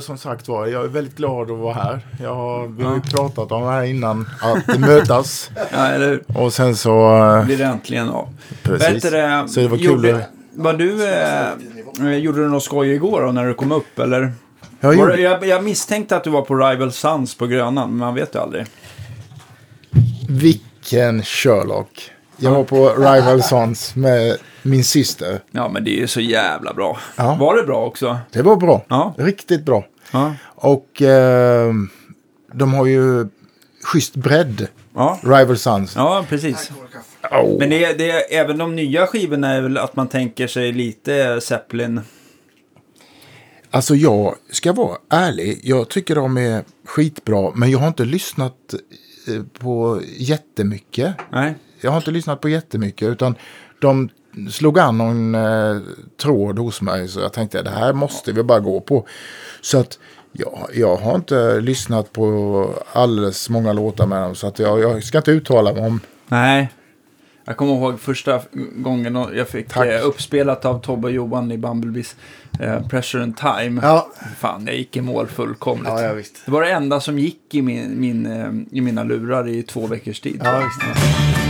Som 0.00 0.18
sagt 0.18 0.48
var, 0.48 0.66
jag 0.66 0.84
är 0.84 0.88
väldigt 0.88 1.16
glad 1.16 1.50
att 1.50 1.58
vara 1.58 1.74
här. 1.74 2.00
Jag, 2.20 2.76
vi 2.78 2.84
har 2.84 2.94
ju 2.94 3.00
pratat 3.00 3.52
om 3.52 3.62
det 3.62 3.70
här 3.70 3.82
innan, 3.82 4.28
att 4.40 4.80
mötas. 4.80 5.50
Ja, 5.72 5.86
eller 5.86 6.08
hur? 6.08 6.24
Och 6.38 6.52
sen 6.52 6.76
så... 6.76 7.16
eh, 7.38 7.44
Blir 7.44 7.58
det 7.58 7.64
äntligen 7.64 8.08
av. 8.08 8.28
Precis. 8.62 9.02
Du 9.02 9.10
det, 9.10 9.44
Så 9.48 9.60
det 9.60 9.68
var 9.68 9.76
kul 9.76 9.86
gjorde, 9.86 10.26
var 10.52 10.72
du, 10.72 11.08
eh, 11.08 12.16
gjorde 12.16 12.38
du 12.42 12.48
något 12.48 12.62
skoj 12.62 12.90
igår 12.92 13.22
då, 13.22 13.32
när 13.32 13.46
du 13.46 13.54
kom 13.54 13.72
upp? 13.72 13.98
Eller? 13.98 14.32
Jag 14.80 14.94
gjorde, 14.94 15.16
det- 15.16 15.22
jag, 15.22 15.46
jag 15.46 15.64
misstänkte 15.64 16.16
att 16.16 16.24
du 16.24 16.30
var 16.30 16.42
på 16.42 16.54
Rival 16.56 16.92
Sons 16.92 17.34
på 17.34 17.46
Grönan, 17.46 17.88
men 17.88 17.98
man 17.98 18.14
vet 18.14 18.34
ju 18.34 18.38
aldrig. 18.38 18.66
vilken 20.28 21.22
Sherlock. 21.22 22.10
Jag 22.42 22.50
var 22.50 22.64
på 22.64 22.88
Rival 22.88 23.42
Sons 23.42 23.96
med 23.96 24.36
min 24.62 24.84
syster. 24.84 25.40
Ja, 25.50 25.68
men 25.68 25.84
det 25.84 25.90
är 25.90 26.00
ju 26.00 26.06
så 26.06 26.20
jävla 26.20 26.74
bra. 26.74 26.98
Ja. 27.16 27.36
Var 27.40 27.56
det 27.56 27.62
bra 27.62 27.86
också? 27.86 28.18
Det 28.32 28.42
var 28.42 28.56
bra. 28.56 28.84
Ja. 28.88 29.14
Riktigt 29.18 29.64
bra. 29.64 29.84
Ja. 30.12 30.34
Och 30.44 31.02
eh, 31.02 31.72
de 32.52 32.74
har 32.74 32.86
ju 32.86 33.26
schysst 33.84 34.14
bredd. 34.16 34.66
Ja, 34.94 35.18
Rival 35.22 35.58
Sons. 35.58 35.92
ja 35.96 36.24
precis. 36.28 36.70
Oh. 37.30 37.58
Men 37.58 37.70
det, 37.70 37.84
är- 37.84 37.98
det, 37.98 38.10
även 38.34 38.58
de 38.58 38.76
nya 38.76 39.06
skivorna 39.06 39.52
är 39.54 39.60
väl 39.60 39.78
att 39.78 39.96
man 39.96 40.08
tänker 40.08 40.46
sig 40.46 40.72
lite 40.72 41.40
Zeppelin. 41.40 42.00
Alltså 43.70 43.94
jag 43.94 44.34
ska 44.50 44.72
vara 44.72 44.96
ärlig. 45.10 45.60
Jag 45.62 45.88
tycker 45.88 46.14
de 46.14 46.36
är 46.38 46.64
skitbra. 46.86 47.50
Men 47.54 47.70
jag 47.70 47.78
har 47.78 47.88
inte 47.88 48.04
lyssnat 48.04 48.74
eh, 49.28 49.42
på 49.60 50.00
jättemycket. 50.18 51.14
Nej. 51.32 51.54
Jag 51.82 51.90
har 51.90 51.98
inte 51.98 52.10
lyssnat 52.10 52.40
på 52.40 52.48
jättemycket. 52.48 53.08
Utan 53.08 53.34
de 53.80 54.08
slog 54.50 54.78
an 54.78 54.98
någon 54.98 55.34
eh, 55.34 55.76
tråd 56.22 56.58
hos 56.58 56.80
mig. 56.82 57.08
Så 57.08 57.20
jag 57.20 57.32
tänkte 57.32 57.62
det 57.62 57.70
här 57.70 57.92
måste 57.92 58.32
vi 58.32 58.42
bara 58.42 58.60
gå 58.60 58.80
på. 58.80 59.06
Så 59.60 59.78
att 59.78 59.98
jag, 60.32 60.68
jag 60.74 60.96
har 60.96 61.14
inte 61.14 61.60
lyssnat 61.60 62.12
på 62.12 62.74
alldeles 62.92 63.50
många 63.50 63.72
låtar 63.72 64.06
med 64.06 64.22
dem. 64.22 64.34
Så 64.34 64.46
att 64.46 64.58
jag, 64.58 64.80
jag 64.80 65.04
ska 65.04 65.18
inte 65.18 65.30
uttala 65.30 65.72
mig 65.72 65.86
om. 65.86 66.00
Nej. 66.28 66.72
Jag 67.44 67.56
kommer 67.56 67.72
ihåg 67.74 68.00
första 68.00 68.40
gången 68.76 69.26
jag 69.34 69.48
fick 69.48 69.68
Tack. 69.68 69.86
eh, 69.86 70.06
uppspelat 70.06 70.64
av 70.64 70.80
Tobbe 70.80 71.06
och 71.08 71.12
Johan 71.14 71.52
i 71.52 71.58
Bumblebees 71.58 72.16
eh, 72.60 72.86
Pressure 72.88 73.22
and 73.22 73.36
Time. 73.36 73.80
Ja, 73.82 74.08
Fan, 74.38 74.66
jag 74.66 74.76
gick 74.76 74.96
i 74.96 75.00
mål 75.00 75.26
fullkomligt. 75.26 75.88
ja, 75.88 76.02
ja 76.02 76.12
visst. 76.12 76.42
Det 76.44 76.50
var 76.52 76.62
det 76.62 76.70
enda 76.70 77.00
som 77.00 77.18
gick 77.18 77.54
i, 77.54 77.62
min, 77.62 78.00
min, 78.00 78.26
eh, 78.26 78.78
i 78.78 78.80
mina 78.80 79.04
lurar 79.04 79.48
i 79.48 79.62
två 79.62 79.86
veckors 79.86 80.20
tid. 80.20 80.40
Ja, 80.44 80.58
visst. 80.58 81.41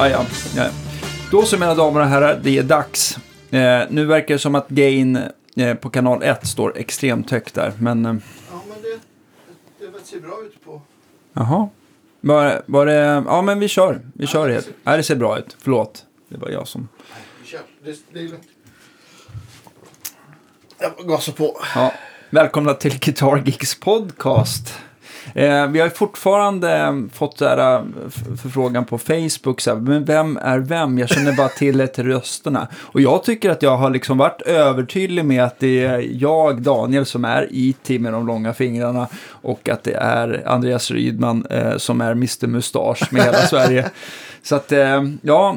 Ah, 0.00 0.08
ja, 0.08 0.26
ja. 0.56 0.68
Då 1.30 1.42
så 1.42 1.58
mina 1.58 1.74
damer 1.74 2.00
och 2.00 2.06
herrar, 2.06 2.40
det 2.42 2.58
är 2.58 2.62
dags. 2.62 3.18
Eh, 3.50 3.82
nu 3.90 4.04
verkar 4.04 4.34
det 4.34 4.38
som 4.38 4.54
att 4.54 4.68
Gain 4.68 5.18
eh, 5.56 5.74
på 5.74 5.90
kanal 5.90 6.22
1 6.22 6.46
står 6.46 6.78
extremt 6.78 7.30
högt 7.30 7.54
där. 7.54 7.72
Men, 7.78 8.06
eh, 8.06 8.14
Ja, 8.50 8.62
men 8.68 8.82
det, 8.82 9.00
det 9.98 10.06
ser 10.06 10.20
bra 10.20 10.42
ut 10.46 10.64
på... 10.64 10.82
jaha. 11.32 11.68
Var, 12.20 12.62
var 12.66 12.86
det, 12.86 13.24
ja 13.26 13.42
men 13.42 13.60
vi 13.60 13.68
kör. 13.68 14.00
Vi 14.14 14.26
kör 14.26 14.48
det. 14.48 14.68
Nej, 14.82 14.96
det 14.96 15.02
ser 15.02 15.16
bra 15.16 15.38
ut. 15.38 15.56
Förlåt. 15.58 16.04
Det 16.28 16.36
var 16.36 16.48
jag 16.48 16.68
som... 16.68 16.88
Det, 17.84 17.96
det 18.12 18.18
är 18.18 18.22
lugnt. 18.28 18.48
Jag 20.78 21.08
gasar 21.08 21.32
på. 21.32 21.56
Ja. 21.74 21.92
Välkomna 22.30 22.74
till 22.74 22.98
Guitar 22.98 23.42
Geeks 23.46 23.80
podcast. 23.80 24.74
Eh, 25.34 25.66
vi 25.66 25.80
har 25.80 25.88
fortfarande 25.88 26.76
eh, 26.76 26.92
fått 27.12 27.38
så 27.38 27.44
här, 27.44 27.76
eh, 27.76 27.82
förfrågan 28.42 28.84
på 28.84 28.98
Facebook, 28.98 29.60
så 29.60 29.70
här, 29.70 29.80
men 29.80 30.04
vem 30.04 30.36
är 30.36 30.58
vem? 30.58 30.98
Jag 30.98 31.08
känner 31.08 31.32
bara 31.32 31.48
till 31.48 31.80
ett 31.80 31.98
rösterna. 31.98 32.68
Och 32.76 33.00
jag 33.00 33.24
tycker 33.24 33.50
att 33.50 33.62
jag 33.62 33.76
har 33.76 33.90
liksom 33.90 34.18
varit 34.18 34.42
övertydlig 34.42 35.24
med 35.24 35.44
att 35.44 35.58
det 35.58 35.84
är 35.84 36.08
jag, 36.12 36.62
Daniel, 36.62 37.06
som 37.06 37.24
är 37.24 37.48
IT 37.50 37.88
med 37.88 38.12
de 38.12 38.26
långa 38.26 38.54
fingrarna 38.54 39.08
och 39.30 39.68
att 39.68 39.84
det 39.84 39.94
är 39.94 40.42
Andreas 40.46 40.90
Rydman 40.90 41.46
eh, 41.50 41.76
som 41.76 42.00
är 42.00 42.12
Mr 42.12 42.46
Mustasch 42.46 43.12
med 43.12 43.22
hela 43.22 43.38
Sverige. 43.38 43.90
Så 44.42 44.56
att, 44.56 44.72
eh, 44.72 45.02
ja, 45.22 45.56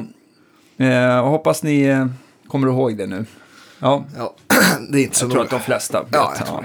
eh, 0.76 1.28
hoppas 1.28 1.62
ni 1.62 1.82
eh, 1.82 2.06
kommer 2.48 2.68
ihåg 2.68 2.96
det 2.96 3.06
nu. 3.06 3.24
Ja, 3.78 4.04
Ja, 4.18 4.34
det 4.90 4.98
är 4.98 5.02
inte 5.02 5.16
så 5.16 5.24
jag 5.24 5.32
tror 5.32 5.42
att 5.42 5.50
de 5.50 5.60
flesta 5.60 6.02
vet. 6.02 6.12
Ja. 6.12 6.64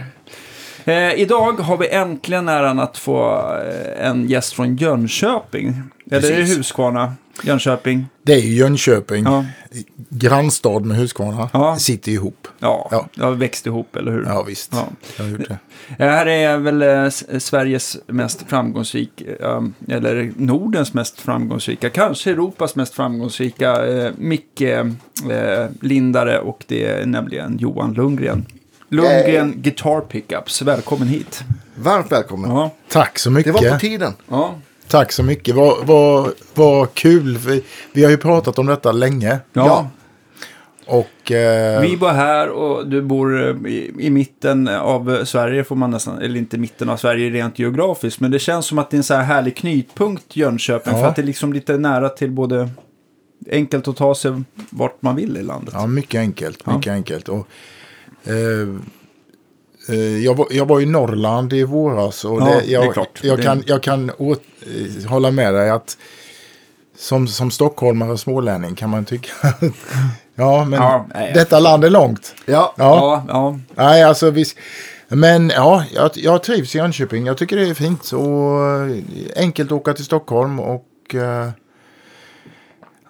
Eh, 0.85 1.13
idag 1.13 1.53
har 1.59 1.78
vi 1.78 1.90
äntligen 1.90 2.50
äran 2.50 2.79
att 2.79 2.97
få 2.97 3.41
eh, 3.97 4.07
en 4.07 4.28
gäst 4.29 4.53
från 4.53 4.75
Jönköping. 4.75 5.81
Eller 6.12 6.31
är 6.31 6.38
det. 6.38 6.44
Huskvarna? 6.57 7.13
Jönköping? 7.44 8.06
Det 8.23 8.34
är 8.34 8.40
ju 8.40 8.53
Jönköping. 8.56 9.23
Ja. 9.23 9.45
Grannstad 10.09 10.85
med 10.85 10.97
Huskvarna. 10.97 11.50
Ja. 11.53 11.75
Sitter 11.79 12.12
ihop. 12.12 12.47
Ja, 12.59 12.88
Ja. 12.91 13.07
det 13.16 13.23
har 13.23 13.31
växt 13.31 13.66
ihop, 13.68 13.95
eller 13.95 14.12
hur? 14.12 14.23
Ja 14.25 14.44
visst. 14.44 14.69
Ja. 14.73 14.88
Jag 15.18 15.23
har 15.25 15.31
gjort 15.31 15.47
det. 15.47 15.57
Det 15.97 16.03
här 16.06 16.25
är 16.25 16.57
väl 16.57 16.81
eh, 16.81 17.09
Sveriges 17.39 17.97
mest 18.07 18.44
framgångsrika, 18.47 19.25
eh, 19.39 19.62
eller 19.95 20.31
Nordens 20.35 20.94
mest 20.94 21.22
framgångsrika, 21.22 21.89
kanske 21.89 22.31
Europas 22.31 22.75
mest 22.75 22.94
framgångsrika 22.94 23.85
eh, 23.88 24.12
Micke-lindare 24.18 26.39
och 26.39 26.63
det 26.68 26.85
är 26.85 27.06
nämligen 27.06 27.57
Johan 27.57 27.94
Lundgren. 27.94 28.45
Lundgren 28.89 29.53
Guitar 29.57 30.01
Pickups, 30.01 30.61
välkommen 30.61 31.07
hit. 31.07 31.44
Varmt 31.75 32.11
välkommen. 32.11 32.51
Ja, 32.51 32.72
Tack 32.89 33.19
så 33.19 33.29
Det 33.29 33.33
mycket. 33.35 33.53
var 33.53 33.69
på 33.72 33.79
tiden. 33.79 34.13
ja, 34.29 34.55
Tack 34.88 35.11
så 35.11 35.23
mycket. 35.23 35.55
Vad 35.55 35.85
vad- 35.88 36.31
vad 36.53 36.94
kul. 36.94 37.38
Vi, 37.38 37.63
vi 37.94 38.03
har 38.03 38.11
ju 38.11 38.17
pratat 38.17 38.59
om 38.59 38.66
detta 38.66 38.91
länge. 38.91 39.38
ja. 39.53 39.88
Och 40.85 41.31
eh, 41.31 41.81
Vi 41.81 41.97
bor 41.97 42.07
här 42.09 42.50
och 42.50 42.88
du 42.88 43.01
bor 43.01 43.41
eh, 43.66 43.72
i, 43.72 43.91
i 44.00 44.09
mitten 44.09 44.67
av 44.67 45.16
eh, 45.16 45.23
Sverige 45.23 45.63
får 45.63 45.75
man 45.75 45.91
nästan, 45.91 46.21
eller 46.21 46.38
inte 46.39 46.57
mitten 46.57 46.89
av 46.89 46.97
Sverige 46.97 47.29
rent 47.29 47.59
geografiskt, 47.59 48.19
men 48.19 48.31
det 48.31 48.39
känns 48.39 48.66
som 48.66 48.79
att 48.79 48.89
det 48.89 48.95
är 48.95 48.97
en 48.97 49.03
så 49.03 49.13
här 49.13 49.23
härlig 49.23 49.56
knytpunkt 49.57 50.35
Jönköping 50.35 50.94
Ja. 50.94 51.00
för 51.00 51.07
att 51.07 51.16
det 51.16 51.21
är 51.21 51.25
liksom 51.25 51.53
lite 51.53 51.77
nära 51.77 52.09
till 52.09 52.31
både 52.31 52.69
enkelt 53.51 53.88
att 53.88 53.95
ta 53.97 54.16
sig 54.16 54.31
vart 54.69 55.01
man 55.01 55.16
vill 55.16 55.38
i 55.38 55.44
landet. 55.44 55.73
ja, 55.77 55.88
mycket 55.88 56.19
enkelt. 56.19 56.61
Ja. 56.66 56.75
Mycket 56.77 56.91
enkelt. 56.94 57.29
Och, 57.29 57.35
eh, 57.38 57.41
eh, 57.41 57.45
jag, 60.24 60.35
var, 60.35 60.47
jag 60.50 60.66
var 60.66 60.81
i 60.81 60.85
Norrland 60.85 61.53
i 61.53 61.63
våras. 61.63 62.25
Och 62.25 62.41
Ja, 62.41 62.46
det, 62.46 62.59
det 62.62 62.72
jag, 62.72 62.85
är 62.85 62.91
klart. 62.91 63.19
Jag 63.24 63.38
Det- 63.38 63.44
kan, 63.44 63.63
jag 63.68 63.84
kan 63.84 64.12
åt, 64.18 64.41
eh, 65.02 65.09
hålla 65.09 65.31
med 65.31 65.53
dig 65.53 65.69
att 65.69 65.97
som, 66.97 67.28
som 67.28 67.52
stockholmare 67.52 68.12
och 68.12 68.19
smålänning 68.19 68.75
kan 68.75 68.90
man 68.90 69.06
tycka. 69.06 69.31
ja, 70.35 70.66
men 70.66 70.80
Ja, 70.81 71.06
nej. 71.13 71.31
detta 71.34 71.59
land 71.59 71.84
är 71.85 71.90
långt. 71.90 72.35
Ja, 72.46 72.74
Ja, 72.78 72.96
Ja, 72.97 73.24
ja. 73.28 73.59
nej, 73.75 74.03
alltså 74.03 74.30
visst. 74.30 74.57
Men 75.07 75.50
ja, 75.56 75.84
jag, 75.94 76.12
jag 76.13 76.44
trivs 76.44 76.75
i 76.75 76.78
Jönköping. 76.78 77.25
Jag 77.25 77.38
tycker 77.38 77.56
det 77.57 77.69
är 77.69 77.74
fint. 77.74 78.12
Och 78.12 78.62
eh, 78.66 78.97
enkelt 79.36 79.68
att 79.72 79.78
åka 79.78 79.94
till 79.94 80.06
Stockholm 80.06 80.59
och 80.59 81.16
eh, 81.16 81.50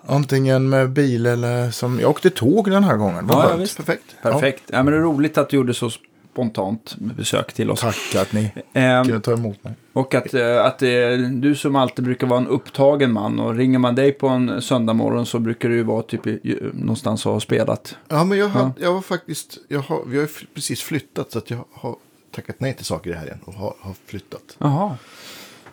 antingen 0.05 0.69
med 0.69 0.89
bil 0.89 1.25
eller 1.25 1.71
som... 1.71 1.99
Jag 1.99 2.09
åkte 2.09 2.29
tåg 2.29 2.71
den 2.71 2.83
här 2.83 2.97
gången. 2.97 3.27
Vad 3.27 3.45
Ja, 3.45 3.49
ja, 3.49 3.55
visst. 3.55 3.77
perfekt. 3.77 4.15
perfekt. 4.21 4.63
Ja. 4.67 4.83
men 4.83 4.93
det 4.93 4.99
är 4.99 5.03
roligt 5.03 5.37
att 5.37 5.49
du 5.49 5.57
gjorde 5.57 5.73
så 5.73 5.89
spontant 6.33 6.95
besök 6.97 7.53
till 7.53 7.71
oss. 7.71 7.79
Tack 7.79 8.15
att 8.15 8.33
ni 8.33 8.51
Ehm, 8.73 9.05
kunde 9.05 9.19
ta 9.21 9.33
emot 9.33 9.63
mig. 9.63 9.73
Och 9.93 10.15
att, 10.15 10.33
eh, 10.33 10.65
att 10.65 10.81
eh, 10.81 10.89
du 11.31 11.55
som 11.55 11.75
alltid 11.75 12.05
brukar 12.05 12.27
vara 12.27 12.39
en 12.39 12.47
upptagen 12.47 13.11
man 13.13 13.39
och 13.39 13.55
ringer 13.55 13.79
man 13.79 13.95
dig 13.95 14.11
på 14.11 14.27
en 14.27 14.61
söndag 14.61 14.93
morgon 14.93 15.25
så 15.25 15.39
brukar 15.39 15.69
du 15.69 15.75
ju 15.75 15.83
vara 15.83 16.01
typ 16.01 16.27
i, 16.27 16.59
någonstans 16.73 17.25
och 17.25 17.33
ha 17.33 17.39
spelat. 17.39 17.95
Ja, 18.07 18.23
men 18.23 18.37
jag, 18.37 18.47
har, 18.47 18.71
jag 18.79 18.93
var 18.93 19.01
faktiskt... 19.01 19.57
Jag 19.67 19.79
har, 19.79 20.01
vi 20.07 20.19
har 20.19 20.29
precis 20.53 20.81
flyttat 20.81 21.31
så 21.31 21.37
att 21.37 21.49
jag 21.49 21.65
har 21.73 21.95
tackat 22.35 22.55
nej 22.59 22.73
till 22.73 22.85
saker 22.85 23.09
i 23.11 23.13
helgen 23.13 23.39
och 23.45 23.53
har, 23.53 23.73
har 23.79 23.93
flyttat. 24.05 24.57
Jaha. 24.57 24.97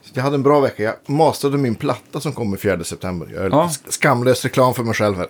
Så 0.07 0.13
jag 0.15 0.23
hade 0.23 0.35
en 0.35 0.43
bra 0.43 0.61
vecka. 0.61 0.83
Jag 0.83 0.95
masterade 1.07 1.59
min 1.59 1.75
platta 1.75 2.21
som 2.21 2.33
kommer 2.33 2.57
4 2.57 2.85
september. 2.85 3.29
Jag 3.35 3.45
är 3.45 3.51
Ja. 3.51 3.71
skamlös 3.89 4.45
reklam 4.45 4.75
för 4.75 4.83
mig 4.85 4.95
själv 4.95 5.17
här. 5.17 5.27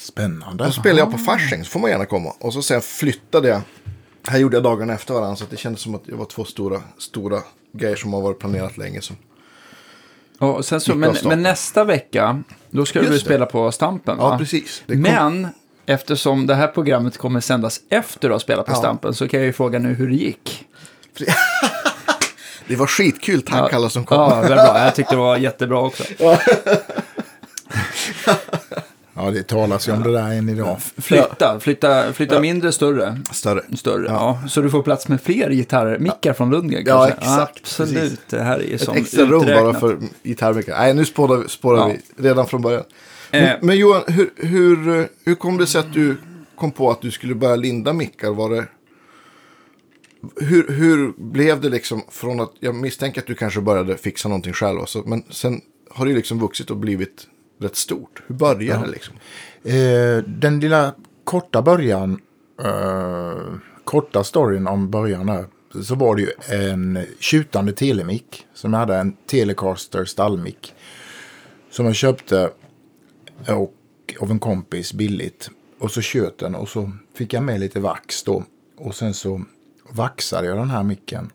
Spännande. 0.00 0.64
Då 0.64 0.70
spelade 0.72 1.00
jag 1.00 1.12
på 1.12 1.18
Fasching, 1.18 1.64
så 1.64 1.70
får 1.70 1.80
man 1.80 1.90
gärna 1.90 2.04
komma. 2.06 2.32
Och 2.40 2.52
så 2.52 2.62
sen 2.62 2.80
flyttade 2.80 3.48
jag. 3.48 3.60
Här 4.28 4.38
gjorde 4.38 4.56
jag 4.56 4.64
dagarna 4.64 4.92
efter 4.94 5.14
varandra, 5.14 5.36
så 5.36 5.44
att 5.44 5.50
det 5.50 5.56
kändes 5.56 5.80
som 5.80 5.94
att 5.94 6.04
det 6.06 6.14
var 6.14 6.24
två 6.24 6.44
stora, 6.44 6.82
stora 6.98 7.40
grejer 7.72 7.96
som 7.96 8.12
har 8.12 8.20
varit 8.20 8.38
planerat 8.38 8.76
länge. 8.78 9.00
Så. 9.00 9.14
Ja, 10.38 10.46
och 10.52 10.64
sen 10.64 10.80
så, 10.80 10.94
men, 10.94 11.14
men 11.24 11.42
nästa 11.42 11.84
vecka, 11.84 12.42
då 12.70 12.86
ska 12.86 12.98
du 13.00 13.06
Just 13.06 13.18
det. 13.18 13.24
spela 13.24 13.46
på 13.46 13.72
Stampen? 13.72 14.16
Ja, 14.18 14.28
va? 14.28 14.38
precis. 14.38 14.82
Det 14.86 14.92
kom- 14.94 15.02
Men 15.02 15.48
eftersom 15.86 16.46
det 16.46 16.54
här 16.54 16.68
programmet 16.68 17.18
kommer 17.18 17.40
sändas 17.40 17.80
efter 17.88 18.28
du 18.28 18.34
har 18.34 18.38
spelat 18.38 18.66
på 18.66 18.72
Ja. 18.72 18.76
Stampen 18.76 19.14
så 19.14 19.28
kan 19.28 19.40
jag 19.40 19.46
ju 19.46 19.52
fråga 19.52 19.78
nu 19.78 19.94
hur 19.94 20.08
det 20.08 20.14
gick. 20.16 20.64
Det 22.68 22.76
var 22.76 22.86
skitkul, 22.86 23.42
tack 23.42 23.72
alla 23.72 23.88
som 23.88 24.04
kom. 24.04 24.16
Ja, 24.18 24.40
väldigt 24.40 24.56
bra. 24.56 24.78
Jag 24.84 24.94
tyckte 24.94 25.14
det 25.14 25.18
var 25.18 25.36
jättebra 25.36 25.78
också. 25.80 26.02
Ja, 26.18 26.38
Ja, 29.18 29.30
det 29.30 29.42
talas 29.42 29.88
ju 29.88 29.92
om 29.92 30.02
det 30.02 30.12
där 30.12 30.32
än 30.32 30.48
idag. 30.48 30.76
Flytta, 30.98 31.60
flytta, 31.60 32.12
flytta 32.12 32.40
mindre, 32.40 32.72
större. 32.72 33.20
Större. 33.32 33.62
Större, 33.76 34.06
ja. 34.08 34.40
Så 34.48 34.60
du 34.60 34.70
får 34.70 34.82
plats 34.82 35.08
med 35.08 35.20
fler 35.22 35.50
gitarrmickar 35.50 36.32
från 36.32 36.50
Lundgren 36.50 36.82
Ja, 36.86 36.98
kanske? 37.06 37.20
exakt, 37.20 37.58
Absolut, 37.62 37.94
precis. 37.94 38.18
det 38.30 38.42
här 38.42 38.58
är 38.58 38.62
ju 38.62 38.74
Ett 38.74 38.80
som 38.82 38.96
extra 38.96 39.24
rum 39.24 39.46
bara 39.46 39.74
för 39.74 39.98
gitarrmickar. 40.22 40.78
Nej, 40.78 40.94
nu 40.94 41.04
spårar 41.04 41.36
vi, 41.36 41.48
spårar 41.48 41.78
Ja. 41.78 41.94
vi 42.16 42.28
redan 42.28 42.46
från 42.46 42.62
början. 42.62 42.82
Eh. 43.30 43.42
Men, 43.42 43.56
men 43.62 43.76
Johan, 43.76 44.02
hur, 44.06 44.30
hur, 44.36 45.08
hur 45.24 45.34
kom 45.34 45.56
det 45.58 45.66
sig 45.66 45.78
att 45.80 45.92
du 45.92 46.16
kom 46.58 46.70
på 46.70 46.90
att 46.90 47.00
du 47.02 47.10
skulle 47.10 47.34
börja 47.34 47.56
linda 47.56 47.92
mickar? 47.92 48.30
Var 48.30 48.50
det... 48.50 48.64
Hur, 50.36 50.68
hur 50.68 51.12
blev 51.16 51.60
det 51.60 51.68
liksom 51.68 52.02
från 52.10 52.40
att, 52.40 52.52
jag 52.60 52.74
misstänker 52.74 53.20
att 53.20 53.26
du 53.26 53.34
kanske 53.34 53.60
började 53.60 53.96
fixa 53.96 54.28
någonting 54.28 54.52
själv, 54.52 54.80
alltså, 54.80 55.02
men 55.06 55.22
sen 55.30 55.60
har 55.90 56.06
det 56.06 56.12
liksom 56.12 56.38
vuxit 56.38 56.70
och 56.70 56.76
blivit 56.76 57.26
rätt 57.60 57.76
stort. 57.76 58.22
Hur 58.26 58.34
började 58.34 58.84
det 58.84 58.90
liksom? 58.90 59.14
Eh, 59.64 60.24
den 60.26 60.60
lilla 60.60 60.94
korta 61.24 61.62
början, 61.62 62.20
eh, 62.64 63.54
korta 63.84 64.24
storyn 64.24 64.66
om 64.66 64.90
början 64.90 65.28
här, 65.28 65.46
så 65.82 65.94
var 65.94 66.16
det 66.16 66.22
ju 66.22 66.30
en 66.48 66.98
tjutande 67.18 67.72
telemick 67.72 68.46
som 68.54 68.72
jag 68.72 68.80
hade, 68.80 68.96
en 68.96 69.16
Telecaster 69.26 70.04
stallmick. 70.04 70.74
Som 71.70 71.86
jag 71.86 71.94
köpte 71.94 72.50
och, 73.48 73.74
av 74.20 74.30
en 74.30 74.38
kompis 74.38 74.92
billigt. 74.92 75.50
Och 75.78 75.90
så 75.90 76.00
köt 76.00 76.38
den 76.38 76.54
och 76.54 76.68
så 76.68 76.92
fick 77.14 77.32
jag 77.32 77.42
med 77.42 77.60
lite 77.60 77.80
vax 77.80 78.22
då. 78.22 78.44
Och 78.76 78.94
sen 78.94 79.14
så 79.14 79.44
vaxade 79.90 80.46
jag 80.46 80.56
den 80.56 80.70
här 80.70 80.82
micken. 80.82 81.30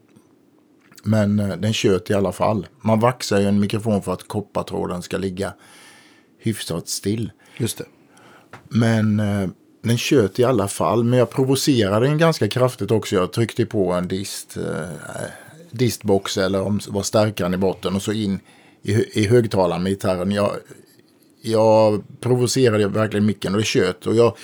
Men 1.03 1.39
eh, 1.39 1.57
den 1.57 1.73
köt 1.73 2.09
i 2.09 2.13
alla 2.13 2.31
fall. 2.31 2.67
Man 2.81 2.99
vaxar 2.99 3.39
ju 3.39 3.47
en 3.47 3.59
mikrofon 3.59 4.01
för 4.01 4.13
att 4.13 4.27
koppartråden 4.27 5.01
ska 5.01 5.17
ligga 5.17 5.53
hyfsat 6.37 6.87
still. 6.87 7.31
Just 7.57 7.77
det. 7.77 7.85
Men 8.69 9.19
eh, 9.19 9.49
den 9.83 9.97
köt 9.97 10.39
i 10.39 10.43
alla 10.43 10.67
fall. 10.67 11.03
Men 11.03 11.19
jag 11.19 11.29
provocerade 11.29 12.07
den 12.07 12.17
ganska 12.17 12.47
kraftigt 12.47 12.91
också. 12.91 13.15
Jag 13.15 13.33
tryckte 13.33 13.65
på 13.65 13.91
en 13.93 14.07
dist, 14.07 14.57
eh, 14.57 15.29
distbox 15.71 16.37
eller 16.37 16.61
om 16.61 16.79
var 16.87 17.03
stärkaren 17.03 17.53
i 17.53 17.57
botten 17.57 17.95
och 17.95 18.01
så 18.01 18.11
in 18.11 18.39
i, 18.81 19.21
i 19.21 19.27
högtalaren 19.27 19.83
med 19.83 19.91
gitarren. 19.91 20.31
Jag, 20.31 20.51
jag 21.41 22.03
provocerade 22.19 22.87
verkligen 22.87 23.25
micken 23.25 23.53
och 23.53 23.59
det 23.59 23.65
köt. 23.65 24.07
Och 24.07 24.15
jag 24.15 24.37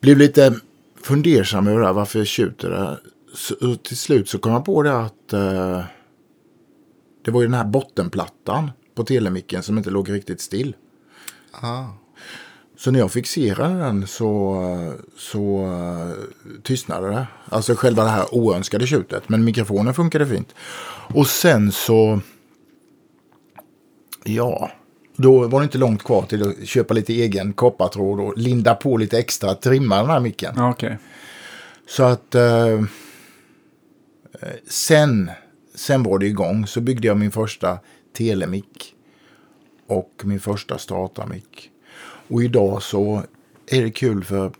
blev 0.00 0.18
lite 0.18 0.54
fundersam 1.02 1.66
över 1.66 1.80
det 1.80 1.86
här, 1.86 1.92
varför 1.92 2.24
tjuter 2.24 2.70
det. 2.70 2.98
Så, 3.36 3.76
till 3.76 3.96
slut 3.96 4.28
så 4.28 4.38
kom 4.38 4.52
jag 4.52 4.64
på 4.64 4.82
det 4.82 4.98
att 4.98 5.32
eh, 5.32 5.82
det 7.24 7.30
var 7.30 7.40
ju 7.40 7.46
den 7.46 7.54
här 7.54 7.64
bottenplattan 7.64 8.70
på 8.94 9.04
telemicken 9.04 9.62
som 9.62 9.78
inte 9.78 9.90
låg 9.90 10.10
riktigt 10.10 10.40
still. 10.40 10.76
ah, 11.50 11.84
Så 12.76 12.90
när 12.90 12.98
jag 12.98 13.12
fixerade 13.12 13.78
den 13.78 14.06
så, 14.06 14.62
så 15.16 15.64
eh, 15.64 16.12
tystnade 16.62 17.08
det. 17.08 17.26
Alltså 17.48 17.74
själva 17.74 18.04
det 18.04 18.10
här 18.10 18.34
oönskade 18.34 18.86
tjutet. 18.86 19.28
Men 19.28 19.44
mikrofonen 19.44 19.94
funkade 19.94 20.26
fint. 20.26 20.54
Och 21.14 21.26
sen 21.26 21.72
så... 21.72 22.20
Ja, 24.24 24.70
då 25.16 25.48
var 25.48 25.60
det 25.60 25.64
inte 25.64 25.78
långt 25.78 26.02
kvar 26.02 26.22
till 26.22 26.48
att 26.48 26.66
köpa 26.68 26.94
lite 26.94 27.12
egen 27.12 27.52
koppartråd 27.52 28.20
och 28.20 28.38
linda 28.38 28.74
på 28.74 28.96
lite 28.96 29.18
extra, 29.18 29.54
trimma 29.54 29.96
den 29.96 30.10
här 30.10 30.20
micken. 30.20 30.60
Okej. 30.60 30.98
Så 31.88 32.02
att 32.02 32.34
eh, 32.34 32.80
sen, 34.68 35.30
sen 35.74 36.02
var 36.02 36.18
det 36.18 36.26
igång. 36.26 36.66
Så 36.66 36.80
byggde 36.80 37.06
jag 37.06 37.16
min 37.16 37.32
första 37.32 37.78
telemick 38.16 38.94
och 39.86 40.22
min 40.24 40.40
första 40.40 40.78
statarmick. 40.78 41.70
Och 42.28 42.42
idag 42.42 42.82
så 42.82 43.22
är 43.66 43.82
det 43.82 43.90
kul 43.90 44.24
för 44.24 44.52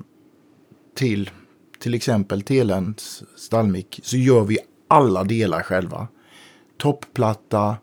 till 0.95 1.31
till 1.79 1.95
exempel 1.95 2.43
Telens 2.43 3.23
stallmick 3.37 4.01
så 4.03 4.17
gör 4.17 4.45
vi 4.45 4.59
alla 4.89 5.25
delar 5.25 5.63
själva. 5.63 6.09
Toppplatta, 6.79 7.77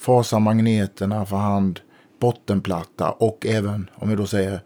fasa 0.00 0.38
magneterna 0.38 1.26
för 1.26 1.36
hand, 1.36 1.80
bottenplatta 2.20 3.10
och 3.10 3.46
även 3.46 3.90
om 3.94 4.08
vi 4.08 4.16
då 4.16 4.26
säger 4.26 4.60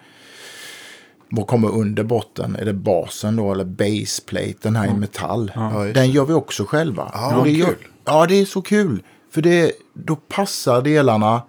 vad 1.34 1.46
kommer 1.46 1.68
under 1.70 2.04
botten? 2.04 2.56
Är 2.56 2.64
det 2.64 2.72
basen 2.72 3.36
då 3.36 3.52
eller 3.52 3.64
baseplate? 3.64 4.54
Den 4.62 4.76
här 4.76 4.90
i 4.90 4.94
metall. 4.94 5.52
Ja, 5.54 5.84
den 5.94 6.10
gör 6.10 6.24
vi 6.24 6.32
också 6.32 6.64
själva. 6.64 7.10
Ja, 7.14 7.36
Och 7.36 7.44
det 7.44 7.50
gör, 7.50 7.66
kul. 7.66 7.76
ja, 8.04 8.26
det 8.26 8.34
är 8.40 8.44
så 8.44 8.62
kul. 8.62 9.02
För 9.30 9.42
det, 9.42 9.72
då 9.94 10.16
passar 10.16 10.82
delarna. 10.82 11.42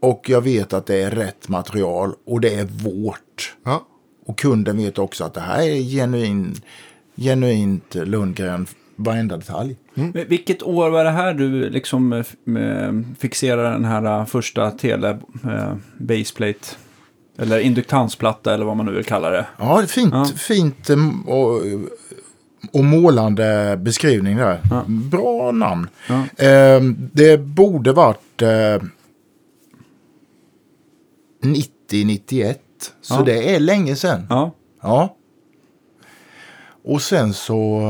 Och 0.00 0.24
jag 0.28 0.40
vet 0.40 0.72
att 0.72 0.86
det 0.86 1.02
är 1.02 1.10
rätt 1.10 1.48
material 1.48 2.12
och 2.26 2.40
det 2.40 2.54
är 2.54 2.64
vårt. 2.64 3.56
ja. 3.64 3.86
Och 4.26 4.38
kunden 4.38 4.76
vet 4.76 4.98
också 4.98 5.24
att 5.24 5.34
det 5.34 5.40
här 5.40 5.62
är 5.62 5.82
genuin, 5.82 6.54
genuint 7.16 7.94
Lundgren, 7.94 8.66
varenda 8.96 9.36
detalj. 9.36 9.76
Men 9.94 10.12
Vilket 10.28 10.62
år 10.62 10.90
var 10.90 11.04
det 11.04 11.10
här 11.10 11.34
du 11.34 11.70
liksom 11.70 12.12
eh, 12.12 12.22
fixerade 13.18 13.70
den 13.70 13.84
här 13.84 14.20
eh, 14.20 14.26
första 14.26 14.70
tele 14.70 15.18
eh, 15.44 15.74
baseplate? 15.98 16.58
Eller 17.38 17.58
induktansplatta 17.58 18.54
eller 18.54 18.64
vad 18.64 18.76
man 18.76 18.86
nu 18.86 18.92
vill 18.92 19.04
kalla 19.04 19.30
det. 19.30 19.46
Ja, 19.58 19.82
fint, 19.86 20.14
Ja. 20.14 20.24
fint 20.24 20.90
eh, 20.90 20.96
och, 21.26 21.60
och 22.72 22.84
målande 22.84 23.76
beskrivning 23.82 24.36
där. 24.36 24.60
Ja. 24.70 24.84
Bra 24.88 25.52
namn. 25.52 25.88
Ja. 26.08 26.44
Eh, 26.46 26.80
det 27.12 27.38
borde 27.40 27.92
varit 27.92 28.42
eh, 28.42 28.82
90-91. 31.42 32.54
Så 33.00 33.22
det 33.22 33.54
är 33.54 33.60
länge 33.60 33.96
sedan. 33.96 34.26
Ja, 34.30 34.50
Ja. 34.82 35.16
Och 36.84 37.02
sen 37.02 37.34
så... 37.34 37.80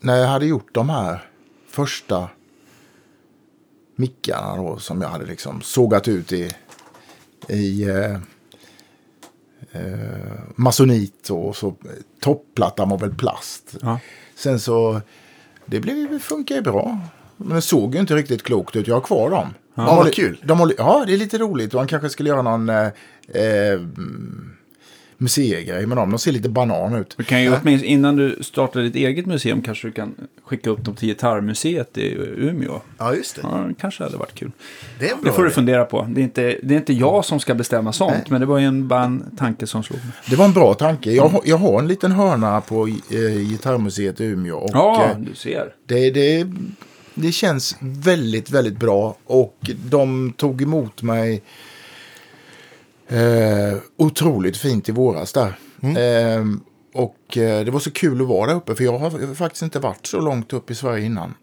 När 0.00 0.16
jag 0.16 0.28
hade 0.28 0.46
gjort 0.46 0.74
de 0.74 0.88
här 0.88 1.26
första 1.68 2.28
mickarna 3.96 4.56
då 4.56 4.78
som 4.78 5.02
jag 5.02 5.08
hade 5.08 5.26
liksom 5.26 5.60
sågat 5.62 6.08
ut 6.08 6.32
i, 6.32 6.50
i 7.48 7.82
eh, 7.88 8.12
eh, 9.72 10.38
masonit 10.56 11.30
och 11.30 11.56
så 11.56 11.74
topplattan 12.20 12.88
var 12.88 12.98
väl 12.98 13.14
plast. 13.14 13.76
ja. 13.82 14.00
Sen 14.36 14.60
så, 14.60 15.00
det 15.66 15.80
blev, 15.80 16.18
funkar 16.18 16.54
ju 16.54 16.60
bra. 16.62 16.98
Men 17.36 17.54
det 17.54 17.62
såg 17.62 17.94
ju 17.94 18.00
inte 18.00 18.14
riktigt 18.16 18.42
klokt 18.42 18.76
ut. 18.76 18.86
Jag 18.88 18.94
har 18.94 19.00
kvar 19.00 19.30
dem. 19.30 19.54
Ja, 19.74 19.84
De 19.86 19.96
vad 19.96 20.14
kul. 20.14 20.42
De 20.44 20.68
li- 20.68 20.74
ja, 20.78 21.04
det 21.06 21.12
är 21.12 21.16
lite 21.18 21.38
roligt. 21.38 21.74
Och 21.74 21.80
han 21.80 21.88
kanske 21.88 22.08
skulle 22.08 22.28
göra 22.28 22.42
någon 22.42 22.68
eh, 22.68 22.86
eh, 23.28 23.80
museigrej 25.20 25.86
med 25.86 25.96
dem. 25.98 26.10
De 26.10 26.18
ser 26.18 26.32
lite 26.32 26.48
banan 26.48 26.94
ut. 26.94 27.14
Du 27.18 27.24
kan 27.24 27.42
ju 27.42 27.48
åtminstone, 27.62 27.92
innan 27.92 28.16
du 28.16 28.38
startar 28.40 28.80
ditt 28.80 28.94
eget 28.94 29.26
museum 29.26 29.62
kanske 29.62 29.88
du 29.88 29.92
kan 29.92 30.14
skicka 30.44 30.70
upp 30.70 30.84
dem 30.84 30.94
till 30.96 31.08
Gitarrmuseet 31.08 31.98
i 31.98 32.14
Umeå. 32.36 32.80
ja, 32.98 33.14
just 33.14 33.34
det. 33.36 33.40
Ja, 33.44 33.68
kanske 33.80 34.04
hade 34.04 34.16
varit 34.16 34.34
kul. 34.34 34.50
Det 34.98 35.08
är 35.10 35.14
Det 35.24 35.32
får 35.32 35.44
du 35.44 35.50
fundera 35.50 35.84
på. 35.84 36.06
Det 36.10 36.20
är 36.20 36.22
inte, 36.22 36.56
det 36.62 36.74
är 36.74 36.78
inte 36.78 36.92
jag 36.92 37.24
som 37.24 37.40
ska 37.40 37.54
bestämma 37.54 37.92
sånt, 37.92 38.12
Nej. 38.12 38.24
men 38.28 38.40
det 38.40 38.46
var 38.46 38.58
ju 38.58 38.66
en, 38.66 38.88
bara 38.88 39.04
en 39.04 39.24
tanke 39.36 39.66
som 39.66 39.82
slog 39.82 39.98
mig. 39.98 40.08
Det 40.30 40.36
var 40.36 40.44
en 40.44 40.52
bra 40.52 40.74
tanke. 40.74 41.12
Jag, 41.12 41.40
jag 41.44 41.56
har 41.56 41.78
en 41.78 41.88
liten 41.88 42.12
hörna 42.12 42.60
på 42.60 42.86
eh, 42.86 43.38
Gitarrmuseet 43.50 44.20
i 44.20 44.24
Umeå. 44.24 44.56
Och, 44.56 44.70
Ja, 44.72 45.04
eh, 45.10 45.18
du 45.18 45.34
ser. 45.34 45.72
det, 45.86 46.10
det, 46.10 46.46
det 47.14 47.32
känns 47.32 47.76
väldigt, 47.80 48.50
väldigt 48.50 48.76
bra. 48.78 49.16
Och 49.24 49.70
de 49.90 50.32
tog 50.36 50.62
emot 50.62 51.02
mig 51.02 51.42
eh, 53.08 53.78
otroligt 53.96 54.56
fint 54.56 54.88
i 54.88 54.92
våras 54.92 55.32
där. 55.32 55.58
Eh, 55.82 56.44
och 56.94 57.36
eh, 57.38 57.64
det 57.64 57.70
var 57.70 57.80
så 57.80 57.90
kul 57.90 58.20
att 58.22 58.28
vara 58.28 58.46
där 58.50 58.54
uppe. 58.56 58.74
För 58.74 58.84
jag 58.84 58.98
har 58.98 59.34
faktiskt 59.34 59.62
inte 59.62 59.78
varit 59.78 60.06
så 60.06 60.20
långt 60.20 60.52
upp 60.52 60.70
i 60.70 60.74
Sverige 60.74 61.04
innan. 61.06 61.34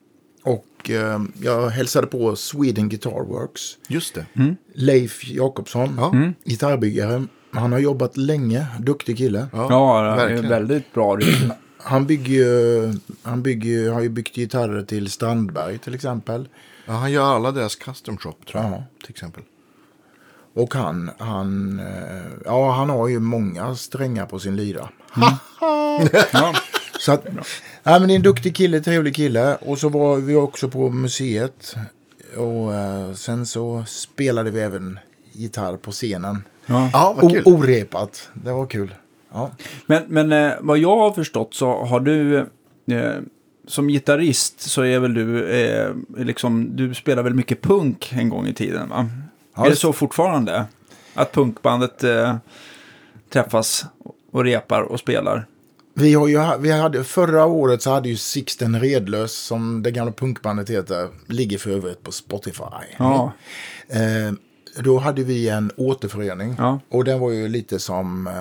Och 0.43 0.89
eh, 0.89 1.19
jag 1.41 1.69
hälsade 1.69 2.07
på 2.07 2.35
Sweden 2.35 2.89
Guitar 2.89 3.23
Works. 3.25 3.61
Just 3.87 4.15
det. 4.15 4.25
Leif 4.73 5.27
Jakobsson, 5.27 5.95
Ja. 5.97 6.13
gitarrbyggare. 6.45 7.25
Han 7.51 7.71
har 7.71 7.79
jobbat 7.79 8.17
länge, 8.17 8.65
duktig 8.79 9.17
kille. 9.17 9.47
Ja, 9.53 9.67
Ja, 9.69 10.01
det 10.01 10.09
är 10.09 10.15
verkligen. 10.27 10.49
väldigt 10.49 10.93
bra. 10.93 11.17
Han 11.77 12.05
bygger 12.05 12.33
ju, 12.33 12.93
han 13.23 13.43
bygger 13.43 13.91
har 13.91 14.01
ju 14.01 14.09
byggt 14.09 14.35
gitarrer 14.35 14.83
till 14.83 15.11
Strandberg 15.11 15.77
till 15.77 15.95
exempel. 15.95 16.47
Ja, 16.85 16.93
han 16.93 17.11
gör 17.11 17.23
alla 17.35 17.51
deras 17.51 17.75
custom 17.75 18.17
shop, 18.17 18.33
tror 18.51 18.63
jag. 18.63 18.71
Ja. 18.71 18.83
Till 19.01 19.09
exempel. 19.09 19.43
Och 20.55 20.73
han, 20.73 21.11
han, 21.17 21.79
eh, 21.79 22.31
ja 22.45 22.71
han 22.71 22.89
har 22.89 23.07
ju 23.07 23.19
många 23.19 23.75
strängar 23.75 24.25
på 24.25 24.39
sin 24.39 24.55
lyra. 24.55 24.89
Ja. 26.33 26.53
Så 26.99 27.11
att, 27.11 27.25
ja, 27.83 27.99
men 27.99 28.07
det 28.07 28.13
är 28.13 28.15
en 28.15 28.21
duktig 28.21 28.55
kille, 28.55 28.81
trevlig 28.81 29.15
kille. 29.15 29.55
Och 29.55 29.79
så 29.79 29.89
var 29.89 30.17
vi 30.17 30.35
också 30.35 30.69
på 30.69 30.89
museet. 30.89 31.75
Och 32.37 32.73
eh, 32.73 33.13
sen 33.13 33.45
så 33.45 33.83
spelade 33.87 34.51
vi 34.51 34.59
även 34.61 34.99
gitarr 35.31 35.77
på 35.77 35.91
scenen. 35.91 36.43
Ja. 36.65 36.89
Ja, 36.93 37.13
vad 37.15 37.25
O, 37.25 37.29
kul. 37.29 37.43
orepat, 37.45 38.29
det 38.33 38.51
var 38.51 38.67
kul. 38.67 38.95
Ja. 39.33 39.51
Men, 39.85 40.03
men 40.07 40.31
eh, 40.31 40.53
vad 40.61 40.77
jag 40.77 40.97
har 40.97 41.11
förstått 41.11 41.53
så 41.53 41.85
har 41.85 41.99
du, 41.99 42.37
eh, 42.37 43.15
som 43.67 43.87
gitarrist 43.87 44.61
så 44.61 44.81
är 44.81 44.99
väl 44.99 45.13
du, 45.13 45.49
eh, 45.49 45.91
liksom, 46.17 46.75
du 46.75 46.93
spelar 46.93 47.23
väl 47.23 47.33
mycket 47.33 47.61
punk 47.61 48.13
en 48.13 48.29
gång 48.29 48.47
i 48.47 48.53
tiden 48.53 48.89
va? 48.89 49.09
Är 49.55 49.69
det 49.69 49.75
så 49.75 49.93
fortfarande? 49.93 50.65
Att 51.13 51.31
punkbandet 51.31 52.03
eh, 52.03 52.35
träffas 53.29 53.85
och 54.31 54.43
repar 54.43 54.81
och 54.81 54.99
spelar? 54.99 55.45
Vi 55.93 56.13
har 56.13 56.27
ju, 56.27 56.39
vi 56.59 56.71
hade, 56.71 57.03
förra 57.03 57.45
året 57.45 57.81
så 57.81 57.91
hade 57.91 58.09
ju 58.09 58.17
Sixten 58.17 58.79
Redlös, 58.79 59.31
som 59.33 59.83
det 59.83 59.91
gamla 59.91 60.11
punkbandet 60.11 60.69
heter, 60.69 61.09
ligger 61.27 61.57
för 61.57 61.69
övrigt 61.71 62.03
på 62.03 62.11
Spotify. 62.11 62.63
Ja, 62.97 63.31
Eh, 63.87 64.33
då 64.83 64.97
hade 64.99 65.23
vi 65.23 65.49
en 65.49 65.71
återförening. 65.77 66.55
Ja. 66.57 66.79
Och 66.89 67.03
den 67.03 67.19
var 67.19 67.31
ju 67.31 67.47
lite 67.47 67.79
som 67.79 68.27
eh, 68.27 68.33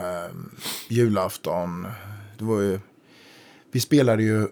julafton. 0.88 1.86
Det 2.38 2.44
var 2.44 2.60
ju, 2.60 2.80
vi 3.72 3.80
spelade 3.80 4.22
ju 4.22 4.46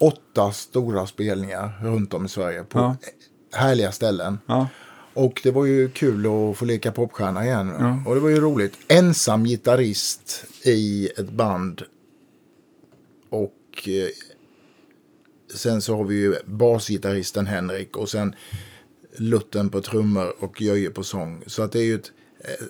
åtta 0.00 0.52
stora 0.52 1.06
spelningar 1.06 1.78
runt 1.82 2.14
om 2.14 2.24
i 2.24 2.28
Sverige 2.28 2.62
på 2.62 2.78
Ja. 2.78 2.96
härliga 3.58 3.92
ställen. 3.92 4.38
ja, 4.46 4.68
Och 5.16 5.40
det 5.42 5.50
var 5.50 5.64
ju 5.64 5.88
kul 5.88 6.26
att 6.26 6.56
få 6.56 6.64
leka 6.64 6.92
popstjärna 6.92 7.44
igen. 7.44 8.02
Och 8.06 8.14
det 8.14 8.20
var 8.20 8.28
ju 8.28 8.40
roligt. 8.40 8.72
Ensam 8.88 9.44
gitarrist 9.44 10.44
i 10.62 11.10
ett 11.16 11.30
band. 11.30 11.82
Och 13.30 13.88
eh, 13.88 14.08
sen 15.54 15.82
så 15.82 15.96
har 15.96 16.04
vi 16.04 16.14
ju 16.14 16.34
basgitarristen 16.44 17.46
Henrik. 17.46 17.96
Och 17.96 18.08
sen 18.08 18.34
Lutten 19.16 19.68
på 19.70 19.80
trummor 19.80 20.34
och 20.38 20.62
Jöje 20.62 20.90
på 20.90 21.02
sång. 21.02 21.42
Så 21.46 21.62
att 21.62 21.72
det 21.72 21.78
är 21.78 21.84
ju 21.84 21.94
ett, 21.94 22.12
eh, 22.40 22.66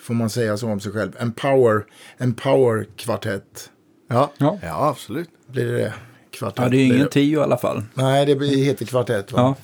får 0.00 0.14
man 0.14 0.30
säga 0.30 0.56
så 0.56 0.68
om 0.68 0.80
sig 0.80 0.92
själv, 0.92 1.16
en 1.18 1.32
power, 1.32 1.84
en 2.16 2.34
power 2.34 2.86
kvartett. 2.96 3.70
Ja. 4.08 4.32
Ja. 4.38 4.58
ja, 4.62 4.88
absolut. 4.88 5.28
Blir 5.46 5.64
det 5.64 5.78
det? 5.78 5.94
Kvartett. 6.30 6.64
ja 6.64 6.68
det 6.68 6.76
är 6.76 6.86
blir 6.86 6.94
ingen 6.94 7.08
tio 7.08 7.38
i 7.38 7.42
alla 7.42 7.58
fall. 7.58 7.82
Nej, 7.94 8.26
det 8.26 8.46
heter 8.46 8.86
kvartett 8.86 9.32
va? 9.32 9.40
Ja. 9.40 9.56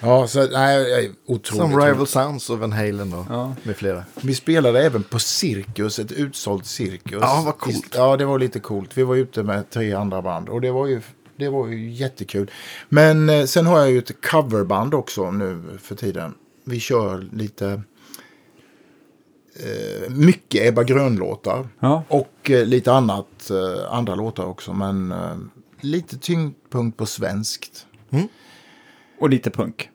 Ja, 0.00 0.26
så 0.26 0.46
nej, 0.46 0.88
jag 0.90 1.04
är 1.04 1.10
otroligt. 1.26 1.72
Som 1.72 1.80
Rival 1.80 2.06
Sounds 2.06 2.50
och 2.50 2.58
Van 2.58 2.72
Halen 2.72 3.12
och 3.14 3.26
Ja. 3.30 3.54
med 3.62 3.76
flera. 3.76 4.04
Vi 4.22 4.34
spelade 4.34 4.82
även 4.84 5.02
på 5.02 5.18
Cirkus, 5.18 5.98
ett 5.98 6.12
utsålt 6.12 6.66
Cirkus. 6.66 7.18
Ja, 7.20 7.42
vad 7.44 7.58
coolt. 7.58 7.94
Ja, 7.94 8.16
det 8.16 8.24
var 8.24 8.38
lite 8.38 8.60
coolt. 8.60 8.90
Vi 8.98 9.02
var 9.02 9.16
ute 9.16 9.42
med 9.42 9.70
tre 9.70 9.92
andra 9.92 10.22
band 10.22 10.48
och 10.48 10.60
det 10.60 10.70
var 10.70 10.86
ju, 10.86 11.00
det 11.36 11.48
var 11.48 11.66
ju 11.68 11.90
jättekul. 11.90 12.50
Men 12.88 13.28
eh, 13.30 13.44
sen 13.44 13.66
har 13.66 13.78
jag 13.78 13.90
ju 13.90 13.98
ett 13.98 14.26
coverband 14.30 14.94
också 14.94 15.30
nu 15.30 15.62
för 15.82 15.94
tiden. 15.94 16.34
Vi 16.64 16.80
kör 16.80 17.28
lite 17.32 17.82
eh, 19.56 20.10
mycket 20.10 20.66
Ebba 20.68 20.82
Grön-låtar. 20.82 21.68
Ja. 21.80 22.02
Och 22.08 22.50
eh, 22.50 22.64
lite 22.66 22.92
annat, 22.92 23.50
eh, 23.50 23.92
andra 23.94 24.14
låtar 24.14 24.44
också. 24.46 24.72
Men 24.72 25.12
eh, 25.12 25.36
lite 25.80 26.18
tyngdpunkt 26.18 26.98
på 26.98 27.06
svenskt. 27.06 27.86
Och 29.20 29.30
lite 29.30 29.50
punk. 29.50 29.90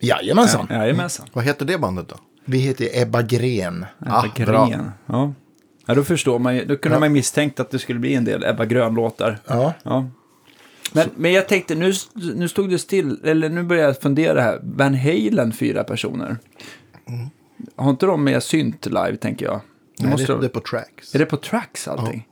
Jajamensan. 0.00 0.66
Jajamensan. 0.70 1.26
Vad 1.32 1.44
heter 1.44 1.64
det 1.66 1.78
bandet 1.78 2.08
då? 2.08 2.16
Vi 2.44 2.58
heter 2.58 2.88
Ebba 3.02 3.22
Gren. 3.22 3.86
Ah, 3.98 4.24
Ebba 4.36 4.44
bra. 4.44 4.66
Grön. 4.66 4.90
Ja. 5.06 5.32
ja, 5.86 5.94
då 5.94 6.04
förstår 6.04 6.38
man 6.38 6.56
ju. 6.56 6.64
Då 6.64 6.76
kunde 6.76 6.98
man 6.98 7.12
misstänkt 7.12 7.60
att 7.60 7.70
det 7.70 7.78
skulle 7.78 7.98
bli 7.98 8.14
en 8.14 8.24
del 8.24 8.44
Ebba 8.44 8.64
Grön-låtar. 8.64 9.38
Ja. 9.46 9.72
Ja. 9.82 10.08
Men, 10.92 11.08
men 11.16 11.32
jag 11.32 11.48
tänkte, 11.48 11.74
nu, 11.74 11.92
nu 12.14 12.48
stod 12.48 12.70
det 12.70 12.78
still, 12.78 13.20
eller 13.24 13.48
nu 13.48 13.62
börjar 13.62 13.84
jag 13.84 14.00
fundera 14.00 14.40
här. 14.42 14.60
Van 14.62 14.94
Halen, 14.94 15.52
fyra 15.52 15.84
personer. 15.84 16.36
Har 17.76 17.90
inte 17.90 18.06
de 18.06 18.24
med 18.24 18.42
synt 18.42 18.86
live, 18.86 19.16
tänker 19.16 19.46
jag? 19.46 19.60
Det 19.98 20.06
Nej, 20.06 20.16
det, 20.16 20.26
de- 20.26 20.40
det 20.40 20.46
är 20.46 20.48
på 20.48 20.60
tracks. 20.60 21.14
Är 21.14 21.18
det 21.18 21.26
på 21.26 21.36
tracks 21.36 21.88
allting? 21.88 22.28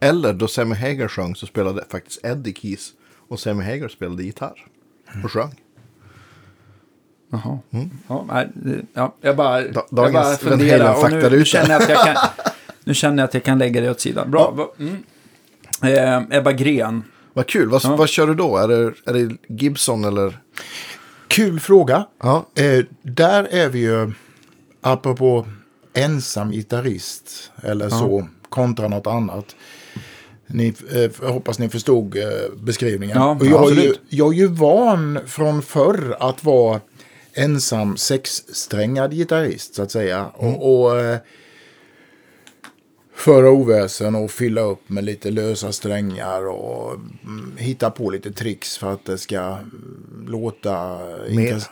Eller 0.00 0.32
då 0.32 0.48
Sammy 0.48 0.74
Hagar 0.74 1.08
sjöng 1.08 1.36
så 1.36 1.46
spelade 1.46 1.84
faktiskt 1.90 2.24
Eddie 2.24 2.54
Keys 2.54 2.92
och 3.28 3.40
Sammy 3.40 3.64
Hagar 3.64 3.88
spelade 3.88 4.22
gitarr 4.22 4.66
och 5.24 5.32
sjöng. 5.32 5.54
Jaha. 7.30 7.58
Ja, 8.08 8.24
nej, 8.28 8.48
ja, 8.94 9.14
jag 9.20 9.36
bara, 9.36 9.60
Da- 9.60 9.66
jag 9.72 9.84
dagens 9.90 10.12
bara 10.14 10.24
Van 10.24 10.36
funderar 10.38 10.94
och 11.04 11.32
nu, 11.32 11.44
känner 11.44 11.70
jag 11.70 11.82
att 11.82 11.88
jag 11.88 12.04
kan, 12.04 12.16
nu 12.84 12.94
känner 12.94 13.16
jag 13.22 13.24
att 13.28 13.34
jag 13.34 13.44
kan 13.44 13.58
lägga 13.58 13.80
det 13.80 13.90
åt 13.90 14.00
sidan. 14.00 14.30
Bra. 14.30 14.50
va- 14.50 14.68
Mm. 14.78 15.02
Eh, 16.30 16.38
Ebba 16.38 16.52
Gren. 16.52 17.02
Vad 17.32 17.46
kul. 17.46 17.68
Vad, 17.68 17.80
Ja. 17.84 17.96
vad 17.96 18.08
kör 18.08 18.26
du 18.26 18.34
då? 18.34 18.56
Är 18.56 18.68
det, 18.68 18.92
är 19.06 19.12
det 19.12 19.36
Gibson 19.48 20.04
eller? 20.04 20.38
Kul 21.28 21.60
fråga. 21.60 22.06
Ja. 22.22 22.46
Eh, 22.54 22.84
där 23.02 23.44
är 23.50 23.68
vi 23.68 23.78
ju, 23.78 24.12
apropå 24.80 25.46
ensam 25.94 26.50
gitarrist 26.50 27.52
eller 27.62 27.88
så, 27.88 28.28
kontra 28.48 28.88
något 28.88 29.06
annat. 29.06 29.56
Ni, 30.52 30.74
eh, 30.94 31.30
hoppas 31.32 31.58
ni 31.58 31.68
förstod 31.68 32.16
eh, 32.16 32.24
beskrivningen. 32.56 33.16
Ja, 33.16 33.36
och 33.40 33.46
jag, 33.46 33.70
är 33.70 33.82
ju, 33.82 33.94
jag 34.08 34.32
är 34.32 34.36
ju 34.36 34.46
van 34.46 35.18
från 35.26 35.62
förr 35.62 36.16
att 36.20 36.44
vara 36.44 36.80
ensam 37.34 37.96
sexsträngad 37.96 39.12
gitarrist, 39.12 39.74
så 39.74 39.82
att 39.82 39.90
säga. 39.90 40.26
Och, 40.26 40.84
och 40.84 41.00
eh, 41.00 41.18
föra 43.14 43.50
oväsen 43.50 44.14
och 44.14 44.30
fylla 44.30 44.60
upp 44.60 44.88
med 44.88 45.04
lite 45.04 45.30
lösa 45.30 45.72
strängar 45.72 46.48
och 46.48 46.92
mm, 47.24 47.52
hitta 47.56 47.90
på 47.90 48.10
lite 48.10 48.32
tricks 48.32 48.78
för 48.78 48.92
att 48.92 49.04
det 49.04 49.18
ska 49.18 49.40
mm, 49.40 50.26
låta... 50.28 50.98
Mer. 51.28 51.62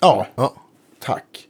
Ja, 0.00 0.26
Ja. 0.34 0.54
tack. 1.00 1.48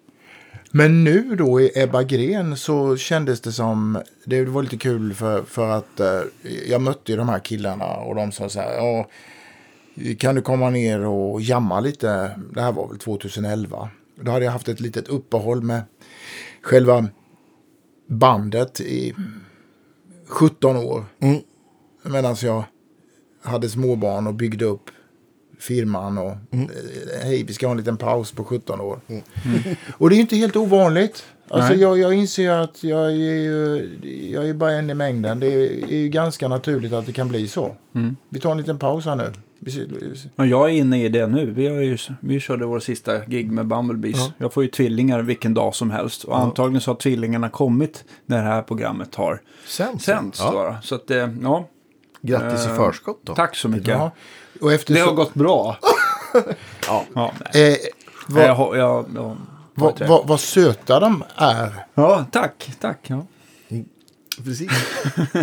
Men 0.70 1.04
nu 1.04 1.36
då 1.36 1.60
i 1.60 1.72
Ebba 1.74 2.02
Gren 2.02 2.56
så 2.56 2.96
kändes 2.96 3.40
det 3.40 3.52
som, 3.52 4.02
det 4.24 4.44
var 4.44 4.62
lite 4.62 4.76
kul 4.76 5.14
för, 5.14 5.42
för 5.42 5.68
att 5.68 6.00
eh, 6.00 6.20
jag 6.66 6.80
mötte 6.80 7.12
ju 7.12 7.18
de 7.18 7.28
här 7.28 7.38
killarna 7.38 7.96
och 7.96 8.14
de 8.14 8.32
sa 8.32 8.48
så 8.48 8.60
här, 8.60 8.74
ja, 8.74 9.08
kan 10.18 10.34
du 10.34 10.42
komma 10.42 10.70
ner 10.70 11.00
och 11.00 11.40
jamma 11.40 11.80
lite? 11.80 12.40
Det 12.52 12.62
här 12.62 12.72
var 12.72 12.88
väl 12.88 12.98
2011. 12.98 13.88
Då 14.20 14.30
hade 14.30 14.44
jag 14.44 14.52
haft 14.52 14.68
ett 14.68 14.80
litet 14.80 15.08
uppehåll 15.08 15.62
med 15.62 15.82
själva 16.62 17.08
bandet 18.06 18.80
i 18.80 19.14
17 20.26 20.76
år. 20.76 21.04
Mm. 21.20 21.40
Medan 22.02 22.36
jag 22.42 22.64
hade 23.42 23.68
småbarn 23.68 24.26
och 24.26 24.34
byggde 24.34 24.64
upp 24.64 24.90
firman 25.58 26.18
och 26.18 26.32
Mm. 26.50 26.64
eh, 26.70 27.24
hej, 27.26 27.44
vi 27.44 27.52
ska 27.54 27.66
ha 27.66 27.70
en 27.70 27.76
liten 27.78 27.96
paus 27.96 28.32
på 28.32 28.44
17 28.44 28.80
år. 28.80 29.00
Och 29.98 30.08
det 30.10 30.14
är 30.14 30.16
ju 30.16 30.20
inte 30.22 30.36
helt 30.36 30.56
ovanligt. 30.56 31.24
Alltså 31.48 31.72
Nej. 31.72 31.80
jag, 31.82 31.98
jag 31.98 32.14
inser 32.14 32.50
att 32.50 32.84
jag 32.84 33.06
är, 33.06 33.10
ju, 33.10 33.88
jag 34.32 34.48
är 34.48 34.54
bara 34.54 34.72
en 34.72 34.90
i 34.90 34.94
mängden. 34.94 35.40
Det 35.40 35.46
är, 35.46 35.84
är 35.92 35.96
ju 35.96 36.08
ganska 36.08 36.48
naturligt 36.48 36.92
att 36.92 37.06
det 37.06 37.12
kan 37.12 37.28
bli 37.28 37.48
så. 37.48 37.76
Mm. 37.94 38.16
Vi 38.28 38.40
tar 38.40 38.50
en 38.50 38.58
liten 38.58 38.78
paus 38.78 39.04
här 39.04 39.16
nu. 39.16 39.32
Ja, 40.36 40.44
jag 40.46 40.64
är 40.64 40.72
inne 40.74 41.04
i 41.04 41.08
det 41.08 41.26
nu. 41.26 41.50
Vi, 41.50 41.66
har 41.68 41.80
ju, 41.80 41.98
vi 42.20 42.40
körde 42.40 42.66
vår 42.66 42.80
sista 42.80 43.18
gig 43.26 43.50
med 43.52 43.66
Bumblebees. 43.66 44.16
Ja. 44.18 44.32
Jag 44.38 44.52
får 44.52 44.62
ju 44.62 44.68
tvillingar 44.68 45.22
vilken 45.22 45.54
dag 45.54 45.74
som 45.74 45.90
helst. 45.90 46.24
Och 46.24 46.38
antagligen 46.38 46.80
så 46.80 46.90
har 46.90 46.96
tvillingarna 46.96 47.48
kommit 47.48 48.04
när 48.26 48.36
det 48.36 48.48
här 48.50 48.62
programmet 48.62 49.14
har 49.14 49.40
Sen. 49.66 49.98
sänds. 49.98 50.38
Ja. 50.40 50.52
då. 50.52 50.76
Så 50.82 50.94
att, 50.94 51.10
eh, 51.10 51.28
ja, 51.42 51.68
Grattis 52.22 52.66
i 52.66 52.68
Eh, 52.70 52.76
förskott 52.76 53.20
då. 53.24 53.34
tack 53.34 53.56
så 53.56 53.68
mycket. 53.68 53.88
Ja. 53.88 54.10
Och 54.60 54.72
efter 54.72 54.94
Det 54.94 55.00
har 55.00 55.08
så, 55.08 55.14
gått 55.14 55.34
bra. 55.34 55.78
ja. 56.86 57.04
ja 57.14 57.32
eh, 57.54 57.76
vad, 58.28 58.44
jag, 58.44 58.76
jag, 58.76 59.06
jag, 59.14 59.36
vad, 59.74 60.08
vad, 60.08 60.26
vad 60.26 60.40
söta 60.40 61.00
de 61.00 61.24
är. 61.36 61.86
ja, 61.94 62.24
tack. 62.32 62.70
tack 62.80 62.98
ja. 63.02 63.26
Precis. 64.44 64.70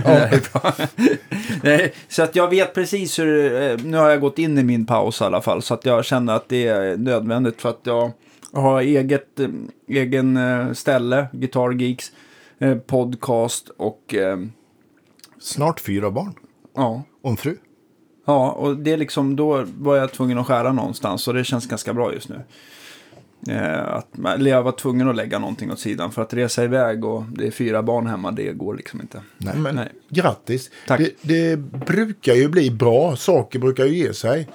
Nej, 1.63 1.93
så 2.07 2.23
att 2.23 2.35
jag 2.35 2.49
vet 2.49 2.73
precis 2.73 3.19
hur, 3.19 3.61
eh, 3.61 3.77
nu 3.77 3.97
har 3.97 4.09
jag 4.09 4.21
gått 4.21 4.39
in 4.39 4.57
i 4.57 4.63
min 4.63 4.85
paus 4.85 5.21
i 5.21 5.23
alla 5.23 5.41
fall, 5.41 5.61
så 5.61 5.73
att 5.73 5.85
jag 5.85 6.05
känner 6.05 6.33
att 6.33 6.49
det 6.49 6.67
är 6.67 6.97
nödvändigt 6.97 7.61
för 7.61 7.69
att 7.69 7.81
jag 7.83 8.11
har 8.51 8.81
eget, 8.81 9.39
eh, 9.39 9.47
egen 9.87 10.37
eh, 10.37 10.73
ställe, 10.73 11.27
Guitar 11.31 11.71
Geeks, 11.71 12.11
podcast 12.87 13.69
och 13.77 14.15
Snart 15.39 15.79
fyra 15.79 16.11
barn. 16.11 16.33
ja. 16.75 17.03
Och 17.21 17.29
en 17.29 17.37
fru. 17.37 17.57
Ja, 18.25 18.51
och 18.51 18.77
det 18.77 18.91
är 18.91 18.97
liksom, 18.97 19.35
då 19.35 19.65
var 19.77 19.95
jag 19.95 20.11
tvungen 20.11 20.37
att 20.37 20.47
skära 20.47 20.73
någonstans 20.73 21.27
och 21.27 21.33
det 21.33 21.43
känns 21.43 21.67
ganska 21.67 21.93
bra 21.93 22.13
just 22.13 22.29
nu. 22.29 22.41
Eh, 23.47 23.93
att, 23.93 24.07
eller 24.35 24.51
jag 24.51 24.63
var 24.63 24.71
tvungen 24.71 25.09
att 25.09 25.15
lägga 25.15 25.39
någonting 25.39 25.71
åt 25.71 25.79
sidan 25.79 26.11
för 26.11 26.21
att 26.21 26.33
resa 26.33 26.63
iväg 26.63 27.05
och 27.05 27.23
det 27.23 27.47
är 27.47 27.51
fyra 27.51 27.83
barn 27.83 28.07
hemma, 28.07 28.31
det 28.31 28.53
går 28.53 28.75
liksom 28.75 29.01
inte. 29.01 29.21
Nej. 29.37 29.57
Men 29.57 29.75
Nej. 29.75 29.89
grattis. 30.09 30.71
Tack. 30.87 30.99
Det, 30.99 31.15
det 31.21 31.57
brukar 31.57 32.33
ju 32.33 32.47
bli 32.49 32.71
bra. 32.71 33.15
Saker 33.15 33.59
brukar 33.59 33.85
ju 33.85 33.97
ge 33.97 34.13
sig. 34.13 34.47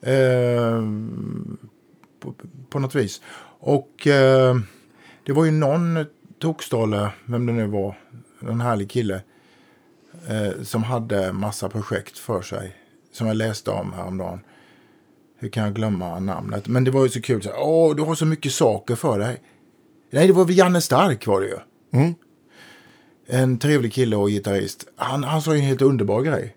Eh, 0.00 0.82
på, 2.20 2.34
på 2.70 2.78
något 2.78 2.94
vis. 2.94 3.20
Och 3.60 4.06
eh, 4.06 4.56
det 5.26 5.32
var 5.32 5.44
ju 5.44 5.50
någon 5.50 6.06
tokstolle, 6.38 7.10
vem 7.24 7.46
det 7.46 7.52
nu 7.52 7.66
var, 7.66 7.98
en 8.40 8.60
härlig 8.60 8.90
kille. 8.90 9.20
Eh, 10.28 10.62
som 10.62 10.82
hade 10.82 11.32
massa 11.32 11.68
projekt 11.68 12.18
för 12.18 12.42
sig. 12.42 12.76
Som 13.14 13.26
jag 13.26 13.36
läste 13.36 13.70
om 13.70 13.92
häromdagen. 13.92 14.40
Hur 15.38 15.48
kan 15.48 15.64
jag 15.64 15.74
glömma 15.74 16.18
namnet? 16.18 16.68
Men 16.68 16.84
det 16.84 16.90
var 16.90 17.02
ju 17.02 17.08
så 17.08 17.20
kul. 17.20 17.42
Så, 17.42 17.50
Åh, 17.56 17.96
du 17.96 18.02
har 18.02 18.14
så 18.14 18.26
mycket 18.26 18.52
saker 18.52 18.94
för 18.94 19.18
dig. 19.18 19.42
Nej, 20.10 20.26
det 20.26 20.32
var 20.32 20.44
väl 20.44 20.58
Janne 20.58 20.80
Stark 20.80 21.26
var 21.26 21.40
det 21.40 21.46
ju. 21.46 21.58
Mm. 21.92 22.14
En 23.26 23.58
trevlig 23.58 23.92
kille 23.92 24.16
och 24.16 24.28
gitarrist. 24.28 24.86
Han, 24.96 25.24
han 25.24 25.42
sa 25.42 25.54
en 25.54 25.60
helt 25.60 25.82
underbar 25.82 26.22
grej. 26.22 26.56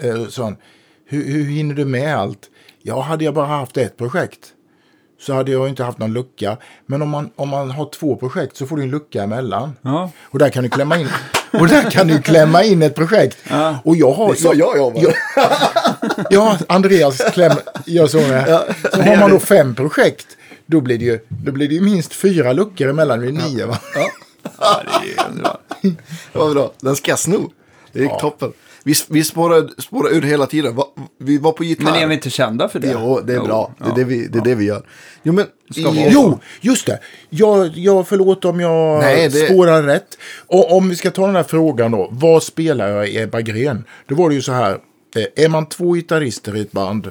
Eh, 0.00 0.26
sa 0.26 0.44
han, 0.44 0.56
hur, 1.04 1.24
hur 1.24 1.44
hinner 1.44 1.74
du 1.74 1.84
med 1.84 2.16
allt? 2.16 2.50
Ja, 2.82 3.00
hade 3.00 3.24
jag 3.24 3.34
bara 3.34 3.46
haft 3.46 3.76
ett 3.76 3.96
projekt 3.96 4.54
så 5.20 5.32
hade 5.32 5.52
jag 5.52 5.68
inte 5.68 5.84
haft 5.84 5.98
någon 5.98 6.12
lucka. 6.12 6.56
Men 6.86 7.02
om 7.02 7.08
man, 7.08 7.30
om 7.36 7.48
man 7.48 7.70
har 7.70 7.90
två 7.90 8.16
projekt 8.16 8.56
så 8.56 8.66
får 8.66 8.76
du 8.76 8.82
en 8.82 8.90
lucka 8.90 9.22
emellan. 9.22 9.76
Ja. 9.82 10.10
Och 10.22 10.38
där 10.38 10.50
kan 10.50 10.62
du 10.62 10.70
klämma 10.70 10.98
in, 10.98 11.08
och 11.52 11.68
där 11.68 11.90
kan 11.90 12.06
du 12.06 12.22
klämma 12.22 12.64
in 12.64 12.82
ett 12.82 12.94
projekt. 12.94 13.38
Och 13.84 13.96
jag 13.96 14.12
har... 14.12 14.32
Det 14.32 14.38
sa 14.38 14.54
jag 14.54 14.76
jobbar. 14.76 15.02
Ja, 15.02 15.12
ja, 16.30 16.58
Andreas 16.68 17.18
kläm, 17.32 17.52
gör 17.86 18.06
så 18.06 18.16
med. 18.20 18.74
Så 18.94 19.02
har 19.02 19.16
man 19.16 19.30
då 19.30 19.38
fem 19.38 19.74
projekt, 19.74 20.26
då 20.66 20.80
blir 20.80 20.98
det 20.98 21.04
ju, 21.04 21.18
då 21.28 21.52
blir 21.52 21.68
det 21.68 21.74
ju 21.74 21.80
minst 21.80 22.14
fyra 22.14 22.52
luckor 22.52 22.88
emellan. 22.88 23.20
Det 23.20 23.26
är 23.26 23.32
nio 23.32 23.66
va? 23.66 23.78
Ja. 23.94 24.10
Ja, 24.58 24.82
det 25.02 25.20
är 25.22 25.28
underbart. 25.28 25.60
Det 26.32 26.38
var 26.38 26.54
bra. 26.54 26.72
Den 26.80 26.96
ska 26.96 27.10
jag 27.10 27.18
sno. 27.18 27.50
Det 27.92 28.00
gick 28.00 28.18
toppen. 28.20 28.52
Vi, 28.88 28.94
vi 29.08 29.24
spårar, 29.24 29.80
spårar 29.80 30.10
ur 30.14 30.22
hela 30.22 30.46
tiden. 30.46 30.74
Va- 30.76 30.88
Vi 31.18 31.38
var 31.38 31.52
på 31.52 31.64
gitarr. 31.64 31.84
Men 31.84 31.94
är 31.94 32.06
vi 32.06 32.14
inte 32.14 32.30
kända 32.30 32.68
för 32.68 32.80
det? 32.80 32.90
Jo, 32.92 33.20
det 33.26 33.34
är 33.34 33.40
bra. 33.40 33.74
Det 33.78 33.84
är, 33.84 33.88
Ja. 33.88 33.94
det, 33.94 34.04
vi, 34.04 34.26
det 34.26 34.38
är 34.38 34.44
det 34.44 34.54
vi 34.54 34.64
gör. 34.64 34.88
Jo, 35.22 35.32
men... 35.32 35.46
Jo, 36.10 36.38
just 36.60 36.86
det. 36.86 37.00
Jag, 37.30 37.66
jag 37.76 38.08
förlåt 38.08 38.44
om 38.44 38.60
jag 38.60 38.98
Nej, 39.00 39.28
det- 39.28 39.46
spårar 39.46 39.82
rätt. 39.82 40.18
Och 40.46 40.76
om 40.76 40.88
vi 40.88 40.96
ska 40.96 41.10
ta 41.10 41.26
den 41.26 41.36
här 41.36 41.42
frågan 41.42 41.90
då. 41.90 42.08
Vad 42.12 42.42
spelar 42.42 42.88
jag 42.88 43.08
i 43.08 43.18
Ebba 43.18 43.40
Grön? 43.40 43.84
Då 44.06 44.14
var 44.14 44.28
det 44.28 44.34
ju 44.34 44.42
så 44.42 44.52
här. 44.52 44.72
eh, 45.16 45.44
Är 45.44 45.48
man 45.48 45.68
två 45.68 45.92
gitarrister 45.94 46.56
i 46.56 46.60
ett 46.60 46.72
band. 46.72 47.10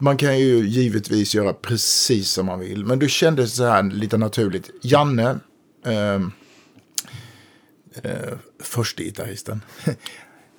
Man 0.00 0.16
kan 0.16 0.38
ju 0.38 0.66
givetvis 0.68 1.34
göra 1.34 1.52
precis 1.52 2.30
som 2.30 2.46
man 2.46 2.60
vill. 2.60 2.84
Men 2.84 2.98
det 2.98 3.08
kändes 3.08 3.54
så 3.56 3.64
här 3.64 3.82
lite 3.82 4.16
naturligt. 4.16 4.70
Janne. 4.82 5.38
ehm, 5.86 6.32
eh, 8.02 8.10
första 8.62 9.02
gitarristen. 9.02 9.62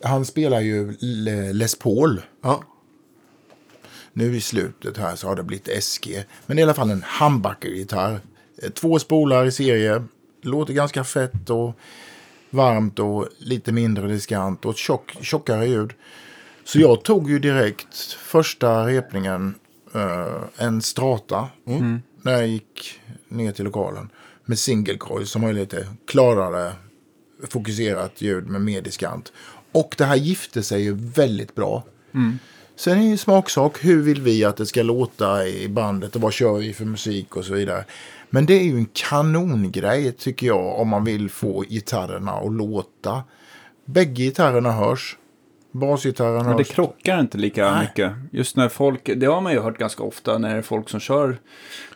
Han 0.04 0.26
spelar 0.26 0.60
ju 0.62 0.98
Le- 1.00 1.54
Les 1.54 1.76
Paul. 1.76 2.22
Ja. 2.42 2.64
Nu 4.14 4.36
i 4.38 4.42
slutet 4.42 4.98
här 4.98 5.16
så 5.16 5.28
har 5.28 5.36
det 5.36 5.44
blivit 5.44 5.84
SG. 5.84 6.24
Men 6.46 6.60
i 6.60 6.64
alla 6.64 6.74
fall 6.74 6.90
en 6.92 7.04
humbucker-gitarr. 7.20 8.20
Eh, 8.64 8.70
Två 8.70 9.00
spolar 9.00 9.46
i 9.46 9.52
serie. 9.52 10.04
Låter 10.42 10.74
ganska 10.74 11.04
fett 11.04 11.50
och 11.50 11.76
varmt 12.50 13.00
och 13.00 13.28
lite 13.38 13.72
mindre 13.72 14.08
diskant 14.08 14.66
och 14.66 14.78
tjock, 14.78 15.18
tjockare 15.22 15.68
ljud. 15.68 15.94
Så 16.64 16.80
jag 16.80 17.04
tog 17.04 17.30
ju 17.30 17.40
direkt 17.40 17.96
första 18.14 18.88
repningen 18.88 19.56
eh, 19.96 20.38
en 20.58 20.82
strata 20.82 21.48
när 22.22 22.32
jag 22.32 22.48
gick 22.48 23.00
ner 23.28 23.52
till 23.52 23.66
lokalen. 23.66 24.10
Med 24.46 24.60
single 24.60 24.98
coil 24.98 25.28
som 25.28 25.44
har 25.44 25.54
lite 25.54 25.88
klarare 26.08 26.74
fokuserat 27.50 28.22
ljud 28.22 28.48
med 28.48 28.62
mer 28.62 28.82
diskant. 28.82 29.32
Och 29.72 29.96
det 29.98 30.06
här 30.06 30.16
gifte 30.16 30.64
sig 30.64 30.82
ju 30.84 30.94
väldigt 30.94 31.56
bra. 31.56 31.84
Sen 32.76 32.98
är 32.98 33.02
det 33.02 33.08
ju 33.08 33.18
smaksak. 33.18 33.86
Hur 33.86 34.02
vill 34.02 34.22
vi 34.22 34.46
att 34.46 34.58
det 34.58 34.66
ska 34.66 34.84
låta 34.84 35.48
i 35.48 35.68
bandet 35.70 36.16
och 36.16 36.22
vad 36.22 36.34
kör 36.34 36.58
vi 36.58 36.74
för 36.74 36.86
musik 36.86 37.36
och 37.36 37.46
så 37.46 37.54
vidare. 37.54 37.86
Men 38.30 38.46
det 38.46 38.54
är 38.54 38.64
ju 38.64 38.78
en 38.78 38.88
kanongrej 38.94 40.12
tycker 40.12 40.48
jag 40.48 40.80
om 40.80 40.88
man 40.88 41.04
vill 41.04 41.30
få 41.30 41.62
gitarrerna 41.62 42.32
att 42.32 42.54
låta. 42.54 43.24
Bägge 43.86 44.24
gitarrerna 44.24 44.72
hörs. 44.72 45.18
Basgitarren 45.72 46.46
Men 46.46 46.58
det 46.58 46.58
hörs. 46.58 46.68
krockar 46.68 47.20
inte 47.20 47.38
lika 47.38 47.72
Nej. 47.72 47.82
mycket. 47.82 48.12
Just 48.32 48.56
när 48.56 48.70
folk, 48.70 49.10
det 49.16 49.26
har 49.26 49.42
man 49.42 49.54
ju 49.54 49.60
hört 49.60 49.78
ganska 49.78 50.04
ofta 50.04 50.38
när 50.38 50.50
det 50.50 50.58
är 50.58 50.62
folk 50.62 50.90
som 50.90 51.00
kör 51.00 51.38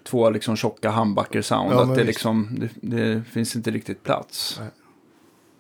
två 0.03 0.29
liksom 0.29 0.55
tjocka 0.55 0.89
handbacker-sound. 0.89 1.71
Ja, 1.71 1.83
att 1.83 1.95
det, 1.95 2.03
liksom, 2.03 2.59
det, 2.59 2.97
det 2.97 3.23
finns 3.31 3.55
inte 3.55 3.71
riktigt 3.71 4.03
plats. 4.03 4.61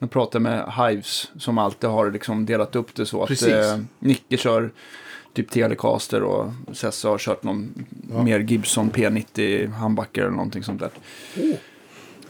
Jag 0.03 0.11
pratade 0.11 0.43
med 0.43 0.73
Hives 0.77 1.31
som 1.37 1.57
alltid 1.57 1.89
har 1.89 2.11
liksom 2.11 2.45
delat 2.45 2.75
upp 2.75 2.95
det 2.95 3.05
så 3.05 3.21
att 3.21 3.27
Precis. 3.27 3.47
eh, 3.47 3.79
Nicke 3.99 4.37
kör 4.37 4.71
typ 5.33 5.51
Telecaster 5.51 6.23
och 6.23 6.51
Sessa 6.71 7.09
har 7.09 7.17
kört 7.17 7.43
någon 7.43 7.85
mer 8.23 8.39
Gibson 8.39 8.91
P90 8.91 9.71
handbacker 9.71 10.21
eller 10.21 10.31
någonting 10.31 10.63
sånt 10.63 10.79
där. 10.79 10.89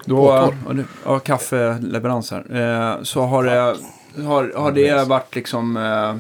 Då, 0.06 0.16
Båttorr. 0.16 0.56
ja, 0.78 0.84
ja, 1.06 1.20
kaffeleverans 1.20 2.32
här. 2.32 2.56
Eh, 2.96 3.04
så 3.04 3.22
har 3.22 3.44
det, 3.44 3.78
har, 4.24 4.54
har 4.56 4.72
det 4.72 5.08
varit 5.08 5.36
liksom... 5.36 5.78
Eh, 5.78 6.16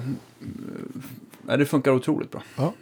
ja, 1.48 1.57
det 1.57 1.65
funkar 1.65 1.91
otroligt 1.91 2.31
bra. 2.31 2.43
Ja. 2.55 2.74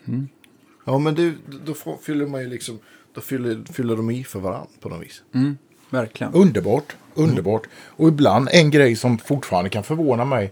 ja, 0.86 0.98
men 0.98 1.16
det, 1.16 1.34
då 1.66 1.74
fyller 2.02 2.28
man 2.28 2.42
ju 2.42 2.48
liksom... 2.50 2.80
Då 3.14 3.22
fyller, 3.22 3.74
fyller 3.74 3.96
de 3.96 4.12
i 4.12 4.24
för 4.24 4.40
varandra 4.40 4.68
på 4.80 4.90
något 4.90 5.02
vis. 5.02 5.24
Mm, 5.34 5.58
verkligen. 5.92 6.34
Underbart. 6.34 6.96
Underbart. 7.14 7.68
Och 7.74 8.08
ibland 8.08 8.50
en 8.52 8.72
grej 8.72 8.96
som 8.96 9.18
fortfarande 9.18 9.70
kan 9.70 9.84
förvåna 9.84 10.26
mig. 10.26 10.52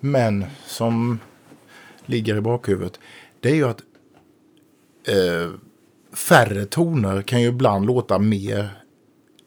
Men 0.00 0.44
som 0.66 1.18
ligger 2.06 2.36
i 2.36 2.40
bakhuvudet. 2.40 2.98
Det 3.40 3.50
är 3.50 3.54
ju 3.54 3.68
att 3.68 3.80
eh, 5.08 5.50
färre 6.16 6.64
toner 6.64 7.22
kan 7.22 7.42
ju 7.42 7.48
ibland 7.48 7.86
låta 7.86 8.18
mer 8.18 8.82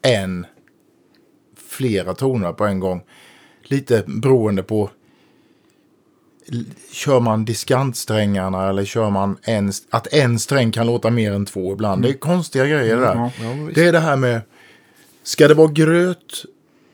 än 0.02 0.46
flera 1.56 2.14
toner 2.14 2.52
på 2.52 2.64
en 2.64 2.80
gång. 2.80 3.02
Lite 3.62 4.04
beroende 4.06 4.62
på 4.62 4.90
Kör 6.92 7.20
man 7.20 7.44
diskantsträngarna 7.44 8.68
eller 8.68 8.84
kör 8.84 9.10
man 9.10 9.36
en, 9.42 9.72
att 9.90 10.12
en 10.12 10.38
sträng 10.38 10.72
kan 10.72 10.86
låta 10.86 11.10
mer 11.10 11.32
än 11.32 11.46
två 11.46 11.72
ibland. 11.72 12.02
Det 12.02 12.08
är 12.08 12.12
konstiga 12.12 12.66
grejer 12.66 12.96
det 12.96 13.02
där. 13.02 13.14
Ja, 13.14 13.30
ja, 13.40 13.68
det 13.74 13.86
är 13.86 13.92
det 13.92 14.00
här 14.00 14.16
med, 14.16 14.40
ska 15.24 15.48
det 15.48 15.54
vara 15.54 15.72
gröt, 15.72 16.44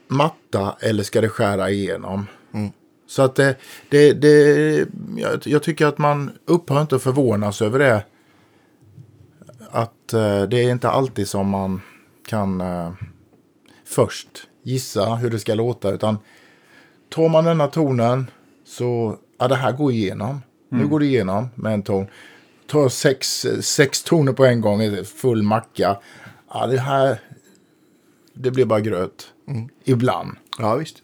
matta 0.07 0.75
eller 0.79 1.03
ska 1.03 1.21
det 1.21 1.29
skära 1.29 1.69
igenom? 1.69 2.27
Så 3.07 3.21
att 3.21 3.35
det, 3.35 3.55
det, 3.89 4.13
det 4.13 4.87
jag, 5.17 5.41
jag 5.45 5.63
tycker 5.63 5.85
att 5.85 5.97
man 5.97 6.31
upphör 6.45 6.81
inte 6.81 6.95
att 6.95 7.01
förvånas 7.01 7.61
över 7.61 7.79
det. 7.79 8.05
Att 9.71 10.13
eh, 10.13 10.41
det 10.41 10.57
är 10.57 10.71
inte 10.71 10.89
alltid 10.89 11.27
som 11.27 11.49
man 11.49 11.81
kan 12.27 12.61
eh, 12.61 12.91
först 13.85 14.27
gissa 14.63 15.15
hur 15.15 15.29
det 15.29 15.39
ska 15.39 15.55
låta. 15.55 15.91
Utan 15.91 16.17
tar 17.09 17.29
man 17.29 17.43
denna 17.43 17.67
tonen 17.67 18.31
så, 18.65 19.17
ja 19.39 19.47
det 19.47 19.55
här 19.55 19.71
går 19.71 19.91
igenom. 19.91 20.41
Nu 20.69 20.87
går 20.87 20.99
det 20.99 21.05
igenom 21.05 21.49
med 21.55 21.73
en 21.73 21.83
ton. 21.83 22.07
Tar 22.67 22.89
sex, 22.89 23.45
sex 23.61 24.03
toner 24.03 24.33
på 24.33 24.45
en 24.45 24.61
gång, 24.61 25.05
full 25.05 25.43
macka. 25.43 25.97
Ja 26.53 26.67
det 26.67 26.79
här, 26.79 27.19
det 28.33 28.51
blir 28.51 28.65
bara 28.65 28.79
gröt. 28.79 29.27
Ibland. 29.83 30.35
Ja, 30.59 30.75
visst. 30.75 30.95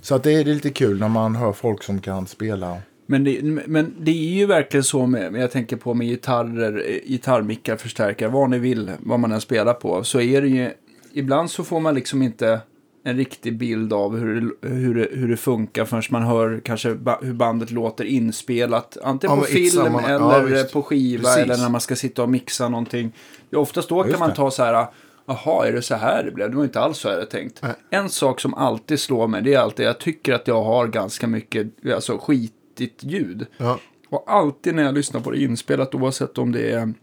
Så 0.00 0.14
att 0.14 0.22
det 0.22 0.32
är 0.32 0.44
lite 0.44 0.70
kul 0.70 1.00
när 1.00 1.08
man 1.08 1.36
hör 1.36 1.52
folk 1.52 1.82
som 1.82 2.00
kan 2.00 2.26
spela. 2.26 2.76
Men 3.06 3.24
det, 3.24 3.42
men 3.66 3.94
det 4.00 4.10
är 4.10 4.34
ju 4.38 4.46
verkligen 4.46 4.84
så 4.84 5.06
med, 5.06 5.34
jag 5.34 5.50
tänker 5.50 5.76
på 5.76 5.94
med 5.94 6.06
gitarrer, 6.06 6.82
eh, 6.88 7.08
gitarrmickar, 7.10 7.76
förstärkare, 7.76 8.28
vad 8.28 8.50
ni 8.50 8.58
vill, 8.58 8.90
vad 9.00 9.20
man 9.20 9.32
än 9.32 9.40
spelar 9.40 9.74
på. 9.74 10.04
Så 10.04 10.20
är 10.20 10.42
det 10.42 10.48
ju, 10.48 10.70
ibland 11.12 11.50
så 11.50 11.64
får 11.64 11.80
man 11.80 11.94
liksom 11.94 12.22
inte 12.22 12.60
en 13.04 13.16
riktig 13.16 13.58
bild 13.58 13.92
av 13.92 14.18
hur, 14.18 14.40
det- 14.40 14.68
hur, 14.68 14.94
det, 14.94 15.08
hur 15.12 15.28
det 15.28 15.36
funkar 15.36 15.84
förrän 15.84 16.02
man 16.10 16.22
hör 16.22 16.60
kanske 16.64 16.94
ba, 16.94 17.18
hur 17.22 17.32
bandet 17.34 17.70
låter 17.70 18.04
inspelat. 18.04 18.96
Antingen 19.04 19.36
Ja, 19.36 19.40
på 19.42 19.46
film 19.46 19.70
sammanhang. 19.70 20.10
Ja, 20.12 20.34
eller 20.38 20.46
visst. 20.62 20.72
på 20.72 20.82
skiva 20.82 21.22
Precis. 21.22 21.42
eller 21.42 21.56
när 21.56 21.68
man 21.68 21.80
ska 21.80 21.96
sitta 21.96 22.22
och 22.22 22.28
mixa 22.30 22.68
någonting. 22.68 23.12
Ja, 23.50 23.58
oftast 23.58 23.88
då 23.88 24.00
kan 24.02 24.08
Just 24.10 24.20
man 24.20 24.28
det. 24.30 24.34
ta 24.36 24.50
så 24.50 24.62
här, 24.64 24.86
jaha, 25.26 25.66
är 25.66 25.72
det 25.72 25.82
så 25.82 25.94
här 25.94 26.24
det 26.24 26.30
blev? 26.30 26.50
Det 26.50 26.56
var 26.56 26.64
inte 26.64 26.80
alls 26.80 26.98
så 26.98 27.08
jag 27.08 27.14
hade 27.14 27.26
tänkt. 27.26 27.62
Nej. 27.62 27.72
En 27.90 28.08
sak 28.08 28.40
som 28.40 28.54
alltid 28.54 29.00
slår 29.00 29.28
mig, 29.28 29.42
det 29.42 29.54
är 29.54 29.58
alltid, 29.58 29.86
jag 29.86 29.98
tycker 29.98 30.32
att 30.32 30.48
jag 30.48 30.62
har 30.62 30.86
ganska 30.86 31.26
mycket, 31.26 31.66
alltså 31.94 32.18
skitigt 32.18 33.04
ljud. 33.04 33.46
Ja. 33.56 33.78
Och 34.08 34.24
alltid 34.26 34.74
när 34.74 34.82
jag 34.82 34.94
lyssnar 34.94 35.20
på 35.20 35.30
det 35.30 35.38
inspelat, 35.42 35.94
oavsett 35.94 36.38
om 36.38 36.52
det 36.52 36.70
är, 36.72 36.94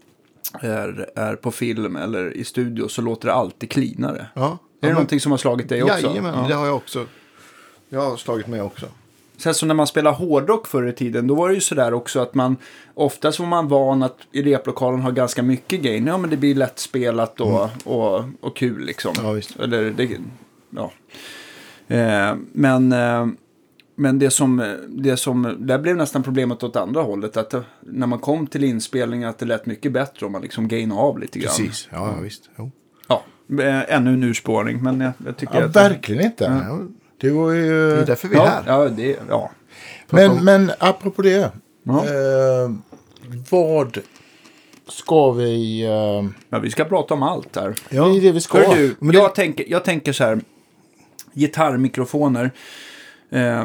är, 0.60 1.10
är 1.16 1.36
på 1.36 1.50
film 1.50 1.96
eller 1.96 2.36
i 2.36 2.44
studio, 2.44 2.88
så 2.88 3.02
låter 3.02 3.28
det 3.28 3.34
alltid 3.34 3.70
cleanare. 3.70 4.26
Ja. 4.34 4.42
Är 4.44 4.48
det 4.50 4.58
men- 4.80 4.92
någonting 4.92 5.20
som 5.20 5.32
har 5.32 5.38
slagit 5.38 5.68
dig 5.68 5.82
också? 5.82 6.06
Jajamän, 6.06 6.34
Ja. 6.42 6.48
det 6.48 6.54
har 6.54 6.66
jag 6.66 6.76
också. 6.76 7.06
Jag 7.88 8.00
har 8.00 8.16
slagit 8.16 8.46
med 8.46 8.62
också. 8.62 8.86
Sen 9.36 9.54
så 9.54 9.66
när 9.66 9.74
man 9.74 9.86
spelar 9.86 10.12
hårdrock 10.12 10.66
förr 10.66 10.88
i 10.88 10.92
tiden, 10.92 11.26
då 11.26 11.34
var 11.34 11.48
det 11.48 11.54
ju 11.54 11.60
sådär 11.60 11.94
också 11.94 12.20
att 12.20 12.34
man 12.34 12.56
oftast 12.94 13.38
var 13.38 13.46
man 13.46 13.68
van 13.68 14.02
att 14.02 14.16
i 14.32 14.42
replokalen 14.42 15.00
ha 15.00 15.10
ganska 15.10 15.42
mycket 15.42 15.82
gain. 15.82 16.06
Ja, 16.06 16.18
men 16.18 16.30
det 16.30 16.36
blir 16.36 16.54
lättspelat 16.54 17.40
och, 17.40 17.68
och, 17.84 18.24
och 18.40 18.56
kul 18.56 18.84
liksom. 18.84 19.14
Ja. 19.22 19.64
Eller 19.64 19.90
det, 19.90 20.08
ja. 20.70 20.92
Eh, 21.88 22.36
men, 22.52 22.92
eh, 22.92 23.26
men 23.96 24.18
det 24.18 24.30
som, 24.30 24.76
det 24.88 25.16
som, 25.16 25.56
där 25.58 25.78
blev 25.78 25.96
nästan 25.96 26.22
problemet 26.22 26.62
åt 26.62 26.76
andra 26.76 27.02
hållet. 27.02 27.36
Att 27.36 27.50
det, 27.50 27.62
när 27.80 28.06
man 28.06 28.18
kom 28.18 28.46
till 28.46 28.64
inspelningen 28.64 29.28
att 29.28 29.38
det 29.38 29.46
lät 29.46 29.66
mycket 29.66 29.92
bättre 29.92 30.26
om 30.26 30.32
man 30.32 30.42
liksom 30.42 30.68
gainade 30.68 31.00
av 31.00 31.18
lite 31.18 31.38
grann. 31.38 31.54
Precis, 31.56 31.88
ja, 31.92 32.14
ja 32.16 32.20
visst. 32.22 32.50
Jo. 32.58 32.70
Ja, 33.08 33.22
eh, 33.62 33.94
ännu 33.94 34.12
en 34.12 34.22
urspåring, 34.22 34.82
men 34.82 35.00
jag, 35.00 35.12
jag 35.26 35.36
tycker 35.36 35.60
Ja, 35.60 35.66
att... 35.66 35.76
verkligen 35.76 36.24
inte. 36.24 36.44
Ja, 36.68 36.78
Det 37.20 37.30
var 37.30 37.52
ju... 37.52 37.90
det 37.90 37.96
är 38.02 38.06
därför 38.06 38.28
vi 38.28 38.34
är 38.36 38.40
Ja, 38.40 38.46
här. 38.46 38.62
ja, 38.66 38.88
det, 38.88 39.18
ja. 39.28 39.50
Men, 40.10 40.44
men 40.44 40.70
apropå 40.78 41.22
det. 41.22 41.52
Ja. 41.82 42.04
Eh, 42.04 42.70
vad 43.50 43.98
ska 44.88 45.32
vi... 45.32 45.82
Eh, 45.84 46.30
ja, 46.48 46.58
vi 46.58 46.70
ska 46.70 46.84
prata 46.84 47.14
om 47.14 47.22
allt 47.22 47.56
här. 47.56 47.74
Det 47.90 47.96
är 47.96 48.20
det 48.20 48.32
vi 48.32 48.40
ska. 48.40 48.58
Hör 48.58 48.76
du, 48.76 48.94
Men 48.98 49.08
det- 49.12 49.18
jag, 49.18 49.34
tänker, 49.34 49.64
jag 49.68 49.84
tänker 49.84 50.12
så 50.12 50.24
här. 50.24 50.40
Gitarrmikrofoner. 51.32 52.50
Eh, 53.30 53.64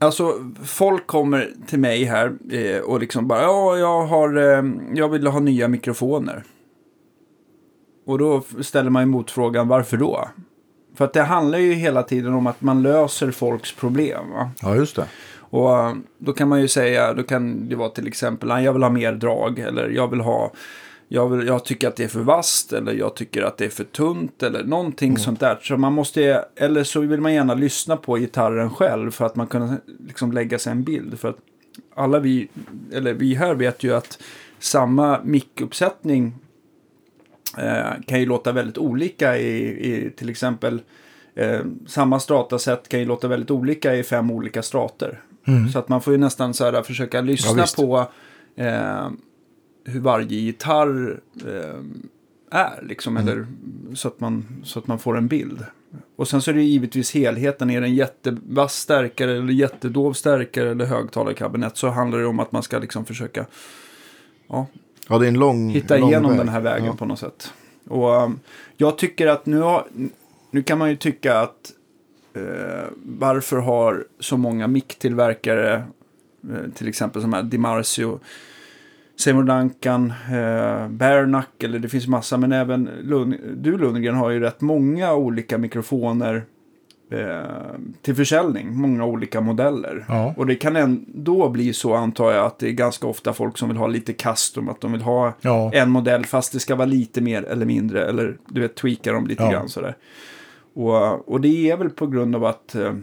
Alltså, 0.00 0.52
folk 0.64 1.06
kommer 1.06 1.52
till 1.66 1.78
mig 1.78 2.04
här 2.04 2.32
eh, 2.52 2.80
och 2.80 3.00
liksom 3.00 3.28
bara, 3.28 3.42
ja, 3.42 3.76
jag, 3.78 4.06
har, 4.06 4.36
eh, 4.36 4.64
jag 4.94 5.08
vill 5.08 5.26
ha 5.26 5.40
nya 5.40 5.68
mikrofoner. 5.68 6.44
Och 8.06 8.18
då 8.18 8.42
ställer 8.60 8.90
man 8.90 9.02
ju 9.02 9.06
motfrågan, 9.06 9.68
varför 9.68 9.96
då? 9.96 10.28
För 10.98 11.04
att 11.04 11.12
det 11.12 11.22
handlar 11.22 11.58
ju 11.58 11.72
hela 11.72 12.02
tiden 12.02 12.34
om 12.34 12.46
att 12.46 12.60
man 12.60 12.82
löser 12.82 13.30
folks 13.30 13.72
problem. 13.72 14.30
Va? 14.30 14.50
Ja, 14.62 14.76
just 14.76 14.96
det. 14.96 15.04
Och 15.38 15.78
eh, 15.78 15.94
då 16.18 16.32
kan 16.32 16.48
man 16.48 16.60
ju 16.60 16.68
säga, 16.68 17.14
då 17.14 17.22
kan 17.22 17.68
det 17.68 17.76
vara 17.76 17.88
till 17.88 18.06
exempel, 18.06 18.48
"Nej, 18.48 18.64
jag 18.64 18.72
vill 18.72 18.82
ha 18.82 18.90
mer 18.90 19.12
drag, 19.12 19.58
eller 19.58 19.88
jag 19.88 20.08
vill 20.08 20.20
ha, 20.20 20.52
jag, 21.08 21.28
vill, 21.28 21.46
jag 21.46 21.64
tycker 21.64 21.88
att 21.88 21.96
det 21.96 22.04
är 22.04 22.08
för 22.08 22.20
vasst, 22.20 22.72
eller 22.72 22.92
jag 22.92 23.14
tycker 23.16 23.42
att 23.42 23.56
det 23.56 23.64
är 23.64 23.68
för 23.68 23.84
tunt, 23.84 24.42
eller 24.42 24.64
någonting 24.64 25.18
sånt 25.18 25.40
där. 25.40 25.58
Så 25.62 25.76
man 25.76 25.92
måste, 25.92 26.44
eller 26.56 26.84
så 26.84 27.00
vill 27.00 27.20
man 27.20 27.34
gärna 27.34 27.54
lyssna 27.54 27.96
på 27.96 28.16
gitarren 28.16 28.70
själv 28.70 29.10
för 29.10 29.26
att 29.26 29.36
man 29.36 29.46
kan 29.46 29.80
liksom 30.06 30.32
lägga 30.32 30.58
sig 30.58 30.70
en 30.72 30.82
bild. 30.84 31.18
För 31.20 31.28
att 31.28 31.38
alla 31.94 32.18
vi, 32.18 32.48
eller 32.92 33.14
vi 33.14 33.34
här 33.34 33.54
vet 33.54 33.82
ju 33.82 33.94
att 33.94 34.18
samma 34.58 35.20
mickuppsättning 35.24 36.34
kan 38.06 38.20
ju 38.20 38.26
låta 38.26 38.52
väldigt 38.52 38.78
olika 38.78 39.38
i, 39.38 39.68
i 39.92 40.10
till 40.10 40.28
exempel 40.28 40.80
eh, 41.34 41.60
samma 41.86 42.20
strataset 42.20 42.88
kan 42.88 43.00
ju 43.00 43.06
låta 43.06 43.28
väldigt 43.28 43.50
olika 43.50 43.94
i 43.94 44.02
fem 44.02 44.30
olika 44.30 44.62
strater. 44.62 45.20
Så 45.72 45.78
att 45.78 45.88
man 45.88 46.00
får 46.00 46.12
ju 46.12 46.18
nästan 46.18 46.54
så 46.54 46.64
här 46.64 46.82
försöka 46.82 47.20
lyssna 47.20 47.64
Ja, 47.76 47.84
på 47.84 48.08
eh, 48.62 49.10
hur 49.84 50.00
varje 50.00 50.38
gitarr 50.38 51.20
eh, 51.46 51.80
är. 52.50 52.82
Liksom, 52.82 53.16
eller, 53.16 53.46
så, 53.94 54.08
att 54.08 54.20
man, 54.20 54.62
så 54.64 54.78
att 54.78 54.86
man 54.86 54.98
får 54.98 55.16
en 55.16 55.28
bild. 55.28 55.64
Och 56.16 56.28
sen 56.28 56.42
så 56.42 56.50
är 56.50 56.54
det 56.54 56.62
givetvis 56.62 57.14
helheten. 57.14 57.70
Är 57.70 57.80
det 57.80 57.86
en 57.86 57.94
jättevass 57.94 58.74
stärkare 58.74 59.36
eller 59.36 59.52
jättedov 59.52 60.12
stärkare 60.12 60.70
eller 60.70 60.84
högtalarkabinett 60.84 61.76
så 61.76 61.88
handlar 61.88 62.18
det 62.18 62.26
om 62.26 62.40
att 62.40 62.52
man 62.52 62.62
ska 62.62 62.78
liksom 62.78 63.04
försöka 63.04 63.46
ja, 64.48 64.66
Ja, 65.08 65.18
det 65.18 65.26
är 65.26 65.28
en 65.28 65.38
lång 65.38 65.68
hitta 65.70 65.96
lång 65.96 66.08
igenom 66.08 66.30
väg. 66.30 66.40
den 66.40 66.48
här 66.48 66.60
vägen 66.60 66.86
Ja. 66.86 66.94
på 66.96 67.04
något 67.04 67.18
sätt. 67.18 67.52
Och 67.88 68.22
um, 68.24 68.40
jag 68.76 68.98
tycker 68.98 69.26
att 69.26 69.46
nu, 69.46 69.60
har, 69.60 69.86
nu 70.50 70.62
kan 70.62 70.78
man 70.78 70.90
ju 70.90 70.96
tycka 70.96 71.38
att 71.40 71.72
eh, 72.34 72.86
varför 73.04 73.56
har 73.56 74.04
så 74.20 74.36
många 74.36 74.66
micktillverkare, 74.66 75.74
eh, 76.50 76.70
till 76.74 76.88
exempel 76.88 77.22
som 77.22 77.32
här 77.32 77.42
DiMarzio, 77.42 78.20
Seymour 79.16 79.42
Duncan, 79.42 80.12
eh, 80.32 80.88
Barenack, 80.88 81.62
eller 81.62 81.78
det 81.78 81.88
finns 81.88 82.06
massa, 82.06 82.36
men 82.36 82.52
även 82.52 82.84
Lund, 83.02 83.34
du 83.56 83.78
Lundgren 83.78 84.14
har 84.14 84.30
ju 84.30 84.40
rätt 84.40 84.60
många 84.60 85.14
olika 85.14 85.58
mikrofoner 85.58 86.44
till 88.02 88.14
försäljning, 88.14 88.76
många 88.76 89.04
olika 89.04 89.40
modeller. 89.40 90.04
Ja. 90.08 90.34
Och 90.36 90.46
det 90.46 90.54
kan 90.54 90.76
ändå 90.76 91.48
bli 91.48 91.72
så 91.72 91.94
antar 91.94 92.32
jag 92.32 92.46
att 92.46 92.58
det 92.58 92.68
är 92.68 92.72
ganska 92.72 93.06
ofta 93.06 93.32
folk 93.32 93.58
som 93.58 93.68
vill 93.68 93.78
ha 93.78 93.86
lite 93.86 94.12
custom, 94.12 94.68
att 94.68 94.80
de 94.80 94.92
vill 94.92 95.02
ha 95.02 95.32
Ja. 95.40 95.70
en 95.74 95.90
modell 95.90 96.24
fast 96.26 96.52
det 96.52 96.60
ska 96.60 96.74
vara 96.76 96.86
lite 96.86 97.20
mer 97.20 97.42
eller 97.42 97.66
mindre, 97.66 98.04
eller 98.08 98.36
du 98.48 98.60
vet 98.60 98.74
tweaka 98.74 99.12
dem 99.12 99.26
lite 99.26 99.42
Ja. 99.42 99.50
grann 99.50 99.68
sådär. 99.68 99.96
Och, 100.74 101.28
och 101.28 101.40
det 101.40 101.70
är 101.70 101.76
väl 101.76 101.90
på 101.90 102.06
grund 102.06 102.36
av 102.36 102.44
att 102.44 102.74
eh, 102.74 102.94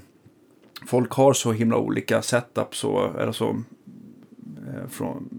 folk 0.87 1.11
har 1.11 1.33
så 1.33 1.51
himla 1.51 1.77
olika 1.77 2.21
setups 2.21 2.83
och 2.83 3.21
alltså, 3.21 3.45
eh, 4.67 4.87
från, 4.89 5.29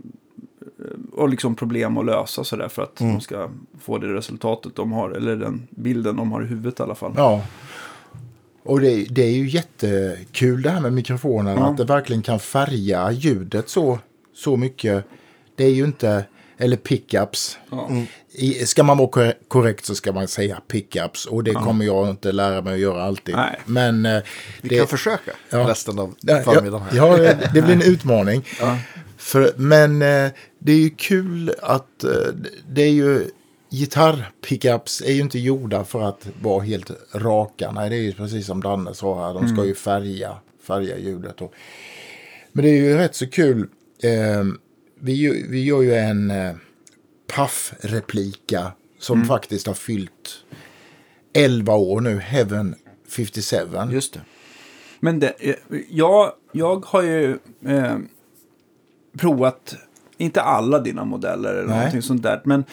eh, 0.79 1.19
och 1.19 1.29
liksom 1.29 1.55
problem 1.55 1.99
att 1.99 2.07
lösa 2.07 2.45
sådär 2.45 2.69
för 2.69 2.83
att 2.83 2.97
de 2.97 3.21
ska 3.21 3.49
få 3.81 3.99
det 3.99 4.13
resultatet 4.15 4.75
de 4.77 4.93
har, 4.93 5.11
eller 5.11 5.37
den 5.37 5.67
bilden 5.71 6.17
de 6.17 6.33
har 6.33 6.43
i 6.43 6.47
huvudet 6.47 6.81
i 6.81 6.83
alla 6.83 6.95
fall. 6.95 7.13
Ja. 7.17 7.43
Och 8.67 8.81
det, 8.81 9.05
det 9.11 9.23
är 9.23 9.31
ju 9.31 9.49
jättekul 9.49 10.63
det 10.63 10.71
här 10.71 10.81
med 10.81 10.93
mikrofonen. 10.93 11.57
Ja. 11.59 11.67
Att 11.71 11.77
det 11.77 11.85
verkligen 11.85 12.23
kan 12.23 12.41
färga 12.41 13.11
ljudet 13.13 13.69
så, 13.69 13.99
så 14.35 14.57
mycket. 14.57 15.05
Det 15.57 15.65
är 15.65 15.71
ju 15.71 15.85
inte, 15.85 16.25
eller 16.59 16.77
pickups. 16.77 17.59
Ja. 17.71 17.91
I, 18.33 18.67
ska 18.67 18.83
man 18.83 18.99
vara 18.99 19.09
korre- 19.09 19.35
korrekt 19.49 19.85
så 19.85 19.95
ska 19.95 20.13
man 20.13 20.29
säga 20.29 20.61
pickups. 20.69 21.27
Och 21.27 21.45
det 21.45 21.53
kommer 21.55 21.85
jag 21.85 22.11
inte 22.11 22.33
lära 22.33 22.63
mig 22.63 22.75
att 22.75 22.81
göra 22.81 23.03
alltid. 23.03 23.35
Nej. 23.35 23.61
Men 23.67 24.07
eh, 24.07 24.23
Vi 24.61 24.69
det, 24.69 24.79
kan 24.79 24.87
försöka 24.87 25.31
Ja. 25.51 25.59
resten 25.69 25.99
av 25.99 26.15
Ja, 26.21 26.43
förmiddagen 26.43 26.87
här. 26.91 26.97
Ja, 26.97 27.35
det 27.55 27.63
blir 27.63 27.75
en 27.75 27.83
utmaning. 27.83 28.45
För, 29.19 29.53
men 29.57 30.03
eh, 30.03 30.31
det 30.59 30.73
är 30.73 30.77
ju 30.79 30.91
kul 30.91 31.55
att 31.63 32.05
eh, 32.05 32.11
det 32.69 32.83
är 32.83 32.91
ju 32.91 33.25
gitarrpickups 33.71 35.01
är 35.01 35.13
ju 35.13 35.21
inte 35.21 35.39
gjorda 35.39 35.85
för 35.85 36.03
att 36.03 36.29
vara 36.43 36.63
helt 36.63 36.91
raka. 37.15 37.73
Nej, 37.73 37.91
det 37.91 37.97
är 37.97 38.01
ju 38.01 38.13
precis 38.13 38.47
som 38.47 38.63
Danne 38.63 38.95
sa 38.95 39.27
här. 39.27 39.35
De 39.35 39.49
ska 39.49 39.65
ju 39.65 39.75
färga, 39.75 40.37
färga 40.63 40.99
ljudet. 40.99 41.41
Och, 41.41 41.53
men 42.53 42.65
det 42.65 42.71
är 42.71 42.75
ju 42.75 42.97
rätt 42.97 43.15
så 43.15 43.27
kul. 43.27 43.69
Eh, 44.03 44.45
vi, 45.01 45.47
vi 45.49 45.65
gör 45.65 45.83
ju 45.83 45.95
en 45.95 46.31
eh, 46.31 46.55
Puff-replika 47.27 48.73
som 48.99 49.25
faktiskt 49.25 49.67
har 49.67 49.75
fyllt 49.75 50.45
11 51.33 51.75
år 51.75 52.01
nu. 52.01 52.19
Heaven 52.19 52.75
57. 53.09 53.57
Just 53.91 54.15
det. 54.15 54.21
Men 55.01 55.21
det, 55.21 55.35
eh, 55.39 55.55
jag, 55.91 56.33
jag 56.53 56.85
har 56.87 57.03
ju 57.03 57.39
eh, 57.67 57.99
provat, 59.19 59.77
inte 60.17 60.41
alla 60.41 60.79
dina 60.79 61.05
modeller 61.05 61.51
eller 61.51 61.69
Nej. 61.69 61.77
någonting 61.77 62.03
sånt 62.03 62.23
där, 62.23 62.41
men 62.45 62.65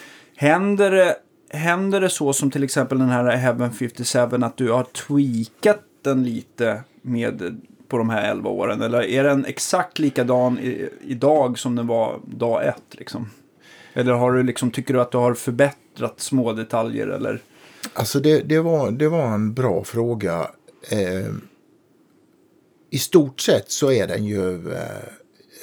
händer 0.44 0.92
det, 0.92 1.16
händer 1.50 2.02
det 2.02 2.10
så 2.10 2.34
som 2.34 2.52
till 2.52 2.64
exempel 2.64 3.00
den 3.00 3.10
här 3.10 3.36
Heaven 3.36 3.72
57 3.72 4.20
att 4.20 4.58
du 4.58 4.72
har 4.72 4.84
tweakat 4.84 5.82
den 6.02 6.24
lite 6.24 6.84
med 7.02 7.62
på 7.88 7.98
de 7.98 8.10
här 8.10 8.32
11 8.32 8.50
åren? 8.50 8.82
Eller 8.82 9.04
är 9.04 9.24
den 9.24 9.46
exakt 9.46 10.00
likadan 10.00 10.60
i, 10.60 10.90
idag 11.02 11.60
som 11.60 11.76
den 11.76 11.88
var 11.88 12.20
dag 12.26 12.68
ett? 12.68 12.84
Liksom? 12.92 13.30
Eller 13.94 14.14
har 14.14 14.32
du 14.32 14.44
liksom, 14.44 14.72
tycker 14.72 14.94
du 14.94 15.02
att 15.02 15.12
du 15.12 15.18
har 15.18 15.34
förbättrat 15.34 16.20
små 16.20 16.54
detaljer? 16.54 17.08
Eller? 17.08 17.42
Alltså 17.94 18.20
det, 18.20 18.42
det, 18.42 18.60
var, 18.60 18.92
det 18.92 19.10
var 19.10 19.28
en 19.28 19.54
bra 19.54 19.84
fråga. 19.84 20.48
Eh, 20.90 21.34
I 22.90 22.98
stort 22.98 23.40
sett 23.40 23.72
så 23.72 23.92
är 23.92 24.08
den 24.08 24.26
ju 24.26 24.72
eh, 24.72 24.82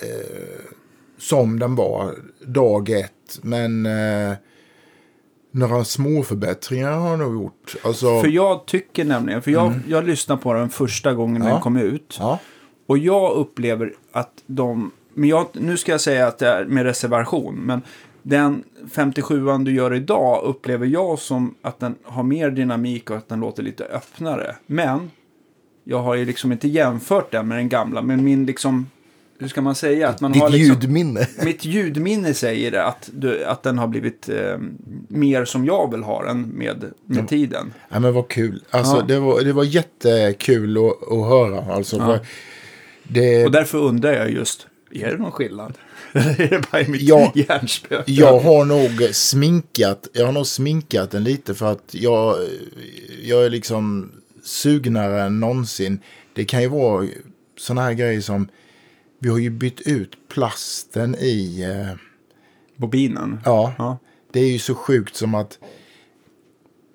eh, 0.02 0.60
som 1.18 1.58
den 1.58 1.74
var 1.74 2.14
dag 2.40 2.90
ett. 2.90 3.38
Men 3.42 3.86
eh, 3.86 4.32
några 5.50 5.84
små 5.84 6.22
förbättringar 6.22 6.92
har 6.92 7.16
nog 7.16 7.34
gjort. 7.34 7.74
Alltså, 7.84 8.20
För 8.20 8.28
jag 8.28 8.66
tycker 8.66 9.04
nämligen, 9.04 9.42
för 9.42 9.50
jag, 9.50 9.72
jag 9.88 10.06
lyssnade 10.06 10.42
på 10.42 10.52
den 10.54 10.70
första 10.70 11.14
gången 11.14 11.42
Ja. 11.42 11.48
den 11.48 11.60
kom 11.60 11.76
ut. 11.76 12.16
ja, 12.20 12.38
Och 12.86 12.98
jag 12.98 13.32
upplever 13.32 13.92
att 14.12 14.32
de, 14.46 14.90
men 15.14 15.28
jag, 15.28 15.46
nu 15.52 15.76
ska 15.76 15.92
jag 15.92 16.00
säga 16.00 16.26
att 16.26 16.38
det 16.38 16.48
är 16.48 16.64
med 16.64 16.84
reservation, 16.84 17.54
men 17.54 17.82
den 18.22 18.64
57an 18.94 19.64
du 19.64 19.74
gör 19.74 19.94
idag 19.94 20.44
upplever 20.44 20.86
jag 20.86 21.18
som 21.18 21.54
att 21.62 21.78
den 21.80 21.94
har 22.04 22.22
mer 22.22 22.50
dynamik 22.50 23.10
och 23.10 23.16
att 23.16 23.28
den 23.28 23.40
låter 23.40 23.62
lite 23.62 23.84
öppnare. 23.84 24.56
Men 24.66 25.10
jag 25.84 25.98
har 26.02 26.14
ju 26.14 26.24
liksom 26.24 26.52
inte 26.52 26.68
jämfört 26.68 27.32
den 27.32 27.48
med 27.48 27.58
den 27.58 27.68
gamla, 27.68 28.02
men 28.02 28.24
min 28.24 28.46
liksom, 28.46 28.86
hur 29.40 29.48
ska 29.48 29.60
man 29.62 29.74
säga? 29.74 30.08
Att 30.08 30.20
man 30.20 30.32
Ditt 30.32 30.42
har 30.42 30.50
liksom, 30.50 30.80
ljudminne. 30.80 31.26
Mitt 31.44 31.64
ljudminne 31.64 32.34
säger 32.34 32.72
att, 32.72 33.10
du, 33.12 33.44
att 33.44 33.62
den 33.62 33.78
har 33.78 33.86
blivit 33.88 34.28
eh, 34.28 34.58
mer 35.08 35.44
som 35.44 35.64
jag 35.64 35.90
vill 35.90 36.02
ha 36.02 36.24
den 36.24 36.42
med, 36.42 36.84
med 37.06 37.28
tiden. 37.28 37.72
ja, 37.88 38.00
men 38.00 38.14
vad 38.14 38.28
kul. 38.28 38.62
Alltså, 38.70 38.96
Ja. 38.96 39.02
det, 39.02 39.18
var, 39.18 39.40
det 39.40 39.52
var 39.52 39.64
jättekul 39.64 40.76
att, 40.78 41.12
att 41.12 41.28
höra. 41.28 41.74
Alltså, 41.74 41.96
Ja. 41.96 42.18
det, 43.02 43.44
Och 43.44 43.50
därför 43.52 43.78
undrar 43.78 44.12
jag 44.12 44.30
just, 44.30 44.66
är 44.90 45.10
det 45.10 45.16
någon 45.16 45.32
skillnad? 45.32 45.72
Eller 46.12 46.40
är 46.40 46.48
det 46.48 46.62
bara 46.72 46.82
i 46.82 46.88
mitt 46.88 47.02
Ja. 47.02 47.32
hjärnspöke? 47.34 48.12
Jag 48.12 48.38
har 48.40 48.64
nog 48.64 49.14
sminkat, 49.14 50.08
jag 50.12 50.26
har 50.26 50.32
nog 50.32 50.46
sminkat 50.46 51.10
den 51.10 51.24
lite 51.24 51.54
för 51.54 51.72
att 51.72 51.88
jag, 51.90 52.36
jag 53.22 53.44
är 53.44 53.50
liksom 53.50 54.10
sugnare 54.44 55.22
än 55.22 55.40
någonsin. 55.40 56.00
Det 56.34 56.44
kan 56.44 56.62
ju 56.62 56.68
vara 56.68 57.06
sådana 57.58 57.82
här 57.82 57.92
grejer 57.92 58.20
som, 58.20 58.48
vi 59.22 59.28
har 59.28 59.38
ju 59.38 59.50
bytt 59.50 59.80
ut 59.80 60.28
plasten 60.28 61.14
i, 61.14 61.62
eh, 61.62 61.96
Bobinen? 62.76 63.40
ja, 63.44 63.74
Ja. 63.78 63.98
det 64.32 64.40
är 64.40 64.52
ju 64.52 64.58
så 64.58 64.74
sjukt 64.74 65.16
som 65.16 65.34
att 65.34 65.58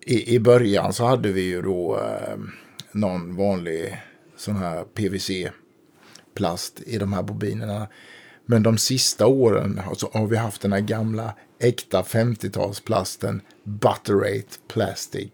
i, 0.06 0.36
i 0.36 0.40
början 0.40 0.94
så 0.94 1.06
hade 1.06 1.32
vi 1.32 1.42
ju 1.42 1.62
då 1.62 1.98
eh, 2.00 2.38
någon 2.92 3.36
vanlig 3.36 4.02
sån 4.38 4.56
här 4.56 4.84
PVC-plast 4.84 6.82
i 6.86 6.98
de 6.98 7.14
här 7.14 7.24
bobinerna. 7.24 7.88
Men 8.46 8.64
de 8.64 8.78
sista 8.78 9.28
åren 9.28 9.82
har- 9.86 9.96
så 9.96 10.10
har 10.14 10.28
vi 10.28 10.38
haft 10.38 10.62
den 10.62 10.74
här 10.74 10.80
gamla 10.80 11.34
äkta 11.60 12.02
50-talsplasten 12.02 13.40
Butterate 13.64 14.58
Plastic. 14.74 15.30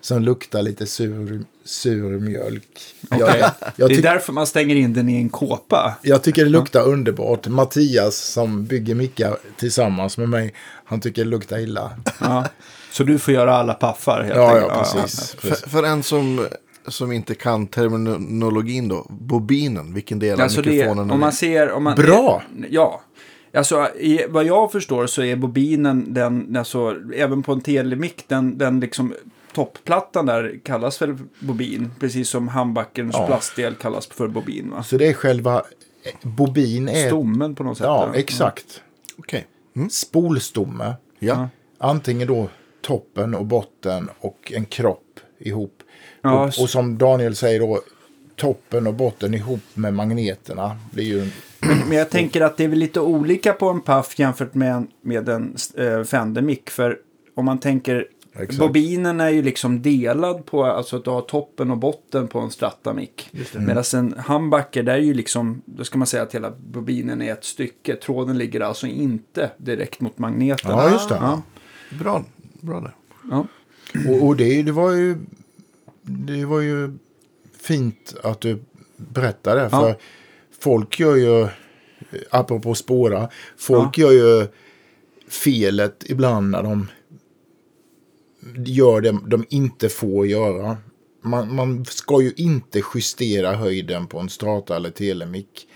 Som 0.00 0.22
luktar 0.22 0.62
lite 0.62 0.86
sur, 0.86 1.44
sur 1.64 2.20
mjölk. 2.20 2.94
Okej. 3.10 3.20
Jag, 3.40 3.50
jag, 3.76 3.88
det 3.88 3.94
är 3.96 4.02
därför 4.02 4.32
man 4.32 4.46
stänger 4.46 4.76
in 4.76 4.92
den 4.92 5.08
i 5.08 5.16
en 5.16 5.28
kåpa. 5.28 5.98
jag 6.02 6.22
tycker 6.22 6.44
det 6.44 6.50
luktar 6.50 6.82
underbart. 6.82 7.46
Mattias 7.46 8.16
som 8.16 8.64
bygger 8.64 8.94
mickar 8.94 9.36
tillsammans 9.56 10.18
med 10.18 10.28
mig, 10.28 10.54
han 10.84 11.00
tycker 11.00 11.24
det 11.24 11.30
luktar 11.30 11.58
illa. 11.58 11.90
Ja. 12.20 12.44
Så 12.92 13.04
du 13.04 13.18
får 13.18 13.34
göra 13.34 13.54
alla 13.56 13.74
paffar 13.74 14.22
helt 14.22 14.36
Ja, 14.36 14.48
enkelt. 14.54 14.72
ja, 14.94 15.02
precis. 15.02 15.34
För, 15.34 15.68
för 15.68 15.82
en 15.82 16.02
som 16.02 16.46
som 16.90 17.12
inte 17.12 17.34
kan 17.34 17.66
terminologin 17.66 18.88
då. 18.88 19.06
Bobinen, 19.08 19.94
vilken 19.94 20.18
del 20.18 20.34
av 20.34 20.40
Alltså 20.40 20.62
det, 20.62 20.70
mikrofonen 20.70 21.10
om 21.10 21.16
är 21.16 21.20
man 21.20 21.32
ser... 21.32 21.72
Om 21.72 21.84
man, 21.84 21.94
Bra! 21.94 22.42
Ja. 22.70 23.00
Alltså, 23.54 23.88
i, 23.96 24.26
vad 24.28 24.44
jag 24.44 24.72
förstår 24.72 25.06
så 25.06 25.22
är 25.22 25.36
bobinen, 25.36 26.14
den, 26.14 26.56
alltså, 26.56 26.96
även 27.14 27.42
på 27.42 27.52
en 27.52 27.60
telemick, 27.60 28.24
den, 28.28 28.58
den 28.58 28.80
liksom 28.80 29.14
toppplattan 29.52 30.26
där 30.26 30.60
kallas 30.64 31.02
väl 31.02 31.16
bobin. 31.40 31.90
Precis 32.00 32.28
som 32.28 32.48
handbackerns 32.48 33.14
Ja. 33.18 33.26
plastdel 33.26 33.74
kallas 33.74 34.06
för 34.06 34.28
bobin. 34.28 34.70
Va? 34.70 34.82
Så 34.82 34.96
det 34.96 35.06
är 35.06 35.12
själva 35.12 35.56
eh, 36.02 36.28
bobin 36.28 36.88
är... 36.88 37.06
Stommen 37.06 37.54
på 37.54 37.62
något 37.62 37.78
sätt. 37.78 37.86
Ja, 37.86 38.08
där. 38.12 38.18
exakt. 38.18 38.82
Okej. 39.18 39.46
Mm. 39.76 39.90
Spolstomme. 39.90 40.94
Ja. 41.18 41.48
Antingen 41.78 42.28
då 42.28 42.48
toppen 42.80 43.34
och 43.34 43.46
botten 43.46 44.08
och 44.20 44.52
en 44.56 44.64
kropp 44.64 45.20
ihop. 45.38 45.77
Ja, 46.28 46.42
och, 46.56 46.62
och 46.62 46.70
som 46.70 46.98
Daniel 46.98 47.36
säger 47.36 47.60
då, 47.60 47.80
toppen 48.36 48.86
och 48.86 48.94
botten 48.94 49.34
ihop 49.34 49.60
med 49.74 49.94
magneterna. 49.94 50.76
blir 50.90 51.04
ju 51.04 51.20
en, 51.22 51.32
Men 51.88 51.98
jag 51.98 52.10
tänker 52.10 52.40
att 52.40 52.56
det 52.56 52.64
är 52.64 52.68
väl 52.68 52.78
lite 52.78 53.00
olika 53.00 53.52
på 53.52 53.68
en 53.68 53.80
Puff 53.80 54.18
jämfört 54.18 54.54
med 54.54 54.74
en, 54.74 54.88
med 55.02 55.28
en 55.28 55.56
eh, 55.76 56.02
Fender 56.04 56.42
mick. 56.42 56.70
För 56.70 56.98
om 57.34 57.44
man 57.44 57.58
tänker, 57.58 58.06
Exakt. 58.32 58.58
bobinen 58.58 59.20
är 59.20 59.28
ju 59.28 59.42
liksom 59.42 59.82
delad 59.82 60.46
på, 60.46 60.64
alltså 60.64 60.96
att 60.96 61.04
du 61.04 61.10
har 61.10 61.20
toppen 61.20 61.70
och 61.70 61.78
botten 61.78 62.28
på 62.28 62.38
en 62.40 62.50
Strata 62.50 62.92
mick. 62.94 63.30
Medan 63.54 63.84
en 63.94 64.14
humbucker, 64.26 64.82
där 64.82 64.92
är 64.94 64.98
ju 64.98 65.14
liksom, 65.14 65.62
då 65.64 65.84
ska 65.84 65.98
man 65.98 66.06
säga 66.06 66.22
att 66.22 66.34
hela 66.34 66.50
bobinen 66.50 67.22
är 67.22 67.32
ett 67.32 67.44
stycke. 67.44 67.96
Tråden 67.96 68.38
ligger 68.38 68.60
alltså 68.60 68.86
inte 68.86 69.50
direkt 69.56 70.00
mot 70.00 70.18
magneten. 70.18 70.70
Ja, 70.70 70.90
just 70.90 71.08
det. 71.08 71.14
Ja, 71.14 71.42
Bra, 72.00 72.24
bra 72.60 72.80
där. 72.80 72.94
ja. 73.30 73.46
och 74.08 74.26
och 74.26 74.36
det, 74.36 74.62
det 74.62 74.72
var 74.72 74.92
ju... 74.92 75.16
Det 76.08 76.44
var 76.44 76.60
ju 76.60 76.98
fint 77.60 78.14
att 78.22 78.40
du 78.40 78.58
berättade. 78.96 79.70
För 79.70 79.88
Ja. 79.88 79.94
folk 80.60 81.00
gör 81.00 81.16
ju, 81.16 81.48
apropå 82.30 82.74
spåra, 82.74 83.28
folk 83.56 83.98
gör 83.98 84.12
ju 84.12 84.46
felet 85.28 86.04
ibland 86.06 86.50
när 86.50 86.62
de 86.62 86.86
gör 88.66 89.00
det 89.00 89.18
de 89.26 89.46
inte 89.48 89.88
får 89.88 90.26
göra. 90.26 90.76
Man, 91.22 91.54
man 91.54 91.84
ska 91.84 92.22
ju 92.22 92.32
inte 92.36 92.82
justera 92.94 93.52
höjden 93.56 94.06
på 94.06 94.18
en 94.18 94.28
strata 94.28 94.76
eller 94.76 94.90
telemick. 94.90 95.67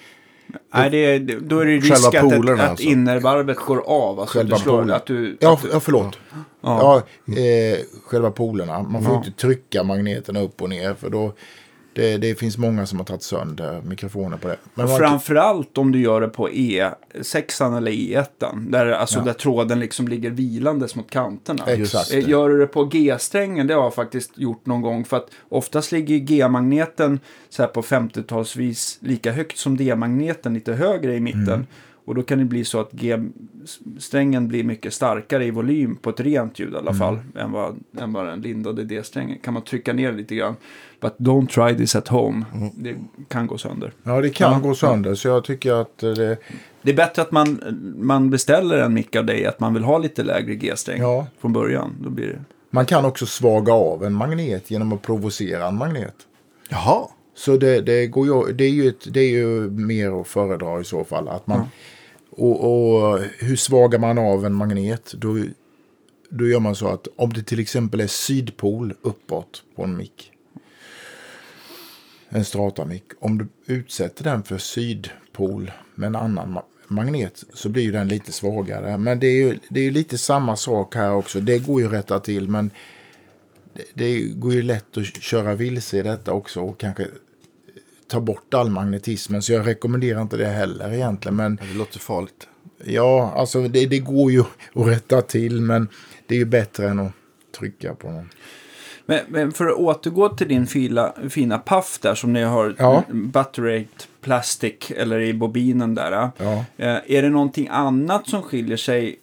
Nej, 0.75 0.91
det 0.91 0.99
är, 0.99 1.41
då 1.41 1.59
är 1.59 1.67
det 1.67 1.73
risk 1.73 1.93
Själva 2.05 2.19
att, 2.29 2.37
polerna 2.37 2.63
att 2.63 2.71
alltså. 2.71 2.85
innervarvet 2.87 3.57
går 3.57 3.83
av. 3.87 4.21
Alltså 4.21 4.39
Själva 4.39 4.55
att 4.57 4.61
du 4.61 4.65
slår, 4.65 4.79
polen. 4.79 4.97
att 4.97 5.07
du, 5.07 5.37
Ja, 5.41 5.53
att 5.53 5.63
du, 5.63 5.69
ja 5.73 5.81
förlåt. 5.81 6.19
Ja, 6.61 7.03
eh, 7.27 7.79
själva 8.07 8.31
polerna. 8.31 8.83
Man 8.83 9.03
får 9.05 9.13
Ja. 9.13 9.19
inte 9.27 9.31
trycka 9.41 9.83
magneterna 9.85 10.41
upp 10.41 10.63
och 10.63 10.69
ner. 10.69 10.95
För 10.95 11.11
då, 11.11 11.33
det, 11.95 12.17
det 12.17 12.39
finns 12.39 12.59
många 12.59 12.87
som 12.87 12.99
har 12.99 13.05
tagit 13.05 13.23
sönder 13.23 13.83
mikrofoner 13.83 14.37
på 14.37 14.49
det. 14.49 14.57
Men 14.75 14.87
man, 14.89 14.99
Framförallt 14.99 15.79
om 15.79 15.93
du 15.93 16.01
gör 16.01 16.21
det 16.21 16.29
på 16.29 16.49
E6 16.49 17.77
eller 17.77 17.93
E1. 17.93 18.27
Där, 18.71 18.87
alltså 18.87 19.19
Ja. 19.19 19.25
där 19.25 19.33
tråden 19.33 19.81
liksom 19.81 20.09
ligger 20.09 20.31
vilandes 20.31 20.95
mot 20.95 21.11
kanterna. 21.11 21.65
Exakt. 21.67 22.13
Eh, 22.13 22.29
Gör 22.29 22.49
du 22.49 22.59
det 22.59 22.67
på 22.67 22.85
G-strängen, 22.85 23.67
det 23.67 23.75
har 23.75 23.83
jag 23.83 23.95
faktiskt 23.95 24.39
gjort 24.39 24.67
någon 24.67 24.81
gång. 24.83 25.05
För 25.05 25.17
att 25.17 25.29
oftast 25.49 25.93
ligger 25.93 26.17
G-magneten 26.19 27.21
så 27.49 27.63
här 27.63 27.69
på 27.69 27.83
50-talsvis 27.83 28.99
lika 29.01 29.33
högt 29.33 29.59
som 29.59 29.77
D-magneten, 29.77 30.55
lite 30.55 30.73
högre 30.73 31.15
i 31.17 31.21
mitten. 31.21 31.49
Mm. 31.49 31.67
Och 32.05 32.15
då 32.15 32.23
kan 32.23 32.39
det 32.39 32.45
bli 32.45 32.65
så 32.65 32.81
att 32.81 32.93
G-strängen 32.93 34.49
blir 34.49 34.65
mycket 34.65 34.95
starkare 34.95 35.45
i 35.45 35.51
volym 35.51 35.97
på 35.97 36.11
ett 36.11 36.21
rent 36.21 36.59
ljud 36.59 36.73
i 36.73 36.77
alla 36.77 36.95
fall. 36.95 37.15
Mm. 37.15 37.37
Än, 37.37 37.53
vad, 37.53 37.81
än 37.99 38.13
vad 38.13 38.27
den 38.27 38.41
lindade 38.41 38.85
D-strängen. 38.85 39.39
Kan 39.39 39.55
man 39.55 39.63
trycka 39.63 39.93
ner 39.93 40.13
lite 40.13 40.35
grann. 40.35 40.57
But 41.03 41.19
don't 41.19 41.47
try 41.51 41.77
this 41.77 41.97
at 41.97 42.09
home. 42.09 42.45
Mm. 42.55 42.71
Det 42.77 42.97
kan 43.29 43.47
gå 43.47 43.59
sönder. 43.59 43.93
ja, 44.03 44.21
det 44.21 44.31
kan 44.31 44.53
Ja, 44.53 44.59
gå 44.59 44.75
sönder. 44.75 45.15
Så 45.15 45.29
jag 45.29 45.45
tycker 45.45 45.73
att 45.73 46.03
eh, 46.03 46.11
det... 46.13 46.37
Det 46.83 46.91
är 46.91 46.97
bättre 46.97 47.23
att 47.23 47.33
man, 47.33 47.61
man 47.99 48.31
beställer 48.31 48.79
en 48.79 48.95
mick 48.95 49.17
av 49.17 49.27
dig 49.27 49.47
att 49.47 49.61
man 49.61 49.75
vill 49.75 49.83
ha 49.85 49.99
lite 49.99 50.23
lägre 50.23 50.55
G-sträng 50.55 51.01
Ja. 51.01 51.27
från 51.41 51.53
början. 51.53 51.97
Då 52.01 52.11
blir 52.11 52.27
det... 52.27 52.45
Man 52.71 52.87
kan 52.87 53.05
också 53.05 53.27
svaga 53.27 53.73
av 53.73 54.05
en 54.05 54.13
magnet 54.13 54.71
genom 54.71 54.93
att 54.93 55.03
provocera 55.03 55.69
en 55.69 55.77
magnet. 55.77 56.15
Jaha. 56.69 57.07
Så 57.35 57.57
det, 57.57 57.81
det, 57.81 58.07
går 58.07 58.27
ju, 58.27 58.53
det, 58.53 58.65
är 58.65 58.71
ju 58.71 58.89
ett, 58.89 59.13
det 59.15 59.21
är 59.21 59.31
ju 59.31 59.71
mer 59.71 60.21
att 60.21 60.29
föredra 60.29 60.81
i 60.81 60.85
så 60.85 61.05
fall. 61.05 61.29
Att 61.29 61.47
man, 61.47 61.63
och, 62.31 62.65
och 63.13 63.19
hur 63.39 63.57
svagar 63.57 63.99
man 63.99 64.19
av 64.19 64.47
en 64.47 64.55
magnet? 64.55 65.13
Då, 65.17 65.39
då 66.31 66.47
gör 66.47 66.61
man 66.61 66.75
så 66.75 66.89
att 66.89 67.09
om 67.17 67.33
det 67.33 67.43
till 67.43 67.61
exempel 67.61 68.01
är 68.01 68.07
sydpol 68.07 68.95
uppåt 69.03 69.63
på 69.77 69.85
en 69.85 69.97
mick. 69.97 70.29
En 72.35 72.45
strata-mick. 72.45 73.05
Om 73.19 73.39
du 73.39 73.47
utsätter 73.75 74.25
den 74.25 74.43
för 74.43 74.59
sydpol 74.59 75.73
med 75.95 76.07
en 76.07 76.17
annan 76.17 76.59
ma- 76.59 76.63
magnet 76.89 77.45
så 77.53 77.69
blir 77.69 77.93
den 77.93 78.09
lite 78.09 78.33
svagare. 78.33 78.99
Men 78.99 79.21
det 79.21 79.27
är 79.27 79.37
ju, 79.37 79.59
det 79.71 79.81
är 79.81 79.91
lite 79.91 80.19
samma 80.19 80.57
sak 80.57 80.95
här 80.95 81.13
också. 81.13 81.41
Det 81.41 81.59
går 81.59 81.81
ju 81.81 81.87
att 81.87 81.93
rätta 81.93 82.21
till 82.21 82.49
men 82.49 82.71
det, 83.75 83.83
det 83.95 84.21
går 84.21 84.53
ju 84.55 84.63
lätt 84.63 84.97
att 84.97 85.05
köra 85.23 85.55
vilse 85.55 85.99
i 85.99 86.03
detta 86.03 86.33
också 86.33 86.61
och 86.61 86.79
kanske 86.79 87.07
ta 88.09 88.21
bort 88.21 88.55
all 88.55 88.71
magnetismen. 88.71 89.43
Så 89.43 89.53
jag 89.53 89.67
rekommenderar 89.67 90.23
inte 90.23 90.37
det 90.37 90.47
heller 90.49 90.93
egentligen. 90.93 91.37
Men 91.37 91.57
Det 91.57 91.79
låter 91.79 91.99
farligt. 91.99 92.49
ja, 92.85 93.33
alltså 93.37 93.69
det, 93.69 93.87
det 93.87 93.99
går 93.99 94.33
ju 94.33 94.41
att 94.75 94.87
rätta 94.87 95.23
till 95.23 95.61
men 95.61 95.89
det 96.27 96.35
är 96.35 96.39
ju 96.39 96.45
bättre 96.45 96.89
än 96.89 96.99
att 96.99 97.13
trycka 97.59 97.95
på 97.95 98.11
någon. 98.11 98.29
Men, 99.07 99.21
men 99.29 99.53
för 99.53 99.67
att 99.67 99.77
återgå 99.77 100.29
till 100.29 100.49
din 100.49 100.67
fila, 100.67 101.13
fina 101.31 101.59
puff 101.59 101.99
där 102.03 102.15
som 102.15 102.33
ni 102.33 102.43
har 102.43 102.75
Ja. 102.79 103.03
butterate 103.11 103.87
plastic 104.21 104.75
eller 104.97 105.21
i 105.21 105.35
bobinen 105.35 105.95
där. 105.95 106.31
Ja. 106.37 106.65
Eh, 106.77 106.97
är 107.07 107.23
det 107.23 107.29
någonting 107.29 107.69
annat 107.71 108.29
som 108.29 108.43
skiljer 108.43 108.77
sig? 108.77 109.19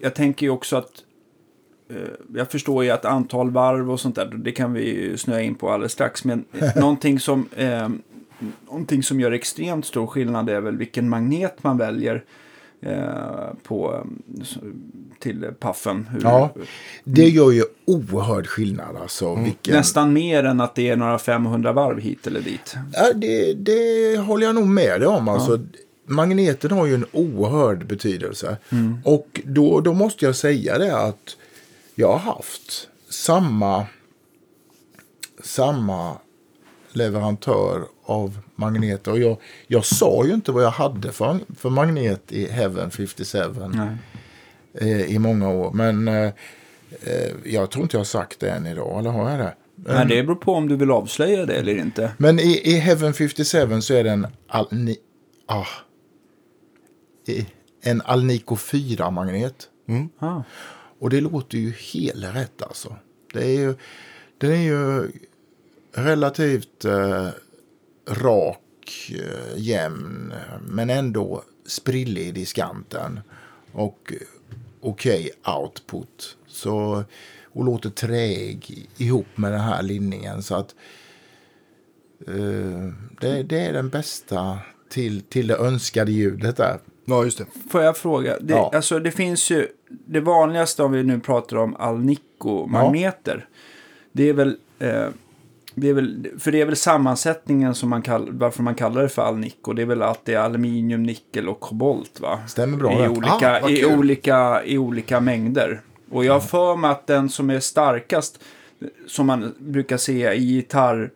Jag 0.00 0.14
tänker 0.14 0.46
ju 0.46 0.50
också 0.50 0.76
att 0.76 0.92
eh, 1.90 1.96
jag 2.34 2.50
förstår 2.50 2.84
ju 2.84 2.90
att 2.90 3.04
antal 3.04 3.50
varv 3.50 3.90
och 3.90 4.00
sånt 4.00 4.16
där, 4.16 4.26
det 4.26 4.52
kan 4.52 4.72
vi 4.72 5.14
snöa 5.18 5.40
in 5.42 5.54
på 5.54 5.70
alldeles 5.70 5.92
strax. 5.92 6.24
Men 6.24 6.44
någonting 6.76 7.20
som, 7.20 7.48
eh, 7.56 7.88
någonting 8.66 9.02
som 9.02 9.20
gör 9.20 9.32
extremt 9.32 9.86
stor 9.86 10.06
skillnad 10.06 10.48
är 10.50 10.60
väl 10.60 10.76
vilken 10.76 11.08
magnet 11.08 11.62
man 11.62 11.78
väljer 11.78 12.24
på, 13.62 13.94
eh, 13.94 14.42
s- 14.42 14.56
till 15.18 15.50
puffen. 15.60 16.08
Hur, 16.10 16.20
Ja, 16.22 16.54
det 17.04 17.28
gör 17.28 17.50
ju 17.50 17.64
oerhörd 17.84 18.46
skillnad 18.46 18.96
alltså. 18.96 19.34
Vilken... 19.34 19.74
Nästan 19.76 20.12
mer 20.12 20.44
än 20.44 20.60
att 20.60 20.74
det 20.74 20.88
är 20.88 20.96
några 20.96 21.18
500 21.18 21.72
varv 21.72 21.98
hit 22.00 22.26
eller 22.26 22.40
dit. 22.40 22.76
Ja, 22.92 23.12
det, 23.14 23.54
det 23.54 24.16
håller 24.18 24.46
jag 24.46 24.54
nog 24.54 24.66
med 24.66 25.00
dig 25.00 25.06
om. 25.08 25.28
Alltså, 25.28 25.58
Magneten 26.06 26.70
har 26.70 26.86
ju 26.86 26.94
en 26.94 27.06
oerhörd 27.12 27.86
betydelse. 27.86 28.56
Och 29.04 29.40
då, 29.44 29.80
då 29.80 29.94
måste 29.94 30.24
jag 30.24 30.36
säga 30.36 30.78
det 30.78 30.96
att 30.96 31.36
jag 31.94 32.08
har 32.12 32.18
haft 32.34 32.88
samma, 33.10 33.86
samma 35.42 36.16
leverantör 36.92 37.82
av 38.04 38.38
magneter. 38.56 39.10
Och 39.12 39.18
jag, 39.18 39.36
jag 39.66 39.84
sa 39.84 40.24
ju 40.26 40.34
inte 40.34 40.52
vad 40.52 40.62
jag 40.64 40.70
hade 40.70 41.12
för, 41.12 41.38
för 41.56 41.70
magnet 41.70 42.32
i 42.32 42.46
Heaven 42.46 42.90
57 42.90 43.38
Nej. 43.74 43.88
eh, 44.74 45.12
i 45.14 45.18
många 45.18 45.48
år. 45.50 45.70
Men 45.72 46.08
eh, 46.08 46.24
eh, 47.00 47.30
jag 47.44 47.70
tror 47.70 47.82
inte 47.82 47.96
jag 47.96 48.00
har 48.00 48.04
sagt 48.04 48.40
det 48.40 48.50
än 48.50 48.66
idag. 48.66 48.98
Eller 48.98 49.10
har 49.10 49.30
jag 49.30 49.38
det? 49.38 49.54
Nej, 49.74 50.06
det 50.08 50.22
beror 50.22 50.36
på 50.36 50.54
om 50.54 50.68
du 50.68 50.76
vill 50.76 50.90
avslöja 50.90 51.46
det 51.46 51.54
eller 51.54 51.78
inte. 51.78 52.12
Men 52.18 52.38
i, 52.38 52.60
i 52.64 52.72
Heaven 52.74 53.12
57 53.12 53.80
så 53.80 53.94
är 53.94 54.04
det 54.04 54.10
en, 54.10 54.26
Alni, 54.48 54.96
ah, 55.46 55.66
i- 57.28 57.46
en 57.82 58.00
Alnico 58.04 58.54
4-magnet. 58.54 59.68
Ah. 60.18 60.42
Och 61.00 61.10
det 61.10 61.20
låter 61.20 61.58
ju 61.58 61.72
helt 61.72 62.24
rätt 62.36 62.62
alltså. 62.62 62.96
Det 63.32 63.44
är 63.44 63.58
ju, 63.60 63.74
den 64.38 64.50
är 64.52 64.56
ju 64.62 65.12
relativt 65.92 66.84
eh, 66.84 67.28
rak, 68.08 69.10
eh, 69.10 69.56
jämn, 69.56 70.32
men 70.68 70.90
ändå 70.90 71.42
sprillig 71.66 72.26
i 72.26 72.32
diskanten. 72.32 73.20
Och 73.72 74.12
okej 74.80 75.30
output. 75.60 76.36
Så, 76.46 77.04
och 77.52 77.64
låter 77.64 77.90
träig 77.90 78.88
ihop 78.96 79.26
med 79.34 79.52
den 79.52 79.60
här 79.60 79.82
linningen. 79.82 80.42
Så 80.42 80.54
att 80.54 80.74
eh, 82.26 82.92
det, 83.20 83.42
det 83.42 83.60
är 83.60 83.72
den 83.72 83.88
bästa 83.88 84.58
till, 84.88 85.22
till 85.22 85.46
det 85.46 85.56
önskade 85.56 86.12
ljudet 86.12 86.56
där. 86.56 86.78
Ja, 87.04 87.24
just 87.24 87.38
det. 87.38 87.46
Får 87.70 87.82
jag 87.82 87.96
fråga? 87.96 88.38
Det, 88.40 88.52
Ja. 88.52 88.70
alltså, 88.74 88.98
det 88.98 89.10
finns 89.10 89.50
ju 89.50 89.68
det 89.88 90.20
vanligaste 90.20 90.82
om 90.82 90.92
vi 90.92 91.02
nu 91.02 91.20
pratar 91.20 91.56
om 91.56 91.76
Alnico-magneter. 91.76 93.48
Det 94.12 94.28
är 94.28 94.32
väl... 94.32 94.56
Eh, 94.78 95.08
det 95.80 95.88
är 95.88 95.94
väl, 95.94 96.26
för 96.38 96.52
det 96.52 96.60
är 96.60 96.66
väl 96.66 96.76
sammansättningen 96.76 97.74
som 97.74 97.90
man 97.90 98.02
kallar, 98.02 98.32
varför 98.32 98.62
man 98.62 98.74
kallar 98.74 99.02
det 99.02 99.08
för 99.08 99.22
Alnico. 99.22 99.72
Det 99.72 99.82
är 99.82 99.86
väl 99.86 100.02
att 100.02 100.24
det 100.24 100.34
är 100.34 100.38
aluminium, 100.38 101.02
nickel 101.02 101.48
och 101.48 101.60
kobolt 101.60 102.20
va? 102.20 102.38
Stämmer 102.48 102.76
bra 102.78 102.92
I 102.92 103.02
det. 103.02 103.08
olika, 103.08 103.60
Ah, 103.62 103.68
i, 103.70 103.84
olika, 103.86 104.64
I 104.64 104.78
olika 104.78 105.20
mängder. 105.20 105.80
Och 106.10 106.24
jag 106.24 106.32
har 106.32 106.40
för 106.40 106.76
mig 106.76 106.90
att 106.90 107.06
den 107.06 107.28
som 107.28 107.50
är 107.50 107.60
starkast, 107.60 108.40
som 109.06 109.26
man 109.26 109.54
brukar 109.58 109.96
se 109.96 110.32
i 110.32 110.44
gitarr, 110.44 111.10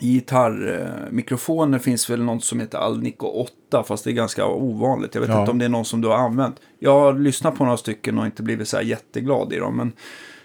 i 0.00 0.12
gitarrmikrofoner 0.14 1.78
finns 1.78 2.10
väl 2.10 2.22
något 2.22 2.44
som 2.44 2.60
heter 2.60 2.78
Alnico 2.78 3.26
8, 3.70 3.82
fast 3.82 4.04
det 4.04 4.10
är 4.10 4.12
ganska 4.12 4.46
ovanligt. 4.46 5.14
Jag 5.14 5.20
vet 5.22 5.30
Ja. 5.30 5.40
inte 5.40 5.50
om 5.50 5.58
det 5.58 5.64
är 5.64 5.68
någon 5.68 5.84
som 5.84 6.00
du 6.00 6.08
har 6.08 6.16
använt. 6.16 6.60
Jag 6.78 7.00
har 7.00 7.12
lyssnat 7.12 7.56
på 7.56 7.64
några 7.64 7.76
stycken 7.76 8.18
och 8.18 8.26
inte 8.26 8.42
blivit 8.42 8.68
så 8.68 8.76
här 8.76 8.84
jätteglad 8.84 9.52
i 9.52 9.56
dem. 9.58 9.76
Men, 9.76 9.92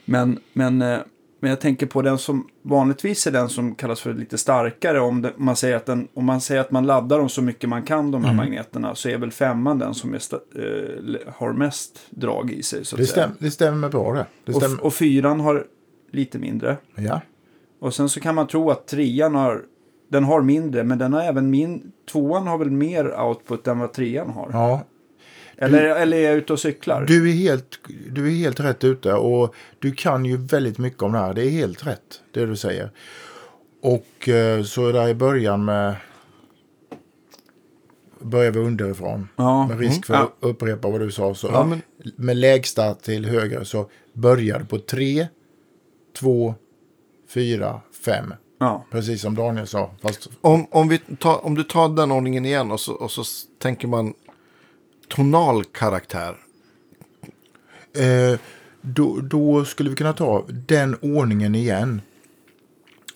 men, 0.06 0.40
men, 0.54 0.82
eh, 0.82 1.00
men 1.42 1.50
jag 1.50 1.62
tänker 1.62 1.86
på 1.86 2.02
den 2.02 2.18
som 2.18 2.48
vanligtvis 2.62 3.28
är 3.28 3.32
den 3.32 3.50
som 3.50 3.76
kallas 3.76 4.02
för 4.02 4.14
lite 4.14 4.38
starkare. 4.38 5.00
Om, 5.00 5.22
det, 5.22 5.34
man, 5.38 5.56
säger 5.56 5.76
att 5.76 5.86
den, 5.86 6.08
om 6.14 6.26
man 6.26 6.42
säger 6.42 6.62
att 6.62 6.72
man 6.72 6.86
laddar 6.86 7.18
dem 7.18 7.30
så 7.30 7.42
mycket 7.42 7.70
man 7.70 7.84
kan, 7.84 8.12
de 8.12 8.26
här 8.26 8.34
magneterna, 8.34 8.96
så 8.96 9.10
är 9.10 9.18
väl 9.18 9.32
femman 9.32 9.80
den 9.80 9.94
som 9.94 10.20
sta, 10.20 10.36
eh, 10.36 11.34
har 11.36 11.54
mest 11.54 12.00
drag 12.10 12.52
i 12.52 12.64
sig. 12.64 12.86
Så 12.86 12.96
Det, 12.96 13.06
stäm, 13.06 13.32
det 13.40 13.52
stämmer 13.52 13.90
bra 13.90 14.14
det. 14.14 14.26
det 14.46 14.54
stämmer. 14.54 14.80
Och, 14.80 14.86
och 14.86 14.94
fyran 14.94 15.40
har 15.40 15.66
lite 16.12 16.40
mindre. 16.40 16.78
ja. 16.96 17.22
Och 17.80 17.94
sen 17.94 18.10
så 18.10 18.20
kan 18.20 18.36
man 18.36 18.48
tro 18.48 18.72
att 18.72 18.88
trean 18.88 19.36
har, 19.36 19.62
den 20.10 20.24
har 20.24 20.42
mindre, 20.42 20.84
men 20.84 20.98
den 20.98 21.14
har 21.14 21.22
även 21.22 21.50
min, 21.50 21.92
tvåan 22.12 22.48
har 22.48 22.58
väl 22.58 22.72
mer 22.72 23.22
output 23.22 23.68
än 23.68 23.80
vad 23.80 23.94
trean 23.94 24.30
har. 24.30 24.50
ja, 24.54 24.82
eller, 25.62 25.84
eller 25.96 26.18
är 26.18 26.22
jag 26.22 26.34
ute 26.38 26.54
och 26.54 26.60
cyklar? 26.60 27.06
du 27.08 27.30
är, 27.30 27.34
helt, 27.34 27.80
du 28.10 28.28
är 28.28 28.32
helt 28.36 28.60
rätt 28.60 28.84
ute 28.84 29.14
och 29.14 29.56
du 29.80 29.92
kan 29.92 30.26
ju 30.26 30.38
väldigt 30.38 30.78
mycket 30.78 31.02
om 31.04 31.12
det 31.12 31.18
här. 31.18 31.34
Det 31.34 31.46
är 31.46 31.50
helt 31.50 31.88
rätt 31.88 32.22
det 32.32 32.46
du 32.46 32.56
säger. 32.56 32.92
Och 33.82 34.30
eh, 34.30 34.64
så 34.64 34.88
är 34.88 34.94
det 34.94 35.10
i 35.10 35.14
början 35.16 35.66
med... 35.66 35.96
Börjar 38.20 38.52
vi 38.52 38.60
underifrån. 38.60 39.28
Ja. 39.36 39.68
Med 39.68 39.80
risk 39.80 40.06
för 40.06 40.14
Mm. 40.14 40.26
att 40.26 40.34
upprepa 40.40 40.90
vad 40.90 41.00
du 41.00 41.12
sa. 41.12 41.34
Så 41.36 41.48
Ja, 41.48 41.64
men- 41.66 41.82
Med 42.16 42.38
lägsta 42.38 42.94
till 42.94 43.26
högre 43.26 43.66
så 43.66 43.90
börjar 44.14 44.60
du 44.60 44.66
på 44.66 44.80
3, 44.80 45.28
2, 46.20 46.56
4, 47.30 47.82
5. 48.06 48.34
Ja. 48.60 48.86
Precis 48.92 49.22
som 49.22 49.36
Daniel 49.36 49.68
sa. 49.68 49.92
Fast 50.02 50.30
Om, 50.42 50.66
om, 50.72 50.88
vi 50.90 50.98
tar, 51.20 51.46
om 51.46 51.56
du 51.56 51.64
tar 51.64 51.90
den 51.90 52.12
ordningen 52.12 52.46
igen 52.46 52.72
och 52.72 52.80
så, 52.80 52.94
och 52.94 53.12
så 53.12 53.24
tänker 53.60 53.88
man 53.88 54.14
tonal 55.12 55.64
karaktär. 55.64 56.36
Eh, 57.94 58.40
då, 58.82 59.20
då 59.22 59.66
skulle 59.66 59.90
vi 59.90 59.96
kunna 59.96 60.14
ta 60.14 60.46
den 60.50 60.98
ordningen 61.02 61.56
igen. 61.56 62.02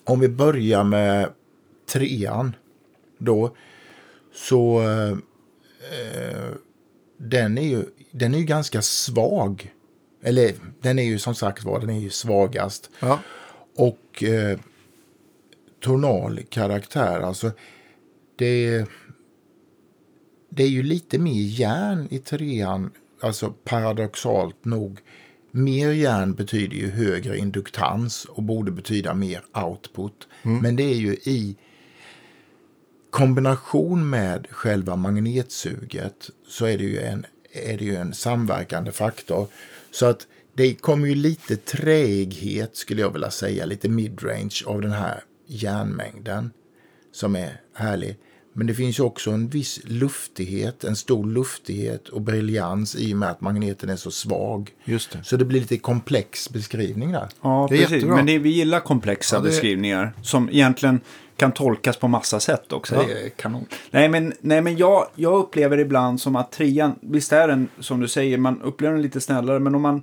Om 0.04 0.20
vi 0.20 0.28
börjar 0.28 0.84
med 0.84 1.32
trean. 1.92 2.56
Då. 3.18 3.56
Så 4.34 4.82
eh, 4.82 5.16
den, 7.16 7.58
är 7.58 7.68
ju, 7.68 7.84
den 8.10 8.34
är 8.34 8.38
ju 8.38 8.44
ganska 8.44 8.82
svag. 8.82 9.72
Eller 10.22 10.52
den 10.80 10.98
är 10.98 11.04
ju 11.04 11.18
som 11.18 11.34
sagt 11.34 11.64
var, 11.64 11.80
den 11.80 11.90
är 11.90 12.00
ju 12.00 12.10
svagast. 12.10 12.90
Ja. 13.00 13.18
Och 13.76 14.22
eh, 14.22 14.58
tonal 15.80 16.42
karaktär, 16.42 17.20
alltså 17.20 17.50
det, 18.36 18.84
det 20.56 20.62
är 20.62 20.68
ju 20.68 20.82
lite 20.82 21.18
mer 21.18 21.42
järn 21.42 22.08
i 22.10 22.18
trean, 22.18 22.90
alltså 23.20 23.54
paradoxalt 23.64 24.64
nog. 24.64 24.98
Mer 25.50 25.90
järn 25.90 26.34
betyder 26.34 26.76
ju 26.76 26.90
högre 26.90 27.38
induktans 27.38 28.24
och 28.24 28.42
borde 28.42 28.70
betyda 28.70 29.14
mer 29.14 29.44
output. 29.54 30.28
Men 30.42 30.76
det 30.76 30.82
är 30.82 30.94
ju 30.94 31.12
i 31.12 31.56
kombination 33.10 34.10
med 34.10 34.46
själva 34.50 34.96
magnetsuget 34.96 36.30
så 36.48 36.66
är 36.66 36.78
det 36.78 36.84
ju 36.84 36.98
en, 36.98 37.26
är 37.52 37.78
det 37.78 37.84
ju 37.84 37.96
en 37.96 38.14
samverkande 38.14 38.92
faktor. 38.92 39.46
Så 39.90 40.06
att 40.06 40.26
det 40.54 40.74
kommer 40.74 41.08
ju 41.08 41.14
lite 41.14 41.56
träghet 41.56 42.76
skulle 42.76 43.00
jag 43.00 43.12
vilja 43.12 43.30
säga, 43.30 43.64
lite 43.64 43.88
midrange 43.88 44.62
av 44.66 44.80
den 44.80 44.92
här 44.92 45.24
järnmängden 45.46 46.50
som 47.12 47.36
är 47.36 47.60
härlig. 47.74 48.16
Men 48.58 48.66
det 48.66 48.74
finns 48.74 48.98
ju 48.98 49.02
också 49.02 49.30
en 49.30 49.48
viss 49.48 49.80
luftighet, 49.84 50.84
en 50.84 50.96
stor 50.96 51.26
luftighet 51.26 52.08
och 52.08 52.20
briljans 52.20 52.96
i 52.96 53.14
och 53.14 53.18
med 53.18 53.30
att 53.30 53.40
magneten 53.40 53.88
är 53.90 53.96
så 53.96 54.10
svag. 54.10 54.70
Just 54.84 55.10
det. 55.10 55.24
Så 55.24 55.36
det 55.36 55.44
blir 55.44 55.60
lite 55.60 55.78
komplex 55.78 56.50
beskrivning 56.50 57.12
där. 57.12 57.28
Ja, 57.42 57.68
precis. 57.68 57.90
jättebra. 57.90 58.16
Men 58.16 58.26
det, 58.26 58.38
vi 58.38 58.48
gillar 58.50 58.80
komplexa 58.80 59.36
Ja, 59.36 59.40
det- 59.40 59.48
beskrivningar 59.48 60.12
som 60.22 60.48
egentligen 60.50 61.00
kan 61.36 61.52
tolkas 61.52 61.96
på 61.96 62.08
massa 62.08 62.40
sätt 62.40 62.72
också. 62.72 62.94
Ja. 62.94 63.02
Det 63.06 63.26
är 63.26 63.28
kanon. 63.28 63.66
Nej, 63.90 64.08
men, 64.08 64.32
nej, 64.40 64.60
men 64.60 64.76
jag, 64.76 65.06
jag 65.14 65.34
upplever 65.38 65.78
ibland 65.78 66.20
som 66.20 66.36
att 66.36 66.52
trean, 66.52 66.94
visst 67.00 67.32
är 67.32 67.48
den 67.48 67.68
som 67.80 68.00
du 68.00 68.08
säger, 68.08 68.38
man 68.38 68.62
upplever 68.62 68.92
den 68.94 69.02
lite 69.02 69.20
snällare, 69.20 69.58
men 69.58 69.74
om 69.74 69.82
man, 69.82 70.02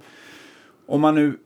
om 0.87 1.01
man 1.01 1.15
nu 1.15 1.37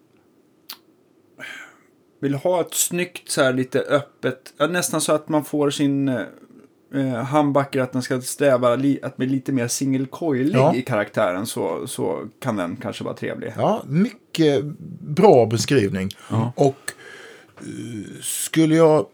vill 2.21 2.35
ha 2.35 2.61
ett 2.61 2.73
snyggt 2.73 3.29
så 3.31 3.43
här 3.43 3.53
lite 3.53 3.79
öppet, 3.79 4.53
nästan 4.69 5.01
så 5.01 5.11
att 5.13 5.29
man 5.29 5.45
får 5.45 5.69
sin 5.69 6.19
eh, 6.93 7.13
eh, 7.13 7.23
handbacker 7.23 7.81
att 7.81 7.93
den 7.93 8.01
ska 8.01 8.21
sträva 8.21 8.75
li, 8.75 8.99
att 9.03 9.17
bli 9.17 9.27
lite 9.27 9.51
mer 9.51 9.67
singelcoilig 9.67 10.55
Ja. 10.55 10.75
i 10.75 10.81
karaktären 10.81 11.45
så, 11.45 11.87
så 11.87 12.27
kan 12.39 12.55
den 12.55 12.75
kanske 12.75 13.03
vara 13.03 13.15
trevlig. 13.15 13.53
Ja, 13.57 13.83
mycket 13.87 14.63
bra 14.99 15.45
beskrivning. 15.45 16.09
Och 16.55 16.91
eh, 17.59 18.21
skulle 18.21 18.75
jag, 18.75 19.05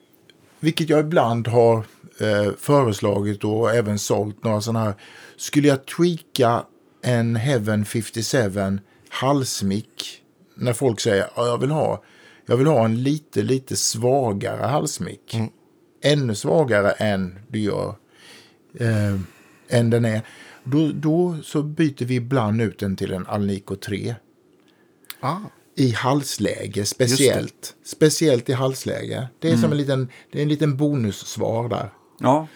vilket 0.60 0.90
jag 0.90 1.00
ibland 1.00 1.48
har 1.48 1.78
eh, 2.20 2.52
föreslagit 2.60 3.44
och 3.44 3.72
även 3.76 4.00
sålt 4.00 4.44
några 4.44 4.62
sådana 4.62 4.86
här, 4.86 4.94
skulle 5.38 5.68
jag 5.68 5.86
tweaka 5.86 6.64
en 7.02 7.36
Heaven 7.36 7.86
57 7.86 8.80
halsmick 9.10 10.22
när 10.56 10.74
folk 10.74 11.00
säger 11.00 11.26
ja, 11.36 11.48
jag 11.48 11.58
vill 11.58 11.72
ha 11.72 12.04
jag 12.46 12.58
vill 12.58 12.68
ha 12.68 12.86
en 12.86 13.04
lite, 13.04 13.42
lite 13.42 13.76
svagare 13.76 14.66
halsmick. 14.66 15.36
Ännu 16.06 16.36
svagare 16.36 16.92
än 16.92 17.40
du 17.48 17.60
gör 17.60 17.96
eh, 18.80 19.20
än 19.70 19.90
den 19.90 20.06
är. 20.06 20.22
Då, 20.64 20.92
då 20.94 21.38
så 21.44 21.64
byter 21.64 22.06
vi 22.06 22.16
ibland 22.16 22.62
ut 22.62 22.80
den 22.80 22.96
till 22.96 23.14
en 23.14 23.28
Alnico 23.28 23.76
3 23.76 24.16
Ah. 25.20 25.38
i 25.76 25.92
halsläge 25.92 26.86
speciellt. 26.86 27.76
Speciellt 27.86 28.50
i 28.50 28.54
halsläge. 28.54 29.28
Det 29.40 29.52
är 29.52 29.58
som 29.58 29.72
en 29.72 29.78
liten, 29.78 30.10
det 30.32 30.40
är 30.40 30.44
en 30.44 30.50
liten 30.50 30.78
bonussvar 30.78 31.70
där. 31.70 31.90
Ja, 32.20 32.48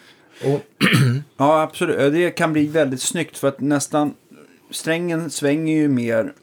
Och, 0.45 0.61
Ja, 1.37 1.61
absolut. 1.61 2.13
Det 2.13 2.31
kan 2.31 2.53
bli 2.53 2.67
väldigt 2.67 3.01
snyggt 3.01 3.37
för 3.37 3.47
att 3.47 3.59
nästan 3.59 4.13
strängen 4.71 5.29
svänger 5.29 5.75
ju 5.75 5.87
mer 5.87 6.33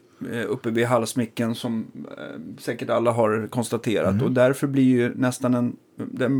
uppe 0.47 0.69
vid 0.69 0.85
halsmicken 0.85 1.55
som 1.55 1.87
eh, 2.17 2.61
säkert 2.61 2.89
alla 2.89 3.11
har 3.11 3.47
konstaterat. 3.47 4.21
Och 4.21 4.31
därför 4.31 4.67
blir 4.67 4.83
ju 4.83 5.15
nästan 5.15 5.53
en... 5.53 5.75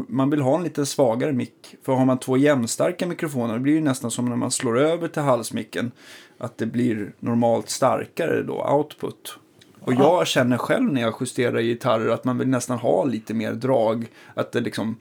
Man 0.08 0.30
vill 0.30 0.42
ha 0.42 0.58
en 0.58 0.64
lite 0.64 0.86
svagare 0.86 1.34
mick. 1.34 1.76
För 1.84 1.94
har 1.94 2.06
man 2.06 2.20
två 2.20 2.38
jämnstarka 2.38 3.08
mikrofoner 3.08 3.54
det 3.54 3.60
blir 3.60 3.74
ju 3.74 3.82
nästan 3.82 4.12
som 4.12 4.26
när 4.26 4.36
man 4.36 4.52
slår 4.52 4.80
över 4.80 5.08
till 5.08 5.22
halsmicken. 5.22 5.92
Att 6.38 6.58
det 6.58 6.66
blir 6.66 7.14
normalt 7.20 7.70
starkare 7.70 8.44
då, 8.44 8.68
output. 8.72 9.40
Och 9.80 9.94
jag 9.94 10.28
känner 10.28 10.58
själv 10.58 10.94
när 10.94 11.02
jag 11.02 11.14
justerar 11.20 11.60
gitarrer 11.60 12.10
att 12.10 12.24
man 12.24 12.38
vill 12.38 12.48
nästan 12.48 12.78
ha 12.78 13.04
lite 13.06 13.34
mer 13.34 13.54
drag. 13.54 14.08
Att 14.34 14.52
det 14.52 14.62
liksom... 14.62 14.96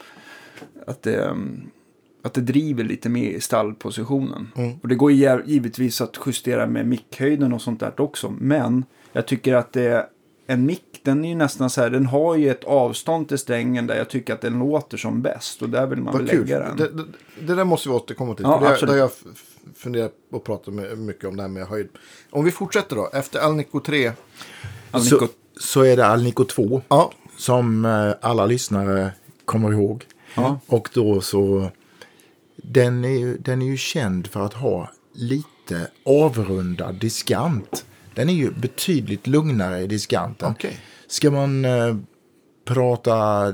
Att 0.86 1.02
det, 1.02 1.24
mm, 1.24 1.70
att 2.24 2.34
det 2.34 2.40
driver 2.40 2.84
lite 2.84 3.08
mer 3.08 3.30
i 3.30 3.40
stallpositionen. 3.40 4.48
Och 4.82 4.88
det 4.88 4.94
går 4.94 5.12
givetvis 5.12 6.00
att 6.00 6.18
justera 6.26 6.66
med 6.66 6.86
mickhöjden 6.86 7.52
och 7.52 7.62
sånt 7.62 7.80
där 7.80 8.00
också. 8.00 8.34
Men 8.38 8.84
jag 9.12 9.26
tycker 9.26 9.54
att 9.54 9.72
det 9.72 10.06
en 10.46 10.66
mick, 10.66 11.00
den 11.02 11.24
är 11.24 11.28
ju 11.28 11.34
nästan 11.34 11.70
så 11.70 11.80
här, 11.80 11.90
den 11.90 12.06
har 12.06 12.36
ju 12.36 12.50
ett 12.50 12.64
avstånd 12.64 13.28
till 13.28 13.38
strängen 13.38 13.86
där 13.86 13.96
jag 13.96 14.08
tycker 14.10 14.34
att 14.34 14.40
den 14.40 14.58
låter 14.58 14.96
som 14.96 15.22
bäst. 15.22 15.62
Och 15.62 15.68
där 15.68 15.86
vill 15.86 15.98
man 16.02 16.16
väl 16.18 16.28
kul. 16.28 16.40
lägga 16.40 16.58
den. 16.58 16.76
Det, 16.76 16.88
det, 16.88 17.04
det 17.46 17.54
där 17.54 17.64
måste 17.64 17.88
vi 17.88 17.94
återkomma 17.94 18.34
till. 18.34 18.44
Ja, 18.48 18.58
för 18.58 18.66
det, 18.66 18.72
absolut. 18.72 18.92
där 18.92 18.98
jag 18.98 19.10
f- 19.10 19.24
f- 19.32 19.72
funderat 19.76 20.12
och 20.32 20.44
pratat 20.44 20.74
med, 20.74 20.98
mycket 20.98 21.24
om 21.24 21.36
det 21.36 21.42
här 21.42 21.48
med 21.48 21.66
höjd. 21.66 21.88
Om 22.30 22.44
vi 22.44 22.50
fortsätter 22.50 22.96
då. 22.96 23.10
Efter 23.12 23.40
Alnico 23.40 23.80
3. 23.80 24.12
Alnico, 24.90 25.18
så, 25.18 25.26
så 25.56 25.82
är 25.82 25.96
det 25.96 26.06
Alnico 26.06 26.44
2 26.44 26.82
Ja, 26.88 27.12
som 27.36 27.84
eh, 27.84 28.12
alla 28.20 28.46
lyssnare 28.46 29.10
kommer 29.44 29.72
ihåg. 29.72 30.04
Ja. 30.36 30.58
Och 30.66 30.88
då 30.94 31.20
så, 31.20 31.70
den 32.70 33.04
är, 33.04 33.18
ju, 33.18 33.38
den 33.38 33.62
är 33.62 33.66
ju 33.66 33.76
känd 33.76 34.26
för 34.26 34.40
att 34.40 34.54
ha 34.54 34.90
lite 35.12 35.88
avrundad 36.04 36.94
diskant. 36.94 37.86
Den 38.14 38.28
är 38.28 38.34
ju 38.34 38.50
betydligt 38.50 39.26
lugnare 39.26 39.80
i 39.80 39.86
diskanten. 39.86 40.50
Okej. 40.50 40.78
Ska 41.06 41.30
man 41.30 41.64
eh, 41.64 41.96
prata 42.64 43.50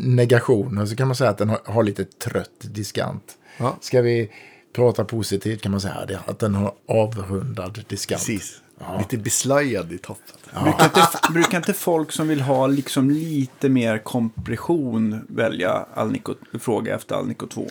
negationer 0.00 0.86
så 0.86 0.96
kan 0.96 1.08
man 1.08 1.16
säga 1.16 1.30
att 1.30 1.38
den 1.38 1.48
har, 1.48 1.60
har 1.64 1.82
lite 1.82 2.04
trött 2.04 2.60
diskant. 2.60 3.38
Ja. 3.58 3.76
Ska 3.80 4.02
vi 4.02 4.30
prata 4.72 5.04
positivt 5.04 5.62
kan 5.62 5.72
man 5.72 5.80
säga 5.80 6.06
det, 6.08 6.20
att 6.26 6.38
den 6.38 6.54
har 6.54 6.72
avrundad 6.88 7.84
diskant. 7.88 8.20
precis. 8.20 8.62
Lite 8.98 9.18
beslajad 9.18 9.92
i 9.92 9.98
toppen. 9.98 10.36
brukar, 10.64 10.84
inte, 10.84 11.32
brukar 11.32 11.58
inte 11.58 11.72
folk 11.72 12.12
som 12.12 12.28
vill 12.28 12.40
ha 12.40 12.66
liksom 12.66 13.10
lite 13.10 13.68
mer 13.68 13.98
kompression 13.98 15.26
välja 15.28 15.86
Alnico, 15.94 16.34
fråga 16.60 16.94
efter 16.94 17.14
Alnico 17.14 17.46
2 17.46 17.66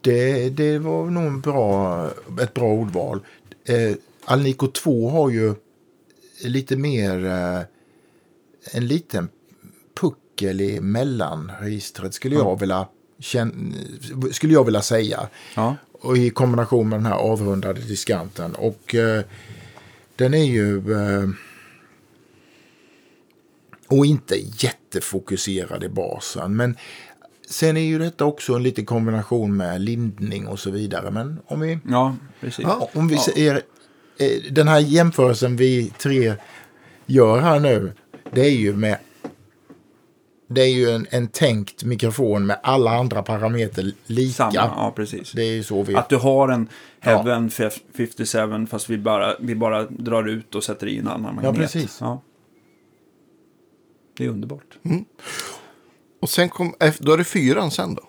Det, 0.00 0.48
det 0.48 0.78
var 0.78 1.06
nog 1.06 1.24
en 1.24 1.40
bra, 1.40 2.06
ett 2.40 2.54
bra 2.54 2.72
ordval. 2.72 3.20
Eh, 3.64 3.96
Alnico 4.24 4.66
2 4.66 5.08
har 5.10 5.30
ju 5.30 5.54
lite 6.44 6.76
mer 6.76 7.26
eh, 7.26 7.60
en 8.72 8.86
liten 8.86 9.28
puckel 10.00 10.60
i 10.60 10.80
mellanregistret 10.80 12.14
skulle 12.14 12.34
jag 12.34 12.60
vilja 12.60 12.88
känn, 13.18 13.74
skulle 14.32 14.52
jag 14.52 14.64
vilja 14.64 14.82
säga. 14.82 15.28
Ja. 15.54 15.76
Och 15.92 16.16
i 16.16 16.30
kombination 16.30 16.88
med 16.88 16.98
den 16.98 17.06
här 17.06 17.18
avrundade 17.18 17.80
diskanten. 17.80 18.54
Och 18.54 18.94
eh, 18.94 19.24
den 20.16 20.34
är 20.34 20.44
ju... 20.44 20.92
Eh, 20.92 21.28
och 23.88 24.06
inte 24.06 24.36
jättefokuserad 24.36 25.84
i 25.84 25.88
basen. 25.88 26.56
Men 26.56 26.76
sen 27.50 27.76
är 27.76 27.80
ju 27.80 27.98
detta 27.98 28.24
också 28.24 28.54
en 28.54 28.62
liten 28.62 28.86
kombination 28.86 29.56
med 29.56 29.80
lindning 29.80 30.46
och 30.46 30.58
så 30.58 30.70
vidare. 30.70 31.10
Men 31.10 31.40
om 31.46 31.60
vi, 31.60 31.78
Ja, 31.88 32.16
precis. 32.40 32.64
Ja. 32.64 32.90
om 32.94 33.08
vi 33.08 33.16
ser 33.18 33.54
eh, 34.18 34.52
den 34.52 34.68
här 34.68 34.78
jämförelsen 34.78 35.56
vi 35.56 35.92
tre 35.98 36.34
gör 37.06 37.40
här 37.40 37.60
nu. 37.60 37.92
Det 38.32 38.40
är 38.40 38.50
ju 38.50 38.76
med 38.76 38.98
det 40.50 40.60
är 40.60 40.74
ju 40.74 40.90
en, 40.90 41.06
en 41.10 41.28
tänkt 41.28 41.84
mikrofon 41.84 42.46
med 42.46 42.60
alla 42.62 42.90
andra 42.90 43.22
parametrar 43.22 43.92
lika. 44.06 44.32
Samma, 44.32 44.52
ja 44.54 44.92
precis. 44.96 45.32
Det 45.32 45.42
är 45.42 45.52
ju 45.52 45.62
så 45.62 45.82
vi... 45.82 45.94
Att 45.94 46.08
du 46.08 46.16
har 46.16 46.48
en 46.48 46.68
Heaven 47.00 47.50
57 47.50 48.08
fast 48.70 48.90
vi 48.90 48.98
bara, 48.98 49.36
vi 49.40 49.54
bara 49.54 49.84
drar 49.84 50.28
ut 50.28 50.54
och 50.54 50.64
sätter 50.64 50.86
i 50.86 50.98
en 50.98 51.08
annan 51.08 51.34
magnet. 51.34 51.54
precis. 51.54 51.98
Ja. 52.00 52.22
Det 54.16 54.24
är 54.24 54.28
underbart. 54.28 54.78
Och 56.20 56.30
sen 56.30 56.48
kom, 56.48 56.74
eff- 56.80 56.98
då 57.00 57.12
är 57.12 57.18
det 57.18 57.24
fyran 57.24 57.70
sen 57.70 57.94
då? 57.94 58.02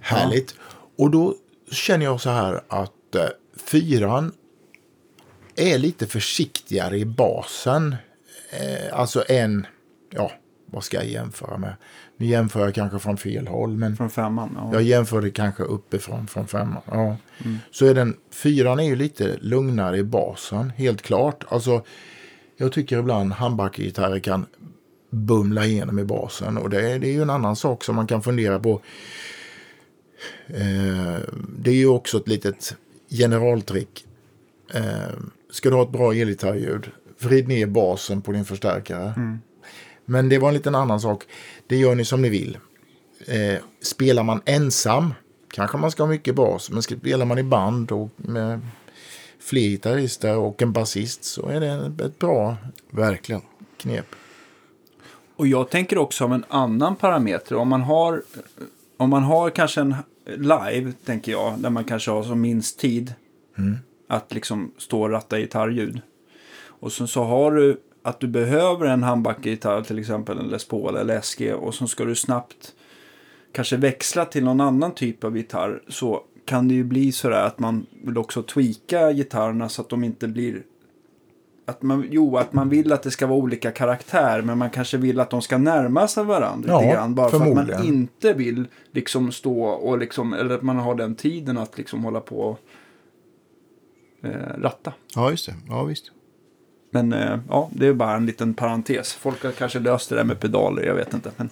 Härligt. 0.00 0.54
Och 0.98 1.10
då 1.10 1.34
känner 1.70 2.04
jag 2.04 2.20
så 2.20 2.30
här 2.30 2.60
att 2.68 3.14
eh, 3.14 3.22
fyran 3.56 4.32
är 5.56 5.78
lite 5.78 6.06
försiktigare 6.06 6.98
i 6.98 7.04
basen. 7.04 7.96
Eh, 8.50 8.98
alltså 8.98 9.24
en, 9.28 9.66
ja, 10.10 10.32
vad 10.66 10.84
ska 10.84 10.96
jag 10.96 11.06
jämföra 11.06 11.58
med? 11.58 11.74
Nu 12.16 12.26
jämför 12.26 12.60
jag 12.60 12.74
kanske 12.74 12.98
från 12.98 13.16
fel 13.16 13.46
håll, 13.46 13.76
men 13.76 13.96
Från 13.96 14.10
femman. 14.10 14.50
Ja. 14.56 14.70
jag 14.72 14.82
jämför 14.82 15.22
det 15.22 15.30
kanske 15.30 15.62
uppifrån 15.62 16.26
från 16.26 16.46
femman. 16.46 16.82
Ja. 16.90 17.16
Så 17.70 17.86
är 17.86 17.94
den, 17.94 18.16
fyran 18.30 18.80
är 18.80 18.84
ju 18.84 18.96
lite 18.96 19.36
lugnare 19.40 19.98
i 19.98 20.02
basen, 20.04 20.70
helt 20.70 21.02
klart. 21.02 21.44
Alltså, 21.48 21.82
jag 22.56 22.72
tycker 22.72 22.98
ibland 22.98 23.32
handbackgitarrer 23.32 24.18
kan 24.18 24.46
bumla 25.10 25.66
igenom 25.66 25.98
i 25.98 26.04
basen. 26.04 26.56
Och 26.58 26.70
det, 26.70 26.90
är- 26.90 26.98
det 26.98 27.08
är 27.08 27.12
ju 27.12 27.22
en 27.22 27.30
annan 27.30 27.56
sak 27.56 27.84
som 27.84 27.96
man 27.96 28.06
kan 28.06 28.22
fundera 28.22 28.58
på. 28.60 28.80
Eh, 30.46 31.18
det 31.58 31.70
är 31.70 31.74
ju 31.74 31.88
också 31.88 32.16
ett 32.18 32.28
litet 32.28 32.76
generaltrick. 33.10 34.06
Eh, 34.74 34.82
ska 35.50 35.70
du 35.70 35.76
ha 35.76 35.82
ett 35.82 35.90
bra 35.92 36.12
elgitarrljud, 36.14 36.90
vrid 37.18 37.48
ner 37.48 37.66
basen 37.66 38.22
på 38.22 38.32
din 38.32 38.44
förstärkare. 38.44 39.38
Men 40.04 40.28
det 40.28 40.38
var 40.38 40.48
en 40.48 40.54
liten 40.54 40.74
annan 40.74 41.00
sak. 41.00 41.24
Det 41.66 41.76
gör 41.76 41.94
ni 41.94 42.04
som 42.04 42.22
ni 42.22 42.28
vill. 42.28 42.58
Eh, 43.26 43.58
spelar 43.82 44.22
man 44.22 44.40
ensam 44.44 45.14
kanske 45.50 45.76
man 45.76 45.90
ska 45.90 46.02
ha 46.02 46.10
mycket 46.10 46.34
bas. 46.34 46.70
Men 46.70 46.82
spelar 46.82 47.26
man 47.26 47.38
i 47.38 47.42
band 47.42 47.92
och 47.92 48.08
med 48.16 48.60
fler 49.40 49.60
gitarrister 49.60 50.36
och 50.36 50.62
en 50.62 50.72
basist 50.72 51.24
så 51.24 51.48
är 51.48 51.60
det 51.60 51.92
ett 52.06 52.18
bra 52.18 52.56
Verkligen. 52.90 53.42
knep. 53.78 54.06
Och 55.36 55.46
jag 55.46 55.70
tänker 55.70 55.98
också 55.98 56.24
om 56.24 56.32
en 56.32 56.44
annan 56.48 56.96
parameter. 56.96 57.56
Om 57.56 57.68
man 57.68 57.82
har, 57.82 58.22
om 58.96 59.10
man 59.10 59.22
har 59.22 59.50
kanske 59.50 59.80
en 59.80 59.94
live, 60.26 60.92
tänker 61.04 61.32
jag, 61.32 61.58
där 61.58 61.70
man 61.70 61.84
kanske 61.84 62.10
har 62.10 62.22
som 62.22 62.40
minst 62.40 62.78
tid 62.78 63.14
att 64.08 64.34
liksom 64.34 64.72
stå 64.78 65.02
och 65.02 65.10
ratta 65.10 65.38
gitarrljud. 65.38 66.00
Och 66.66 66.92
sen 66.92 67.08
så 67.08 67.24
har 67.24 67.52
du 67.52 67.80
att 68.02 68.20
du 68.20 68.26
behöver 68.26 68.86
en 68.86 69.02
handbackgitarr, 69.02 69.82
till 69.82 69.98
exempel 69.98 70.38
en 70.38 70.48
Les 70.48 70.68
Paul 70.68 70.96
eller 70.96 71.20
SG, 71.20 71.54
och 71.54 71.74
så 71.74 71.86
ska 71.86 72.04
du 72.04 72.14
snabbt 72.14 72.74
kanske 73.52 73.76
växla 73.76 74.24
till 74.24 74.44
någon 74.44 74.60
annan 74.60 74.94
typ 74.94 75.24
av 75.24 75.36
gitarr, 75.36 75.82
så 75.88 76.22
kan 76.44 76.68
det 76.68 76.74
ju 76.74 76.84
bli 76.84 77.12
sådär 77.12 77.42
att 77.42 77.58
man 77.58 77.86
vill 78.04 78.18
också 78.18 78.42
tweaka 78.42 79.12
gitarrerna 79.12 79.68
så 79.68 79.82
att 79.82 79.88
de 79.88 80.04
inte 80.04 80.28
blir 80.28 80.62
att 81.66 81.82
man, 81.82 82.08
jo, 82.10 82.36
att 82.36 82.52
man 82.52 82.68
vill 82.68 82.92
att 82.92 83.02
det 83.02 83.10
ska 83.10 83.26
vara 83.26 83.38
olika 83.38 83.70
karaktär, 83.70 84.42
men 84.42 84.58
man 84.58 84.70
kanske 84.70 84.96
vill 84.96 85.20
att 85.20 85.30
de 85.30 85.42
ska 85.42 85.58
närma 85.58 86.08
sig 86.08 86.24
varandra 86.24 86.68
Ja, 86.70 86.80
lite 86.80 86.92
grann. 86.92 87.14
Bara 87.14 87.28
för 87.28 87.40
att 87.40 87.54
man 87.54 87.84
inte 87.84 88.32
vill 88.32 88.66
liksom 88.92 89.32
stå 89.32 89.62
och 89.62 89.98
liksom, 89.98 90.32
eller 90.32 90.54
att 90.54 90.62
man 90.62 90.76
har 90.76 90.94
den 90.94 91.14
tiden 91.14 91.58
att 91.58 91.78
liksom 91.78 92.04
hålla 92.04 92.20
på 92.20 92.40
och 92.40 92.58
eh, 94.22 94.30
ratta. 94.58 94.92
Ja, 95.14 95.30
just 95.30 95.46
det. 95.46 95.54
Ja, 95.68 95.84
visst. 95.84 96.10
Men 96.90 97.12
eh, 97.12 97.38
ja, 97.48 97.70
det 97.72 97.86
är 97.86 97.92
bara 97.92 98.16
en 98.16 98.26
liten 98.26 98.54
parentes. 98.54 99.12
Folk 99.12 99.44
har 99.44 99.52
kanske 99.52 99.78
löst 99.78 100.08
det 100.08 100.16
där 100.16 100.24
med 100.24 100.40
pedaler, 100.40 100.82
jag 100.82 100.94
vet 100.94 101.14
inte. 101.14 101.30
Men, 101.36 101.50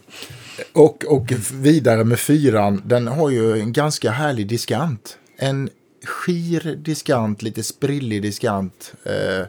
Och, 0.73 1.05
och 1.05 1.33
vidare 1.53 2.05
med 2.05 2.19
fyran, 2.19 2.83
den 2.85 3.07
har 3.07 3.31
ju 3.31 3.61
en 3.61 3.73
ganska 3.73 4.11
härlig 4.11 4.49
diskant. 4.49 5.19
En 5.37 5.71
skir 6.05 6.77
diskant, 6.77 7.43
lite 7.43 7.63
sprillig 7.63 8.23
diskant. 8.23 8.95
Eh, 9.05 9.47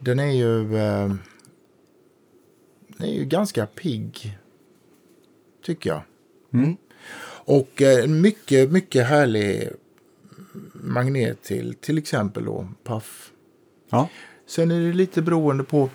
den 0.00 0.18
är 0.18 0.32
ju... 0.32 0.76
Eh, 0.76 1.08
den 2.88 3.08
är 3.08 3.12
ju 3.12 3.24
ganska 3.24 3.66
pigg, 3.66 4.38
tycker 5.66 5.90
jag. 5.90 6.02
Och 7.44 7.82
eh, 7.82 8.06
mycket, 8.06 8.72
mycket 8.72 9.06
härlig 9.06 9.68
magnet 10.72 11.42
till 11.42 11.74
till 11.74 11.98
exempel 11.98 12.44
då 12.44 12.68
Puff. 12.84 13.32
ja. 13.90 14.08
Sen 14.46 14.70
är 14.70 14.80
det 14.80 14.92
lite 14.92 15.22
beroende 15.22 15.64
på 15.64 15.90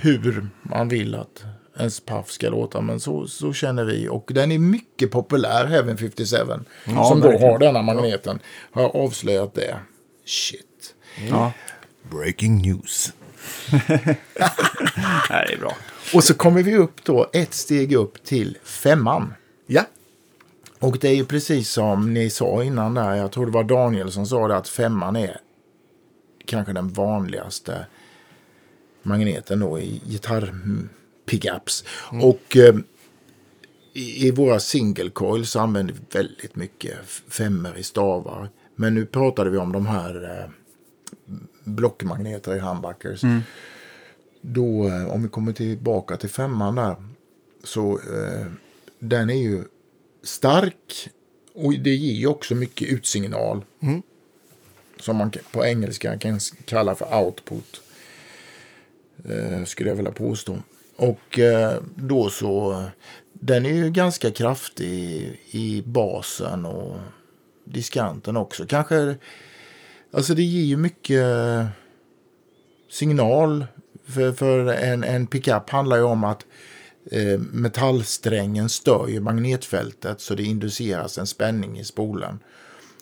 hur 0.00 0.46
man 0.62 0.88
vill 0.88 1.14
att 1.14 1.44
ens 1.78 2.00
Puff 2.00 2.30
ska 2.30 2.48
låta. 2.50 2.80
Men 2.80 3.00
så, 3.00 3.26
så 3.26 3.52
känner 3.52 3.84
vi. 3.84 4.08
Och 4.08 4.30
den 4.34 4.52
är 4.52 4.58
mycket 4.58 5.10
populär, 5.10 5.66
Heaven 5.66 5.96
57. 5.96 6.36
Ja, 6.36 7.04
som 7.04 7.20
då 7.20 7.28
verkligen. 7.28 7.52
har 7.52 7.58
denna 7.58 7.82
magneten. 7.82 8.38
Har 8.70 8.96
avslöjat 8.96 9.54
det. 9.54 9.76
Shit. 10.24 10.94
ja. 11.30 11.52
Breaking 12.10 12.56
news. 12.62 13.12
Nej, 15.30 15.46
det 15.48 15.54
är 15.54 15.58
bra. 15.58 15.76
Och 16.14 16.24
så 16.24 16.34
kommer 16.34 16.62
vi 16.62 16.76
upp 16.76 17.04
då 17.04 17.30
ett 17.32 17.54
steg 17.54 17.92
upp 17.92 18.24
till 18.24 18.58
femman. 18.64 19.34
Ja. 19.66 19.82
Och 20.78 20.98
det 20.98 21.08
är 21.08 21.14
ju 21.14 21.24
precis 21.24 21.70
som 21.70 22.14
ni 22.14 22.30
sa 22.30 22.64
innan 22.64 22.94
där. 22.94 23.14
Jag 23.14 23.32
tror 23.32 23.46
det 23.46 23.52
var 23.52 23.64
Daniel 23.64 24.12
som 24.12 24.26
sa 24.26 24.48
det 24.48 24.56
att 24.56 24.68
femman 24.68 25.16
är 25.16 25.40
kanske 26.46 26.72
den 26.72 26.88
vanligaste 26.88 27.86
magneten 29.02 29.60
då 29.60 29.78
i 29.78 30.00
gitarrpickups. 30.06 31.84
Och 32.22 32.56
eh, 32.56 32.74
i, 33.92 34.26
i 34.28 34.30
våra 34.30 34.60
single 34.60 35.10
coils 35.10 35.50
så 35.50 35.60
använder 35.60 35.94
vi 35.94 36.00
väldigt 36.18 36.56
mycket 36.56 36.98
f- 37.04 37.22
femmor 37.28 37.76
i 37.76 37.82
stavar. 37.82 38.48
Men 38.76 38.94
nu 38.94 39.06
pratade 39.06 39.50
vi 39.50 39.58
om 39.58 39.72
de 39.72 39.86
här 39.86 40.38
eh, 40.40 40.50
blockmagneter 41.64 42.56
i 42.56 42.58
humbuckers. 42.58 43.22
Då, 44.40 44.88
eh, 44.88 45.06
om 45.06 45.22
vi 45.22 45.28
kommer 45.28 45.52
tillbaka 45.52 46.16
till 46.16 46.28
femman 46.28 46.74
där. 46.74 46.96
Så 47.64 47.92
eh, 47.92 48.46
den 48.98 49.30
är 49.30 49.42
ju 49.42 49.64
stark. 50.22 51.08
Och 51.54 51.72
det 51.72 51.94
ger 51.94 52.14
ju 52.14 52.26
också 52.26 52.54
mycket 52.54 52.88
utsignal. 52.88 53.64
Som 55.00 55.16
man 55.16 55.32
på 55.52 55.64
engelska 55.66 56.18
kan 56.18 56.40
kalla 56.64 56.94
för 56.94 57.24
output. 57.24 57.80
Eh, 59.28 59.64
skulle 59.64 59.90
jag 59.90 59.96
vilja 59.96 60.12
påstå. 60.12 60.58
Och 60.96 61.38
eh, 61.38 61.82
då 61.94 62.30
så. 62.30 62.84
Den 63.32 63.66
är 63.66 63.74
ju 63.74 63.90
ganska 63.90 64.30
kraftig 64.30 65.40
i 65.50 65.82
basen 65.86 66.66
och 66.66 66.96
diskanten 67.64 68.36
också. 68.36 68.66
Kanske. 68.66 69.16
Alltså 70.12 70.34
det 70.34 70.42
ger 70.42 70.64
ju 70.64 70.76
mycket 70.76 71.26
signal. 72.90 73.66
För, 74.04 74.32
för 74.32 74.66
en, 74.66 75.04
en 75.04 75.26
pickup 75.26 75.70
handlar 75.70 75.96
ju 75.96 76.02
om 76.02 76.24
att 76.24 76.46
eh, 77.10 77.38
metallsträngen 77.38 78.68
stör 78.68 79.08
ju 79.08 79.20
magnetfältet 79.20 80.20
så 80.20 80.34
det 80.34 80.42
induceras 80.42 81.18
en 81.18 81.26
spänning 81.26 81.78
i 81.78 81.84
spolen. 81.84 82.38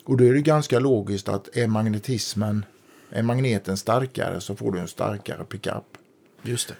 Och 0.03 0.17
då 0.17 0.23
är 0.23 0.33
det 0.33 0.41
ganska 0.41 0.79
logiskt 0.79 1.29
att 1.29 1.57
är 1.57 1.67
magnetismen, 1.67 2.65
är 3.09 3.23
magneten 3.23 3.77
starkare 3.77 4.41
så 4.41 4.55
får 4.55 4.71
du 4.71 4.79
en 4.79 4.87
starkare 4.87 5.43
pickup. 5.43 5.97
Just 6.41 6.67
det. 6.67 6.75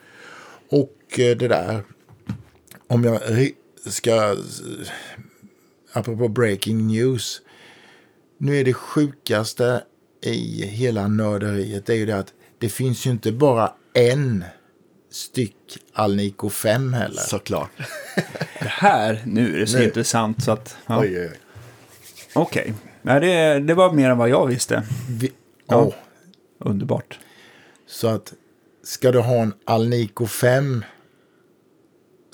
Och 0.77 1.19
eh, 1.19 1.37
det 1.37 1.47
där, 1.47 1.83
om 2.87 3.03
jag 3.03 3.21
ska, 3.85 4.15
eh, 4.15 4.37
apropå 5.93 6.27
breaking 6.27 6.87
news. 6.87 7.41
Nu 8.37 8.59
är 8.59 8.65
det 8.65 8.73
sjukaste 8.73 9.83
i 10.21 10.65
hela 10.65 11.07
nörderiet, 11.07 11.85
det 11.85 11.93
är 11.93 11.97
ju 11.97 12.05
det 12.05 12.17
att 12.17 12.33
det 12.57 12.69
finns 12.69 13.05
ju 13.07 13.11
inte 13.11 13.31
bara 13.31 13.73
en 13.93 14.43
styck 15.11 15.55
Alnico 15.93 16.49
5 16.49 16.93
heller. 16.93 17.21
Såklart. 17.21 17.69
Det 18.59 18.67
här, 18.67 19.21
nu 19.25 19.55
är 19.55 19.59
det 19.59 19.67
så 19.67 19.77
Nu. 19.77 19.83
intressant 19.83 20.43
så 20.43 20.51
att... 20.51 20.77
Ja. 20.87 20.99
Oj, 21.01 21.19
oj, 21.19 21.29
oj. 21.31 21.39
Okej. 22.35 22.73
Nej, 23.01 23.19
det, 23.19 23.59
det 23.59 23.73
var 23.73 23.93
mer 23.93 24.09
än 24.09 24.17
vad 24.17 24.29
jag 24.29 24.47
visste. 24.47 24.83
Vi, 25.09 25.31
Ja. 25.67 25.77
Åh, 25.81 25.93
Underbart. 26.59 27.19
Så 27.87 28.07
att 28.07 28.33
ska 28.83 29.11
du 29.11 29.19
ha 29.19 29.35
en 29.41 29.53
Alnico 29.65 30.25
5 30.27 30.83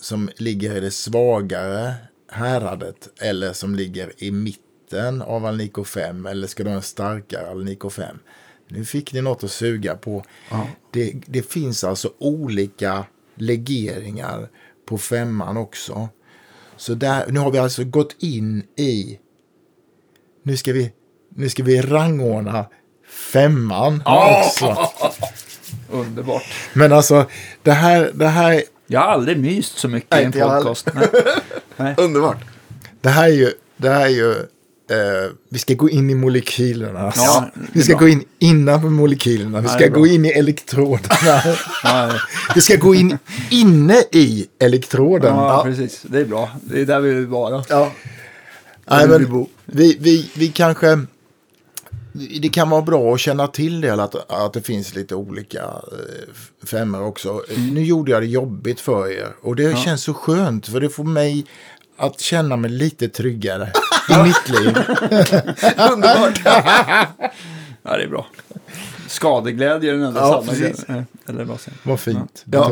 som 0.01 0.29
ligger 0.38 0.75
i 0.77 0.79
det 0.79 0.91
svagare 0.91 1.93
häradet 2.31 3.09
eller 3.21 3.53
som 3.53 3.75
ligger 3.75 4.11
i 4.17 4.31
mitten 4.31 4.63
av 5.25 5.45
Alnico 5.45 5.83
5 5.83 6.25
eller 6.25 6.47
ska 6.47 6.63
du 6.63 6.69
ha 6.69 6.75
en 6.75 6.81
starkare 6.81 7.49
Alnico 7.49 7.89
5? 7.89 8.17
Nu 8.67 8.85
fick 8.85 9.13
ni 9.13 9.21
något 9.21 9.43
att 9.43 9.51
suga 9.51 9.95
på. 9.95 10.23
Det, 10.91 11.13
det 11.25 11.51
finns 11.51 11.83
alltså 11.83 12.13
olika 12.19 13.05
legeringar 13.35 14.49
på 14.85 14.97
femman 14.97 15.57
också. 15.57 16.09
Så 16.77 16.93
där, 16.93 17.25
nu 17.27 17.39
har 17.39 17.51
vi 17.51 17.57
alltså 17.57 17.83
gått 17.83 18.15
in 18.19 18.63
i... 18.75 19.19
Nu 20.43 20.57
ska 20.57 20.73
vi, 20.73 20.91
nu 21.35 21.49
ska 21.49 21.63
vi 21.63 21.81
rangordna 21.81 22.65
femman 23.07 24.01
också. 24.05 24.77
Underbart. 25.91 26.43
Men 26.73 26.93
alltså, 26.93 27.25
det 27.63 27.71
här, 27.71 28.11
det 28.13 28.27
här, 28.27 28.63
Jag 28.88 28.99
har 28.99 29.07
aldrig 29.07 29.38
myst 29.39 29.77
så 29.77 29.88
mycket 29.88 30.11
Nej, 30.11 30.21
i 30.21 30.25
en 30.25 30.31
podcast. 30.31 30.89
Nej. 31.77 31.95
Underbart. 31.97 32.38
det 33.01 33.09
här 33.09 33.23
är 33.29 33.33
ju... 33.33 33.51
Det 33.77 33.89
här 33.89 34.05
är 34.05 34.09
ju 34.09 34.35
eh, 34.89 35.31
vi 35.49 35.59
ska 35.59 35.73
gå 35.73 35.89
in 35.89 36.09
i 36.09 36.15
molekylerna. 36.15 37.13
Ja, 37.15 37.51
vi 37.71 37.81
ska 37.83 37.93
bra. 37.93 37.99
gå 37.99 38.07
in 38.07 38.23
innanför 38.39 38.89
molekylerna. 38.89 39.61
Vi 39.61 39.67
Ja, 39.67 39.73
ska 39.73 39.89
bra. 39.89 39.99
gå 39.99 40.07
in 40.07 40.25
i 40.25 40.29
elektroderna. 40.29 41.41
Ja, 41.83 42.11
vi 42.55 42.61
ska 42.61 42.75
gå 42.75 42.95
in 42.95 43.17
inne 43.51 44.03
i 44.11 44.47
elektroden. 44.59 45.35
ja, 45.35 45.61
precis. 45.63 46.01
Det 46.01 46.19
är 46.19 46.25
bra. 46.25 46.49
Det 46.61 46.81
är 46.81 46.85
där 46.85 46.99
vi 46.99 47.13
vill 47.13 47.25
vara. 47.27 47.63
Ja. 47.69 47.91
Nej, 48.89 49.07
men 49.07 49.45
vi, 49.65 49.97
vi, 49.99 50.31
vi 50.35 50.47
kanske... 50.47 50.99
Det 52.41 52.49
kan 52.49 52.69
vara 52.69 52.81
bra 52.81 53.13
att 53.13 53.19
känna 53.19 53.47
till 53.47 53.81
det, 53.81 53.93
att, 54.03 54.31
att 54.31 54.53
det 54.53 54.61
finns 54.61 54.95
lite 54.95 55.15
olika 55.15 55.61
eh, 55.61 56.65
femmor 56.67 57.01
också. 57.03 57.41
Nu 57.57 57.83
gjorde 57.83 58.11
jag 58.11 58.21
det 58.21 58.25
jobbigt 58.27 58.79
för 58.79 59.11
er 59.11 59.35
och 59.41 59.55
det 59.55 59.77
känns 59.77 60.03
så 60.03 60.13
skönt 60.13 60.67
för 60.67 60.79
det 60.79 60.89
får 60.89 61.03
mig 61.03 61.45
att 61.97 62.19
känna 62.19 62.55
mig 62.55 62.71
lite 62.71 63.09
tryggare 63.09 63.71
i 64.09 64.17
mitt 64.23 64.49
liv. 64.49 64.77
Underbart. 65.91 66.41
Ja, 67.89 67.97
det 67.97 68.03
är 68.03 68.07
bra. 68.07 68.27
Skadeglädje 69.07 69.89
är 69.91 69.93
den 69.93 70.03
enda 70.03 70.19
Ja, 70.19 70.43
sanna 70.85 71.05
Eller 71.29 71.43
vad 71.43 71.59
säger? 71.61 71.77
Vad 71.83 71.99
fint. 71.99 72.43
Ja. 72.51 72.71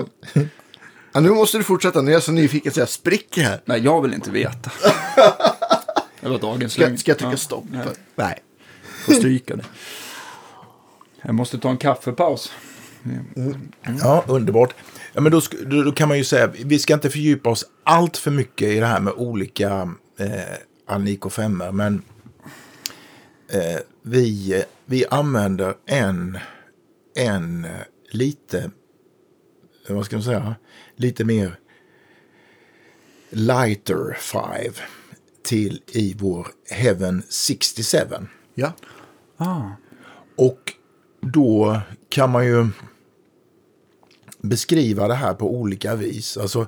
ja, 1.13 1.19
nu 1.19 1.30
måste 1.30 1.57
du 1.57 1.63
fortsätta. 1.63 2.01
Nu 2.01 2.11
är 2.11 2.13
jag 2.13 2.23
så 2.23 2.32
nyfiken 2.32 2.71
så 2.71 2.80
jag 2.80 2.89
spricker 2.89 3.41
här. 3.43 3.61
Nej, 3.65 3.82
jag 3.84 4.01
vill 4.01 4.13
inte 4.13 4.32
veta. 4.32 4.71
Det 6.21 6.30
var 6.30 6.39
dagens 6.39 6.73
Ska, 6.73 6.82
lögn. 6.82 6.97
ska 6.97 7.11
jag 7.11 7.17
trycka 7.17 7.32
Ja, 7.32 7.38
stopp? 7.38 7.63
Nej, 7.71 7.86
Nej. 8.15 8.43
får 9.05 9.13
stryka 9.13 9.55
det. 9.55 9.63
Jag 11.21 11.36
måste 11.36 11.57
ta 11.57 11.69
en 11.69 11.78
kaffepaus. 11.78 12.51
Ja, 13.99 14.24
underbart. 14.28 14.76
Ja, 15.14 15.22
men 15.22 15.32
då, 15.32 15.41
då, 15.66 15.84
då 15.84 15.91
kan 15.91 16.08
man 16.08 16.18
ju 16.18 16.24
säga, 16.24 16.47
vi 16.47 16.80
ska 16.80 16.93
inte 16.93 17.10
fördjupa 17.10 17.49
oss 17.49 17.66
allt 17.84 18.18
för 18.18 18.32
mycket 18.32 18.68
i 18.68 18.80
det 18.80 18.86
här 18.86 18.99
med 18.99 19.14
olika 19.14 19.95
eh, 20.20 20.56
Alnico 20.88 21.30
5 21.30 21.64
men 21.74 22.01
eh, 23.49 23.80
vi, 24.01 24.64
vi 24.86 25.06
använder 25.12 25.74
en, 25.86 26.38
en 27.16 27.66
eh, 27.66 27.72
lite, 28.12 28.72
eh, 29.88 29.95
vad 29.95 30.06
ska 30.06 30.16
man 30.16 30.24
säga, 30.24 30.56
lite 30.95 31.24
mer 31.24 31.60
lighter 33.30 34.18
5 34.20 34.41
till 35.43 35.82
i 35.88 36.16
vår 36.20 36.47
Heaven 36.70 37.24
67. 37.30 37.97
Ja. 38.53 38.74
Ah. 39.38 39.62
Och 40.36 40.74
då 41.22 41.82
kan 42.10 42.30
man 42.30 42.45
ju 42.45 42.68
beskriva 44.50 45.08
det 45.08 45.16
här 45.16 45.34
på 45.34 45.56
olika 45.56 45.96
vis. 45.96 46.38
Alltså, 46.38 46.68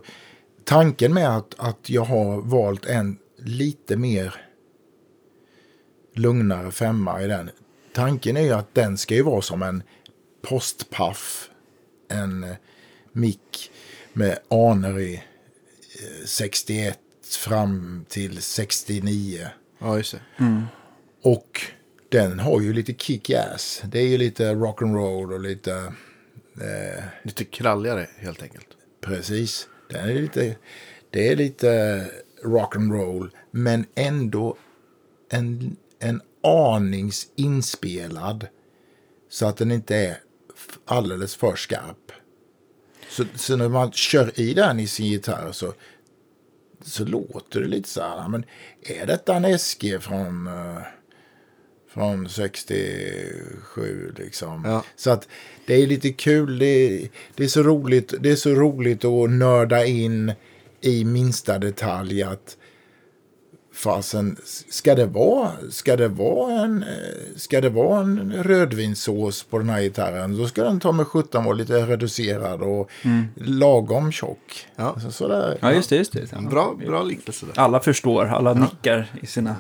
tanken 0.63 1.13
med 1.13 1.37
att, 1.37 1.55
att 1.57 1.89
jag 1.89 2.03
har 2.03 2.41
valt 2.41 2.85
en 2.85 3.17
lite 3.37 3.97
mer 3.97 4.35
lugnare 6.13 6.71
femma 6.71 7.23
i 7.23 7.27
den. 7.27 7.49
Tanken 7.93 8.37
är 8.37 8.41
ju 8.41 8.51
att 8.51 8.75
den 8.75 8.97
ska 8.97 9.15
ju 9.15 9.21
vara 9.21 9.41
som 9.41 9.61
en 9.61 9.83
postpaff. 10.41 11.49
En 12.09 12.43
eh, 12.43 12.55
mick 13.11 13.71
med 14.13 14.39
aner 14.49 14.99
i 14.99 15.13
eh, 15.13 16.25
61 16.25 16.99
fram 17.27 18.05
till 18.09 18.41
69. 18.41 19.47
Ja, 19.79 19.97
just 19.97 20.11
det. 20.11 20.21
Och 21.21 21.61
den 22.09 22.39
har 22.39 22.61
ju 22.61 22.73
lite 22.73 22.93
kick-ass. 22.93 23.81
Det 23.85 23.99
är 23.99 24.07
ju 24.07 24.17
lite 24.17 24.53
rock'n'roll 24.53 25.33
och 25.33 25.39
lite... 25.39 25.93
Eh, 26.61 27.03
Lite 27.23 27.43
kralligare 27.45 28.07
helt 28.17 28.43
enkelt. 28.43 28.67
precis. 29.01 29.67
Den 29.89 30.09
är 30.09 30.13
lite, 30.13 30.55
det 31.09 31.27
är 31.31 31.35
lite 31.35 32.03
rock'n'roll. 32.43 33.29
Men 33.51 33.85
ändå 33.95 34.57
en, 35.29 35.75
en 35.99 36.21
anings 36.43 37.27
inspelad. 37.35 38.47
Så 39.29 39.45
att 39.45 39.57
den 39.57 39.71
inte 39.71 39.95
är 39.95 40.17
alldeles 40.85 41.35
för 41.35 41.55
skarp. 41.55 42.11
Så, 43.09 43.25
så 43.35 43.55
när 43.55 43.69
man 43.69 43.91
kör 43.91 44.39
i 44.39 44.53
den 44.53 44.79
i 44.79 44.87
sin 44.87 45.05
gitarr 45.05 45.51
så, 45.51 45.73
så 46.81 47.05
låter 47.05 47.61
det 47.61 47.67
lite 47.67 47.89
så 47.89 48.01
här. 48.01 48.27
Men 48.29 48.45
är 48.81 49.05
detta 49.05 49.35
en 49.35 49.59
SG 49.59 49.99
från, 50.01 50.47
eh, 50.47 50.81
från 51.97 52.29
67 52.29 54.13
liksom? 54.17 54.65
Ja. 54.65 54.83
Så 54.95 55.11
att 55.11 55.27
det 55.65 55.73
är 55.73 55.87
lite 55.87 56.09
kul. 56.09 56.59
Det 56.59 56.65
är, 56.65 57.09
det 57.35 57.43
är 57.43 57.47
så 57.47 57.63
roligt. 57.63 58.13
Det 58.19 58.31
är 58.31 58.35
så 58.35 58.49
roligt 58.49 59.05
att 59.05 59.29
nörda 59.29 59.85
in 59.85 60.33
i 60.81 61.05
minsta 61.05 61.59
detalj 61.59 62.23
att 62.23 62.57
fasen, 63.73 64.37
ska 64.69 64.95
det 64.95 65.05
vara, 65.05 65.51
ska 65.69 65.95
det 65.95 66.07
vara 66.07 66.61
en, 66.61 66.83
eh, 66.83 66.87
ska 67.35 67.61
det 67.61 67.69
vara 67.69 68.01
en 68.01 68.33
rödvinssås 68.43 69.43
på 69.43 69.57
den 69.57 69.69
här 69.69 69.81
gitarren, 69.81 70.37
då 70.37 70.47
ska 70.47 70.63
den 70.63 70.79
ta 70.79 70.91
med 70.91 71.07
17 71.07 71.43
vara 71.43 71.55
lite 71.55 71.85
reducerad 71.85 72.61
och 72.61 72.89
lagom 73.35 74.11
tjock. 74.11 74.67
Ja. 74.75 74.99
Så, 74.99 75.11
sådär. 75.11 75.57
Ja, 75.61 75.73
just 75.73 75.89
det. 75.89 75.95
Just 75.95 76.13
det. 76.13 76.27
Ja. 76.31 76.41
Bra, 76.41 76.75
bra 76.87 77.03
liknelse. 77.03 77.45
Alla 77.55 77.79
förstår, 77.79 78.25
alla 78.25 78.53
nickar 78.53 79.11
i 79.21 79.25
sina... 79.25 79.55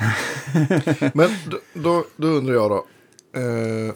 Men 1.14 1.28
då, 1.74 2.04
då, 2.16 2.26
undrar 2.26 2.54
jag 2.54 2.70
då. 2.70 2.86
Eh, 3.36 3.94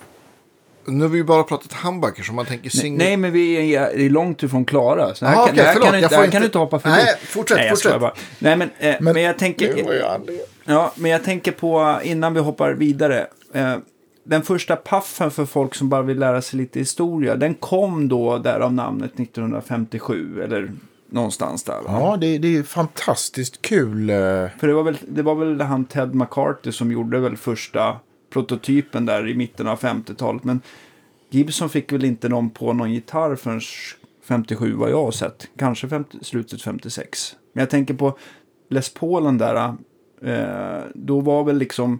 nu 0.86 1.02
har 1.05 1.09
vi 1.09 1.18
ju 1.18 1.24
bara 1.24 1.42
pratat 1.42 1.72
humbucker 1.72 2.22
så 2.22 2.32
man 2.32 2.46
tänker 2.46 2.70
singel. 2.70 2.98
nej, 2.98 3.16
men 3.16 3.32
vi 3.32 3.74
är, 3.74 4.00
är 4.00 4.11
långt 4.11 4.42
ifrån 4.42 4.64
klara. 4.64 5.14
Så 5.14 5.26
här, 5.26 5.42
Ah, 5.42 5.46
kan, 5.46 5.57
här, 5.59 5.72
förlåt, 5.72 5.88
kan, 5.90 5.98
inte, 6.02 6.16
här 6.16 6.22
kan 6.22 6.30
du 6.30 6.36
inte- 6.36 6.46
inte 6.46 6.59
hoppa 6.59 6.78
förbi. 6.78 6.94
Nej, 6.96 7.14
fortsätt, 7.26 7.57
nej, 7.59 7.70
fortsätt. 7.70 8.00
Bara. 8.00 8.14
Nej, 8.38 8.57
men, 8.57 8.70
eh, 8.78 8.94
men, 9.00 9.22
jag 9.22 9.38
tänker... 9.38 9.84
Ja, 10.64 10.92
men 10.96 11.11
jag 11.11 11.24
tänker 11.24 11.52
på, 11.52 11.98
innan 12.02 12.34
vi 12.34 12.40
hoppar 12.40 12.72
vidare. 12.72 13.26
Eh, 13.55 13.76
den 14.24 14.42
första 14.42 14.76
paffen 14.76 15.30
för 15.30 15.44
folk 15.44 15.74
som 15.74 15.88
bara 15.88 16.02
vill 16.02 16.18
lära 16.18 16.42
sig 16.42 16.59
lite 16.59 16.78
historia, 16.78 17.36
den 17.36 17.55
kom 17.55 18.09
då 18.09 18.38
därav 18.38 18.72
namnet 18.72 19.18
1957, 19.20 20.42
eller 20.42 20.72
någonstans 21.14 21.62
där. 21.64 21.82
Va? 21.82 22.00
Ja, 22.00 22.16
det, 22.16 22.38
det 22.38 22.56
är 22.56 22.62
fantastiskt 22.62 23.62
kul. 23.62 24.10
eh, 24.10 24.16
För 24.58 24.66
det 24.66 24.74
var, 24.74 24.82
väl, 24.82 24.98
det 25.08 25.22
var 25.22 25.34
väl 25.34 25.60
han 25.60 25.84
Ted 25.84 26.14
McCarthy 26.14 26.72
som 26.72 26.92
gjorde 26.92 27.18
väl 27.20 27.36
första 27.36 27.96
prototypen 28.32 29.06
där 29.06 29.28
i 29.28 29.34
mitten 29.34 29.66
av 29.68 29.78
50-talet. 29.80 30.44
Men 30.44 30.60
Gibson 31.30 31.68
fick 31.68 31.92
väl 31.92 32.04
inte 32.04 32.28
någon 32.28 32.50
på 32.50 32.72
någon 32.72 32.92
gitarr 32.92 33.36
förrän 33.36 33.60
57 34.24 34.74
vad 34.74 34.90
jag 34.90 35.04
har 35.04 35.10
sett. 35.10 35.48
Kanske 35.58 35.88
50, 35.88 36.18
slutet 36.22 36.62
56. 36.62 37.36
Men 37.52 37.62
jag 37.62 37.70
tänker 37.70 37.94
på 37.94 38.18
Les 38.70 38.94
Paulen 38.94 39.38
där. 39.38 39.74
Eh, 40.22 40.82
då 40.94 41.20
var 41.20 41.44
väl 41.44 41.58
liksom 41.58 41.98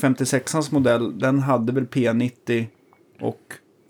56ans 0.00 0.74
modell, 0.74 1.18
den 1.18 1.38
hade 1.40 1.72
väl 1.72 1.86
P90 1.86 2.66
och 3.20 3.40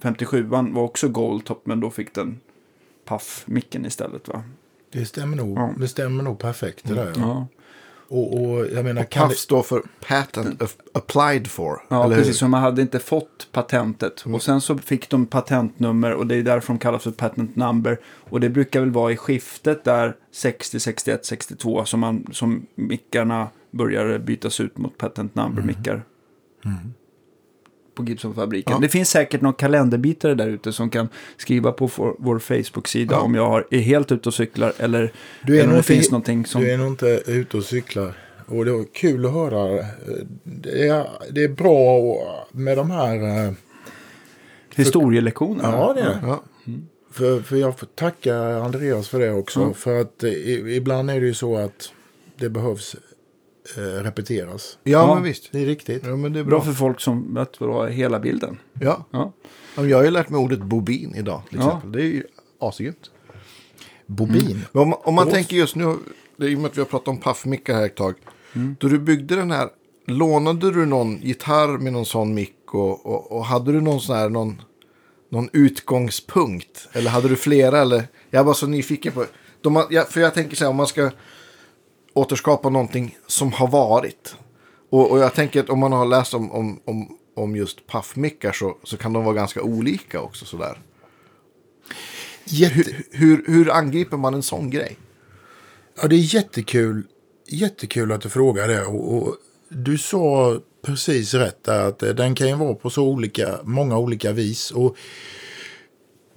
57an 0.02 0.74
var 0.74 0.82
också 0.82 1.08
Goldtop 1.08 1.66
men 1.66 1.80
då 1.80 1.90
fick 1.90 2.14
den 2.14 2.40
Puff-micken 3.08 3.86
istället 3.86 4.28
va? 4.28 4.42
Det 4.94 5.04
stämmer 5.06 5.36
nog, 5.36 5.58
Ja. 5.58 5.74
det 5.78 5.88
stämmer 5.88 6.22
nog 6.24 6.38
perfekt 6.38 6.80
det 6.88 6.94
där. 6.94 7.12
Ja. 7.16 7.20
Ja, 7.20 7.46
Och, 8.08 8.40
och 8.44 8.66
jag 8.66 8.84
menar, 8.84 9.04
PAF 9.04 9.30
det, 9.30 9.36
står 9.36 9.62
för 9.62 9.82
patent 10.08 10.62
of- 10.62 10.76
applied 10.92 11.46
for. 11.46 11.80
Ja, 11.88 12.04
eller 12.04 12.16
precis. 12.16 12.28
hur? 12.28 12.38
Så 12.38 12.48
man 12.48 12.62
hade 12.62 12.82
inte 12.82 12.98
fått 12.98 13.48
patentet. 13.52 14.24
Mm. 14.24 14.34
Och 14.34 14.42
sen 14.42 14.60
så 14.60 14.78
fick 14.78 15.10
de 15.10 15.26
patentnummer 15.26 16.12
och 16.12 16.26
det 16.26 16.36
är 16.36 16.42
därför 16.42 16.66
de 16.72 16.78
kallas 16.78 17.02
för 17.02 17.10
patent 17.10 17.56
number. 17.56 17.98
Och 18.30 18.40
det 18.40 18.48
brukar 18.48 18.80
väl 18.80 18.90
vara 18.90 19.12
i 19.12 19.16
skiftet 19.16 19.84
där 19.84 20.16
60, 20.32 20.80
61, 20.80 21.24
62 21.26 21.84
som, 21.84 22.00
man, 22.00 22.26
som 22.32 22.66
mickarna 22.74 23.48
börjar 23.70 24.18
bytas 24.18 24.60
ut 24.60 24.78
mot 24.78 24.98
patent 24.98 25.34
number-mickar. 25.34 26.02
På 27.94 28.04
Gibson-fabriken. 28.04 28.72
Mm. 28.72 28.82
Ja. 28.82 28.86
Det 28.86 28.92
finns 28.92 29.10
säkert 29.10 29.40
någon 29.40 29.54
kalenderbitare 29.54 30.34
där 30.34 30.48
ute 30.48 30.72
som 30.72 30.90
kan 30.90 31.08
skriva 31.36 31.72
på 31.72 31.90
vår, 31.96 32.16
vår 32.18 32.38
Facebook-sida 32.38 33.14
Ja. 33.14 33.20
om 33.20 33.34
jag 33.34 33.48
har, 33.48 33.66
är 33.70 33.78
helt 33.80 34.12
ute 34.12 34.28
och 34.28 34.34
cyklar 34.34 34.72
eller, 34.78 35.12
Du 35.42 35.56
är 35.56 35.60
eller 35.60 35.70
om 35.70 35.76
det 35.76 35.82
finns 35.82 36.10
någonting 36.10 36.46
som... 36.46 36.62
du 36.62 36.70
är 36.70 36.78
nog 36.78 36.86
inte 36.86 37.22
ute 37.26 37.56
och 37.56 37.64
cyklar. 37.64 38.14
Och 38.46 38.64
det 38.64 38.72
var 38.72 38.84
kul 38.94 39.26
att 39.26 39.32
höra. 39.32 39.84
Det 40.44 40.88
är, 40.88 41.06
det 41.30 41.44
är 41.44 41.48
bra 41.48 42.16
med 42.52 42.76
de 42.76 42.90
här... 42.90 43.46
eh, 43.46 43.52
Historielektioner. 44.76 45.64
Ja, 45.72 45.92
det 45.92 46.00
är 46.00 46.04
det. 46.04 46.18
Ja. 46.22 46.42
För, 47.12 47.40
för 47.40 47.56
jag 47.56 47.78
får 47.78 47.86
tacka 47.86 48.36
Andreas 48.38 49.08
för 49.08 49.20
det 49.20 49.32
också. 49.32 49.60
Mm. 49.60 49.74
För 49.74 50.00
att 50.00 50.24
eh, 50.24 50.32
ibland 50.76 51.10
är 51.10 51.20
det 51.20 51.26
ju 51.26 51.34
så 51.34 51.56
att 51.56 51.92
det 52.38 52.48
behövs 52.48 52.96
eh, 53.76 53.80
repeteras. 54.02 54.78
Ja, 54.82 54.90
Ja. 55.08 55.14
men 55.14 55.22
visst. 55.22 55.48
Det 55.52 55.58
är 55.62 55.66
riktigt. 55.66 56.02
Ja, 56.06 56.16
men 56.16 56.32
det 56.32 56.40
är 56.40 56.44
Bra 56.44 56.58
bra. 56.58 56.64
för 56.66 56.72
folk 56.72 57.00
som 57.00 57.34
vet 57.34 57.60
vad 57.60 57.90
hela 57.90 58.20
bilden. 58.20 58.58
Ja. 58.80 59.06
Ja. 59.10 59.32
Ja, 59.76 59.86
Jag 59.86 59.96
har 59.96 60.04
ju 60.04 60.10
lärt 60.10 60.28
mig 60.28 60.38
ordet 60.40 60.58
bobin 60.62 61.14
idag 61.14 61.42
till 61.48 61.58
Ja. 61.58 61.66
exempel. 61.66 61.92
Det 61.92 62.00
är 62.02 62.06
ju 62.06 62.24
asgrymt. 62.60 63.10
Bobin. 64.06 64.64
Men 64.72 64.82
Om 64.82 64.88
man, 64.88 64.98
om 65.04 65.14
man 65.14 65.30
tänker 65.30 65.56
just 65.56 65.76
nu, 65.76 65.96
det 66.36 66.46
är 66.46 66.50
i 66.50 66.54
och 66.56 66.58
med 66.60 66.70
att 66.70 66.76
vi 66.76 66.80
har 66.80 66.86
pratat 66.86 67.08
om 67.08 67.20
paffmickar 67.20 67.74
här 67.74 67.86
ett 67.86 67.94
tag. 67.96 68.14
Då 68.78 68.88
du 68.88 68.98
byggde 68.98 69.36
den 69.36 69.50
här, 69.50 69.68
lånade 70.06 70.70
du 70.72 70.86
någon 70.86 71.18
gitarr 71.22 71.78
med 71.78 71.92
någon 71.92 72.06
sån 72.06 72.34
mick 72.34 72.74
och, 72.74 73.06
och, 73.06 73.32
och 73.32 73.44
hade 73.44 73.72
du 73.72 73.80
någon 73.80 74.00
sån 74.00 74.16
här, 74.16 74.28
någon, 74.28 74.62
någon 75.30 75.48
utgångspunkt? 75.52 76.88
Eller 76.92 77.10
hade 77.10 77.28
du 77.28 77.36
flera? 77.36 77.80
Eller? 77.80 78.04
Jag 78.30 78.44
var 78.44 78.54
så 78.54 78.66
nyfiken 78.66 79.12
på 79.12 79.24
de, 79.60 79.76
har- 79.76 79.86
ja, 79.90 80.04
För 80.04 80.20
jag 80.20 80.34
tänker 80.34 80.56
så 80.56 80.64
här, 80.64 80.70
om 80.70 80.76
man 80.76 80.86
ska 80.86 81.10
återskapa 82.14 82.68
någonting 82.68 83.16
som 83.26 83.52
har 83.52 83.68
varit. 83.68 84.36
Och, 84.90 85.10
och 85.10 85.18
jag 85.18 85.34
tänker 85.34 85.60
att 85.60 85.70
om 85.70 85.78
man 85.78 85.92
har 85.92 86.06
läst 86.06 86.34
om, 86.34 86.52
om, 86.52 86.80
om, 86.84 87.18
om 87.36 87.56
just 87.56 87.86
paffmickar 87.86 88.52
så, 88.52 88.78
så 88.82 88.96
kan 88.96 89.12
de 89.12 89.24
vara 89.24 89.34
ganska 89.34 89.62
olika 89.62 90.20
också 90.20 90.44
sådär. 90.44 90.78
Jätte, 92.44 92.74
Hur, 92.74 93.04
hur, 93.10 93.44
hur 93.46 93.70
angriper 93.70 94.16
man 94.16 94.34
en 94.34 94.42
sån 94.42 94.70
grej? 94.70 94.96
ja, 96.02 96.08
det 96.08 96.16
är 96.16 96.34
jättekul, 96.34 97.02
jättekul 97.48 98.12
att 98.12 98.20
du 98.20 98.28
frågar 98.28 98.68
det. 98.68 98.84
Och, 98.84 99.16
och 99.16 99.36
du 99.68 99.98
sa 99.98 100.60
precis 100.82 101.34
rätt 101.34 101.64
där 101.64 101.88
att 101.88 102.02
eh, 102.02 102.14
den 102.14 102.34
kan 102.34 102.48
ju 102.48 102.54
vara 102.54 102.74
på 102.74 102.90
så 102.90 103.04
olika, 103.04 103.58
många 103.62 103.98
olika 103.98 104.32
vis. 104.32 104.70
Och 104.70 104.96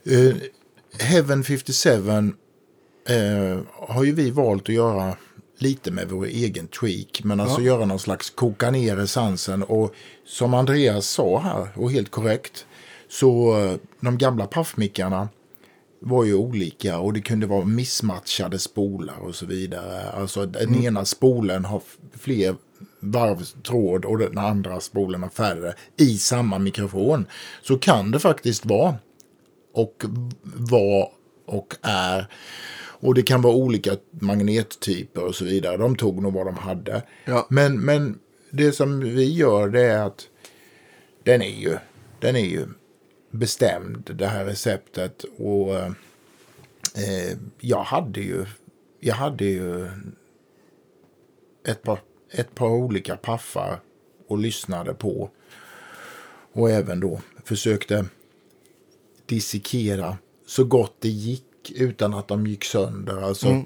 eh, 0.05 0.35
Heaven 0.99 1.43
57 1.43 1.89
eh, 3.09 3.59
har 3.73 4.03
ju 4.03 4.11
vi 4.11 4.31
valt 4.31 4.63
att 4.63 4.75
göra 4.75 5.17
lite 5.57 5.91
med 5.91 6.09
vår 6.09 6.25
egen 6.25 6.67
tweak. 6.67 7.21
Men 7.23 7.39
alltså 7.39 7.61
göra 7.61 7.85
någon 7.85 7.99
slags 7.99 8.29
koka 8.29 8.71
ner 8.71 8.99
essensen. 8.99 9.63
Och 9.63 9.95
som 10.25 10.53
Andreas 10.53 11.07
sa 11.07 11.39
här, 11.39 11.67
och 11.75 11.91
helt 11.91 12.11
korrekt, 12.11 12.65
så 13.09 13.59
eh, 13.59 13.75
de 13.99 14.17
gamla 14.17 14.47
paffmickarna 14.47 15.29
var 15.99 16.23
ju 16.23 16.33
olika 16.33 16.99
och 16.99 17.13
det 17.13 17.21
kunde 17.21 17.47
vara 17.47 17.65
missmatchade 17.65 18.59
spolar 18.59 19.17
och 19.19 19.35
så 19.35 19.45
vidare. 19.45 20.09
Alltså 20.11 20.45
den 20.45 20.83
ena 20.83 21.05
spolen 21.05 21.65
har 21.65 21.81
fler 22.19 22.55
varvtråd 22.99 24.05
och 24.05 24.17
den 24.17 24.37
andra 24.37 24.79
spolen 24.79 25.23
har 25.23 25.29
färre 25.29 25.73
i 25.97 26.17
samma 26.17 26.59
mikrofon. 26.59 27.25
Så 27.61 27.77
kan 27.77 28.11
det 28.11 28.19
faktiskt 28.19 28.65
vara. 28.65 28.95
Och 29.73 30.03
var 30.43 31.11
och 31.45 31.75
är. 31.81 32.27
Och 32.99 33.13
det 33.13 33.23
kan 33.23 33.41
vara 33.41 33.55
olika 33.55 33.97
magnettyper 34.09 35.23
och 35.23 35.35
så 35.35 35.45
vidare. 35.45 35.77
De 35.77 35.95
tog 35.95 36.21
nog 36.21 36.33
vad 36.33 36.45
de 36.45 36.55
hade. 36.57 37.03
Ja. 37.25 37.47
Men, 37.49 37.79
men 37.79 38.19
det 38.51 38.71
som 38.71 38.99
vi 38.99 39.33
gör 39.33 39.69
det 39.69 39.81
är 39.81 40.03
att 40.03 40.27
den 41.23 41.41
är 41.41 41.59
ju, 41.59 41.77
den 42.19 42.35
är 42.35 42.45
ju 42.45 42.67
bestämd, 43.31 44.11
det 44.15 44.27
här 44.27 44.45
receptet. 44.45 45.25
Och 45.37 45.75
eh, 45.75 47.37
jag 47.59 47.83
hade 47.83 48.21
ju, 48.21 48.45
jag 48.99 49.15
hade 49.15 49.45
ju 49.45 49.87
ett 51.67 51.83
par, 51.83 51.99
ett 52.31 52.55
par 52.55 52.69
olika 52.69 53.17
paffar 53.17 53.79
och 54.27 54.37
lyssnade 54.37 54.93
på. 54.93 55.29
Och 56.53 56.71
även 56.71 56.99
då 56.99 57.21
försökte 57.43 58.05
dissekera 59.25 60.17
så 60.45 60.63
gott 60.63 60.95
det 60.99 61.09
gick 61.09 61.46
utan 61.75 62.13
att 62.13 62.27
de 62.27 62.47
gick 62.47 62.63
sönder. 62.63 63.21
Alltså 63.21 63.65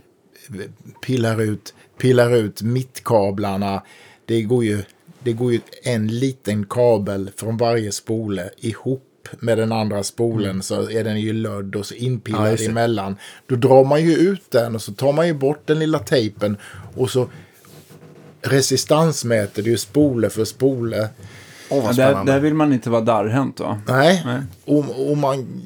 pillar, 1.05 1.41
ut, 1.41 1.73
pillar 1.97 2.35
ut 2.35 2.61
mittkablarna. 2.61 3.83
Det 4.25 4.41
går, 4.41 4.63
ju, 4.63 4.83
det 5.19 5.33
går 5.33 5.53
ju 5.53 5.59
en 5.83 6.07
liten 6.07 6.65
kabel 6.65 7.31
från 7.35 7.57
varje 7.57 7.91
spole 7.91 8.49
ihop 8.57 9.07
med 9.39 9.57
den 9.57 9.71
andra 9.71 10.03
spolen 10.03 10.63
så 10.63 10.89
är 10.89 11.03
den 11.03 11.21
ju 11.21 11.33
lödd 11.33 11.75
och 11.75 11.85
så 11.85 11.93
Ja, 11.97 11.99
inpillad 12.05 12.57
det. 12.57 12.65
emellan. 12.65 13.15
Då 13.47 13.55
drar 13.55 13.85
man 13.85 14.01
ju 14.01 14.13
ut 14.15 14.51
den 14.51 14.75
och 14.75 14.81
så 14.81 14.93
tar 14.93 15.13
man 15.13 15.27
ju 15.27 15.33
bort 15.33 15.61
den 15.67 15.79
lilla 15.79 15.99
tejpen 15.99 16.57
och 16.95 17.09
så 17.09 17.29
resistansmäter 18.41 19.63
du 19.63 19.77
spole 19.77 20.29
för 20.29 20.45
spole. 20.45 21.09
Ja, 21.69 21.91
där, 21.95 22.25
där 22.25 22.39
vill 22.39 22.53
man 22.53 22.73
inte 22.73 22.89
vara 22.89 23.01
darrhänt 23.01 23.59
va? 23.59 23.81
Nej, 23.87 24.21
Nej. 24.25 24.41
Och, 24.65 25.11
och 25.11 25.17
man 25.17 25.61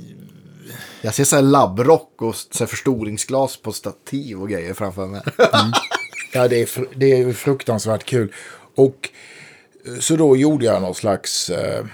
Jag 1.05 1.13
ser 1.13 1.23
så 1.23 1.35
här 1.35 1.43
labbrock 1.43 2.21
och 2.21 2.35
så 2.35 2.59
här 2.59 2.65
förstoringsglas 2.65 3.57
på 3.57 3.71
stativ 3.71 4.41
och 4.41 4.49
grejer 4.49 4.73
framför 4.73 5.07
mig. 5.07 5.21
Ja, 6.33 6.47
det 6.47 6.61
är, 6.61 6.87
det 6.95 7.21
är 7.21 7.33
fruktansvärt 7.33 8.03
kul. 8.03 8.33
Och 8.75 9.09
eh, 9.85 9.99
så 9.99 10.15
då 10.15 10.37
gjorde 10.37 10.65
jag 10.65 10.81
någon 10.81 10.95
slags... 10.95 11.49
Eh, 11.49 11.85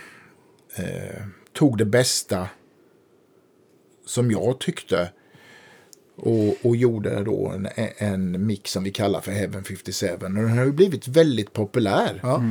eh, 0.75 1.23
tog 1.53 1.77
det 1.77 1.85
bästa 1.85 2.47
som 4.05 4.31
jag 4.31 4.59
tyckte. 4.59 5.09
Och, 6.17 6.65
och 6.65 6.75
gjorde 6.75 7.23
då 7.23 7.47
en, 7.47 7.67
en 7.97 8.45
mix 8.45 8.71
som 8.71 8.83
vi 8.83 8.91
kallar 8.91 9.21
för 9.21 9.31
Heaven 9.31 9.63
57. 9.63 10.09
Och 10.13 10.19
den 10.19 10.57
har 10.57 10.65
ju 10.65 10.71
blivit 10.71 11.07
väldigt 11.07 11.53
populär. 11.53 12.19
Ja. 12.23 12.43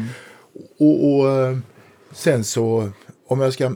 Och, 0.78 1.14
och 1.14 1.30
eh, 1.30 1.58
sen 2.12 2.44
så, 2.44 2.90
om 3.26 3.40
jag 3.40 3.52
ska 3.52 3.72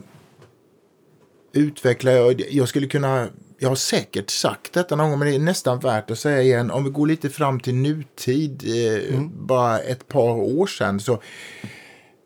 utveckla, 1.55 2.11
jag, 2.11 2.41
jag 2.51 2.69
skulle 2.69 2.87
kunna, 2.87 3.27
jag 3.59 3.69
har 3.69 3.75
säkert 3.75 4.29
sagt 4.29 4.73
detta 4.73 4.95
någon 4.95 5.09
gång, 5.09 5.19
men 5.19 5.27
det 5.27 5.35
är 5.35 5.39
nästan 5.39 5.79
värt 5.79 6.11
att 6.11 6.19
säga 6.19 6.41
igen. 6.41 6.71
Om 6.71 6.83
vi 6.83 6.89
går 6.89 7.07
lite 7.07 7.29
fram 7.29 7.59
till 7.59 7.75
nutid, 7.75 8.63
eh, 8.65 9.21
bara 9.21 9.79
ett 9.79 10.07
par 10.07 10.31
år 10.31 10.67
sedan, 10.67 10.99
så, 10.99 11.21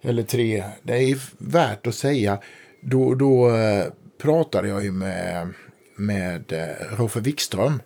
eller 0.03 0.23
tre, 0.23 0.63
det 0.83 0.93
är 0.93 1.17
värt 1.37 1.87
att 1.87 1.95
säga. 1.95 2.39
Då, 2.81 3.15
då 3.15 3.55
eh, 3.55 3.85
pratade 4.21 4.67
jag 4.67 4.83
ju 4.83 4.91
med, 4.91 5.53
med 5.95 6.53
eh, 6.53 6.97
Roffe 6.97 7.19
Wikström. 7.19 7.81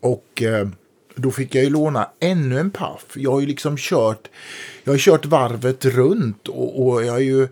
Och 0.00 0.42
eh, 0.42 0.68
då 1.14 1.30
fick 1.30 1.54
jag 1.54 1.64
ju 1.64 1.70
låna 1.70 2.10
ännu 2.20 2.58
en 2.58 2.70
paff. 2.70 3.06
Jag 3.14 3.32
har 3.32 3.40
ju 3.40 3.46
liksom 3.46 3.76
kört, 3.76 4.28
jag 4.84 4.92
har 4.92 4.98
kört 4.98 5.26
varvet 5.26 5.84
runt 5.84 6.48
och, 6.48 6.86
och 6.86 7.04
jag 7.04 7.16
är 7.16 7.20
ju 7.20 7.48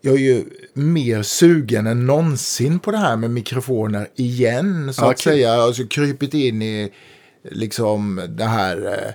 jag 0.00 0.14
är 0.14 0.18
ju 0.18 0.44
mer 0.74 1.22
sugen 1.22 1.86
än 1.86 2.06
någonsin 2.06 2.78
på 2.78 2.90
det 2.90 2.96
här 2.98 3.16
med 3.16 3.30
mikrofoner 3.30 4.08
igen. 4.14 4.94
Så 4.94 5.04
Ja, 5.04 5.10
att 5.10 5.18
säga. 5.18 5.48
Jag 5.54 5.62
har 5.62 5.90
krypit 5.90 6.34
in 6.34 6.62
i 6.62 6.92
liksom 7.50 8.22
det 8.28 8.44
här. 8.44 8.86
Eh, 8.86 9.08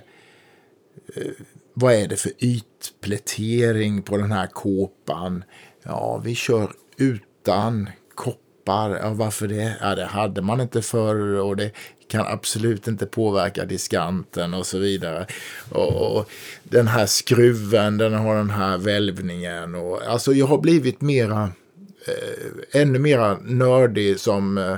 eh, 1.22 1.30
vad 1.74 1.94
är 1.94 2.08
det 2.08 2.16
för 2.16 2.32
ytplätering 2.38 4.02
på 4.02 4.16
den 4.16 4.32
här 4.32 4.46
kåpan? 4.46 5.44
Ja, 5.82 6.22
vi 6.24 6.34
kör 6.34 6.70
utan 6.96 7.88
koppar. 8.14 8.90
Ja, 8.90 9.10
varför 9.14 9.48
det? 9.48 9.76
Ja, 9.80 9.94
det 9.94 10.04
hade 10.04 10.42
man 10.42 10.60
inte 10.60 10.82
förr 10.82 11.34
och 11.40 11.56
det 11.56 11.70
kan 12.08 12.26
absolut 12.26 12.88
inte 12.88 13.06
påverka 13.06 13.64
diskanten 13.64 14.54
och 14.54 14.66
så 14.66 14.78
vidare. 14.78 15.26
Och, 15.70 16.16
och 16.16 16.30
den 16.62 16.88
här 16.88 17.06
skruven, 17.06 17.98
den 17.98 18.14
har 18.14 18.36
den 18.36 18.50
här 18.50 18.78
välvningen. 18.78 19.74
Och, 19.74 20.02
alltså 20.06 20.32
jag 20.32 20.46
har 20.46 20.58
blivit 20.58 21.00
mera, 21.00 21.50
eh, 22.06 22.80
ännu 22.80 22.98
mera 22.98 23.38
nördig 23.42 24.20
som 24.20 24.58
eh, 24.58 24.76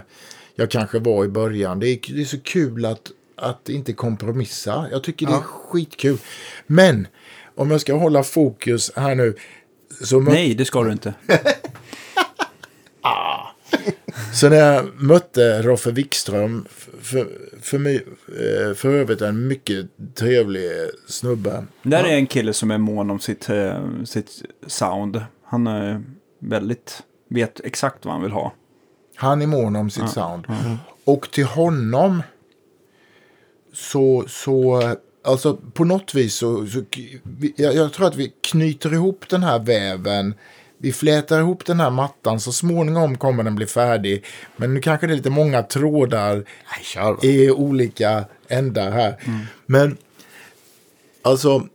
jag 0.54 0.70
kanske 0.70 0.98
var 0.98 1.24
i 1.24 1.28
början. 1.28 1.80
Det 1.80 1.88
är, 1.88 1.98
det 2.14 2.20
är 2.20 2.24
så 2.24 2.40
kul 2.40 2.84
att, 2.84 3.10
att 3.36 3.68
inte 3.68 3.92
kompromissa. 3.92 4.86
Jag 4.90 5.02
tycker 5.02 5.26
det 5.26 5.32
är 5.32 5.36
Ja. 5.36 5.42
skitkul. 5.42 6.18
Men 6.66 7.06
om 7.54 7.70
jag 7.70 7.80
ska 7.80 7.94
hålla 7.94 8.22
fokus 8.22 8.92
här 8.96 9.14
nu. 9.14 9.34
Så 10.04 10.20
Nej, 10.20 10.54
det 10.54 10.64
ska 10.64 10.82
du 10.82 10.92
inte. 10.92 11.14
Så 14.32 14.48
när 14.48 14.56
jag 14.56 15.02
mötte 15.02 15.62
Roffe 15.62 15.90
Wikström, 15.90 16.66
för, 17.00 17.28
för, 17.62 17.78
mig, 17.78 18.06
eh, 18.28 18.74
för 18.74 18.88
övrigt 18.88 19.20
en 19.20 19.46
mycket 19.46 19.86
trevlig 20.14 20.70
snubbe. 21.08 21.64
Där 21.82 22.04
är 22.04 22.14
en 22.14 22.26
kille 22.26 22.52
som 22.52 22.70
är 22.70 22.78
mån 22.78 23.10
om 23.10 23.20
sitt, 23.20 23.50
eh, 23.50 24.04
sitt 24.04 24.42
sound. 24.66 25.22
Han 25.44 25.66
är 25.66 26.02
väldigt, 26.38 27.02
vet 27.28 27.60
exakt 27.60 28.04
vad 28.04 28.14
han 28.14 28.22
vill 28.22 28.32
ha. 28.32 28.52
Han 29.14 29.42
är 29.42 29.46
mån 29.46 29.76
om 29.76 29.90
sitt 29.90 30.10
sound. 30.10 30.46
Och 31.04 31.30
till 31.30 31.44
honom 31.44 32.22
så, 33.72 34.24
så 34.28 34.82
alltså 35.24 35.56
på 35.56 35.84
något 35.84 36.14
vis 36.14 36.34
så, 36.34 36.66
så 36.66 36.84
jag, 37.56 37.74
jag 37.74 37.92
tror 37.92 38.06
att 38.06 38.16
vi 38.16 38.32
knyter 38.40 38.94
ihop 38.94 39.28
den 39.28 39.42
här 39.42 39.58
väven. 39.58 40.34
Vi 40.78 40.92
flätar 40.92 41.40
ihop 41.40 41.64
den 41.64 41.80
här 41.80 41.90
mattan. 41.90 42.40
Så 42.40 42.52
småningom 42.52 43.18
kommer 43.18 43.42
den 43.42 43.54
bli 43.54 43.66
färdig. 43.66 44.24
Men 44.56 44.74
nu 44.74 44.80
kanske 44.80 45.06
det 45.06 45.12
är 45.12 45.16
lite 45.16 45.30
många 45.30 45.62
trådar 45.62 46.44
i 47.22 47.50
olika 47.50 48.24
ändar 48.48 48.90
här. 48.90 49.16
Men 49.66 49.96
alltså. 51.22 51.68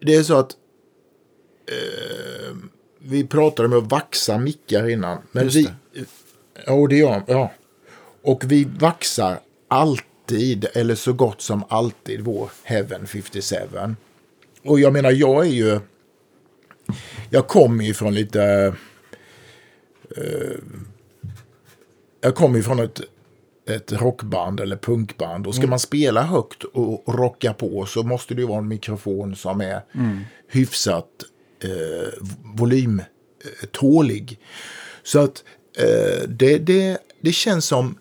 Det 0.00 0.14
är 0.14 0.22
så 0.22 0.36
att 0.36 0.52
eh, 1.66 2.56
vi 2.98 3.26
pratade 3.26 3.68
om 3.68 3.84
att 3.84 3.90
vaxa 3.90 4.38
mickar 4.38 4.88
innan. 4.88 5.18
Men 5.32 5.44
Just 5.44 5.56
vi, 5.56 5.68
Ja, 6.66 6.86
det 6.86 6.96
gör 6.96 7.22
ja. 7.26 7.52
Och 8.22 8.44
vi 8.44 8.64
vaxar 8.64 9.40
alltid, 9.68 10.66
eller 10.74 10.94
så 10.94 11.12
gott 11.12 11.40
som 11.40 11.64
alltid, 11.68 12.20
vår 12.20 12.50
Heaven 12.62 13.06
57. 13.06 13.56
Och 14.64 14.80
jag 14.80 14.92
menar, 14.92 15.10
jag 15.10 15.46
är 15.46 15.50
ju... 15.50 15.80
Jag 17.30 17.48
kommer 17.48 17.84
ju 17.84 17.94
från 17.94 18.14
lite... 18.14 18.74
eh, 20.16 20.58
jag 22.20 22.34
kommer 22.34 22.56
ju 22.56 22.62
från 22.62 22.78
ett, 22.78 23.00
ett 23.68 23.92
rockband 23.92 24.60
eller 24.60 24.76
punkband. 24.76 25.46
Och 25.46 25.54
ska 25.54 25.66
man 25.66 25.78
spela 25.78 26.22
högt 26.22 26.64
och, 26.64 27.14
rocka 27.14 27.52
på 27.52 27.86
så 27.86 28.02
måste 28.02 28.34
det 28.34 28.40
ju 28.40 28.46
vara 28.46 28.58
en 28.58 28.68
mikrofon 28.68 29.36
som 29.36 29.60
är 29.60 29.82
hyfsat 30.48 31.08
eh, 31.64 32.08
volymtålig. 32.58 34.38
Så 35.02 35.18
att 35.18 35.44
eh, 35.78 36.28
det, 36.28 36.58
det, 36.58 36.98
det 37.20 37.32
känns 37.32 37.64
som 37.64 37.98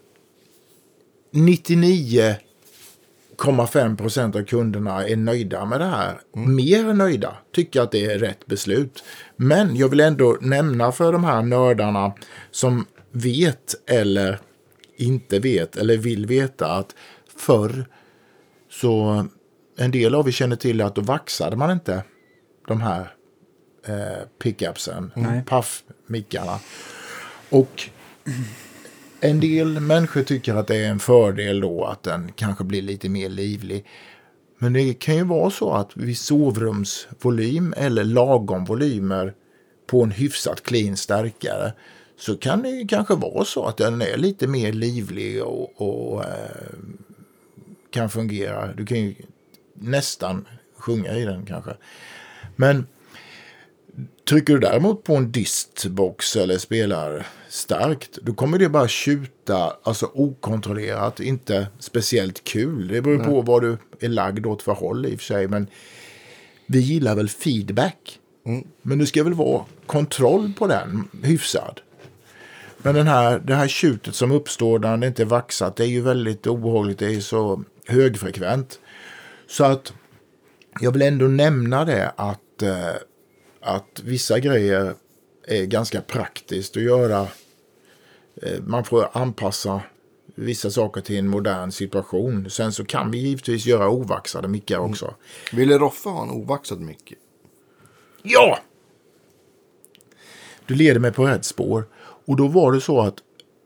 99,5 3.39 3.97
procent 3.97 4.35
av 4.35 4.43
kunderna 4.43 5.07
är 5.07 5.15
nöjda 5.15 5.65
med 5.65 5.79
det 5.79 5.85
här. 5.85 6.21
Mer 6.33 6.93
nöjda. 6.93 7.37
Tycker 7.53 7.81
att 7.81 7.91
det 7.91 8.05
är 8.05 8.19
rätt 8.19 8.45
beslut. 8.45 9.03
Men 9.35 9.75
jag 9.75 9.89
vill 9.89 9.99
ändå 9.99 10.37
nämna 10.41 10.91
för 10.91 11.11
de 11.13 11.23
här 11.23 11.41
nördarna 11.41 12.13
som 12.51 12.85
vet 13.11 13.89
eller 13.89 14.39
inte 14.97 15.39
vet 15.39 15.75
eller 15.75 15.97
vill 15.97 16.25
veta 16.25 16.71
att 16.71 16.95
förr 17.37 17.85
så 18.71 19.25
en 19.77 19.91
del 19.91 20.15
av 20.15 20.27
er 20.27 20.31
känner 20.31 20.55
till 20.55 20.81
att 20.81 20.95
då 20.95 21.01
vaxade 21.01 21.55
man 21.55 21.71
inte 21.71 22.03
de 22.67 22.81
här 22.81 23.13
eh, 23.87 24.27
pickupsen, 24.43 25.11
Nej. 25.15 25.43
paff-mickarna. 25.45 26.59
Och 27.49 27.89
en 29.19 29.39
del 29.39 29.79
människor 29.79 30.23
tycker 30.23 30.55
att 30.55 30.67
det 30.67 30.75
är 30.75 30.89
en 30.89 30.99
fördel 30.99 31.61
då 31.61 31.85
att 31.85 32.03
den 32.03 32.31
kanske 32.35 32.63
blir 32.63 32.81
lite 32.81 33.09
mer 33.09 33.29
livlig. 33.29 33.85
Men 34.57 34.73
det 34.73 34.93
kan 34.93 35.15
ju 35.15 35.23
vara 35.23 35.49
så 35.49 35.73
att 35.73 35.97
vid 35.97 36.17
sovrumsvolym 36.17 37.73
eller 37.77 38.03
lagom 38.03 38.65
volymer 38.65 39.33
på 39.87 40.03
en 40.03 40.11
hyfsat 40.11 40.63
clean 40.63 40.97
stärkare 40.97 41.73
så 42.17 42.37
kan 42.37 42.61
det 42.61 42.69
ju 42.69 42.87
kanske 42.87 43.15
vara 43.15 43.45
så 43.45 43.65
att 43.65 43.77
den 43.77 44.01
är 44.01 44.17
lite 44.17 44.47
mer 44.47 44.73
livlig 44.73 45.43
och, 45.43 45.81
och 45.81 46.23
eh, 46.23 46.29
kan 47.91 48.09
fungera. 48.09 48.73
Du 48.73 48.85
kan 48.85 48.99
ju 48.99 49.15
nästan 49.73 50.45
sjunga 50.77 51.13
i 51.13 51.25
den 51.25 51.45
kanske. 51.45 51.71
Men 52.55 52.87
Trycker 54.29 54.53
du 54.53 54.59
däremot 54.59 55.03
på 55.03 55.15
en 55.15 55.31
distbox 55.31 56.35
eller 56.35 56.57
spelar 56.57 57.27
starkt, 57.47 58.19
då 58.21 58.33
kommer 58.33 58.59
det 58.59 58.69
bara 58.69 58.87
tjuta 58.87 59.73
alltså 59.83 60.11
okontrollerat, 60.13 61.19
inte 61.19 61.67
speciellt 61.79 62.43
kul. 62.43 62.87
Det 62.87 63.01
beror 63.01 63.23
på 63.23 63.41
vad 63.41 63.61
du 63.61 63.77
är 63.99 64.09
lagd 64.09 64.45
åt 64.45 64.61
för 64.61 64.73
håll 64.73 65.05
i 65.05 65.15
och 65.15 65.19
för 65.19 65.25
sig, 65.25 65.47
men 65.47 65.67
vi 66.65 66.79
gillar 66.79 67.15
väl 67.15 67.29
feedback. 67.29 68.19
Men 68.81 68.99
det 68.99 69.05
ska 69.05 69.23
väl 69.23 69.33
vara 69.33 69.65
kontroll 69.85 70.53
på 70.57 70.67
den, 70.67 71.07
hyfsad. 71.23 71.81
Men 72.77 72.95
den 72.95 73.07
här, 73.07 73.39
det 73.39 73.55
här 73.55 73.67
tjutet 73.67 74.15
som 74.15 74.31
uppstår 74.31 74.79
när 74.79 74.97
det 74.97 75.07
inte 75.07 75.23
är 75.23 75.25
vaxat, 75.25 75.75
det 75.75 75.83
är 75.83 75.87
ju 75.87 76.01
väldigt 76.01 76.47
obehagligt, 76.47 76.99
det 76.99 77.15
är 77.15 77.19
så 77.19 77.63
högfrekvent. 77.87 78.79
Så 79.47 79.63
att 79.63 79.93
jag 80.81 80.91
vill 80.91 81.01
ändå 81.01 81.25
nämna 81.25 81.85
det 81.85 82.13
att 82.15 82.61
eh, 82.61 82.95
att 83.61 84.01
vissa 84.03 84.39
grejer 84.39 84.93
är 85.47 85.65
ganska 85.65 86.01
praktiskt 86.01 86.77
att 86.77 86.83
göra. 86.83 87.27
Eh, 88.41 88.59
Man 88.61 88.83
får 88.83 89.09
anpassa 89.13 89.81
vissa 90.35 90.71
saker 90.71 91.01
till 91.01 91.17
en 91.17 91.27
modern 91.27 91.71
situation. 91.71 92.49
Sen 92.49 92.71
så 92.71 92.85
kan 92.85 93.11
vi 93.11 93.17
givetvis 93.17 93.65
göra 93.65 93.89
ovaxade 93.89 94.47
mickar 94.47 94.77
också. 94.77 95.15
Ville 95.53 95.77
Roffe 95.77 96.09
ha 96.09 96.23
en 96.23 96.29
ovaxad 96.29 96.79
mick? 96.81 97.13
Ja! 98.23 98.59
Du 100.65 100.75
leder 100.75 100.99
mig 100.99 101.11
på 101.11 101.25
rätt 101.27 101.45
spår. 101.45 101.87
Och 102.25 102.35
då 102.35 102.47
var 102.47 102.71
det 102.71 102.81
så 102.81 103.01
att 103.01 103.15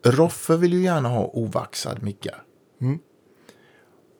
Roffe 0.06 0.58
vill 0.58 0.74
ju 0.74 0.84
gärna 0.84 1.10
ha 1.10 1.26
ovaxad 1.26 2.04
mickar. 2.04 2.44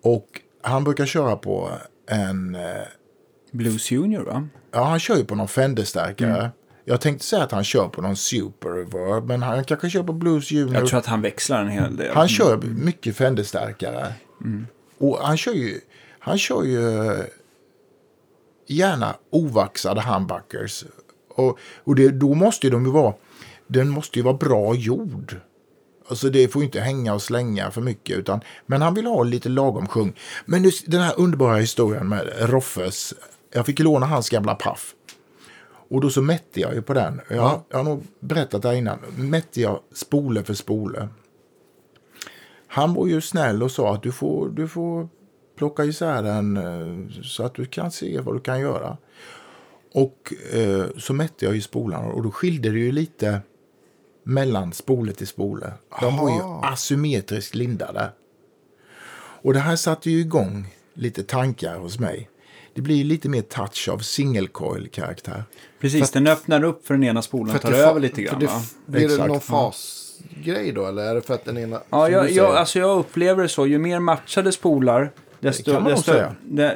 Och 0.04 0.42
han 0.62 0.84
brukar 0.84 1.06
köra 1.06 1.36
på 1.36 1.72
en... 2.08 2.58
Blues 3.54 3.92
Junior 3.92 4.24
va? 4.24 4.48
Ja, 4.72 4.84
han 4.84 5.00
kör 5.00 5.16
ju 5.16 5.26
på 5.26 5.36
någon 5.36 5.48
Fender-stärkare. 5.48 6.52
Jag 6.86 7.02
tänkte 7.02 7.26
säga 7.26 7.44
att 7.44 7.52
han 7.52 7.64
kör 7.64 7.88
på 7.88 8.02
någon 8.02 8.16
Super 8.16 8.70
Reverb, 8.70 9.28
men 9.28 9.44
han 9.44 9.64
kanske 9.64 9.90
kör 9.90 10.04
på 10.04 10.14
Blues 10.14 10.52
Junior. 10.52 10.76
Jag 10.76 10.88
tror 10.88 11.00
att 11.00 11.06
han 11.06 11.22
växlar 11.22 11.62
en 11.62 11.70
hel 11.70 11.96
del. 11.98 12.16
Han 12.16 12.28
kör 12.28 12.58
mycket 12.58 13.16
Fender-stärkare. 13.16 14.14
Och 14.98 15.18
han 15.18 15.38
kör 15.38 15.54
ju, 15.54 15.80
han 16.20 16.38
kör 16.38 16.64
ju 16.64 17.08
eh, 17.12 17.26
gärna 18.68 19.16
ovaxade 19.30 20.02
humbuckers. 20.02 20.84
Och, 21.36 21.60
och 21.84 21.96
det, 21.96 22.10
då 22.10 22.34
måste 22.34 22.68
ju 22.68 22.72
de 22.72 22.86
ju 22.86 22.92
vara, 22.92 23.14
den 23.68 23.90
måste 23.90 24.20
ju 24.20 24.24
vara 24.24 24.38
bra 24.38 24.76
gjord. 24.76 25.36
Alltså 26.10 26.30
det 26.30 26.48
får 26.48 26.62
ju 26.62 26.66
inte 26.66 26.80
hänga 26.80 27.14
och 27.14 27.22
slänga 27.22 27.72
för 27.72 27.82
mycket. 27.82 28.18
Utan, 28.18 28.42
men 28.66 28.82
han 28.82 28.94
vill 28.94 29.06
ha 29.06 29.24
lite 29.24 29.50
lagom 29.50 29.88
sjung. 29.88 30.14
Men 30.46 30.62
nu, 30.62 30.70
den 30.86 31.02
här 31.02 31.14
underbara 31.18 31.58
historien 31.58 32.10
med 32.10 32.34
Roffes. 32.40 33.14
Jag 33.54 33.66
fick 33.66 33.80
låna 33.80 34.06
hans 34.06 34.30
gamla 34.30 34.56
paff. 34.56 34.96
Och 35.90 36.02
då 36.02 36.10
så 36.10 36.22
mätte 36.22 36.60
jag 36.60 36.74
ju 36.74 36.82
på 36.82 36.94
den. 36.94 37.22
Jag, 37.30 37.62
jag 37.70 37.78
har 37.78 37.84
nog 37.84 38.04
berättat 38.20 38.62
det 38.62 38.68
här 38.68 38.76
innan. 38.76 39.00
Mätte 39.16 39.62
jag 39.62 39.80
spole 39.94 40.44
för 40.44 40.54
spole. 40.54 41.10
Han 42.68 42.94
var 42.94 43.08
ju 43.08 43.22
snäll 43.22 43.64
och 43.64 43.72
sa 43.72 43.94
att 43.94 44.04
du 44.04 44.12
får, 44.12 44.50
du 44.50 44.68
får 44.68 45.10
plocka 45.58 45.84
isär 45.84 46.24
den 46.24 46.58
eh, 46.58 47.22
så 47.24 47.44
att 47.44 47.54
du 47.54 47.66
kan 47.66 47.92
se 47.92 48.20
vad 48.20 48.36
du 48.36 48.40
kan 48.40 48.60
göra. 48.60 48.98
Och 49.94 50.34
eh, 50.54 50.86
så 50.98 51.14
mätte 51.14 51.46
jag 51.46 51.56
ju 51.56 51.62
spolarna 51.62 52.08
och 52.08 52.24
då 52.24 52.32
skilde 52.32 52.70
det 52.70 52.80
ju 52.80 52.92
lite 52.92 53.42
mellan 54.24 54.74
spole 54.74 55.14
till 55.14 55.28
spole. 55.28 55.74
De 56.02 56.18
var 56.18 56.30
ju 56.30 56.42
asymmetriskt 56.42 57.56
lindade. 57.56 58.10
Och 59.16 59.54
det 59.54 59.60
här 59.60 59.76
satte 59.76 60.12
ju 60.12 60.20
igång 60.20 60.74
lite 60.94 61.24
tankar 61.24 61.78
hos 61.78 62.00
mig. 62.00 62.30
Det 62.74 62.82
blir 62.82 63.04
lite 63.04 63.30
mer 63.30 63.42
touch 63.42 63.90
av 63.92 63.98
single 63.98 64.48
coil-karaktär. 64.48 65.44
Precis, 65.80 66.12
den 66.12 66.28
öppnar 66.28 66.64
upp 66.64 66.88
för 66.88 66.94
den 66.94 67.04
ena 67.04 67.22
spolen 67.22 67.50
och 67.50 67.56
att 67.56 67.62
tar 67.62 67.72
över 67.72 68.00
lite 68.00 68.22
grann 68.22 68.40
det? 68.40 68.50
Blir 68.86 69.08
det 69.08 69.28
någon 69.28 69.42
fasgrej 69.42 70.72
då? 70.72 70.86
Eller 70.86 71.04
är 71.04 71.16
det 71.16 71.22
för 71.22 71.34
att 71.34 71.46
den 71.46 71.58
ena... 71.58 71.82
Ja, 71.90 72.10
jag, 72.10 72.32
jag, 72.32 72.56
alltså 72.56 72.80
jag 72.80 73.00
upplever 73.00 73.44
det 73.44 73.50
så. 73.50 73.68
Ju 73.68 73.78
mer 73.78 74.00
matchade 74.00 74.52
spolar, 74.52 75.12
desto, 75.40 75.80
desto, 75.80 76.14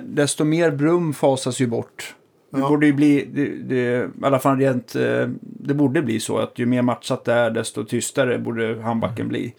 desto 0.04 0.44
mer 0.44 0.72
brum 0.72 1.14
fasas 1.14 1.60
ju 1.60 1.68
bort. 1.68 2.14
Det 2.50 2.60
Ja. 2.60 2.70
borde 2.70 2.86
ju 2.86 2.94
bli, 2.94 3.30
det, 3.34 3.46
det, 3.46 4.04
i 4.22 4.26
alla 4.26 4.40
fall 4.40 4.58
rent, 4.58 4.96
eh, 4.96 5.28
det 5.42 5.74
borde 5.74 6.02
bli 6.02 6.20
så 6.20 6.38
att 6.38 6.60
ju 6.60 6.66
mer 6.66 6.82
matchat 6.82 7.26
det 7.26 7.34
är, 7.34 7.52
desto 7.52 7.86
tystare 7.86 8.40
borde 8.40 8.82
handbacken 8.82 9.28
bli. 9.28 9.54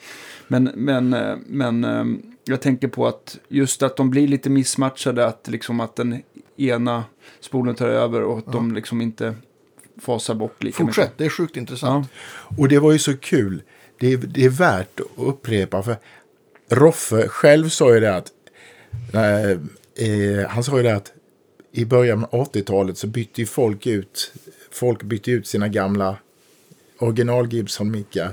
Men, 0.48 0.70
men, 0.74 1.12
eh, 1.14 1.36
men 1.46 1.84
eh, 1.84 2.04
jag 2.44 2.60
tänker 2.60 2.88
på 2.88 3.06
att 3.06 3.38
just 3.48 3.82
att 3.82 3.96
de 3.96 4.10
blir 4.10 4.28
lite 4.28 4.50
missmatchade, 4.50 5.26
att, 5.26 5.48
liksom 5.48 5.80
att 5.80 5.96
den 5.96 6.22
ena 6.58 7.04
spolen 7.40 7.74
tar 7.74 7.88
över 7.88 8.22
och 8.22 8.38
att 8.38 8.52
de 8.52 8.74
liksom 8.74 9.00
inte 9.00 9.34
fasar 10.00 10.34
bort 10.34 10.62
lika 10.62 10.82
mycket. 10.82 10.96
Fortsätt, 10.96 11.18
det 11.18 11.24
är 11.24 11.28
sjukt 11.30 11.56
intressant. 11.56 12.08
Och 12.58 12.68
det 12.68 12.78
var 12.78 12.92
ju 12.92 12.98
så 12.98 13.16
kul. 13.16 13.62
Det 14.00 14.12
är, 14.12 14.16
det 14.16 14.44
är 14.44 14.48
värt 14.48 15.00
att 15.00 15.06
upprepa. 15.16 15.82
För 15.82 15.96
Roffe 16.68 17.28
själv 17.28 17.68
sa 17.68 17.94
ju 17.94 18.00
det 18.00 18.16
att... 18.16 18.32
Eh, 19.12 19.50
eh, 20.06 20.48
han 20.48 20.64
sa 20.64 20.76
ju 20.76 20.82
det 20.82 20.96
att 20.96 21.12
i 21.72 21.84
början 21.84 22.24
av 22.24 22.52
80-talet 22.52 22.98
så 22.98 23.06
bytte 23.06 23.40
ju 23.40 23.46
folk 23.46 23.86
ut, 23.86 24.32
folk 24.70 25.02
bytte 25.02 25.30
ut 25.30 25.46
sina 25.46 25.68
gamla 25.68 26.16
original 26.98 27.52
Gibson-mickar. 27.52 28.32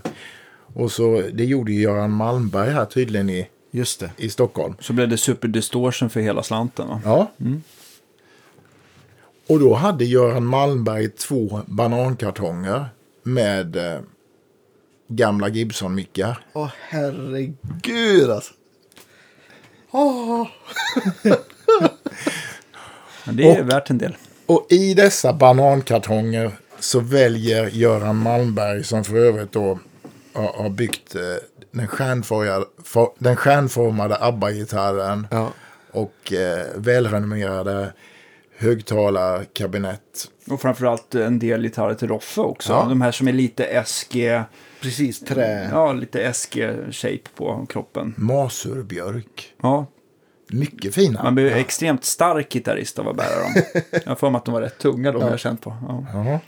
Och 0.74 0.92
så, 0.92 1.24
det 1.34 1.46
gjorde 1.46 1.72
ju 1.72 1.82
Göran 1.82 2.12
Malmberg 2.12 2.70
här 2.70 2.86
tydligen 2.86 3.30
i, 3.30 3.48
Just 3.72 4.00
det. 4.00 4.12
i 4.18 4.30
Stockholm. 4.30 4.74
Så 4.80 4.94
blev 4.94 5.10
det 5.10 5.18
super 5.18 5.48
distortion 5.48 6.10
för 6.10 6.20
hela 6.20 6.44
slanten. 6.44 6.88
Va? 6.88 7.02
Ja. 7.04 7.32
Och 9.48 9.60
då 9.60 9.74
hade 9.74 10.06
Göran 10.06 10.46
Malmberg 10.46 11.10
två 11.10 11.62
banankartonger 11.66 12.86
med 13.24 13.76
eh, 13.76 14.00
gamla 15.08 15.48
Gibson-mickar. 15.50 16.38
Åh 16.54 16.70
herregud 16.90 18.30
alltså. 18.32 18.54
Åh. 19.92 20.48
Det 23.26 23.44
är 23.52 23.62
Och- 23.62 23.70
värt 23.70 23.90
en 23.90 23.98
del. 23.98 24.18
Och 24.46 24.68
i 24.70 24.94
dessa 24.94 25.34
banankartonger 25.34 26.52
så 26.80 27.00
väljer 27.00 27.68
Göran 27.70 28.16
Malmberg, 28.16 28.84
som 28.84 29.04
för 29.04 29.16
övrigt 29.16 29.52
då 29.52 29.80
har, 30.34 30.54
har 30.64 30.70
byggt 30.70 31.16
eh, 31.16 31.22
den, 31.72 31.88
stjärnformade, 31.88 32.66
for, 32.84 33.14
den 33.20 33.36
stjärnformade 33.36 34.18
ABBA-gitarren 34.22 35.28
Ja. 35.32 35.50
och 35.92 36.34
eh, 36.34 36.66
välrenommerade 36.76 37.94
högtalarkabinett. 38.58 40.32
Och 40.50 40.62
framförallt 40.62 41.16
en 41.16 41.40
del 41.40 41.62
gitarrer 41.64 41.94
till 41.96 42.08
Roffe 42.08 42.42
också. 42.42 42.74
Ja. 42.74 42.86
De 42.90 43.02
här 43.02 43.12
som 43.12 43.28
är 43.28 43.34
lite 43.34 43.84
SG, 43.86 44.42
Precis, 44.82 45.20
trä. 45.20 45.70
ja 45.72 45.94
lite 45.94 46.32
SG-shape 46.34 47.30
på 47.36 47.66
kroppen. 47.70 48.14
Masurbjörk. 48.18 49.54
Ja, 49.62 49.86
Mycket 50.48 50.96
fina. 50.96 51.24
man 51.24 51.36
blir 51.36 51.52
extremt 51.52 52.04
stark 52.06 52.50
gitarrist 52.54 53.00
av 53.00 53.08
att 53.08 53.16
bära 53.16 53.40
dem. 53.42 53.54
Jag 53.92 54.02
har 54.12 54.16
för 54.16 54.30
mig 54.30 54.40
att 54.40 54.46
de 54.46 54.54
var 54.54 54.62
rätt 54.62 54.78
tunga 54.78 55.12
de 55.12 55.22
jag 55.22 55.30
har 55.30 55.38
känt 55.38 55.62
på. 55.62 55.78
Ja. 55.88 56.06
Ja. 56.14 56.40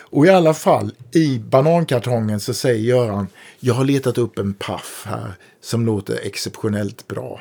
Och 0.00 0.26
i 0.26 0.28
alla 0.28 0.54
fall, 0.54 0.94
i 1.12 1.38
banankartongen 1.38 2.40
så 2.40 2.54
säger 2.54 2.82
Göran, 2.84 3.26
jag 3.60 3.74
har 3.74 3.84
letat 3.84 4.18
upp 4.18 4.38
en 4.38 4.54
paff 4.54 5.04
här 5.08 5.32
som 5.60 5.86
låter 5.86 6.18
exceptionellt 6.26 7.08
bra. 7.08 7.40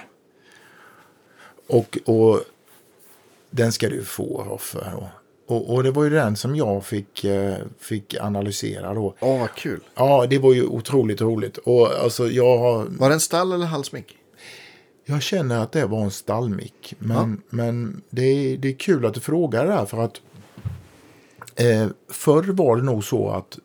Och, 1.70 1.98
och 2.06 2.42
den 3.50 3.72
ska 3.72 3.90
du 3.90 4.04
få, 4.04 4.44
Roffe. 4.50 4.94
Och, 5.48 5.74
och, 5.74 5.84
det 5.84 5.92
var 5.92 6.04
ju 6.04 6.10
den 6.10 6.36
som 6.36 6.56
jag 6.56 6.86
fick, 6.86 7.24
eh, 7.24 7.56
fick 7.80 8.16
analysera 8.22 8.94
då. 8.94 9.16
Åh, 9.20 9.40
vad 9.40 9.54
kul. 9.56 9.80
Ja, 9.96 10.26
det 10.30 10.40
var 10.40 10.54
ju 10.54 10.66
otroligt 10.66 11.22
roligt. 11.22 11.58
Och 11.58 11.92
alltså, 12.04 12.28
jag, 12.30 12.58
har, 12.58 12.86
Var 12.86 13.10
det 13.10 13.16
en 13.16 13.20
stall 13.20 13.52
eller 13.52 13.66
halsmick? 13.66 14.16
jag 15.10 15.22
känner 15.22 15.60
att 15.60 15.72
det 15.72 15.86
var 15.86 16.04
en 16.04 16.12
stallmick. 16.12 16.96
Men, 17.00 17.42
men 17.50 18.02
det, 18.10 18.22
är, 18.22 18.58
det 18.58 18.68
är 18.68 18.74
kul 18.74 19.06
att 19.06 19.14
du 19.14 19.20
frågar 19.20 19.66
det 19.66 19.74
här 19.74 19.86
för 19.86 20.04
att 20.04 20.22
eh, 21.56 21.88
förr 22.12 22.44
var 22.44 22.76
det 22.76 22.82
nog 22.82 23.04
så 23.04 23.30
att 23.30 23.60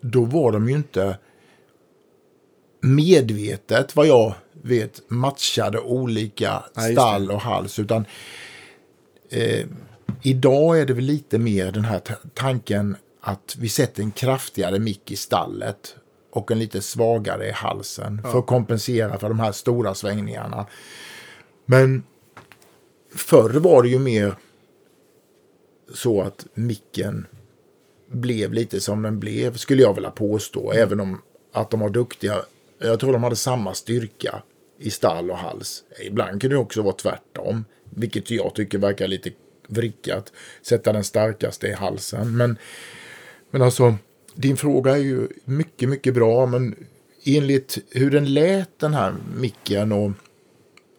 då 0.00 0.24
var 0.24 0.52
de 0.52 0.68
ju 0.68 0.74
inte 0.74 1.18
medvetet, 2.80 3.96
vad 3.96 4.06
jag 4.06 4.34
vet, 4.52 5.10
matchade 5.10 5.80
olika 5.80 6.62
Ja, 6.74 6.82
stall 6.82 7.30
och 7.30 7.40
hals. 7.40 7.78
Utan 7.78 8.04
eh, 9.30 9.66
idag 10.22 10.80
är 10.80 10.86
det 10.86 10.94
väl 10.94 11.04
lite 11.04 11.38
mer 11.38 11.72
den 11.72 11.84
här 11.84 11.98
ta- 11.98 12.14
tanken 12.34 12.96
att 13.20 13.56
vi 13.58 13.68
sätter 13.68 14.02
en 14.02 14.10
kraftigare 14.10 14.78
mick 14.78 15.10
i 15.10 15.16
stallet 15.16 15.96
och 16.32 16.50
en 16.50 16.58
lite 16.58 16.80
svagare 16.82 17.48
i 17.48 17.52
halsen 17.52 18.22
för 18.22 18.38
att 18.38 18.46
kompensera 18.46 19.18
för 19.18 19.28
de 19.28 19.40
här 19.40 19.52
stora 19.52 19.94
svängningarna. 19.94 20.66
Men 21.66 22.02
förr 23.14 23.50
var 23.50 23.82
det 23.82 23.88
ju 23.88 23.98
mer 23.98 24.34
så 25.94 26.22
att 26.22 26.46
micken 26.54 27.26
blev 28.10 28.52
lite 28.52 28.80
som 28.80 29.02
den 29.02 29.20
blev, 29.20 29.56
skulle 29.56 29.82
jag 29.82 29.94
vilja 29.94 30.10
påstå. 30.10 30.72
Även 30.72 31.00
om 31.00 31.22
att 31.52 31.70
de 31.70 31.80
var 31.80 31.88
duktiga. 31.88 32.36
Jag 32.78 33.00
tror 33.00 33.12
de 33.12 33.22
hade 33.22 33.36
samma 33.36 33.74
styrka 33.74 34.42
i 34.78 34.90
stall 34.90 35.30
och 35.30 35.38
hals. 35.38 35.84
Ibland 36.02 36.40
kunde 36.40 36.56
det 36.56 36.60
också 36.60 36.82
vara 36.82 36.94
tvärtom. 36.94 37.64
Vilket 37.90 38.30
jag 38.30 38.54
tycker 38.54 38.78
verkar 38.78 39.08
lite 39.08 39.30
vrickat. 39.68 40.32
Sätta 40.62 40.92
den 40.92 41.04
starkaste 41.04 41.66
i 41.66 41.72
halsen. 41.72 42.36
Men, 42.36 42.56
men 43.50 43.62
alltså, 43.62 43.94
din 44.34 44.56
fråga 44.56 44.92
är 44.92 45.02
ju 45.02 45.28
mycket, 45.44 45.88
mycket 45.88 46.14
bra. 46.14 46.46
Men 46.46 46.86
enligt 47.24 47.78
hur 47.90 48.10
den 48.10 48.34
lät 48.34 48.78
den 48.78 48.94
här 48.94 49.14
micken 49.36 49.92
och 49.92 50.10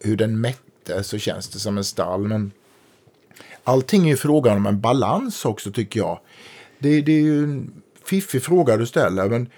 hur 0.00 0.16
den 0.16 0.40
mätte 0.40 1.02
så 1.02 1.18
känns 1.18 1.48
det 1.48 1.58
som 1.58 1.78
en 1.78 1.84
stall. 1.84 2.20
Men 2.20 2.52
allting 3.64 4.04
är 4.04 4.08
ju 4.08 4.16
frågan 4.16 4.56
om 4.56 4.66
en 4.66 4.80
balans 4.80 5.44
också 5.44 5.72
tycker 5.72 6.00
jag. 6.00 6.20
Det, 6.78 7.00
det 7.00 7.12
är 7.12 7.22
ju 7.22 7.44
en 7.44 7.82
fiffig 8.04 8.42
fråga 8.42 8.76
du 8.76 8.86
ställer. 8.86 9.28
Men 9.28 9.50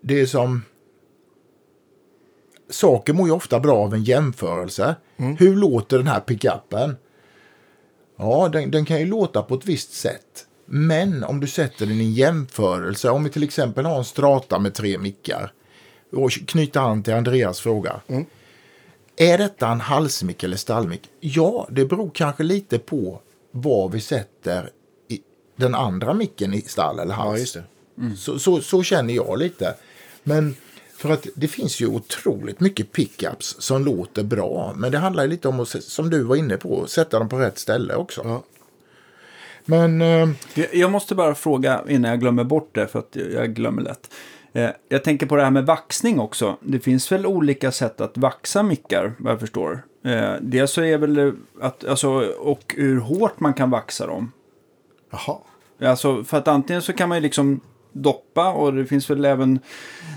det 0.00 0.20
är 0.20 0.26
som... 0.26 0.62
Saker 2.70 3.12
mår 3.12 3.28
ju 3.28 3.34
ofta 3.34 3.60
bra 3.60 3.76
av 3.76 3.94
en 3.94 4.04
jämförelse. 4.04 4.96
Hur 5.16 5.56
låter 5.56 5.98
den 5.98 6.06
här 6.06 6.20
pickupen? 6.20 6.96
Ja, 8.16 8.48
den, 8.52 8.70
den 8.70 8.84
kan 8.84 9.00
ju 9.00 9.06
låta 9.06 9.42
på 9.42 9.54
ett 9.54 9.66
visst 9.66 9.92
sätt. 9.92 10.46
Men 10.66 11.24
om 11.24 11.40
du 11.40 11.46
sätter 11.46 11.86
den 11.86 12.00
i 12.00 12.04
en 12.04 12.12
jämförelse, 12.12 13.10
om 13.10 13.24
vi 13.24 13.30
till 13.30 13.42
exempel 13.42 13.84
har 13.84 13.98
en 13.98 14.04
strata 14.04 14.58
med 14.58 14.74
tre 14.74 14.98
mickar 14.98 15.52
och 16.12 16.30
knyter 16.32 16.80
an 16.80 17.02
till 17.02 17.14
Andreas 17.14 17.60
fråga. 17.60 18.00
Är 19.16 19.38
detta 19.38 19.68
en 19.68 19.80
halsmick 19.80 20.42
eller 20.42 20.56
stallmick? 20.56 21.02
Ja, 21.20 21.68
det 21.70 21.84
beror 21.84 22.10
kanske 22.14 22.42
lite 22.42 22.78
på 22.78 23.20
var 23.50 23.88
vi 23.88 24.00
sätter 24.00 24.70
i 25.08 25.20
den 25.56 25.74
andra 25.74 26.14
micken 26.14 26.54
i 26.54 26.62
stall 26.62 26.98
eller 26.98 27.14
hals. 27.14 27.34
Ja, 27.34 27.38
just 27.38 27.54
det. 27.54 28.16
Så, 28.16 28.38
så, 28.38 28.60
så 28.60 28.82
känner 28.82 29.14
jag 29.14 29.38
lite. 29.38 29.74
Men 30.22 30.56
för 30.98 31.10
att 31.10 31.26
det 31.34 31.48
finns 31.48 31.80
ju 31.80 31.86
otroligt 31.86 32.60
mycket 32.60 32.92
pickups 32.92 33.56
som 33.58 33.84
låter 33.84 34.22
bra. 34.24 34.72
Men 34.76 34.92
det 34.92 34.98
handlar 34.98 35.22
ju 35.24 35.30
lite 35.30 35.48
om 35.48 35.60
att, 35.60 35.68
som 35.68 36.10
du 36.10 36.22
var 36.22 36.36
inne 36.36 36.56
på, 36.56 36.86
sätta 36.86 37.18
dem 37.18 37.28
på 37.28 37.38
rätt 37.38 37.58
ställe 37.58 37.94
också. 37.94 38.20
Ja. 38.24 38.42
Men 39.64 40.02
eh, 40.02 40.28
Jag- 40.72 40.90
måste 40.90 41.14
bara 41.14 41.34
fråga 41.34 41.80
innan 41.88 42.10
jag 42.10 42.20
glömmer 42.20 42.44
bort 42.44 42.74
det, 42.74 42.86
för 42.86 42.98
att 42.98 43.16
jag 43.32 43.54
glömmer 43.54 43.82
lätt. 43.82 44.10
Eh, 44.52 44.70
Jag 44.88 45.04
tänker 45.04 45.26
på 45.26 45.36
det 45.36 45.42
här 45.42 45.50
med 45.50 45.66
vaxning 45.66 46.18
också. 46.20 46.56
Det 46.60 46.78
finns 46.80 47.12
väl 47.12 47.26
olika 47.26 47.72
sätt 47.72 48.00
att 48.00 48.16
vaxa 48.18 48.62
mickar, 48.62 49.12
vad 49.18 49.32
jag 49.32 49.40
förstår. 49.40 49.82
Eh, 50.04 50.32
Dels 50.40 50.72
så 50.72 50.82
är 50.82 50.98
väl 50.98 51.32
att, 51.60 51.84
alltså, 51.84 52.08
och 52.38 52.74
hur 52.76 53.00
hårt 53.00 53.40
man 53.40 53.54
kan 53.54 53.70
vaxa 53.70 54.06
dem. 54.06 54.32
Jaha. 55.10 55.36
Alltså, 55.82 56.24
för 56.24 56.36
att 56.38 56.48
antingen 56.48 56.82
så 56.82 56.92
kan 56.92 57.08
man 57.08 57.18
ju 57.18 57.22
liksom 57.22 57.60
doppa 58.02 58.52
och 58.52 58.72
det 58.74 58.86
finns 58.86 59.10
väl 59.10 59.24
även 59.24 59.58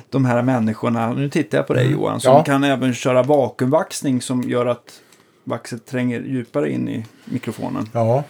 de 0.10 0.26
här 0.26 0.42
människorna, 0.42 1.14
nu 1.14 1.30
tittar 1.30 1.58
jag 1.58 1.68
på 1.68 1.74
dig 1.74 1.92
Johan, 1.92 2.20
som 2.22 2.34
Ja. 2.34 2.44
kan 2.44 2.64
även 2.64 2.94
köra 2.94 3.24
vakuumvaxning 3.24 4.22
som 4.22 4.42
gör 4.44 4.66
att 4.66 5.02
vaxet 5.44 5.86
tränger 5.86 6.22
djupare 6.22 6.72
in 6.72 6.90
i 6.90 7.06
mikrofonen. 7.26 7.90
ja, 7.94 8.24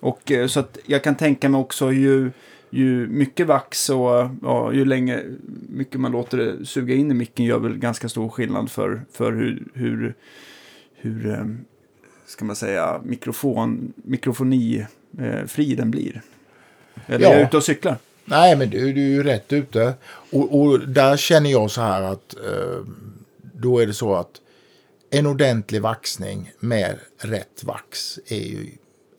Och 0.00 0.32
eh, 0.32 0.46
så 0.46 0.60
att 0.60 0.78
jag 0.86 1.04
kan 1.04 1.14
tänka 1.14 1.48
mig 1.48 1.58
också 1.60 1.92
ju, 1.92 2.30
ju 2.70 3.06
mycket 3.06 3.46
vax 3.46 3.90
och 3.90 4.28
ja, 4.42 4.72
ju 4.72 4.84
länge 4.84 5.20
mycket 5.68 6.00
man 6.00 6.12
låter 6.12 6.38
det 6.38 6.66
suga 6.66 6.94
in 6.94 7.10
i 7.10 7.14
micken 7.14 7.44
gör 7.46 7.58
väl 7.58 7.76
ganska 7.78 8.08
stor 8.08 8.28
skillnad 8.28 8.70
för, 8.70 9.00
för 9.12 9.32
hur, 9.32 9.62
hur, 9.74 10.14
hur 10.96 11.30
eh, 11.30 11.44
ska 12.26 12.44
man 12.44 12.56
säga, 12.56 13.00
mikrofon, 13.04 13.92
mikrofoni 13.96 14.86
eh, 15.18 15.46
den 15.76 15.90
blir. 15.90 16.22
Eller 17.06 17.24
Ja. 17.26 17.32
är 17.32 17.38
jag 17.38 17.46
ute 17.48 17.56
och 17.56 17.62
cyklar? 17.64 17.96
Nej 18.30 18.56
men 18.56 18.70
du, 18.70 18.92
du 18.92 19.00
är 19.00 19.08
ju 19.08 19.22
rätt 19.22 19.52
ute. 19.52 19.94
Och, 20.32 20.60
och 20.60 20.88
där 20.88 21.16
känner 21.16 21.50
jag 21.50 21.70
så 21.70 21.80
här 21.80 22.02
att 22.02 22.34
eh, 22.34 22.84
då 23.40 23.78
är 23.78 23.86
det 23.86 23.94
så 23.94 24.14
att 24.14 24.40
en 25.10 25.26
ordentlig 25.26 25.82
vaxning 25.82 26.52
med 26.60 26.98
rätt 27.18 27.64
vax 27.64 28.18
är 28.26 28.48
ju, 28.48 28.66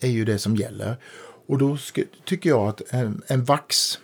är 0.01 0.09
ju 0.09 0.25
det 0.25 0.39
som 0.39 0.55
gäller. 0.55 0.97
Och 1.47 1.57
då 1.57 1.77
ska, 1.77 2.01
tycker 2.25 2.49
jag 2.49 2.67
att 2.67 2.81
en, 2.93 3.21
en 3.27 3.43
vax, 3.43 3.99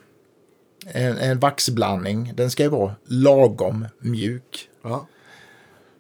en, 0.88 1.18
en 1.18 1.40
vaxblandning, 1.40 2.34
den 2.36 2.52
ska 2.52 2.64
ju 2.64 2.70
vara 2.70 2.96
lagom 3.06 3.86
mjuk. 4.00 4.70
Ja. 4.82 5.08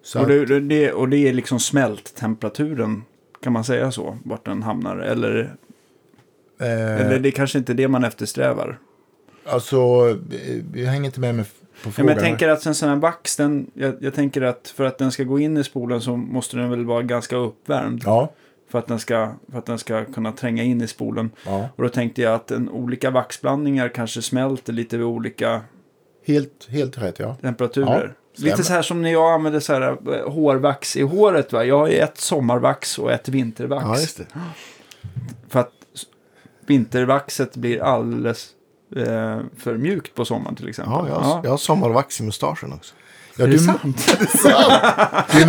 Så 0.03 0.21
Och 0.21 0.27
det, 0.27 0.59
det, 0.59 0.91
och 0.91 1.09
det 1.09 1.17
är 1.17 1.33
liksom 1.33 1.59
smälttemperaturen, 1.59 3.03
kan 3.43 3.53
man 3.53 3.63
säga 3.63 3.91
så, 3.91 4.17
vart 4.25 4.45
den 4.45 4.63
hamnar? 4.63 4.97
Eller, 4.97 5.55
eh, 6.59 7.01
eller 7.01 7.19
det 7.19 7.29
är 7.29 7.31
kanske 7.31 7.57
inte 7.57 7.73
det 7.73 7.87
man 7.87 8.03
eftersträvar? 8.03 8.79
Alltså, 9.49 9.77
eh, 10.31 10.79
jag 10.81 10.87
hänger 10.87 11.05
inte 11.05 11.19
med 11.19 11.35
mig 11.35 11.45
på 11.45 11.49
Ja, 11.83 11.91
frågan. 11.91 12.05
men 12.05 12.15
jag 12.15 12.23
tänker 12.23 12.47
att 12.49 12.65
en 12.65 12.75
sån 12.75 12.89
här 12.89 12.95
vax, 12.95 13.35
den, 13.35 13.71
jag, 13.73 13.95
jag 13.99 14.13
tänker 14.13 14.41
att 14.41 14.67
för 14.75 14.83
att 14.85 14.97
den 14.97 15.11
ska 15.11 15.23
gå 15.23 15.39
in 15.39 15.57
i 15.57 15.63
spolen 15.63 16.01
så 16.01 16.15
måste 16.17 16.57
den 16.57 16.69
väl 16.69 16.85
vara 16.85 17.01
ganska 17.01 17.35
uppvärmd. 17.35 18.01
Ja, 18.05 18.31
För, 18.69 18.79
att 18.79 18.87
den 18.87 18.99
ska, 18.99 19.31
för 19.51 19.57
att 19.57 19.65
den 19.65 19.79
ska 19.79 20.05
kunna 20.05 20.31
tränga 20.31 20.63
in 20.63 20.81
i 20.81 20.87
spolen. 20.87 21.31
ja. 21.45 21.69
Och 21.75 21.83
då 21.83 21.89
tänkte 21.89 22.21
jag 22.21 22.33
att 22.33 22.51
en, 22.51 22.69
olika 22.69 23.11
vaxblandningar 23.11 23.89
kanske 23.89 24.21
smälter 24.21 24.73
lite 24.73 24.97
vid 24.97 25.05
olika 25.05 25.61
Helt, 26.25 26.67
helt 26.69 26.97
rätt 26.97 27.19
ja. 27.19 27.35
temperaturer. 27.41 28.13
Ja, 28.35 28.45
lite 28.45 28.63
så 28.63 28.73
här 28.73 28.81
som 28.81 29.01
när 29.01 29.11
jag 29.11 29.33
använder 29.33 29.59
så 29.59 29.73
här 29.73 29.81
eh, 30.13 30.31
hårvax 30.31 30.95
i 30.95 31.01
håret. 31.01 31.53
Va? 31.53 31.65
Jag 31.65 31.77
har 31.77 31.89
ett 31.89 32.17
sommarvax 32.17 32.99
och 32.99 33.11
ett 33.11 33.29
vintervax. 33.29 34.19
ja. 34.33 34.39
För 35.49 35.59
att 35.59 35.71
vintervaxet 36.65 37.55
blir 37.55 37.81
alldeles 37.83 38.49
eh, 38.95 39.39
för 39.57 39.77
mjukt 39.77 40.15
på 40.15 40.25
sommaren 40.25 40.55
till 40.55 40.69
exempel. 40.69 40.93
Ja, 40.93 41.07
jag, 41.09 41.15
har, 41.15 41.41
jag 41.43 41.49
har 41.51 41.57
sommarvax 41.57 42.19
i 42.19 42.23
mustaschen 42.23 42.73
också. 42.73 42.95
ja 43.37 43.43
Är 43.43 43.47
du, 43.47 43.53
det 43.53 43.59
sant? 43.63 44.17
du, 45.31 45.45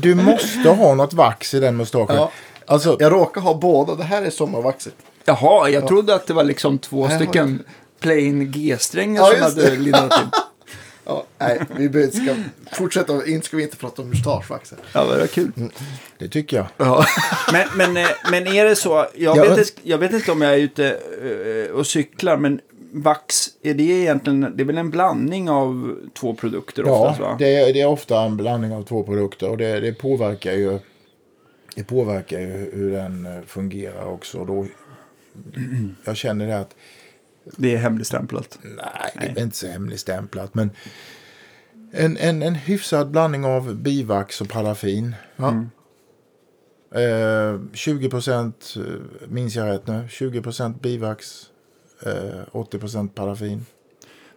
du 0.00 0.14
måste 0.14 0.68
ha 0.68 0.94
något 0.94 1.12
vax 1.14 1.54
i 1.54 1.60
den 1.60 1.76
mustaschen. 1.76 2.16
Ja. 2.16 2.30
Alltså, 2.66 2.96
Jag 3.00 3.12
råkar 3.12 3.40
ha 3.40 3.54
båda. 3.54 3.94
Det 3.94 4.04
här 4.04 4.22
är 4.22 4.30
sommarvaxet. 4.30 4.94
Jaha, 5.24 5.68
jag 5.68 5.86
trodde 5.88 6.14
att 6.14 6.26
det 6.26 6.34
var 6.34 6.44
liksom 6.44 6.78
två 6.78 7.06
Nej, 7.08 7.16
stycken 7.16 7.62
plain 8.00 8.50
G-strängar 8.52 9.22
Ja, 9.22 9.30
som 9.32 9.42
hade 9.42 9.76
lindat 9.76 10.20
in. 10.22 10.28
Ja, 11.08 11.24
nej, 11.38 11.60
vi 11.78 12.10
ska 12.10 12.34
fortsätta. 12.72 13.26
Inte 13.26 13.46
ska 13.46 13.56
vi 13.56 13.62
inte 13.62 13.76
prata 13.76 14.02
om 14.02 14.08
mustaschvax. 14.08 14.70
här. 14.70 14.78
Ja, 14.92 15.04
det 15.14 15.20
var 15.20 15.26
kul. 15.26 15.52
det 16.18 16.28
tycker 16.28 16.56
jag. 16.56 16.66
Ja. 16.76 17.04
Men, 17.52 17.68
men, 17.76 17.96
eh, 18.04 18.08
men 18.30 18.46
är 18.46 18.64
det 18.64 18.76
så, 18.76 18.88
jag, 19.14 19.36
Ja, 19.36 19.42
vet, 19.42 19.50
men- 19.50 19.58
inte, 19.58 19.72
jag 19.82 19.98
vet 19.98 20.12
inte 20.12 20.32
om 20.32 20.42
jag 20.42 20.52
är 20.54 20.58
ute 20.58 20.98
eh, 21.66 21.72
och 21.74 21.86
cyklar, 21.86 22.36
men 22.36 22.60
vax, 22.92 23.48
är 23.62 23.74
det 23.74 23.82
egentligen, 23.82 24.52
det 24.56 24.62
är 24.62 24.64
väl 24.64 24.78
en 24.78 24.90
blandning 24.90 25.50
av 25.50 25.96
två 26.14 26.34
produkter 26.34 26.82
Ja, 26.86 27.00
oftast 27.00 27.20
va? 27.20 27.36
det 27.38 27.56
är, 27.56 27.72
det 27.72 27.80
är 27.80 27.86
ofta 27.86 28.20
en 28.22 28.36
blandning 28.36 28.72
av 28.72 28.82
två 28.82 29.02
produkter 29.02 29.50
och 29.50 29.58
det, 29.58 29.80
det 29.80 29.92
påverkar 29.92 30.52
ju 30.52 30.78
det 31.76 31.84
påverkar 31.84 32.40
ju 32.40 32.70
hur 32.72 32.92
den 32.92 33.26
eh, 33.26 33.42
fungerar 33.46 34.04
också. 34.04 34.44
Då, 34.44 34.66
jag 36.04 36.16
känner 36.16 36.46
det 36.46 36.58
att 36.58 36.74
Det 37.56 37.74
är 37.74 37.78
hemligstämplat. 37.78 38.58
Nej, 38.62 39.32
det 39.34 39.40
är 39.40 39.44
inte 39.44 39.56
så 39.56 39.66
hemligstämplat. 39.66 40.54
Men 40.54 40.70
en, 41.92 42.16
en, 42.16 42.42
en 42.42 42.54
hyfsad 42.54 43.10
blandning 43.10 43.44
av 43.44 43.74
bivax 43.74 44.40
och 44.40 44.48
paraffin. 44.48 45.14
Ja. 45.36 45.64
Eh, 47.00 47.60
20 47.72 48.10
procent, 48.10 48.74
eh, 48.76 49.28
minns 49.28 49.56
jag 49.56 49.68
rätt 49.68 49.86
nu, 49.86 50.06
20 50.10 50.42
procent 50.42 50.82
bivax, 50.82 51.42
eh, 51.42 51.55
80 52.52 52.78
procent 52.78 53.14
paraffin. 53.14 53.66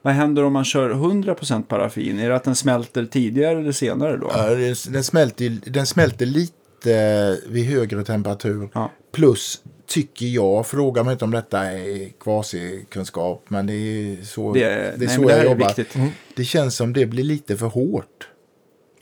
Vad 0.02 0.14
händer 0.14 0.44
om 0.44 0.54
man 0.54 0.66
kör 0.66 0.90
100% 0.90 1.64
paraffin? 1.64 2.20
Är 2.20 2.30
det 2.30 2.36
att 2.36 2.44
den 2.44 2.56
smälter 2.56 3.06
tidigare 3.06 3.60
eller 3.60 3.72
senare 3.72 4.18
då? 4.18 4.32
Ja, 4.34 4.50
den, 4.90 5.04
smälter, 5.04 5.58
den 5.66 5.86
smälter 5.86 6.26
lite 6.26 7.38
vid 7.48 7.66
högre 7.66 8.04
temperatur. 8.04 8.70
Ja. 8.74 8.92
Plus, 9.12 9.62
tycker 9.88 10.26
jag, 10.26 10.68
fråga 10.68 11.04
mig 11.04 11.12
inte 11.12 11.26
om 11.26 11.32
detta 11.32 11.60
är 11.72 12.10
kvasikunskap, 12.20 13.44
men 13.48 13.68
det 13.68 13.74
är 13.74 14.24
så, 14.24 14.54
Det 14.54 14.60
det 14.60 14.66
är- 14.70 14.98
nej, 14.98 15.08
så 15.08 15.22
det 15.22 15.30
jag 15.32 15.40
är 15.40 15.44
jobbar. 15.44 15.68
viktigt. 15.68 15.96
Det 16.36 16.44
känns 16.44 16.76
som 16.76 16.94
det 16.94 17.06
blir 17.06 17.24
lite 17.24 17.58
för 17.58 17.68
hårt. 17.68 18.28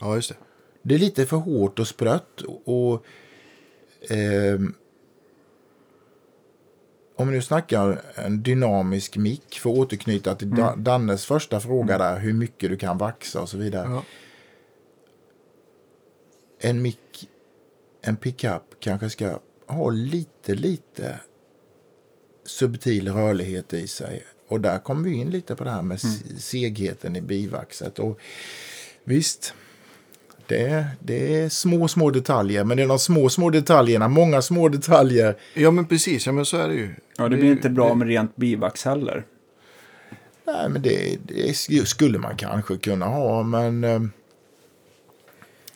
Ja, 0.00 0.14
just 0.14 0.28
det. 0.28 0.36
Det 0.82 0.94
är 0.94 0.98
lite 0.98 1.26
för 1.26 1.36
hårt 1.36 1.78
och 1.78 1.88
sprött. 1.88 2.42
Och, 2.64 3.04
ehm, 4.10 4.74
om 7.18 7.28
vi 7.28 7.34
nu 7.34 7.42
snackar 7.42 8.02
en 8.14 8.42
dynamisk 8.42 9.16
mick, 9.16 9.58
för 9.58 9.70
att 9.70 9.76
återknyta 9.76 10.34
till 10.34 10.50
Da- 10.50 10.76
Dannes 10.76 11.24
första 11.26 11.60
fråga 11.60 11.98
där, 11.98 12.18
hur 12.18 12.32
mycket 12.32 12.70
du 12.70 12.76
kan 12.76 12.98
vaxa 12.98 13.40
och 13.40 13.48
så 13.48 13.56
vidare. 13.58 13.88
Ja. 13.90 14.02
En 16.60 16.82
mick, 16.82 17.28
en 18.02 18.16
pickup 18.16 18.62
kanske 18.80 19.10
ska 19.10 19.38
ha 19.66 19.90
lite, 19.90 20.54
lite 20.54 21.20
subtil 22.46 23.12
rörlighet 23.12 23.72
i 23.72 23.86
sig. 23.86 24.24
Och 24.48 24.60
där 24.60 24.78
kommer 24.78 25.08
vi 25.08 25.14
in 25.16 25.30
lite 25.30 25.54
på 25.56 25.64
det 25.64 25.70
här 25.70 25.82
med 25.82 25.94
s- 25.94 26.44
segheten 26.44 27.16
i 27.16 27.20
bivaxet. 27.20 27.98
Och 27.98 28.18
visst, 29.04 29.54
det, 30.48 30.86
det 31.00 31.36
är 31.36 31.48
små, 31.48 31.88
små 31.88 32.10
detaljer. 32.10 32.64
Men 32.64 32.76
det 32.76 32.82
är 32.82 32.88
de 32.88 32.98
små, 32.98 33.28
små 33.28 33.50
detaljerna, 33.50 34.08
många 34.08 34.42
små 34.42 34.68
detaljer. 34.68 35.36
Ja, 35.54 35.70
men 35.70 35.86
precis. 35.86 36.26
Ja, 36.26 36.32
men 36.32 36.44
så 36.44 36.56
är 36.56 36.68
det 36.68 36.74
ju. 36.74 36.94
Ja, 37.16 37.28
det 37.28 37.36
blir 37.36 37.52
inte 37.52 37.70
bra 37.70 37.94
med 37.94 38.08
rent 38.08 38.36
bivax 38.36 38.84
heller. 38.84 39.24
Nej, 40.46 40.68
men 40.68 40.82
det, 40.82 41.18
det 41.22 41.88
skulle 41.88 42.18
man 42.18 42.36
kanske 42.36 42.76
kunna 42.76 43.06
ha, 43.06 43.42
men 43.42 43.84
eh, 43.84 44.00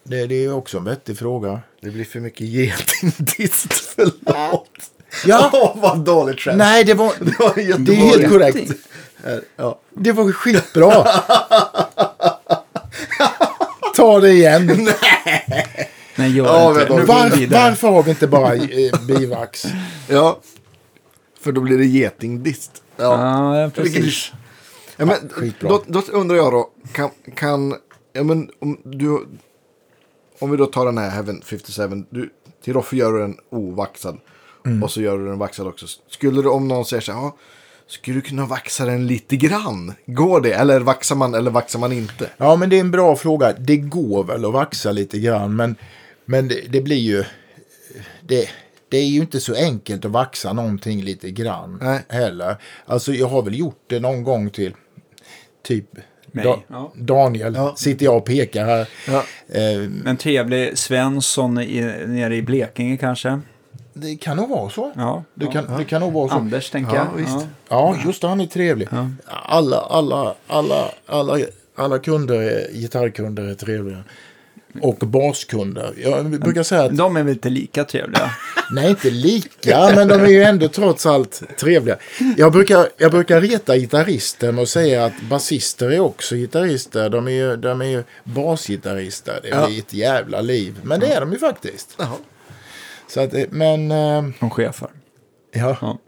det, 0.05 0.27
det 0.27 0.45
är 0.45 0.55
också 0.55 0.79
en 0.79 0.85
vettig 0.85 1.19
fråga. 1.19 1.61
Det 1.81 1.91
blir 1.91 2.05
för 2.05 2.21
mycket 2.21 2.47
getingdist. 2.47 3.73
Förlåt. 3.97 4.71
Ja. 5.27 5.51
Åh, 5.53 5.83
vad 5.83 5.99
dåligt 6.05 6.41
skämt. 6.41 6.59
Nej, 6.59 6.85
det 6.85 6.95
var, 6.95 7.13
Det 7.21 7.39
var 7.39 7.79
det 7.79 7.93
är 7.93 7.97
helt 7.97 8.29
korrekt. 8.29 8.73
Ja. 9.57 9.81
Det 9.91 10.13
var 10.13 10.33
skitbra. 10.33 11.07
Ta 14.03 14.21
det 14.21 14.31
igen. 14.33 14.67
Nej, 16.17 16.37
gör 16.37 16.45
Ja, 16.45 16.69
inte. 16.81 16.95
Nu 16.95 17.01
vi 17.01 17.07
Var, 17.07 17.47
varför 17.61 17.89
har 17.89 18.03
vi 18.03 18.11
inte 18.11 18.27
bara 18.27 18.55
eh, 18.55 19.01
bivax? 19.07 19.67
ja. 20.09 20.41
För 21.41 21.53
då 21.53 21.61
blir 21.61 21.79
det 21.79 21.85
getingdist. 21.87 22.83
Ja. 22.97 23.03
Ja, 23.05 23.61
ja, 23.61 23.71
precis. 23.71 24.33
Ja, 24.97 25.05
men, 25.05 25.29
skitbra. 25.31 25.69
då, 25.69 25.83
då 25.87 26.03
undrar 26.13 26.37
jag 26.37 26.53
då, 26.53 26.71
kan, 26.93 27.11
kan 27.35 27.75
ja, 28.13 28.23
men, 28.23 28.51
om, 28.59 28.79
du, 28.85 29.27
om 30.39 30.51
vi 30.51 30.57
då 30.57 30.67
tar 30.67 30.87
den 30.87 30.99
här 30.99 31.11
Heaven 31.11 31.43
57, 31.45 32.05
du, 32.11 32.31
till 32.65 32.73
Roffe 32.73 32.97
gör 32.97 33.13
du 33.13 33.19
den 33.19 33.37
ovaxad 33.51 34.19
Mm. 34.67 34.83
och 34.83 34.91
så 34.91 35.01
gör 35.01 35.19
du 35.19 35.27
den 35.27 35.39
vaxad 35.39 35.67
också. 35.67 35.87
Skulle 36.11 36.43
du, 36.43 36.49
om 36.49 36.69
någon 36.69 36.85
säger 36.85 37.01
så 37.01 37.13
här, 37.13 37.21
ja, 37.21 37.37
skulle 37.93 38.17
du 38.17 38.21
kunna 38.21 38.47
vaxa 38.47 38.85
den 38.85 39.07
lite 39.07 39.37
grann? 39.37 39.95
Går 40.07 40.41
det? 40.41 40.53
Eller 40.53 40.81
vaxar 40.81 41.17
man 41.17 41.35
eller 41.35 41.51
vaxar 41.51 41.79
man 41.79 41.93
inte? 41.93 42.31
Ja, 42.37 42.57
men 42.57 42.71
det 42.71 42.77
är 42.77 42.81
en 42.81 42.91
bra 42.91 43.17
fråga. 43.17 43.53
Det 43.53 43.77
går 43.77 44.25
väl 44.25 44.45
att 44.45 44.53
vaxa 44.53 44.93
lite 44.93 45.19
grann, 45.19 45.57
men, 45.57 45.77
men 46.25 46.49
det, 46.49 46.61
det 46.69 46.81
blir 46.81 46.97
ju... 46.97 47.25
Det, 48.21 48.49
det 48.89 48.97
är 48.99 49.07
ju 49.07 49.21
inte 49.21 49.41
så 49.41 49.55
enkelt 49.55 50.05
att 50.05 50.11
vaxa 50.11 50.53
någonting 50.53 51.03
lite 51.03 51.31
grann 51.31 51.79
Nej. 51.83 52.01
heller. 52.09 52.57
Alltså, 52.87 53.13
jag 53.13 53.27
har 53.29 53.43
väl 53.43 53.59
gjort 53.59 53.85
det 53.87 54.01
någon 54.01 54.23
gång 54.25 54.51
till 54.51 54.75
typ 55.65 55.87
Mig, 56.35 56.45
Da- 56.45 56.63
ja. 56.69 56.93
Daniel. 56.97 57.55
Ja. 57.55 57.75
Sitter 57.77 58.05
jag 58.05 58.17
och 58.17 58.25
pekar 58.25 58.65
här. 58.65 58.89
Ja. 59.09 59.25
Eh, 59.49 60.09
En 60.11 60.17
trevlig 60.17 60.79
Svensson 60.79 61.61
i, 61.61 61.81
nere 62.07 62.37
i 62.37 62.43
Blekinge 62.43 62.97
kanske. 62.97 63.41
Det 63.95 64.17
kan 64.17 64.37
nog 64.37 64.49
vara 64.49 64.71
så. 64.71 64.93
Ja. 64.97 65.25
Det, 65.35 65.45
ja. 65.45 65.51
kan, 65.53 65.77
det 65.79 65.85
kan 65.85 66.01
nog 66.01 66.13
vara 66.13 66.29
så. 66.29 66.35
Anders 66.35 66.71
tänker 66.71 66.97
Ja, 66.97 67.07
jag. 67.13 67.19
visst. 67.25 67.47
Ja, 67.69 67.97
just 68.05 68.21
det. 68.23 68.29
Han 68.29 68.41
är 68.41 68.47
trevlig. 68.47 68.89
Alla, 69.27 69.81
alla, 69.81 70.35
alla, 70.47 70.85
alla, 71.07 71.39
alla 71.77 71.99
kunder, 71.99 72.35
är, 72.43 72.73
gitarrkunder 72.73 73.43
är 73.43 73.55
trevliga. 73.55 74.05
Och 74.83 74.97
baskunder. 74.97 75.93
Jag 75.97 76.41
brukar 76.41 76.63
säga 76.63 76.83
att, 76.83 76.97
De 76.97 77.17
är 77.17 77.23
väl 77.23 77.33
inte 77.33 77.49
lika 77.51 77.85
trevliga. 77.85 78.31
nej 78.73 78.91
inte 78.91 79.11
lika, 79.11 79.93
men 79.95 80.09
de 80.09 80.21
är 80.21 80.27
ju 80.27 80.43
ändå 80.43 80.69
trots 80.69 81.07
allt 81.07 81.43
trevliga. 81.61 81.97
Jag 82.37 82.53
brukar, 82.53 82.89
jag 82.97 83.11
brukar 83.11 83.41
reta 83.41 83.77
gitarrister 83.77 84.53
med 84.53 84.63
att 84.63 84.69
säga 84.69 85.05
att 85.05 85.13
basister 85.31 85.91
är 85.91 86.01
också 86.01 86.35
gitarrister. 86.35 87.11
De 87.11 87.27
är 87.29 87.33
ju, 87.33 87.57
de 87.57 87.81
är 87.81 87.87
ju 87.87 88.05
basgitarrister. 88.25 89.41
Det 89.43 89.49
är 89.49 89.61
Ja. 89.61 89.71
ett 89.79 89.93
jävla 89.95 90.41
liv. 90.41 90.81
Men 90.83 91.01
det 91.01 91.07
är 91.07 91.21
de 91.21 91.33
ju 91.33 91.39
faktiskt. 91.39 91.95
Jaha. 91.99 92.17
Så 93.15 93.21
att, 93.21 93.35
eh, 93.35 93.45
men... 93.51 93.91
eh, 93.91 94.25
De 94.41 94.51
chefar. 94.51 94.91
Ja. 95.53 95.77
Ja. 95.81 95.99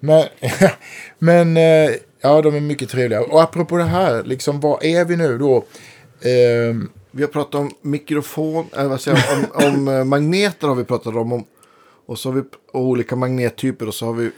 Men, 0.00 0.24
men 1.18 1.56
eh, 1.56 1.90
ja, 2.20 2.42
de 2.42 2.54
är 2.54 2.60
mycket 2.60 2.88
trevliga. 2.90 3.22
Och 3.22 3.42
apropå 3.42 3.76
det 3.76 3.84
här, 3.84 4.24
liksom, 4.24 4.60
vad 4.60 4.84
är 4.84 5.04
vi 5.04 5.16
nu 5.16 5.38
då? 5.38 5.64
Ehm, 6.22 6.90
Vi 7.10 7.22
har 7.22 7.28
pratat 7.28 7.54
om 7.54 7.70
mikrofon, 7.82 8.66
eller 8.72 8.88
vad 8.88 9.00
säger 9.00 9.18
jag, 9.28 9.64
om, 9.64 9.74
om 9.74 9.88
eh, 9.88 10.04
magneter 10.04 10.68
har 10.68 10.74
vi 10.74 10.84
pratat 10.84 11.14
om. 11.16 11.32
om 11.32 11.44
och 12.06 12.18
så 12.18 12.28
har 12.28 12.34
vi 12.36 12.42
och 12.72 12.80
olika 12.80 13.16
magnettyper 13.16 13.88
och 13.88 13.94
så 13.94 14.06
har 14.06 14.12
vi 14.12 14.30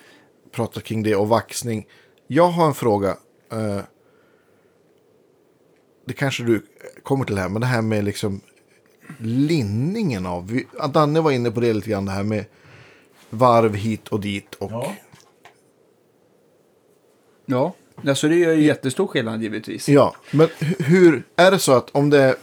pratat 0.52 0.84
kring 0.84 1.02
det 1.02 1.16
och 1.16 1.28
vaxning. 1.28 1.86
Jag 2.26 2.48
har 2.48 2.66
en 2.66 2.74
fråga. 2.74 3.08
eh, 3.52 3.80
det 6.06 6.12
kanske 6.14 6.42
du 6.42 6.66
kommer 7.02 7.24
till 7.24 7.38
här, 7.38 7.48
men 7.48 7.60
det 7.60 7.66
här 7.66 7.82
med 7.82 8.04
liksom 8.04 8.40
linningen 9.22 10.26
av. 10.26 10.48
Vi, 10.50 10.66
Danne 10.92 11.20
var 11.20 11.30
inne 11.30 11.50
på 11.50 11.60
det 11.60 11.72
lite 11.72 11.90
grann, 11.90 12.04
det 12.04 12.12
här 12.12 12.22
med 12.22 12.44
varv 13.30 13.74
hit 13.74 14.08
och 14.08 14.20
dit. 14.20 14.54
Och, 14.58 14.70
Ja. 14.72 14.94
Ja, 17.46 17.74
alltså 18.06 18.28
det 18.28 18.36
gör 18.36 18.52
ju 18.52 18.62
jättestor 18.64 19.06
skillnad 19.06 19.42
givetvis. 19.42 19.88
Ja, 19.88 20.14
men 20.30 20.46
hu- 20.48 20.82
hur 20.82 21.22
är 21.36 21.50
det 21.50 21.58
så 21.58 21.72
att 21.72 21.88
om 21.92 22.10
det 22.10 22.22
är 22.22 22.34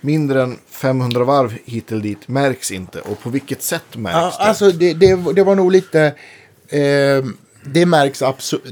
mindre 0.00 0.42
än 0.42 0.58
500 0.66 1.24
varv 1.24 1.58
hit 1.64 1.92
eller 1.92 2.02
dit 2.02 2.28
märks 2.28 2.70
inte? 2.72 3.00
Och 3.00 3.20
på 3.20 3.30
vilket 3.30 3.62
sätt 3.62 3.96
märks 3.96 4.14
ja, 4.16 4.20
det? 4.38 4.48
alltså, 4.48 4.70
det, 4.70 4.94
det, 4.94 5.32
det 5.32 5.42
var 5.42 5.54
nog 5.54 5.72
lite... 5.72 6.14
ehm, 6.68 7.36
det, 7.64 7.86
märks 7.86 8.22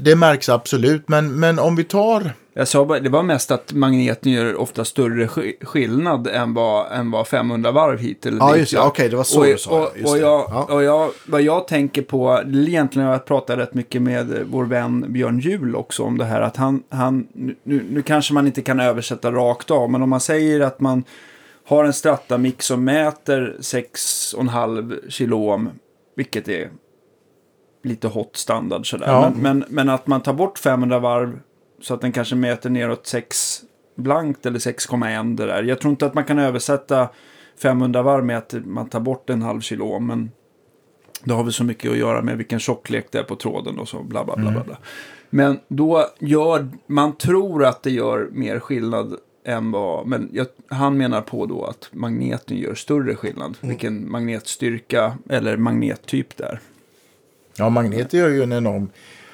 det 0.01 0.15
märks 0.15 0.49
absolut, 0.49 1.09
men, 1.09 1.39
men 1.39 1.59
om 1.59 1.75
vi 1.75 1.83
tar... 1.83 2.33
Jag 2.53 2.67
sa 2.67 2.85
bara, 2.85 2.99
det 2.99 3.09
var 3.09 3.23
mest 3.23 3.51
att 3.51 3.73
magneten 3.73 4.31
gör 4.31 4.55
ofta 4.55 4.85
större 4.85 5.25
sk- 5.25 5.65
skillnad 5.65 6.27
än 6.27 6.53
vad, 6.53 6.91
än 6.91 7.11
vad 7.11 7.27
500 7.27 7.71
varv 7.71 7.99
hit 7.99 8.25
eller 8.25 8.37
Ja, 8.37 8.55
just 8.57 8.71
det. 8.73 8.79
Okej, 8.79 9.09
det 9.09 9.15
var 9.15 9.23
så 9.23 9.39
och, 9.39 9.45
du 9.45 9.57
sa. 9.57 9.71
Och, 9.71 10.11
och, 10.11 10.17
jag, 10.17 10.45
Ja. 10.49 10.67
och 10.69 10.83
jag, 10.83 11.11
vad 11.27 11.41
jag 11.41 11.67
tänker 11.67 12.01
på, 12.01 12.41
det 12.45 12.59
är 12.59 12.67
egentligen 12.69 13.07
jag 13.09 13.25
pratar 13.25 13.57
rätt 13.57 13.73
mycket 13.73 14.01
med 14.01 14.45
vår 14.45 14.65
vän 14.65 15.05
Björn 15.13 15.39
Juhl 15.39 15.75
också 15.75 16.03
om 16.03 16.17
det 16.17 16.25
här. 16.25 16.41
Att 16.41 16.57
han, 16.57 16.83
han 16.89 17.27
nu, 17.33 17.55
nu 17.89 18.01
kanske 18.01 18.33
man 18.33 18.47
inte 18.47 18.61
kan 18.61 18.79
översätta 18.79 19.31
rakt 19.31 19.71
av, 19.71 19.89
men 19.91 20.01
om 20.01 20.09
man 20.09 20.19
säger 20.19 20.59
att 20.61 20.79
man 20.79 21.03
har 21.67 21.83
en 21.85 21.93
Strata-mix 21.93 22.65
som 22.65 22.83
mäter 22.83 23.55
6,5 23.59 25.09
kilo 25.09 25.37
ohm, 25.53 25.69
vilket 26.15 26.47
är 26.47 26.69
lite 27.83 28.07
hot 28.07 28.37
standard 28.37 28.89
sådär. 28.89 29.07
Ja. 29.07 29.31
Men, 29.35 29.41
men, 29.41 29.65
men 29.69 29.89
att 29.89 30.07
man 30.07 30.21
tar 30.21 30.33
bort 30.33 30.59
500 30.59 30.99
varv 30.99 31.39
så 31.81 31.93
att 31.93 32.01
den 32.01 32.11
kanske 32.11 32.35
mäter 32.35 32.69
neråt 32.69 33.07
6 33.07 33.61
blankt 33.95 34.45
eller 34.45 34.59
6,1 34.59 35.35
det 35.37 35.45
där. 35.45 35.63
Jag 35.63 35.79
tror 35.79 35.91
inte 35.91 36.05
att 36.05 36.13
man 36.13 36.23
kan 36.23 36.39
översätta 36.39 37.09
500 37.61 38.01
varv 38.01 38.25
med 38.25 38.37
att 38.37 38.55
man 38.65 38.89
tar 38.89 38.99
bort 38.99 39.29
en 39.29 39.41
halv 39.41 39.61
kilo 39.61 39.99
men 39.99 40.31
det 41.23 41.33
har 41.33 41.43
väl 41.43 41.53
så 41.53 41.63
mycket 41.63 41.91
att 41.91 41.97
göra 41.97 42.21
med 42.21 42.37
vilken 42.37 42.59
tjocklek 42.59 43.07
det 43.11 43.19
är 43.19 43.23
på 43.23 43.35
tråden 43.35 43.79
och 43.79 43.87
så 43.87 44.03
bla 44.03 44.25
bla 44.25 44.35
bla. 44.35 44.51
bla, 44.51 44.63
bla. 44.63 44.77
Men 45.29 45.59
då 45.67 46.05
gör, 46.19 46.69
man 46.87 47.17
tror 47.17 47.65
att 47.65 47.83
det 47.83 47.91
gör 47.91 48.29
mer 48.31 48.59
skillnad 48.59 49.17
än 49.45 49.71
vad, 49.71 50.07
men 50.07 50.29
jag, 50.33 50.47
han 50.67 50.97
menar 50.97 51.21
på 51.21 51.45
då 51.45 51.65
att 51.65 51.89
magneten 51.91 52.57
gör 52.57 52.75
större 52.75 53.15
skillnad. 53.15 53.57
Vilken 53.61 54.11
magnetstyrka 54.11 55.17
eller 55.29 55.57
magnettyp 55.57 56.37
det 56.37 56.43
är. 56.43 56.59
Ja, 57.61 57.69
magneter 57.69 58.17
gör 58.17 58.29
ju 58.29 58.43
en 58.43 58.53
enorm, 58.53 58.89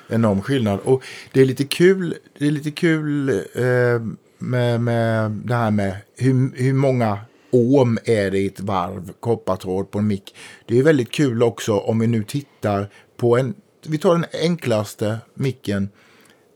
enorm 0.09 0.41
skillnad. 0.41 0.79
Och 0.79 1.03
det 1.31 1.41
är 1.41 1.45
lite 1.45 1.63
kul, 1.63 2.15
det 2.37 2.47
är 2.47 2.51
lite 2.51 2.71
kul 2.71 3.29
eh, 3.29 4.01
med, 4.37 4.81
med 4.81 5.31
det 5.31 5.55
här 5.55 5.71
med 5.71 5.95
hur, 6.17 6.51
hur 6.55 6.73
många 6.73 7.19
ohm 7.51 7.97
är 8.05 8.31
det 8.31 8.39
i 8.39 8.45
ett 8.45 8.59
varv 8.59 9.13
koppartråd 9.19 9.91
på 9.91 9.99
en 9.99 10.07
mick. 10.07 10.35
Det 10.65 10.79
är 10.79 10.83
väldigt 10.83 11.11
kul 11.11 11.43
också 11.43 11.77
om 11.77 11.99
vi 11.99 12.07
nu 12.07 12.23
tittar 12.23 12.89
på 13.17 13.37
en, 13.37 13.53
vi 13.85 13.97
tar 13.97 14.15
den 14.15 14.25
enklaste 14.41 15.17
micken, 15.33 15.89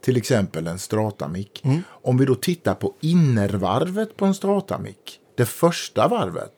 till 0.04 0.16
exempel 0.16 0.66
en 0.66 0.78
Strata-mick. 0.78 1.62
Om 1.86 2.18
vi 2.18 2.24
då 2.24 2.34
tittar 2.34 2.74
på 2.74 2.94
innervarvet 3.00 4.16
på 4.16 4.24
en 4.24 4.34
Strata-mick, 4.34 5.18
det 5.36 5.46
första 5.46 6.08
varvet, 6.08 6.52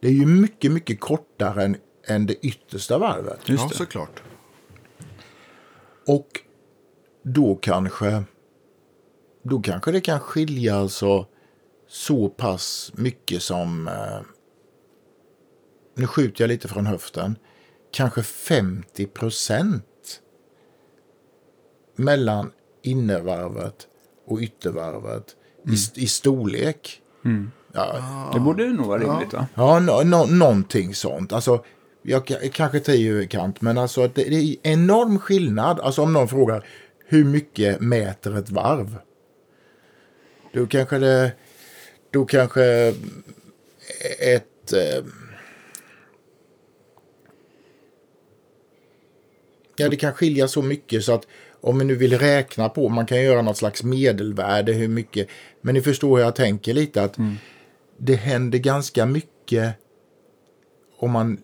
det 0.00 0.08
är 0.08 0.12
ju 0.12 0.26
mycket, 0.26 0.72
mycket 0.72 1.00
kortare 1.00 1.64
än, 1.64 1.76
än 2.06 2.26
det 2.26 2.34
yttersta 2.34 2.98
varvet. 2.98 3.48
Just 3.48 3.62
ja, 3.62 3.68
det. 3.68 3.74
såklart. 3.74 4.22
Och 6.06 6.40
då 7.22 7.54
kanske, 7.54 8.22
då 9.42 9.60
kanske 9.62 9.92
det 9.92 10.00
kan 10.00 10.20
skilja 10.20 10.76
alltså 10.76 11.26
så 11.88 12.28
pass 12.28 12.92
mycket 12.94 13.42
som, 13.42 13.88
eh, 13.88 14.20
nu 15.94 16.06
skjuter 16.06 16.44
jag 16.44 16.48
lite 16.48 16.68
från 16.68 16.86
höften, 16.86 17.36
kanske 17.92 18.22
50 18.22 19.06
procent 19.06 20.20
mellan 21.96 22.52
innervarvet 22.82 23.88
och 24.26 24.38
yttervarvet 24.38 25.36
i, 25.66 26.02
i 26.02 26.06
storlek. 26.06 27.02
Ja, 27.72 28.30
Det 28.34 28.40
borde 28.40 28.62
ju 28.64 28.72
nog 28.72 28.86
vara 28.86 29.00
rimligt 29.02 29.32
va? 29.32 29.46
Ja, 29.54 29.80
no, 29.80 30.02
no, 30.04 30.26
någonting 30.26 30.94
sånt. 30.94 31.32
Alltså, 31.32 31.64
jag 32.02 32.24
ka- 32.24 32.48
kanske 32.48 32.80
tar 32.80 32.92
i 32.92 33.08
överkant, 33.08 33.60
men 33.60 33.78
alltså 33.78 34.02
att 34.02 34.14
det, 34.14 34.24
det 34.24 34.36
är 34.36 34.56
enorm 34.62 35.18
skillnad. 35.18 35.80
Alltså 35.80 36.02
om 36.02 36.12
någon 36.12 36.28
frågar 36.28 36.66
hur 37.06 37.24
mycket 37.24 37.80
mäter 37.80 38.38
ett 38.38 38.50
varv? 38.50 38.98
Då 40.52 40.66
kanske 40.66 40.98
det, 40.98 41.32
då 42.10 42.24
kanske 42.24 42.94
ett... 44.20 44.72
Eh, 44.72 45.04
ja, 49.76 49.88
det 49.88 49.96
kan 49.96 50.12
skilja 50.12 50.48
så 50.48 50.62
mycket 50.62 51.04
så 51.04 51.14
att 51.14 51.26
om 51.60 51.78
vi 51.78 51.84
nu 51.84 51.94
vill 51.94 52.18
räkna 52.18 52.68
på, 52.68 52.88
man 52.88 53.06
kan 53.06 53.22
göra 53.22 53.42
något 53.42 53.56
slags 53.56 53.82
medelvärde, 53.82 54.72
hur 54.72 54.88
mycket. 54.88 55.28
Men 55.60 55.74
ni 55.74 55.82
förstår 55.82 56.16
hur 56.16 56.24
jag 56.24 56.34
tänker 56.36 56.74
lite 56.74 57.02
att 57.02 57.16
det 57.96 58.14
händer 58.14 58.58
ganska 58.58 59.06
mycket 59.06 59.74
om 60.96 61.10
man 61.10 61.38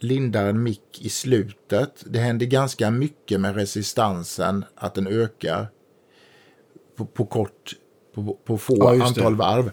lindar 0.00 0.46
en 0.46 0.62
mick 0.62 0.98
i 1.00 1.08
slutet. 1.08 2.04
Det 2.06 2.18
händer 2.18 2.46
ganska 2.46 2.90
mycket 2.90 3.40
med 3.40 3.54
resistansen, 3.54 4.64
att 4.74 4.94
den 4.94 5.06
ökar 5.06 5.68
på, 6.96 7.04
på 7.04 7.24
kort, 7.26 7.72
på, 8.14 8.36
på 8.44 8.58
få 8.58 8.76
Ja, 8.78 8.92
det. 8.92 9.04
antal 9.04 9.34
varv. 9.36 9.70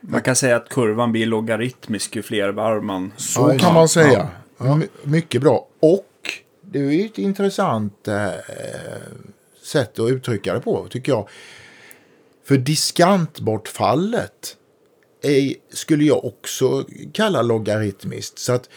Man 0.00 0.22
kan 0.22 0.36
säga 0.36 0.56
att 0.56 0.68
kurvan 0.68 1.12
blir 1.12 1.26
logaritmisk 1.26 2.16
ju 2.16 2.22
fler 2.22 2.48
varv 2.48 2.82
man... 2.82 3.12
Så 3.16 3.40
Ja, 3.52 3.58
kan 3.58 3.74
man 3.74 3.88
säga. 3.88 4.28
ja. 4.58 4.76
My- 4.76 4.86
mycket 5.02 5.40
bra. 5.42 5.68
Och 5.80 6.08
det 6.60 6.78
är 6.78 6.90
ju 6.90 7.06
ett 7.06 7.18
intressant 7.18 8.08
eh, 8.08 8.26
sätt 9.62 9.98
att 9.98 10.10
uttrycka 10.10 10.54
det 10.54 10.60
på, 10.60 10.86
tycker 10.90 11.12
jag. 11.12 11.28
För 12.44 12.56
diskantbortfallet 13.44 14.56
är, 15.22 15.54
skulle 15.72 16.04
jag 16.04 16.24
också 16.24 16.84
kalla 17.12 17.42
logaritmiskt. 17.42 18.38
Så 18.38 18.52
att 18.52 18.68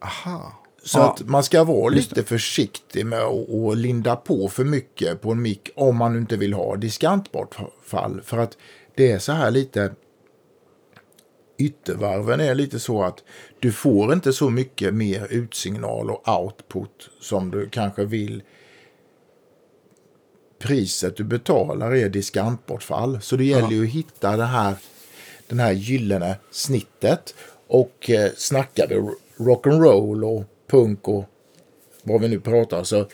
Aha. 0.00 0.52
Så 0.82 0.98
Ja, 0.98 1.12
att 1.12 1.26
man 1.28 1.44
ska 1.44 1.64
vara 1.64 1.88
lite 1.88 2.22
försiktig 2.22 3.06
med 3.06 3.22
att 3.22 3.78
linda 3.78 4.16
på 4.16 4.48
för 4.48 4.64
mycket 4.64 5.20
på 5.20 5.32
en 5.32 5.42
mick 5.42 5.70
om 5.76 5.96
man 5.96 6.16
inte 6.16 6.36
vill 6.36 6.52
ha 6.52 6.76
diskantbortfall. 6.76 8.20
För 8.24 8.38
att 8.38 8.56
det 8.94 9.12
är 9.12 9.18
så 9.18 9.32
här 9.32 9.50
lite 9.50 9.94
yttervarven 11.58 12.40
är 12.40 12.54
lite 12.54 12.80
så 12.80 13.02
att 13.02 13.24
du 13.60 13.72
får 13.72 14.12
inte 14.12 14.32
så 14.32 14.50
mycket 14.50 14.94
mer 14.94 15.26
utsignal 15.30 16.10
och 16.10 16.28
output 16.28 17.10
som 17.20 17.50
du 17.50 17.68
kanske 17.68 18.04
vill. 18.04 18.42
Priset 20.58 21.16
du 21.16 21.24
betalar 21.24 21.94
är 21.94 22.08
diskantbortfall. 22.08 23.18
Så 23.22 23.36
det 23.36 23.44
gäller 23.44 23.70
ju 23.70 23.82
att 23.82 23.92
hitta 23.92 24.36
det 24.36 24.44
här, 24.44 24.74
den 25.48 25.60
här 25.60 25.72
gyllene 25.72 26.36
snittet. 26.50 27.34
Och 27.66 28.10
eh, 28.10 28.30
snackar 28.36 28.88
vi 28.88 28.94
rock'n'roll 29.36 30.24
och 30.24 30.44
punk 30.70 31.08
och 31.08 31.24
vad 32.02 32.20
vi 32.20 32.28
nu 32.28 32.40
pratar 32.40 32.84
så 32.84 33.06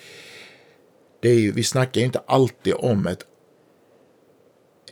det 1.21 1.29
är 1.29 1.39
ju, 1.39 1.53
vi 1.53 1.63
snackar 1.65 2.01
ju 2.01 2.07
inte 2.07 2.23
alltid 2.27 2.75
om 2.75 3.07
ett 3.07 3.27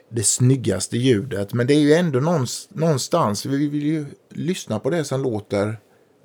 det 0.09 0.23
snyggaste 0.23 0.97
ljudet. 0.97 1.55
Men 1.55 1.67
det 1.67 1.75
är 1.75 1.79
ju 1.79 1.93
ändå 1.93 2.21
någonst- 2.21 2.69
någonstans, 2.75 3.47
vi 3.47 3.69
vill 3.69 3.83
ju 3.83 4.07
lyssna 4.29 4.79
på 4.79 4.91
det 4.91 5.05
som 5.05 5.23
låter 5.23 5.77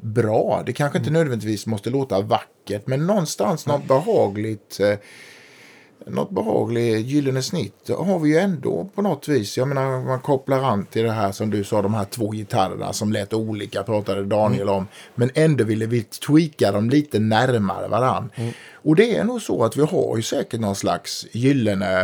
bra. 0.02 0.64
Det 0.66 0.74
kanske 0.74 0.98
inte 0.98 1.12
nödvändigtvis 1.12 1.66
måste 1.66 1.90
låta 1.90 2.22
vackert, 2.22 2.88
men 2.88 3.08
någonstans 3.08 3.68
något 3.68 3.88
behagligt. 3.88 4.80
Något 6.08 6.32
behagligt 6.32 7.06
gyllene 7.08 7.42
snitt 7.42 7.90
har 7.98 8.20
vi 8.20 8.30
ju 8.30 8.38
ändå 8.38 8.90
på 8.96 9.02
något 9.02 9.28
vis. 9.28 9.58
Jag 9.58 9.68
menar, 9.68 10.02
man 10.02 10.20
kopplar 10.20 10.64
an 10.64 10.86
till 10.86 11.04
det 11.04 11.12
här 11.12 11.32
som 11.32 11.50
du 11.50 11.64
sa, 11.64 11.82
de 11.82 11.94
här 11.94 12.06
två 12.06 12.30
gitarrerna 12.32 12.94
som 12.94 13.12
lät 13.12 13.34
olika, 13.34 13.84
pratade 13.84 14.26
Daniel 14.26 14.70
om. 14.70 14.88
Men 15.16 15.30
ändå 15.34 15.64
ville 15.64 15.86
vi 15.86 16.04
tweaka 16.04 16.72
dem 16.72 16.90
lite 16.90 17.20
närmare 17.20 17.88
varann. 17.88 18.30
Och 18.74 18.96
det 18.96 19.16
är 19.18 19.24
nog 19.24 19.42
så 19.42 19.64
att 19.64 19.78
vi 19.78 19.82
har 19.82 20.16
ju 20.18 20.22
säkert 20.22 20.60
någon 20.60 20.76
slags 20.76 21.26
gyllene 21.32 22.02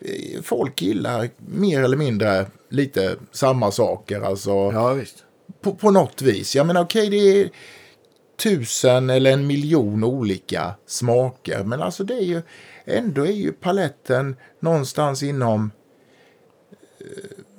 eh, 0.00 0.42
folk 0.42 0.82
gillar 0.82 1.28
mer 1.36 1.82
eller 1.82 1.96
mindre 1.96 2.46
lite 2.68 3.16
samma 3.32 3.70
saker. 3.70 4.20
Alltså 4.20 4.50
Ja, 4.50 4.92
visst. 4.92 5.24
på, 5.60 5.74
på 5.74 5.90
något 5.90 6.22
vis. 6.22 6.56
Jag 6.56 6.66
menar 6.66 6.84
okej, 6.84 7.10
det 7.10 7.16
är 7.40 7.50
tusen 8.42 9.10
eller 9.10 9.32
en 9.32 9.46
miljon 9.46 10.04
olika 10.04 10.74
smaker. 10.86 11.64
Men 11.64 11.82
alltså 11.82 12.04
det 12.04 12.14
är 12.14 12.24
ju 12.24 12.42
ändå 12.84 13.26
är 13.26 13.32
ju 13.32 13.52
paletten 13.52 14.36
någonstans 14.60 15.22
inom 15.22 15.70
eh, 17.00 17.06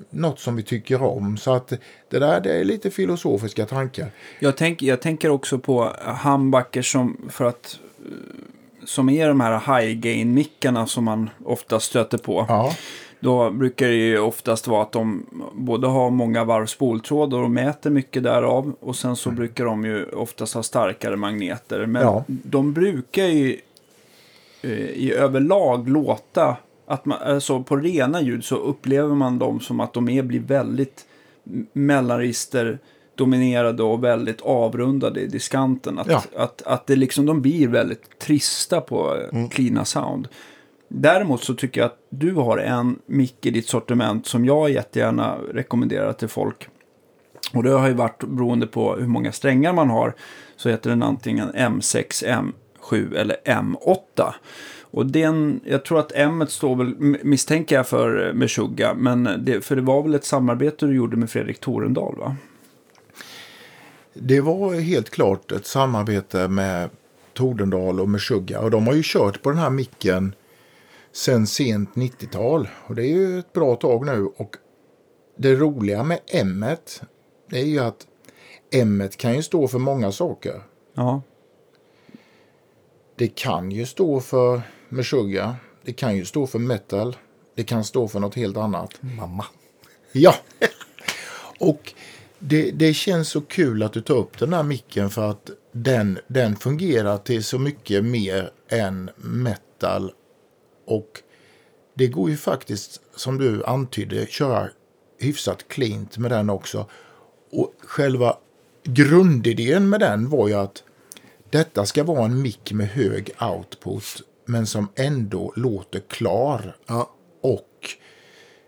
något 0.09 0.39
som 0.39 0.55
vi 0.55 0.63
tycker 0.63 1.01
om. 1.03 1.37
Så 1.37 1.53
att 1.53 1.73
det 2.09 2.19
där 2.19 2.41
det 2.41 2.53
är 2.59 2.63
lite 2.63 2.91
filosofiska 2.91 3.65
tankar. 3.65 4.11
Jag, 4.39 4.57
tänk, 4.57 4.81
jag 4.81 5.01
tänker 5.01 5.29
också 5.29 5.59
på 5.59 5.91
handbacker 6.03 6.81
som 6.81 7.17
för 7.29 7.45
att 7.45 7.79
eh, 8.05 8.11
som 8.85 9.09
är 9.09 9.27
de 9.27 9.39
här 9.39 9.79
high 9.81 9.93
gain 9.99 10.33
mickarna 10.33 10.87
som 10.87 11.03
man 11.03 11.29
ofta 11.45 11.79
stöter 11.79 12.17
på. 12.17 12.45
Ja, 12.49 12.75
Då 13.19 13.51
brukar 13.51 13.87
det 13.87 13.93
ju 13.93 14.19
oftast 14.19 14.67
vara 14.67 14.81
att 14.81 14.91
de 14.91 15.25
både 15.53 15.87
har 15.87 16.09
många 16.09 16.43
varv 16.43 16.65
spoltråd 16.65 17.33
och 17.33 17.41
de 17.41 17.53
mäter 17.53 17.89
mycket 17.89 18.23
därav. 18.23 18.73
Och 18.79 18.95
sen 18.95 19.15
så 19.15 19.31
brukar 19.31 19.65
de 19.65 19.85
ju 19.85 20.05
oftast 20.05 20.53
ha 20.53 20.63
starkare 20.63 21.15
magneter. 21.15 21.85
Men 21.85 22.01
Ja. 22.01 22.23
de 22.27 22.73
brukar 22.73 23.25
ju 23.25 23.59
i 24.69 25.13
överlag 25.13 25.89
låta 25.89 26.57
att 26.87 27.05
man, 27.05 27.17
alltså 27.21 27.63
på 27.63 27.75
rena 27.75 28.21
ljud 28.21 28.43
så 28.45 28.55
upplever 28.55 29.15
man 29.15 29.39
dem 29.39 29.59
som 29.59 29.79
att 29.79 29.93
de 29.93 30.09
är, 30.09 30.23
blir 30.23 30.39
väldigt 30.39 31.05
m- 31.47 31.67
mellanregister 31.73 32.79
dominerade 33.15 33.83
och 33.83 34.03
väldigt 34.03 34.41
avrundade 34.41 35.21
i 35.21 35.27
diskanten. 35.27 35.99
Att, 35.99 36.07
Ja. 36.09 36.23
att, 36.35 36.61
att 36.61 36.87
det 36.87 36.95
liksom, 36.95 37.25
de 37.25 37.41
blir 37.41 37.67
väldigt 37.67 38.19
trista 38.19 38.81
på 38.81 39.15
mm. 39.31 39.49
cleana 39.49 39.85
sound. 39.85 40.27
Däremot 40.87 41.43
så 41.43 41.53
tycker 41.53 41.81
jag 41.81 41.85
att 41.85 41.99
du 42.09 42.33
har 42.33 42.57
en 42.57 42.99
mick 43.05 43.45
i 43.45 43.51
ditt 43.51 43.67
sortiment 43.67 44.27
som 44.27 44.45
jag 44.45 44.69
jättegärna 44.71 45.37
rekommenderar 45.53 46.13
till 46.13 46.27
folk. 46.27 46.67
Och 47.53 47.63
det 47.63 47.69
har 47.69 47.87
ju 47.87 47.93
varit 47.93 48.23
beroende 48.23 48.67
på 48.67 48.95
hur 48.95 49.07
många 49.07 49.31
strängar 49.31 49.73
man 49.73 49.89
har. 49.89 50.13
Så 50.55 50.69
heter 50.69 50.89
den 50.89 51.03
antingen 51.03 51.51
M6, 51.51 52.25
M7 52.83 53.17
eller 53.17 53.35
M8. 53.45 54.33
Och 54.81 55.05
den, 55.05 55.61
jag 55.65 55.85
tror 55.85 55.99
att 55.99 56.11
M 56.15 56.45
står 56.47 56.75
väl, 56.75 56.95
misstänker 57.23 57.75
jag 57.75 57.87
för 57.87 58.27
eh, 58.27 58.33
Meshuggah. 58.33 58.95
Men 58.95 59.29
det, 59.45 59.61
för 59.61 59.75
det 59.75 59.81
var 59.81 60.03
väl 60.03 60.15
ett 60.15 60.25
samarbete 60.25 60.85
du 60.85 60.95
gjorde 60.95 61.17
med 61.17 61.29
Fredrik 61.29 61.59
Torendal 61.59 62.15
va? 62.17 62.35
det 64.13 64.41
var 64.41 64.73
helt 64.73 65.09
klart 65.09 65.51
ett 65.51 65.65
samarbete 65.65 66.47
med 66.47 66.89
Tordendal 67.33 67.99
och 67.99 68.09
Meshuggah. 68.09 68.63
Och 68.63 68.71
de 68.71 68.87
har 68.87 68.93
ju 68.93 69.01
kört 69.03 69.41
på 69.41 69.49
den 69.49 69.59
här 69.59 69.69
micken 69.69 70.35
sen 71.11 71.47
sent 71.47 71.89
90-tal. 71.93 72.67
Och 72.87 72.95
det 72.95 73.03
är 73.03 73.15
ju 73.15 73.39
ett 73.39 73.53
bra 73.53 73.75
tag 73.75 74.05
nu. 74.05 74.25
Och 74.37 74.55
det 75.37 75.55
roliga 75.55 76.03
med 76.03 76.19
M 76.27 76.65
det 77.49 77.59
är 77.59 77.65
ju 77.65 77.79
att 77.79 78.07
M 78.71 79.03
kan 79.17 79.35
ju 79.35 79.43
stå 79.43 79.67
för 79.67 79.79
många 79.79 80.11
saker. 80.11 80.61
Ja. 80.93 81.21
Det 83.23 83.35
kan 83.35 83.71
ju 83.71 83.85
stå 83.85 84.19
för 84.19 84.61
Meshuggah. 84.89 85.55
Det 85.81 85.93
kan 85.93 86.15
ju 86.15 86.25
stå 86.25 86.47
för 86.47 86.59
metal. 86.59 87.15
Det 87.55 87.63
kan 87.63 87.83
stå 87.83 88.07
för 88.07 88.19
något 88.19 88.35
helt 88.35 88.57
annat. 88.57 88.89
Mamma. 88.99 89.45
Ja. 90.11 90.35
Och 91.59 91.93
det, 92.39 92.71
det 92.71 92.93
känns 92.93 93.29
så 93.29 93.41
kul 93.41 93.83
att 93.83 93.93
du 93.93 94.01
tar 94.01 94.15
upp 94.15 94.39
den 94.39 94.53
här 94.53 94.63
micken 94.63 95.09
för 95.09 95.29
att 95.29 95.49
den, 95.71 96.19
den 96.27 96.55
fungerar 96.55 97.17
till 97.17 97.43
så 97.43 97.59
mycket 97.59 98.05
mer 98.05 98.51
än 98.69 99.09
metal. 99.15 100.11
Och 100.85 101.21
det 101.93 102.07
går 102.07 102.29
ju 102.29 102.37
faktiskt, 102.37 103.01
som 103.15 103.37
du 103.37 103.63
antydde, 103.63 104.25
köra 104.25 104.69
hyfsat 105.19 105.67
cleant 105.67 106.17
med 106.17 106.31
den 106.31 106.49
också. 106.49 106.89
Och 107.51 107.73
själva 107.79 108.37
grundidén 108.83 109.89
med 109.89 109.99
den 109.99 110.29
var 110.29 110.47
ju 110.47 110.53
att 110.53 110.83
detta 111.53 111.85
ska 111.85 112.03
vara 112.03 112.25
en 112.25 112.41
mick 112.41 112.71
med 112.71 112.87
hög 112.87 113.31
output 113.41 114.21
men 114.45 114.67
som 114.67 114.87
ändå 114.95 115.53
låter 115.55 115.99
klar 115.99 116.75
Ja, 116.85 117.15
och 117.41 117.89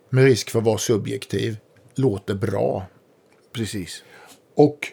med 0.10 0.24
risk 0.24 0.50
för 0.50 0.60
att 0.60 0.66
vara 0.66 0.78
subjektiv 0.78 1.58
låter 1.96 2.36
bra. 2.36 2.86
precis. 3.54 4.04
Och 4.56 4.92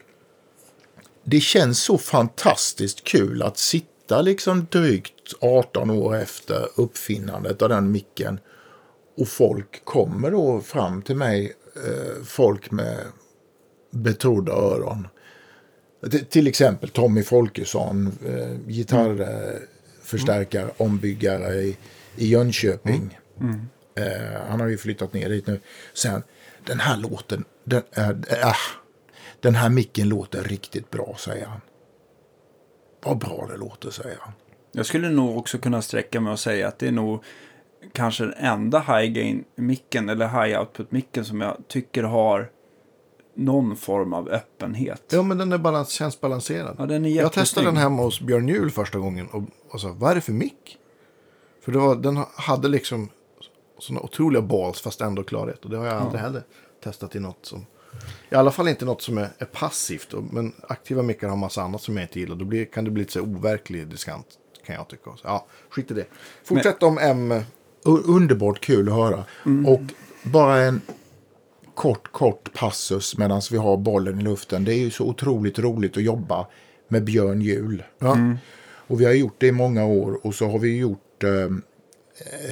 det 1.23 1.39
känns 1.39 1.83
så 1.83 1.97
fantastiskt 1.97 3.03
kul 3.03 3.41
att 3.41 3.57
sitta 3.57 4.21
liksom 4.21 4.67
drygt 4.71 5.33
18 5.41 5.89
år 5.89 6.15
efter 6.15 6.67
uppfinnandet 6.75 7.61
av 7.61 7.69
den 7.69 7.91
micken. 7.91 8.39
Och 9.17 9.27
folk 9.27 9.85
kommer 9.85 10.31
då 10.31 10.61
fram 10.61 11.01
till 11.01 11.15
mig, 11.15 11.53
eh, 11.75 12.23
folk 12.25 12.71
med 12.71 12.97
betrodda 13.91 14.51
öron. 14.51 15.07
Till 16.29 16.47
exempel 16.47 16.89
Tommy 16.89 17.23
Folkesson, 17.23 18.17
eh, 18.27 18.57
gitarrförstärkare, 18.67 20.69
ombyggare 20.77 21.53
i, 21.53 21.77
i 22.15 22.27
Jönköping. 22.27 23.17
Eh, 23.95 24.41
han 24.49 24.59
har 24.59 24.67
ju 24.67 24.77
flyttat 24.77 25.13
ner 25.13 25.29
dit 25.29 25.47
nu. 25.47 25.59
Sen, 25.93 26.23
den 26.65 26.79
här 26.79 26.97
låten, 26.97 27.45
den, 27.63 27.83
äh, 27.95 28.09
äh, 28.09 28.55
den 29.39 29.55
här 29.55 29.69
micken 29.69 30.09
låter 30.09 30.43
riktigt 30.43 30.91
bra, 30.91 31.15
säger 31.19 31.45
han. 31.45 31.61
Vad 33.03 33.17
bra 33.17 33.47
det 33.51 33.57
låter, 33.57 33.89
säger 33.89 34.17
han. 34.19 34.33
Jag 34.71 34.85
skulle 34.85 35.09
nog 35.09 35.37
också 35.37 35.57
kunna 35.57 35.81
sträcka 35.81 36.21
mig 36.21 36.31
och 36.31 36.39
säga 36.39 36.67
att 36.67 36.79
det 36.79 36.87
är 36.87 36.91
nog 36.91 37.23
kanske 37.91 38.23
den 38.23 38.33
enda 38.33 38.79
high 38.79 39.13
gain-micken 39.13 40.09
eller 40.09 40.27
high 40.27 40.59
output-micken 40.59 41.25
som 41.25 41.41
jag 41.41 41.57
tycker 41.67 42.03
har 42.03 42.49
någon 43.35 43.75
form 43.75 44.13
av 44.13 44.29
öppenhet. 44.29 45.03
Ja, 45.09 45.23
men 45.23 45.37
den 45.37 45.51
är 45.51 45.57
balans, 45.57 45.89
känns 45.89 46.21
balanserad. 46.21 46.75
Ja, 46.79 46.85
den 46.85 47.05
är 47.05 47.09
jag 47.09 47.33
testade 47.33 47.67
den 47.67 47.77
hemma 47.77 48.01
hos 48.01 48.21
Björn 48.21 48.47
Juhl 48.47 48.71
första 48.71 48.99
gången 48.99 49.27
och, 49.27 49.43
och 49.69 49.81
sa, 49.81 49.95
vad 49.97 50.11
är 50.11 50.15
det 50.15 50.21
för 50.21 50.33
mick? 50.33 50.77
För 51.61 51.71
det 51.71 51.79
var, 51.79 51.95
den 51.95 52.23
hade 52.35 52.67
liksom 52.67 53.09
sådana 53.79 54.01
otroliga 54.01 54.41
balls 54.41 54.81
fast 54.81 55.01
ändå 55.01 55.23
klarhet. 55.23 55.63
Och 55.63 55.69
det 55.69 55.77
har 55.77 55.85
jag 55.85 55.95
aldrig 55.95 56.21
heller 56.21 56.43
testat 56.83 57.15
i 57.15 57.19
något 57.19 57.45
som... 57.45 57.65
I 58.29 58.35
alla 58.35 58.51
fall 58.51 58.67
inte 58.67 58.85
något 58.85 59.01
som 59.01 59.17
är, 59.17 59.29
är 59.37 59.45
passivt. 59.45 60.13
Och, 60.13 60.23
men 60.23 60.53
aktiva 60.67 61.03
mickar 61.03 61.27
har 61.27 61.35
massa 61.35 61.61
annat 61.61 61.81
som 61.81 61.97
jag 61.97 62.03
inte 62.03 62.19
gillar. 62.19 62.35
Då 62.35 62.45
blir, 62.45 62.65
kan 62.65 62.85
det 62.85 62.91
bli 62.91 63.01
lite 63.01 63.13
så 63.13 63.21
overklig 63.21 63.87
diskant 63.87 64.27
kan 64.65 64.75
jag 64.75 64.87
tycka. 64.87 65.11
Så, 65.15 65.21
ja, 65.23 65.45
skit 65.69 65.91
i 65.91 65.93
det. 65.93 66.05
Fortsätt 66.43 66.83
om 66.83 66.97
M. 66.97 67.33
Underbart 67.85 68.59
kul 68.59 68.87
att 68.89 68.95
höra. 68.95 69.23
Och 69.67 69.81
bara 70.23 70.57
en 70.57 70.81
kort, 71.75 72.11
kort 72.11 72.53
passus 72.53 73.17
medan 73.17 73.41
vi 73.51 73.57
har 73.57 73.77
bollen 73.77 74.19
i 74.19 74.23
luften. 74.23 74.63
Det 74.63 74.73
är 74.73 74.79
ju 74.79 74.91
så 74.91 75.05
otroligt 75.05 75.59
roligt 75.59 75.97
att 75.97 76.03
jobba 76.03 76.47
med 76.87 77.03
Björn 77.03 77.41
Juhl. 77.41 77.83
Ja. 77.99 78.17
Och 78.87 79.01
vi 79.01 79.05
har 79.05 79.13
gjort 79.13 79.35
det 79.37 79.47
i 79.47 79.51
många 79.51 79.85
år 79.85 80.25
och 80.25 80.35
så 80.35 80.47
har 80.47 80.59
vi 80.59 80.77
gjort 80.77 81.23
eh, 81.23 81.31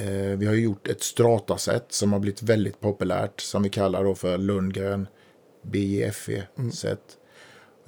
eh, 0.04 0.36
vi 0.38 0.46
har 0.46 0.54
gjort 0.54 0.88
ett 0.88 1.02
strataset 1.02 1.86
som 1.88 2.12
har 2.12 2.20
blivit 2.20 2.42
väldigt 2.42 2.80
populärt 2.80 3.40
som 3.40 3.62
vi 3.62 3.68
kallar 3.68 4.04
då 4.04 4.14
för 4.14 4.38
Lundgren 4.38 5.06
BJFE-set. 5.62 7.18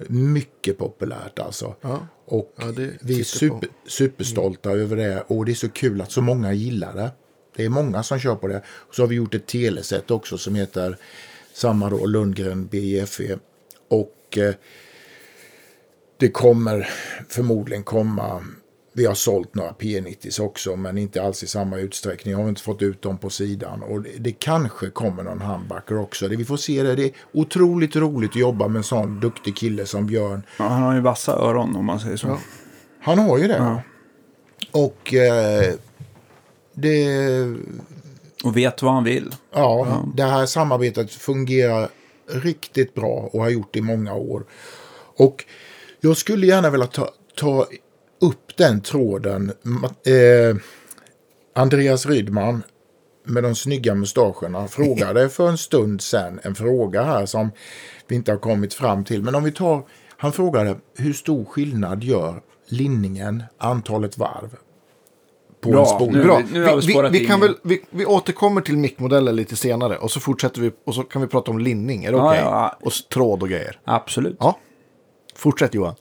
Mycket 0.07 0.77
populärt 0.77 1.39
alltså. 1.39 1.75
Ja. 1.81 2.07
Och 2.25 2.53
Ja, 2.55 2.65
vi 3.01 3.19
är 3.19 3.23
super, 3.23 3.69
superstolta 3.87 4.71
över 4.71 4.95
det 4.95 5.23
och 5.27 5.45
det 5.45 5.51
är 5.51 5.55
så 5.55 5.69
kul 5.69 6.01
att 6.01 6.11
så 6.11 6.21
många 6.21 6.53
gillar 6.53 6.93
det. 6.93 7.11
Det 7.55 7.65
är 7.65 7.69
många 7.69 8.03
som 8.03 8.19
kör 8.19 8.35
på 8.35 8.47
det. 8.47 8.61
Och 8.67 8.95
så 8.95 9.01
har 9.01 9.07
vi 9.07 9.15
gjort 9.15 9.35
ett 9.35 9.47
teleset 9.47 10.11
också 10.11 10.37
som 10.37 10.55
heter 10.55 10.97
samma 11.53 11.89
då 11.89 12.05
Lundgren 12.05 12.65
BJFE. 12.65 13.37
Och 13.87 14.37
eh, 14.37 14.53
det 16.17 16.29
kommer 16.29 16.89
förmodligen 17.29 17.83
komma. 17.83 18.43
Vi 18.93 19.05
har 19.05 19.13
sålt 19.13 19.55
några 19.55 19.71
P90s 19.71 20.41
också, 20.41 20.75
men 20.75 20.97
inte 20.97 21.23
alls 21.23 21.43
i 21.43 21.47
samma 21.47 21.77
utsträckning. 21.77 22.31
Jag 22.31 22.39
har 22.39 22.49
inte 22.49 22.61
fått 22.61 22.81
ut 22.81 23.01
dem 23.01 23.17
på 23.17 23.29
sidan. 23.29 23.83
Och 23.83 24.01
det, 24.01 24.09
det 24.17 24.31
kanske 24.31 24.89
kommer 24.89 25.23
någon 25.23 25.41
handbacker 25.41 25.97
också. 25.97 26.27
Det, 26.27 26.35
vi 26.35 26.45
får 26.45 26.57
se 26.57 26.83
det. 26.83 26.95
Det 26.95 27.03
är 27.03 27.11
otroligt 27.31 27.95
roligt 27.95 28.31
att 28.31 28.35
jobba 28.35 28.67
med 28.67 28.77
en 28.77 28.83
sån 28.83 29.19
duktig 29.19 29.57
kille 29.57 29.85
som 29.85 30.07
Björn. 30.07 30.43
Ja, 30.59 30.67
han 30.67 30.81
har 30.81 30.93
ju 30.93 31.01
vassa 31.01 31.31
öron 31.31 31.75
om 31.75 31.85
man 31.85 31.99
säger 31.99 32.17
så. 32.17 32.39
Han 32.99 33.19
har 33.19 33.37
ju 33.37 33.47
det. 33.47 33.81
Och 34.71 35.13
eh, 35.13 35.73
det, 36.75 37.55
Och 38.43 38.57
vet 38.57 38.81
vad 38.81 38.93
han 38.93 39.03
vill. 39.03 39.35
ja, 39.53 40.05
det 40.15 40.23
här 40.23 40.45
samarbetet 40.45 41.11
fungerar 41.11 41.89
riktigt 42.27 42.93
bra 42.93 43.29
och 43.33 43.41
har 43.41 43.49
gjort 43.49 43.69
det 43.73 43.79
i 43.79 43.81
många 43.81 44.13
år. 44.13 44.43
Och 45.17 45.45
jag 46.01 46.17
skulle 46.17 46.47
gärna 46.47 46.69
vilja 46.69 46.87
ta, 46.87 47.09
ta 47.35 47.67
upp 48.21 48.57
den 48.57 48.81
tråden. 48.81 49.51
Eh, 50.05 50.57
Andreas 51.55 52.05
Rydman 52.05 52.63
med 53.25 53.43
de 53.43 53.55
snygga 53.55 53.95
mustascherna 53.95 54.67
frågade 54.67 55.29
för 55.35 55.49
en 55.49 55.57
stund 55.57 56.01
sedan 56.01 56.39
en 56.43 56.55
fråga 56.55 57.03
här 57.03 57.25
som 57.25 57.51
vi 58.07 58.15
inte 58.15 58.31
har 58.31 58.39
kommit 58.39 58.73
fram 58.73 59.03
till. 59.03 59.23
Men 59.23 59.35
om 59.35 59.43
vi 59.43 59.51
tar, 59.51 59.83
han 60.17 60.31
frågade 60.31 60.75
hur 60.97 61.13
stor 61.13 61.45
skillnad 61.45 62.03
gör 62.03 62.41
linningen, 62.67 63.43
antalet 63.57 64.17
varv 64.17 64.55
på 65.65 65.71
Bra, 65.71 65.79
en 65.81 65.85
spol? 65.87 66.11
nu- 66.13 66.23
Bra. 66.23 66.41
nu 66.51 66.63
har 66.63 66.75
vi 66.75 66.85
vi, 66.87 66.93
spårat 66.93 67.11
vi, 67.11 67.19
in 67.21 67.27
kan 67.27 67.39
väl, 67.39 67.55
vi, 67.63 67.81
vi 67.89 68.05
återkommer 68.05 68.61
till 68.61 68.77
mickmodeller 68.77 69.31
lite 69.33 69.55
senare. 69.55 69.97
Och 69.97 70.11
så 70.11 70.19
fortsätter 70.19 70.61
vi 70.61 70.71
och 70.85 70.95
så 70.95 71.03
kan 71.03 71.21
vi 71.21 71.27
prata 71.27 71.51
om 71.51 71.59
linning. 71.59 72.05
Är 72.05 72.11
det 72.11 72.17
Ja, 72.17 72.27
okej? 72.29 72.41
ja. 72.43 72.77
Och 72.81 72.91
tråd 73.13 73.43
och 73.43 73.49
grejer. 73.49 73.79
Absolut. 73.83 74.37
Ja. 74.39 74.57
Fortsätt 75.35 75.73
Johan. 75.73 75.95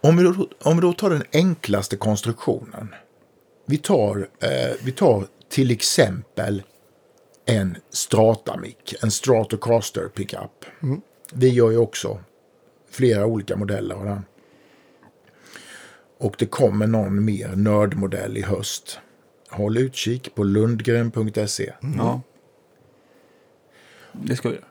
Om 0.00 0.16
vi, 0.16 0.22
då, 0.22 0.48
om 0.62 0.76
vi 0.76 0.80
då 0.82 0.92
tar 0.92 1.10
den 1.10 1.22
enklaste 1.32 1.96
konstruktionen. 1.96 2.94
Vi 3.66 3.76
tar, 3.78 4.28
eh, 4.42 4.48
vi 4.84 4.92
tar 4.92 5.24
till 5.48 5.70
exempel 5.70 6.62
en 7.46 7.76
Strata-mick, 7.90 8.94
en 9.02 9.10
Stratocaster 9.10 10.08
pickup. 10.08 10.64
Vi 11.32 11.48
gör 11.48 11.70
ju 11.70 11.76
också 11.78 12.18
flera 12.90 13.26
olika 13.26 13.56
modeller 13.56 13.94
av 13.94 14.04
den. 14.04 14.24
Och 16.18 16.34
det 16.38 16.46
kommer 16.46 16.86
någon 16.86 17.24
mer 17.24 17.48
nördmodell 17.56 18.36
i 18.36 18.42
höst. 18.42 19.00
Håll 19.50 19.76
utkik 19.76 20.34
på 20.34 20.44
lundgren.se. 20.44 21.72
Ja. 21.96 22.20
Det 24.12 24.36
ska 24.36 24.48
vi 24.48 24.54
göra. 24.54 24.64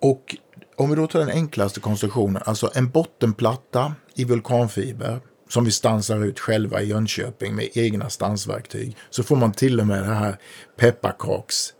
Och 0.00 0.36
om 0.76 0.90
vi 0.90 0.96
då 0.96 1.06
tar 1.06 1.20
den 1.20 1.30
enklaste 1.30 1.80
konstruktionen, 1.80 2.42
alltså 2.46 2.70
en 2.74 2.90
bottenplatta 2.90 3.94
i 4.14 4.24
vulkanfiber 4.24 5.20
som 5.48 5.64
vi 5.64 5.70
stansar 5.70 6.24
ut 6.24 6.40
själva 6.40 6.82
i 6.82 6.86
Jönköping 6.86 7.54
med 7.54 7.68
egna 7.74 8.10
stansverktyg. 8.10 8.96
Så 9.10 9.22
får 9.22 9.36
man 9.36 9.52
till 9.52 9.80
och 9.80 9.86
med 9.86 10.02
det 10.02 10.14
här 10.14 10.36
pepparkaks 10.76 11.74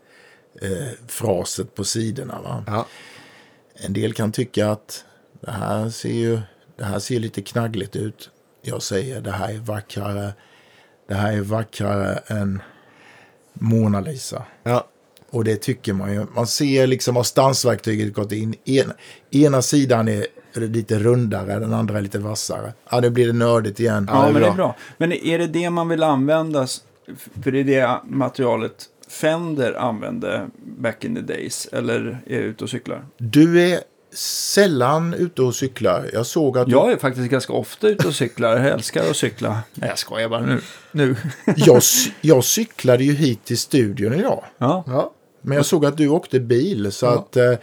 eh, 0.61 1.07
fraset 1.07 1.75
på 1.75 1.83
sidorna. 1.83 2.41
Va? 2.41 2.63
Ja. 2.67 2.85
En 3.75 3.93
del 3.93 4.13
kan 4.13 4.31
tycka 4.31 4.71
att 4.71 5.05
det 5.41 5.51
här 5.51 5.89
ser 5.89 6.13
ju 6.13 6.39
det 6.77 6.83
här 6.83 6.99
ser 6.99 7.19
lite 7.19 7.41
knaggligt 7.41 7.95
ut. 7.95 8.29
Jag 8.65 8.81
säger 8.81 9.21
det 9.21 9.31
här 9.31 9.53
är 9.53 9.57
vackrare. 9.57 10.33
Det 11.07 11.13
här 11.13 11.33
är 11.33 11.41
vackrare 11.41 12.19
än 12.27 12.61
Mona 13.53 14.01
Lisa. 14.01 14.43
Ja. 14.63 14.87
Och 15.29 15.43
det 15.43 15.55
tycker 15.55 15.93
man 15.93 16.13
ju. 16.13 16.25
Man 16.35 16.47
ser 16.47 16.87
liksom 16.87 17.15
har 17.15 17.23
stansverktyget 17.23 18.13
gått 18.13 18.31
in. 18.31 18.55
En, 18.65 18.93
ena 19.31 19.61
sidan 19.61 20.07
är 20.07 20.25
lite 20.53 20.99
rundare, 20.99 21.59
den 21.59 21.73
andra 21.73 21.97
är 21.97 22.01
lite 22.01 22.19
vassare. 22.19 22.73
Ja, 22.91 22.99
nu 22.99 23.09
blir 23.09 23.27
det 23.27 23.33
nördigt 23.33 23.79
igen. 23.79 24.09
Ja, 24.11 24.21
det 24.21 24.29
är 24.29 24.33
men 24.33 24.41
det 24.41 24.47
är 24.47 24.51
bra. 24.51 24.55
bra. 24.55 24.75
Men 24.97 25.11
är 25.11 25.39
det 25.39 25.47
det 25.47 25.69
man 25.69 25.89
vill 25.89 26.03
använda? 26.03 26.67
För 27.43 27.51
det 27.51 27.59
är 27.59 27.63
det 27.63 27.99
materialet 28.03 28.89
Fender 29.07 29.73
använde 29.73 30.47
back 30.77 31.03
in 31.03 31.15
the 31.15 31.21
days. 31.21 31.67
Eller 31.71 32.17
är 32.27 32.35
jag 32.35 32.43
ute 32.43 32.63
och 32.63 32.69
cyklar? 32.69 33.05
Du 33.17 33.61
är 33.61 33.79
sällan 34.15 35.13
ute 35.13 35.41
och 35.41 35.55
cyklar. 35.55 36.09
Jag 36.13 36.25
såg 36.25 36.57
att 36.57 36.67
Jag 36.67 36.91
är 36.91 36.97
faktiskt 36.97 37.29
ganska 37.29 37.53
ofta 37.53 37.87
ute 37.87 38.07
och 38.07 38.15
cyklar. 38.15 38.57
Jag 38.57 38.67
älskar 38.67 39.09
att 39.09 39.17
cykla. 39.17 39.59
Nej, 39.73 39.89
jag 39.89 39.99
skojar 39.99 40.29
bara 40.29 40.41
nu. 40.41 40.61
nu. 40.91 41.15
jag, 41.55 41.81
jag 42.21 42.43
cyklade 42.43 43.03
ju 43.03 43.13
hit 43.13 43.45
till 43.45 43.57
studion 43.57 44.13
idag. 44.13 44.43
ja. 44.57 44.83
Ja. 44.87 45.13
Men 45.45 45.57
jag 45.57 45.65
såg 45.65 45.85
att 45.85 45.97
du 45.97 46.07
åkte 46.07 46.39
bil. 46.39 46.91
Så 46.91 47.05
att 47.05 47.37
eh, 47.37 47.53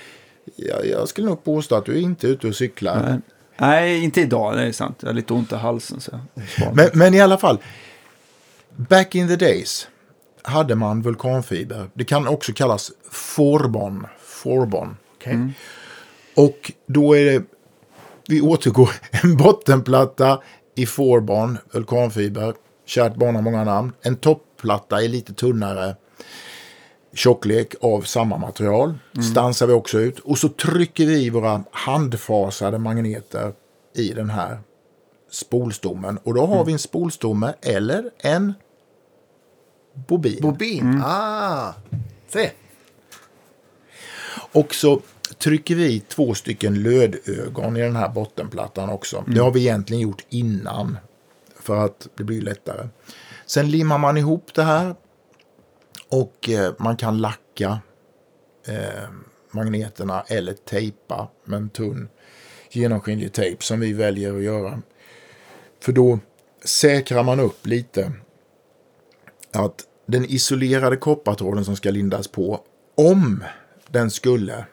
jag, 0.56 0.86
jag 0.86 1.08
skulle 1.08 1.26
nog 1.26 1.44
påstå 1.44 1.74
att 1.74 1.84
du 1.84 1.92
är 1.92 2.00
inte 2.00 2.26
ute 2.26 2.46
och 2.48 2.56
cyklar. 2.56 3.02
Nej. 3.08 3.20
Nej, 3.56 4.04
inte 4.04 4.20
idag. 4.20 4.56
Det 4.56 4.62
är 4.62 4.72
sant. 4.72 4.96
Jag 5.00 5.08
har 5.08 5.14
lite 5.14 5.32
ont 5.32 5.52
i 5.52 5.54
halsen. 5.54 6.00
Så. 6.00 6.20
Men, 6.74 6.88
men 6.92 7.14
i 7.14 7.20
alla 7.20 7.38
fall. 7.38 7.58
Back 8.76 9.14
in 9.14 9.28
the 9.28 9.36
days 9.36 9.88
hade 10.42 10.74
man 10.74 11.02
vulkanfiber. 11.02 11.90
Det 11.94 12.04
kan 12.04 12.28
också 12.28 12.52
kallas 12.52 12.92
forbon. 13.10 14.06
Forbon. 14.20 14.96
Okej. 15.14 15.38
Och 16.36 16.72
då 16.86 17.16
är 17.16 17.24
det, 17.24 17.44
vi 18.28 18.40
återgår, 18.40 18.90
en 19.10 19.36
bottenplatta 19.36 20.42
i 20.74 20.86
forbon, 20.86 21.58
vulkanfiber. 21.72 22.54
Kärt 22.86 23.16
barn 23.16 23.34
har 23.34 23.42
många 23.42 23.64
namn. 23.64 23.92
En 24.02 24.16
topplatta 24.16 25.02
är 25.02 25.08
lite 25.08 25.32
tunnare. 25.34 25.96
tjocklek 27.14 27.74
av 27.80 28.02
samma 28.02 28.38
material. 28.38 28.98
Stansar 29.32 29.66
vi 29.66 29.72
också 29.72 30.00
ut. 30.00 30.18
Och 30.18 30.38
så 30.38 30.48
trycker 30.48 31.06
vi 31.06 31.24
i 31.24 31.30
våra 31.30 31.64
handfasade 31.70 32.78
magneter 32.78 33.52
i 33.94 34.08
den 34.08 34.30
här 34.30 34.58
spolstommen. 35.30 36.18
Och 36.18 36.34
då 36.34 36.46
har 36.46 36.64
vi 36.64 36.72
en 36.72 36.78
spolstomme 36.78 37.54
eller 37.62 38.10
en 38.18 38.54
bobin. 40.08 40.38
Bobin. 40.42 41.02
Ah, 41.04 41.74
se. 42.28 42.50
Och 44.52 44.74
så 44.74 45.00
trycker 45.42 45.74
vi 45.74 46.00
två 46.00 46.34
stycken 46.34 46.82
lödögon 46.82 47.76
i 47.76 47.80
den 47.80 47.96
här 47.96 48.08
bottenplattan 48.08 48.90
också. 48.90 49.24
Det 49.26 49.40
har 49.40 49.50
vi 49.50 49.60
egentligen 49.60 50.02
gjort 50.02 50.24
innan. 50.28 50.98
För 51.60 51.76
att 51.76 52.08
det 52.16 52.24
blir 52.24 52.42
lättare. 52.42 52.88
Sen 53.46 53.70
limmar 53.70 53.98
man 53.98 54.16
ihop 54.16 54.54
det 54.54 54.62
här. 54.62 54.94
Och 56.08 56.48
eh, 56.48 56.72
man 56.78 56.96
kan 56.96 57.18
lacka 57.18 57.80
eh, 58.66 59.08
magneterna 59.50 60.24
eller 60.26 60.52
tejpa 60.52 61.28
med 61.44 61.56
en 61.56 61.70
tunn 61.70 62.08
genomskinlig 62.70 63.32
tejp 63.32 63.64
som 63.64 63.80
vi 63.80 63.92
väljer 63.92 64.36
att 64.36 64.42
göra. 64.42 64.82
För 65.80 65.92
då 65.92 66.18
säkrar 66.64 67.22
man 67.22 67.40
upp 67.40 67.66
lite 67.66 68.12
att 69.52 69.84
den 70.06 70.24
isolerade 70.24 70.96
koppartråden 70.96 71.64
som 71.64 71.76
ska 71.76 71.90
lindas 71.90 72.28
på, 72.28 72.60
om 72.94 73.44
den 73.88 74.10
skulle 74.10 74.64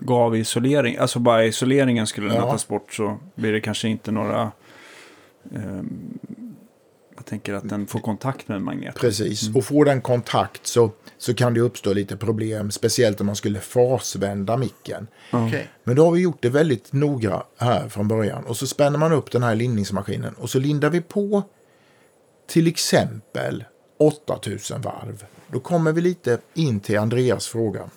Gav 0.00 0.36
isolering, 0.36 0.96
alltså 0.96 1.18
bara 1.18 1.44
isoleringen 1.44 2.06
skulle 2.06 2.34
Ja. 2.34 2.50
tas 2.50 2.68
bort 2.68 2.92
så 2.94 3.18
blir 3.34 3.52
det 3.52 3.60
kanske 3.60 3.88
inte 3.88 4.10
några... 4.12 4.52
ehm, 5.54 6.18
jag 7.16 7.26
tänker 7.26 7.54
att 7.54 7.68
den 7.68 7.86
får 7.86 8.00
kontakt 8.00 8.48
med 8.48 8.56
en 8.56 8.64
magnet. 8.64 8.94
Precis, 8.94 9.56
och 9.56 9.64
får 9.64 9.84
den 9.84 10.00
kontakt 10.00 10.66
så, 10.66 10.90
så 11.18 11.34
kan 11.34 11.54
det 11.54 11.60
uppstå 11.60 11.92
lite 11.92 12.16
problem. 12.16 12.70
Speciellt 12.70 13.20
om 13.20 13.26
man 13.26 13.36
skulle 13.36 13.60
fasvända 13.60 14.56
micken. 14.56 15.06
Okej. 15.32 15.68
Men 15.84 15.96
då 15.96 16.04
har 16.04 16.12
vi 16.12 16.20
gjort 16.20 16.42
det 16.42 16.48
väldigt 16.48 16.92
noga 16.92 17.42
här 17.56 17.88
från 17.88 18.08
början. 18.08 18.44
Och 18.44 18.56
så 18.56 18.66
spänner 18.66 18.98
man 18.98 19.12
upp 19.12 19.30
den 19.30 19.42
här 19.42 19.54
lindningsmaskinen. 19.54 20.34
Och 20.34 20.50
så 20.50 20.58
lindar 20.58 20.90
vi 20.90 21.00
på 21.00 21.42
till 22.48 22.66
exempel 22.66 23.64
8000 23.98 24.80
varv. 24.80 25.24
Då 25.46 25.60
kommer 25.60 25.92
vi 25.92 26.00
lite 26.00 26.38
in 26.54 26.80
till 26.80 26.98
Andreas 26.98 27.48
fråga. 27.48 27.90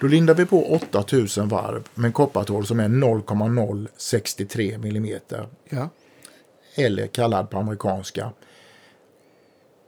Då 0.00 0.06
lindar 0.06 0.34
vi 0.34 0.46
på 0.46 0.74
8000 0.74 1.48
varv 1.48 1.88
med 1.94 2.06
en 2.06 2.12
koppartråd 2.12 2.66
som 2.68 2.80
är 2.80 2.88
0,063 2.88 4.74
mm. 4.74 5.20
Ja. 5.68 5.88
Eller 6.74 7.06
kallad 7.06 7.50
på 7.50 7.58
amerikanska 7.58 8.32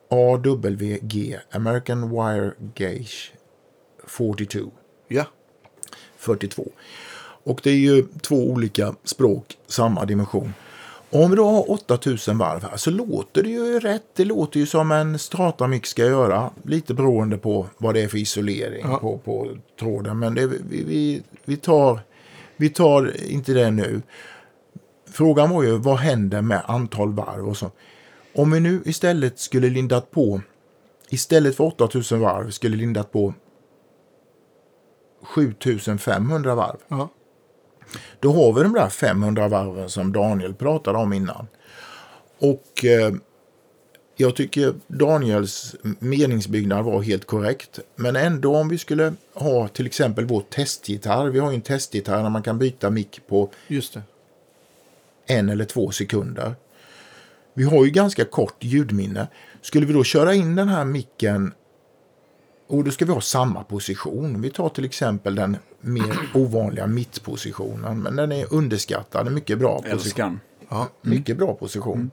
AWG, 0.08 1.38
American 1.50 2.10
Wire 2.10 2.52
Gauge 2.74 3.32
42. 4.04 4.70
Ja. 5.08 5.24
42. 6.16 6.70
Och 7.44 7.60
det 7.62 7.70
är 7.70 7.74
ju 7.74 8.06
två 8.22 8.50
olika 8.50 8.94
språk, 9.04 9.58
samma 9.66 10.04
dimension. 10.04 10.52
Om 11.10 11.30
vi 11.30 11.36
då 11.36 11.44
har 11.44 11.70
8000 11.70 12.38
varv 12.38 12.62
här 12.62 12.76
så 12.76 12.90
låter 12.90 13.42
det 13.42 13.48
ju 13.48 13.80
rätt. 13.80 14.04
Det 14.14 14.24
låter 14.24 14.60
ju 14.60 14.66
som 14.66 14.92
en 14.92 15.18
stratamix 15.18 15.90
ska 15.90 16.04
göra. 16.04 16.50
Lite 16.62 16.94
beroende 16.94 17.38
på 17.38 17.66
vad 17.78 17.94
det 17.94 18.00
är 18.00 18.08
för 18.08 18.18
isolering 18.18 18.86
Ja. 18.88 18.98
på, 18.98 19.18
på 19.18 19.48
tråden. 19.78 20.18
Men 20.18 20.34
det, 20.34 20.46
vi, 20.46 20.58
vi, 20.84 21.22
vi, 21.44 21.56
tar, 21.56 22.00
vi 22.56 22.68
tar 22.70 23.22
inte 23.30 23.52
det 23.52 23.70
nu. 23.70 24.02
Frågan 25.10 25.50
var 25.50 25.62
ju 25.62 25.76
vad 25.78 25.96
händer 25.96 26.42
med 26.42 26.62
antal 26.66 27.12
varv 27.12 27.48
och 27.48 27.56
så. 27.56 27.70
Om 28.34 28.50
vi 28.50 28.60
nu 28.60 28.82
istället 28.84 29.38
skulle 29.38 29.70
lindat 29.70 30.10
på, 30.10 30.40
istället 31.08 31.56
för 31.56 31.64
8000 31.64 32.20
varv, 32.20 32.50
skulle 32.50 32.76
lindat 32.76 33.12
på 33.12 33.34
7500 35.22 36.54
varv. 36.54 36.76
Ja. 36.88 37.08
Då 38.20 38.32
har 38.32 38.52
vi 38.52 38.62
de 38.62 38.72
där 38.72 38.88
500 38.88 39.48
varven 39.48 39.90
som 39.90 40.12
Daniel 40.12 40.54
pratade 40.54 40.98
om 40.98 41.12
innan. 41.12 41.46
Och 42.38 42.84
eh, 42.84 43.12
jag 44.16 44.36
tycker 44.36 44.74
Daniels 44.86 45.76
meningsbyggnad 45.98 46.84
var 46.84 47.02
helt 47.02 47.24
korrekt. 47.24 47.78
Men 47.96 48.16
ändå 48.16 48.56
om 48.56 48.68
vi 48.68 48.78
skulle 48.78 49.14
ha 49.34 49.68
till 49.68 49.86
exempel 49.86 50.24
vår 50.24 50.40
testgitarr. 50.40 51.26
Vi 51.26 51.38
har 51.38 51.50
ju 51.50 51.54
en 51.54 51.60
testgitarr 51.60 52.22
där 52.22 52.30
man 52.30 52.42
kan 52.42 52.58
byta 52.58 52.90
mick 52.90 53.20
på 53.28 53.50
en 55.26 55.48
eller 55.48 55.64
två 55.64 55.90
sekunder. 55.90 56.54
Vi 57.54 57.64
har 57.64 57.84
ju 57.84 57.90
ganska 57.90 58.24
kort 58.24 58.56
ljudminne. 58.60 59.26
Skulle 59.62 59.86
vi 59.86 59.92
då 59.92 60.04
köra 60.04 60.34
in 60.34 60.56
den 60.56 60.68
här 60.68 60.84
micken 60.84 61.52
och 62.68 62.84
då 62.84 62.90
ska 62.90 63.04
vi 63.04 63.12
ha 63.12 63.20
samma 63.20 63.64
position. 63.64 64.42
Vi 64.42 64.50
tar 64.50 64.68
till 64.68 64.84
exempel 64.84 65.34
den 65.34 65.56
mer 65.80 66.30
ovanliga 66.34 66.86
mittpositionen. 66.86 68.02
Men 68.02 68.16
den 68.16 68.32
är 68.32 68.54
underskattad. 68.54 69.26
En 69.26 69.34
mycket 69.34 69.58
bra 69.58 69.76
position. 69.76 69.92
Älskan. 69.92 70.40
Ja. 70.68 70.88
Mycket 71.02 71.36
bra 71.36 71.54
position. 71.54 72.10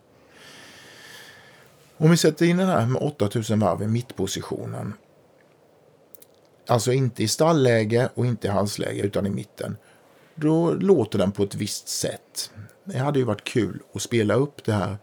Om 1.97 2.11
vi 2.11 2.17
sätter 2.17 2.45
in 2.45 2.57
den 2.57 2.67
här 2.67 2.85
med 2.85 3.01
8000 3.01 3.59
varv 3.59 3.81
i 3.81 3.87
mittpositionen. 3.87 4.93
Alltså 6.67 6.93
inte 6.93 7.23
i 7.23 7.27
stallläge 7.27 8.09
och 8.13 8.25
inte 8.25 8.47
i 8.47 8.51
halsläge 8.51 9.01
utan 9.01 9.25
i 9.25 9.29
mitten. 9.29 9.77
Då 10.35 10.71
låter 10.71 11.19
den 11.19 11.31
på 11.31 11.43
ett 11.43 11.55
visst 11.55 11.87
sätt. 11.87 12.51
Det 12.83 12.97
hade 12.97 13.19
ju 13.19 13.25
varit 13.25 13.43
kul 13.43 13.79
att 13.93 14.01
spela 14.01 14.33
upp 14.33 14.65
det 14.65 14.73
här. 14.73 14.97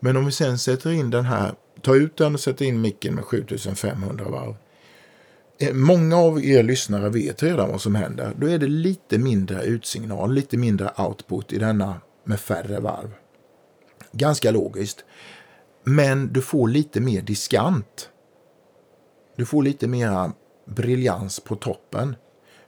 Men 0.00 0.16
om 0.16 0.26
vi 0.26 0.32
sen 0.32 0.58
sätter 0.58 0.90
in 0.90 1.10
den 1.10 1.24
här, 1.24 1.54
tar 1.80 1.94
ut 1.94 2.16
den 2.16 2.34
och 2.34 2.40
sätter 2.40 2.64
in 2.64 2.80
micken 2.80 3.14
med 3.14 3.24
7500 3.24 4.24
varv. 4.28 4.54
Eh, 5.58 5.74
Många 5.74 6.16
av 6.16 6.44
er 6.44 6.62
lyssnare 6.62 7.08
vet 7.08 7.42
redan 7.42 7.70
vad 7.70 7.80
som 7.80 7.94
händer. 7.94 8.32
Då 8.38 8.50
är 8.50 8.58
det 8.58 8.66
lite 8.66 9.18
mindre 9.18 9.62
utsignal, 9.62 10.34
lite 10.34 10.56
mindre 10.56 10.90
output 10.96 11.52
i 11.52 11.58
denna 11.58 12.00
med 12.24 12.40
färre 12.40 12.80
varv. 12.80 13.10
Ganska 14.12 14.50
logiskt. 14.50 15.04
Men 15.84 16.32
du 16.32 16.42
får 16.42 16.68
lite 16.68 17.00
mer 17.00 17.22
diskant. 17.22 18.10
Du 19.36 19.46
får 19.46 19.62
lite 19.62 19.86
mera 19.86 20.32
briljans 20.66 21.40
på 21.40 21.56
toppen. 21.56 22.16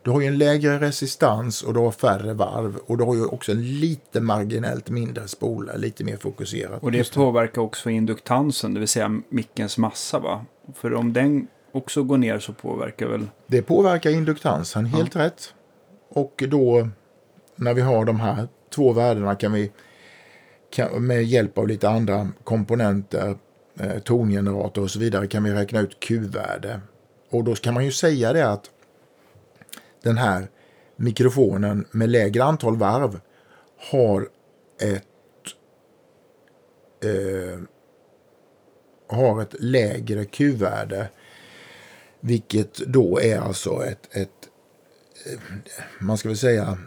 Du 0.02 0.10
har 0.10 0.20
ju 0.20 0.26
en 0.26 0.38
lägre 0.38 0.80
resistans 0.80 1.62
och 1.62 1.74
du 1.74 1.80
har 1.80 1.90
färre 1.90 2.34
varv. 2.34 2.76
Och 2.76 2.98
du 2.98 3.04
har 3.04 3.14
ju 3.14 3.24
också 3.24 3.52
en 3.52 3.80
lite 3.80 4.20
marginellt 4.20 4.90
mindre 4.90 5.28
spola, 5.28 5.76
lite 5.76 6.04
mer 6.04 6.16
fokuserat. 6.16 6.82
Och 6.82 6.92
det 6.92 7.14
påverkar 7.14 7.62
också 7.62 7.90
induktansen, 7.90 8.74
det 8.74 8.80
vill 8.80 8.88
säga 8.88 9.20
mickens 9.28 9.78
massa 9.78 10.18
va? 10.18 10.44
För 10.74 10.94
om 10.94 11.12
den 11.12 11.46
också 11.76 12.02
går 12.02 12.18
ner 12.18 12.38
så 12.38 12.52
påverkar 12.52 13.06
väl... 13.06 13.26
Det 13.46 13.62
påverkar 13.62 14.10
induktansen, 14.10 14.86
helt 14.86 15.16
rätt. 15.16 15.54
Och 16.08 16.42
då 16.48 16.88
när 17.56 17.74
vi 17.74 17.80
har 17.80 18.04
de 18.04 18.20
här 18.20 18.48
två 18.74 18.92
värdena 18.92 19.34
kan 19.34 19.52
vi 19.52 19.72
kan, 20.70 21.06
med 21.06 21.24
hjälp 21.24 21.58
av 21.58 21.68
lite 21.68 21.88
andra 21.88 22.28
komponenter, 22.44 23.36
eh, 23.80 23.98
tongenerator 23.98 24.82
och 24.82 24.90
så 24.90 24.98
vidare, 24.98 25.26
kan 25.26 25.44
vi 25.44 25.52
räkna 25.52 25.80
ut 25.80 26.00
Q-värde. 26.00 26.80
Och 27.30 27.44
då 27.44 27.54
kan 27.54 27.74
man 27.74 27.84
ju 27.84 27.92
säga 27.92 28.32
det 28.32 28.48
att 28.48 28.70
den 30.02 30.16
här 30.16 30.48
mikrofonen 30.96 31.86
med 31.90 32.08
lägre 32.08 32.44
antal 32.44 32.76
varv 32.76 33.20
har 33.90 34.28
ett 34.80 35.04
eh, 37.04 37.60
har 39.08 39.42
ett 39.42 39.54
lägre 39.60 40.24
Q-värde 40.24 41.08
vilket 42.26 42.76
då 42.76 43.20
är 43.20 43.38
alltså 43.38 43.84
ett, 43.84 44.16
ett 44.16 44.48
eh, 45.26 45.40
man 46.00 46.18
ska 46.18 46.28
väl 46.28 46.38
säga, 46.38 46.78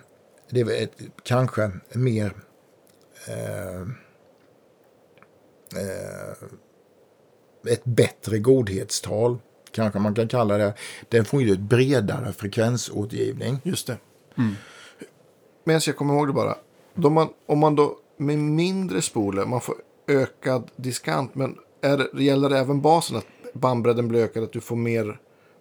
det 0.50 0.62
är 0.62 0.84
ett, 0.84 1.02
kanske 1.24 1.72
mer 1.94 2.34
eh, 3.28 3.82
eh, 5.82 6.32
ett 7.68 7.86
bättre 7.86 8.40
godhetstal. 8.40 9.38
Kanske 9.72 10.00
man 10.00 10.16
kan 10.16 10.28
kalla 10.28 10.58
det. 10.58 10.74
Den 11.10 11.26
får 11.26 11.42
ju 11.42 11.54
ett 11.54 11.60
bredare 11.60 12.34
frekvensåtgivning. 12.34 13.60
Just 13.64 13.88
det. 13.88 13.98
Men 15.64 15.82
jag 15.86 15.96
kommer 15.96 16.14
ihåg 16.14 16.28
det 16.28 16.34
bara. 16.34 16.58
Då 16.94 17.10
man, 17.10 17.30
om 17.46 17.60
man 17.60 17.76
då 17.76 17.98
med 18.18 18.38
mindre 18.38 19.02
spoler, 19.02 19.46
man 19.46 19.62
får 19.62 19.76
ökad 20.08 20.72
diskant. 20.76 21.36
Men 21.36 21.58
är 21.82 21.98
det, 21.98 22.24
gäller 22.24 22.50
det 22.50 22.60
även 22.60 22.82
basen? 22.82 23.18
Att 23.18 23.26
bandbredden 23.54 24.08
blir 24.08 24.24
ökad, 24.24 24.44
att 24.44 24.54
du 24.54 24.62
får 24.62 24.76
mer, 24.76 25.20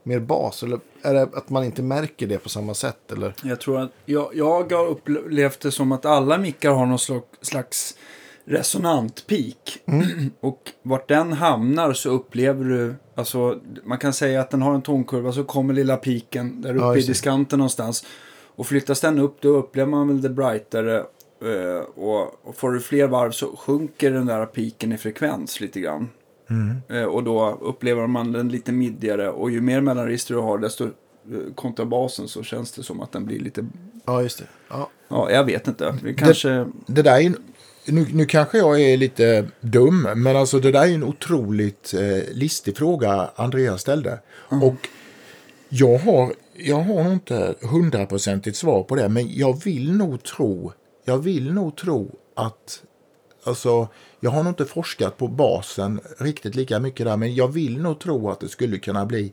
mer 0.09 0.21
bas? 0.21 0.63
Eller 0.63 0.81
är 1.03 1.15
det 1.15 1.23
att 1.23 1.51
man 1.51 1.65
inte 1.65 1.83
märker 1.83 2.27
det 2.27 2.39
på 2.39 2.49
samma 2.49 2.75
sätt? 2.75 3.13
Eller? 3.13 3.35
Jag 3.43 3.61
tror 3.61 3.81
att 3.81 3.91
jag, 4.05 4.31
jag 4.35 4.73
har 4.73 4.87
upplevt 4.87 5.61
det 5.61 5.71
som 5.71 5.93
att 5.93 6.07
alla 6.07 6.39
mickar 6.39 6.71
har 6.71 6.87
någon 6.87 6.99
slags, 6.99 7.25
slags 7.43 7.95
resonantpeak. 8.45 9.79
Och 10.41 10.73
vart 10.83 11.09
den 11.09 11.33
hamnar 11.33 11.93
så 11.93 12.11
upplever 12.11 12.65
du, 12.65 12.95
alltså 13.15 13.59
man 13.85 13.99
kan 13.99 14.13
säga 14.13 14.41
att 14.41 14.51
den 14.51 14.63
har 14.63 14.75
en 14.75 14.83
tonkurva 14.83 15.33
så 15.33 15.45
kommer 15.45 15.75
lilla 15.75 15.97
piken 15.97 16.63
där 16.63 16.75
uppe 16.77 16.85
Ja, 16.85 16.97
i 16.97 17.01
diskanten 17.01 17.59
någonstans. 17.59 18.05
Och 18.57 18.67
flyttas 18.67 19.01
den 19.01 19.19
upp 19.19 19.37
då 19.41 19.49
upplever 19.49 19.91
man 19.91 20.09
väl 20.09 20.23
det 20.23 20.29
brightare. 20.29 20.97
eh, 21.43 22.03
och 22.45 22.57
får 22.57 22.73
du 22.73 22.81
fler 22.81 23.07
varv 23.07 23.31
så 23.31 23.57
sjunker 23.57 24.11
den 24.11 24.27
där 24.27 24.47
piken 24.47 24.93
i 24.93 24.99
frekvens 24.99 25.61
lite 25.61 25.81
grann. 25.81 26.09
Eh, 26.89 27.05
och 27.05 27.25
då 27.25 27.59
upplever 27.61 28.07
man 28.07 28.33
den 28.33 28.49
lite 28.49 28.73
middigare. 28.73 29.31
Och 29.31 29.51
ju 29.51 29.61
mer 29.61 29.81
mellanregister 29.81 30.35
du 30.35 30.41
har, 30.41 30.59
desto 30.59 30.85
eh, 30.85 30.91
kontra 31.55 31.85
basen 31.85 32.29
så 32.29 32.43
känns 32.43 32.73
det 32.73 32.83
som 32.83 33.01
att 33.01 33.13
den 33.13 33.25
blir 33.27 33.41
lite... 33.41 33.67
Ja, 34.05 34.23
just 34.23 34.39
det. 34.39 34.45
Ja. 34.69 34.91
Ja, 35.09 35.31
jag 35.31 35.45
vet 35.45 35.69
inte. 35.69 35.99
Det 36.03 36.15
kanske... 36.15 36.67
Det 36.87 37.03
där 37.03 37.21
är 37.21 37.35
nu, 37.93 38.07
nu 38.13 38.27
kanske 38.27 38.59
jag 38.59 38.81
är 38.81 38.97
lite 38.97 39.49
dum, 39.61 40.09
men 40.17 40.37
alltså 40.37 40.61
det 40.61 40.71
där 40.71 40.83
är 40.83 40.95
en 40.95 41.05
otroligt 41.05 41.95
eh, 41.95 42.35
listig 42.35 42.77
fråga 42.77 43.31
Andreas 43.37 43.81
ställde. 43.81 44.19
Och 44.49 44.89
jag 45.69 45.99
har, 45.99 46.33
jag 46.55 46.81
har 46.81 47.05
nog 47.05 47.13
inte 47.13 47.55
hundraprocentigt 47.61 48.57
svar 48.57 48.83
på 48.83 48.95
det, 48.95 49.09
men 49.09 49.35
jag 49.35 49.65
vill 49.65 49.93
nog 49.93 50.23
tro, 50.23 50.73
jag 51.05 51.19
vill 51.19 51.53
nog 51.53 51.77
tro 51.77 52.19
att, 52.37 52.83
alltså, 53.45 53.89
jag 54.21 54.31
har 54.31 54.43
nog 54.43 54.51
inte 54.51 54.65
forskat 54.65 55.17
på 55.17 55.29
basen 55.29 56.01
riktigt 56.19 56.55
lika 56.55 56.81
mycket 56.81 57.07
där, 57.07 57.17
men 57.17 57.35
jag 57.35 57.49
vill 57.49 57.83
nog 57.83 58.01
tro 58.01 58.31
att 58.31 58.41
det 58.41 58.49
skulle 58.49 58.79
kunna 58.79 59.07
bli 59.07 59.33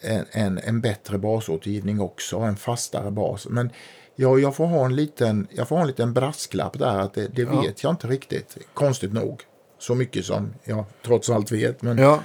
en, 0.00 0.24
en, 0.30 0.58
en 0.58 0.80
bättre 0.80 1.18
basåtergivning 1.18 2.00
också, 2.00 2.38
en 2.38 2.56
fastare 2.56 3.10
bas. 3.10 3.46
Men 3.48 3.70
jag, 4.16 4.40
jag, 4.40 4.56
får 4.56 4.66
ha 4.66 4.84
en 4.84 4.96
liten, 4.96 5.46
jag 5.50 5.68
får 5.68 5.76
ha 5.76 5.82
en 5.82 5.88
liten 5.88 6.12
brasklapp 6.12 6.78
där 6.78 6.98
att 6.98 7.14
det, 7.14 7.28
det 7.28 7.42
Ja. 7.42 7.60
vet 7.60 7.82
jag 7.82 7.92
inte 7.92 8.06
riktigt. 8.06 8.58
Konstigt 8.74 9.12
nog. 9.12 9.42
Så 9.78 9.94
mycket 9.94 10.24
som 10.24 10.54
jag 10.64 10.84
trots 11.04 11.30
allt 11.30 11.52
vet. 11.52 11.82
Men 11.82 11.98
Ja. 11.98 12.20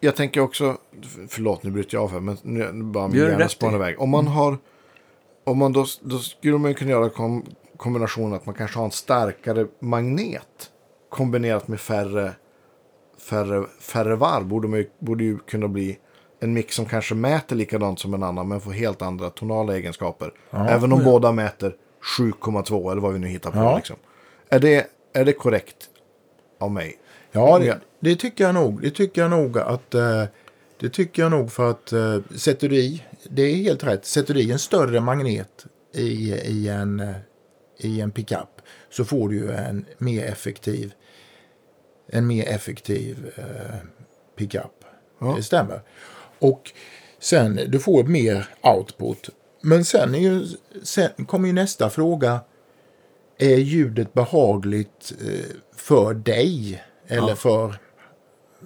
Jag 0.00 0.16
tänker 0.16 0.40
också, 0.40 0.76
förlåt 1.28 1.62
nu 1.62 1.70
bryter 1.70 1.94
jag 1.96 2.04
av 2.04 2.10
här, 2.12 2.20
men 2.20 2.36
nu 2.42 2.72
bara 2.72 3.08
min 3.08 3.16
hjärna 3.20 3.72
i. 3.72 3.74
iväg. 3.74 4.00
Om 4.00 4.10
man 4.10 4.26
har, 4.26 4.58
om 5.44 5.58
man 5.58 5.72
då, 5.72 5.86
då 6.00 6.18
skulle 6.18 6.58
man 6.58 6.74
kunna 6.74 6.90
göra 6.90 7.10
kom, 7.10 7.46
kombinationen 7.76 8.32
att 8.32 8.46
man 8.46 8.54
kanske 8.54 8.78
har 8.78 8.84
en 8.84 8.90
starkare 8.90 9.66
magnet 9.80 10.70
kombinerat 11.08 11.68
med 11.68 11.80
färre, 11.80 12.32
färre, 13.18 13.66
färre 13.80 14.16
varv. 14.16 14.46
Borde, 14.46 14.68
man 14.68 14.78
ju, 14.78 14.88
borde 14.98 15.24
ju 15.24 15.38
kunna 15.38 15.68
bli 15.68 15.98
en 16.40 16.52
mix 16.52 16.74
som 16.74 16.86
kanske 16.86 17.14
mäter 17.14 17.56
likadant 17.56 18.00
som 18.00 18.14
en 18.14 18.22
annan 18.22 18.48
men 18.48 18.60
får 18.60 18.72
helt 18.72 19.02
andra 19.02 19.30
tonala 19.30 19.76
egenskaper. 19.76 20.32
Även 20.50 20.92
om 20.92 21.04
båda 21.04 21.32
mäter 21.32 21.76
7,2 22.18 22.92
eller 22.92 23.02
vad 23.02 23.12
vi 23.12 23.18
nu 23.18 23.26
hittar 23.28 23.50
på. 23.50 23.58
Ja. 23.58 23.76
Liksom. 23.76 23.96
Är, 24.48 24.60
det, 24.60 24.86
är 25.12 25.24
det 25.24 25.32
korrekt 25.32 25.88
av 26.60 26.70
mig? 26.70 26.98
ja, 27.32 27.64
Ja. 27.64 27.74
det, 27.74 27.80
det 28.00 28.16
tycker 28.16 28.44
jag 28.44 28.54
nog. 28.54 28.82
Det 28.82 28.90
tycker 28.90 29.22
jag 29.22 29.30
nog 29.30 29.58
att 29.58 29.94
eh, 29.94 30.24
det 30.80 30.88
tycker 30.88 31.22
jag 31.22 31.30
nog 31.30 31.52
för 31.52 31.70
att 31.70 31.92
eh, 31.92 32.18
sätter 32.36 32.68
du 32.68 32.76
i, 32.76 33.02
det 33.30 33.42
är 33.42 33.54
helt 33.54 33.84
rätt, 33.84 34.06
sätter 34.06 34.34
du 34.34 34.40
i 34.40 34.52
en 34.52 34.58
större 34.58 35.00
magnet 35.00 35.66
i, 35.94 36.32
i 36.32 36.68
en, 36.68 37.00
eh, 37.00 37.14
i 37.78 38.00
en 38.00 38.10
pickup 38.10 38.62
så 38.90 39.04
får 39.04 39.28
du 39.28 39.36
ju 39.36 39.50
en 39.52 39.86
mer 39.98 40.24
effektiv 40.24 40.94
en 42.08 42.26
mer 42.26 42.48
effektiv 42.48 43.32
eh, 43.36 43.76
pickup. 44.36 44.84
Ja. 45.18 45.34
Det 45.36 45.42
stämmer. 45.42 45.82
Och 46.38 46.72
sen, 47.18 47.60
du 47.68 47.78
får 47.78 48.04
mer 48.04 48.48
output. 48.62 49.30
Men 49.60 49.84
sen, 49.84 50.14
är 50.14 50.18
ju, 50.18 50.46
sen 50.82 51.10
kommer 51.26 51.46
ju 51.48 51.52
nästa 51.54 51.90
fråga. 51.90 52.40
Är 53.38 53.56
ljudet 53.56 54.12
behagligt 54.12 55.12
eh, 55.24 55.56
för 55.76 56.14
dig? 56.14 56.84
Eller 57.06 57.28
Ja. 57.28 57.36
för, 57.36 57.74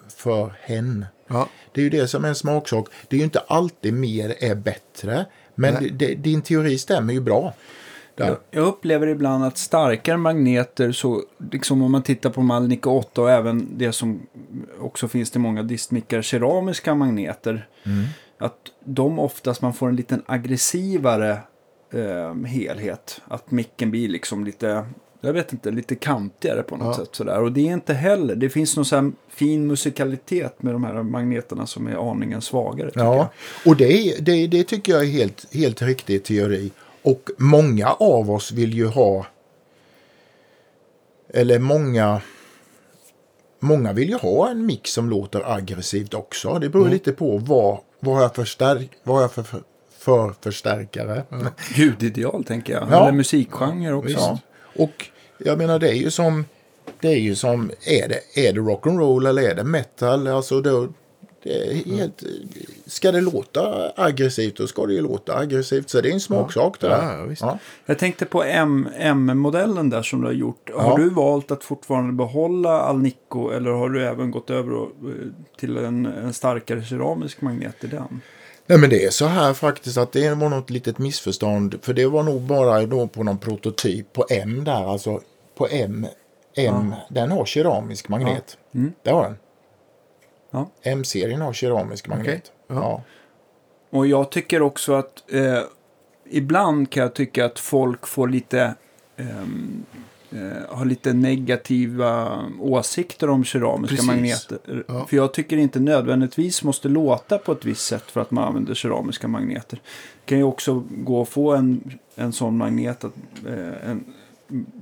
för 0.09 0.55
hen? 0.61 1.07
Ja. 1.27 1.49
Det 1.73 1.81
är 1.81 1.85
ju 1.85 1.91
det 1.91 2.09
som 2.09 2.25
är 2.25 2.29
en 2.29 2.35
smaksak. 2.35 2.89
Det 3.09 3.17
är 3.17 3.19
ju 3.19 3.25
inte 3.25 3.41
alltid 3.41 3.95
mer 3.95 4.37
är 4.39 4.55
bättre. 4.55 5.27
Men 5.55 5.75
det, 5.75 5.89
det, 5.89 6.15
din 6.15 6.43
teori 6.43 6.79
stämmer 6.79 7.13
ju 7.13 7.21
bra. 7.21 7.55
Där. 8.27 8.37
Jag, 8.51 8.67
upplever 8.67 9.07
ibland 9.07 9.45
att 9.45 9.59
starkare 9.59 10.17
magneter, 10.17 10.93
så, 10.93 11.23
liksom 11.53 11.83
om 11.83 11.93
man 11.93 12.03
tittar 12.03 12.31
på 12.31 12.43
Malnico 12.43 12.91
8 12.91 13.23
och 13.23 13.31
även 13.31 13.69
det 13.79 13.93
som 13.93 14.21
också 14.81 15.09
finns 15.09 15.31
till 15.31 15.41
många 15.41 15.63
distmickar, 15.63 16.23
keramiska 16.23 16.95
magneter. 16.95 17.69
Att 18.39 18.57
de 18.85 19.19
oftast, 19.19 19.63
man 19.63 19.75
får 19.75 19.89
en 19.89 19.97
liten 19.97 20.23
aggressivare 20.27 21.39
eh, 21.93 22.35
helhet. 22.47 23.21
Att 23.29 23.51
micken 23.51 23.91
blir 23.91 24.09
liksom 24.09 24.45
lite, 24.45 24.85
jag 25.21 25.33
vet 25.33 25.53
inte, 25.53 25.71
lite 25.71 25.95
kantigare 25.95 26.63
på 26.63 26.77
något 26.77 26.87
Ja. 26.99 27.05
sätt 27.05 27.15
sådär. 27.15 27.43
Och 27.43 27.53
det 27.53 27.69
är 27.69 27.73
inte 27.73 27.95
heller, 27.95 28.35
det 28.37 28.51
finns 28.51 28.77
någon 28.77 28.85
sån 28.85 29.17
fin 29.29 29.67
musikalitet 29.67 30.63
med 30.63 30.75
de 30.75 30.85
här 30.85 31.03
magneterna 31.03 31.67
som 31.67 31.87
är 31.87 32.11
aningen 32.11 32.41
svagare. 32.43 32.89
tycker 32.91 33.01
jag. 33.05 33.15
Ja, 33.17 33.29
och 33.67 33.77
det, 33.77 34.17
det, 34.21 34.47
det 34.47 34.65
tycker 34.65 34.93
jag 34.93 35.03
är 35.03 35.07
helt, 35.11 35.55
helt 35.55 35.83
riktig 35.83 36.25
teori. 36.25 36.71
Och 37.03 37.31
många 37.37 37.93
av 37.93 38.31
oss 38.31 38.53
vill 38.53 38.75
ju 38.75 38.87
ha, 38.87 39.27
eller 41.35 41.59
många, 41.59 42.21
många 43.61 43.93
vill 43.93 44.09
ju 44.09 44.17
ha 44.17 44.51
en 44.51 44.67
mix 44.67 44.91
som 44.91 45.11
låter 45.11 45.53
aggressivt 45.53 46.15
också. 46.15 46.59
Det 46.59 46.69
beror 46.69 46.89
lite 46.89 47.13
på 47.13 47.39
vad, 47.39 47.79
vad 48.01 48.15
har 48.15 48.23
jag 48.23 48.35
för, 48.35 48.45
stärk, 48.45 48.91
vad 49.03 49.17
har 49.17 49.23
jag 49.23 49.33
för, 49.33 49.43
för, 49.43 49.63
för 49.99 50.35
förstärkare. 50.41 51.25
Ljudideal 51.75 52.45
tänker 52.45 52.73
jag. 52.73 52.89
Ja. 52.91 53.03
Eller 53.03 53.13
musikgenre 53.13 53.95
också. 53.95 54.11
Ja. 54.11 54.39
Och 54.77 55.07
jag 55.39 55.59
menar 55.59 55.79
det 55.79 55.89
är 55.89 55.95
ju 55.95 56.11
som, 56.11 56.45
det 57.01 57.09
är 57.09 57.19
ju 57.19 57.35
som, 57.35 57.71
är 57.87 58.09
det, 58.09 58.49
är 58.49 58.53
det 58.53 58.61
rock'n'roll 58.61 59.29
eller 59.29 59.43
är 59.43 59.55
det 59.55 59.65
metal? 59.65 60.27
Alltså 60.27 60.61
då, 60.61 60.89
det 61.43 61.51
är 61.71 61.75
helt, 61.97 62.23
ska 62.87 63.13
det 63.13 63.21
låta 63.21 63.93
aggressivt 63.97 64.57
då 64.57 64.67
ska 64.67 64.87
det 64.87 64.93
ju 64.93 65.01
låta 65.01 65.37
aggressivt. 65.37 65.91
Så 65.91 66.01
det 66.01 66.09
är 66.09 66.13
en 66.13 66.21
smaksak 66.21 66.81
det 66.81 66.89
där. 66.89 67.27
Ja, 67.29 67.35
ja. 67.41 67.59
Jag 67.87 67.99
tänkte 67.99 68.27
på 68.27 68.43
M- 68.45 68.89
M-modellen 68.99 69.91
där 69.91 70.03
som 70.03 70.21
du 70.21 70.27
har 70.27 70.35
gjort. 70.35 70.71
Har 70.75 70.91
Ja. 70.91 70.97
du 70.97 71.11
valt 71.11 71.51
att 71.51 71.65
fortfarande 71.65 72.13
behålla 72.13 72.81
Alnico 72.81 73.51
eller 73.51 73.71
har 73.71 73.89
du 73.89 74.05
även 74.07 74.31
gått 74.31 74.51
över 74.51 74.73
eh, 74.83 74.87
till 75.59 75.77
en, 75.77 76.07
en 76.07 76.33
starkare 76.33 76.85
keramisk 76.85 77.41
magnet 77.41 77.85
i 77.85 77.87
den? 77.87 78.21
Nej 78.67 78.79
men 78.79 78.91
det 78.91 79.05
är 79.05 79.11
så 79.11 79.27
här 79.27 79.55
faktiskt 79.55 79.99
att 79.99 80.13
det 80.13 80.35
var 80.35 80.49
något 80.49 80.71
litet 80.71 80.99
missförstånd. 80.99 81.75
För 81.83 81.93
det 81.93 82.07
var 82.07 82.23
nog 82.23 82.41
bara 82.43 82.87
då 82.87 83.07
på 83.07 83.23
någon 83.23 83.39
prototyp 83.39 84.13
på 84.13 84.25
M 84.31 84.65
där. 84.65 84.93
Alltså 84.93 85.21
på 85.59 85.69
M. 85.71 86.07
M 86.57 86.95
den 87.11 87.31
har 87.31 87.45
keramisk 87.45 88.09
magnet. 88.09 88.57
Det 89.03 89.11
har 89.11 89.23
den. 89.25 89.37
Ja. 90.51 90.71
M-serien 90.83 91.41
har 91.41 91.53
keramisk 91.53 92.09
magnet. 92.09 92.53
Ja. 92.67 92.75
Ja. 92.75 93.03
Och 93.91 94.07
jag 94.07 94.31
tycker 94.31 94.63
också 94.63 94.95
att 94.95 95.33
eh, 95.33 95.61
ibland 96.31 96.91
kan 96.91 97.03
jag 97.03 97.15
tycka 97.15 97.45
att 97.45 97.59
folk 97.59 98.07
får 98.07 98.29
lite 98.29 98.75
ehm, 99.17 99.85
eh, 100.33 100.77
har 100.77 100.85
lite 100.85 101.13
negativa 101.13 102.43
åsikter 102.61 103.31
om 103.31 103.45
keramiska 103.45 103.97
Precis. 103.97 104.07
magneter. 104.07 104.85
Ja. 104.89 105.07
För 105.07 105.17
jag 105.17 105.35
tycker 105.35 105.57
inte 105.57 105.81
nödvändigtvis 105.81 106.63
måste 106.63 106.89
låta 106.89 107.39
på 107.39 107.53
ett 107.53 107.65
visst 107.65 107.87
sätt 107.87 108.11
för 108.11 108.21
att 108.21 108.31
man 108.31 108.45
använder 108.45 108.75
keramiska 108.75 109.29
magneter. 109.29 109.81
Det 110.25 110.29
kan 110.29 110.39
ju 110.39 110.45
också 110.45 110.85
gå 110.91 111.23
att 111.23 111.29
få 111.29 111.55
en, 111.55 111.99
en 112.15 112.33
sån 112.33 112.57
magnet, 112.57 113.05
att, 113.05 113.15
eh, 113.47 113.91
en, 113.91 114.05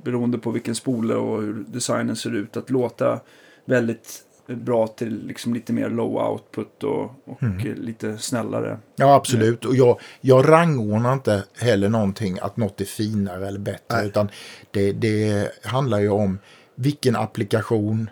beroende 0.05 0.39
på 0.39 0.51
vilken 0.51 0.75
spole 0.75 1.15
och 1.15 1.43
hur 1.43 1.65
designen 1.69 2.17
ser 2.17 2.35
ut, 2.35 2.57
att 2.57 2.71
låta 2.71 3.21
väldigt 3.65 4.25
bra 4.57 4.87
till 4.87 5.27
liksom 5.27 5.55
lite 5.55 5.73
mer 5.73 5.91
low 5.91 6.17
output 6.17 6.85
och, 6.85 7.05
och 7.25 7.43
eh, 7.43 7.75
lite 7.75 8.19
snällare. 8.19 8.79
Ja, 8.97 9.15
absolut. 9.15 9.65
Och 9.65 9.77
jag, 9.77 10.01
jag 10.21 10.49
rangordnar 10.49 11.13
inte 11.13 11.45
heller 11.59 11.89
någonting 11.89 12.39
att 12.43 12.57
något 12.57 12.81
är 12.81 12.85
finare 12.85 13.49
eller 13.49 13.59
bättre. 13.59 13.97
Nej. 13.97 14.07
Utan 14.07 14.29
det, 14.71 14.93
det 14.93 15.51
handlar 15.63 15.99
ju 15.99 16.09
om 16.09 16.39
vilken 16.75 17.17
applikation, 17.17 18.11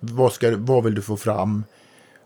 vad, 0.00 0.32
ska, 0.32 0.56
vad 0.56 0.84
vill 0.84 0.94
du 0.94 1.02
få 1.02 1.16
fram 1.16 1.64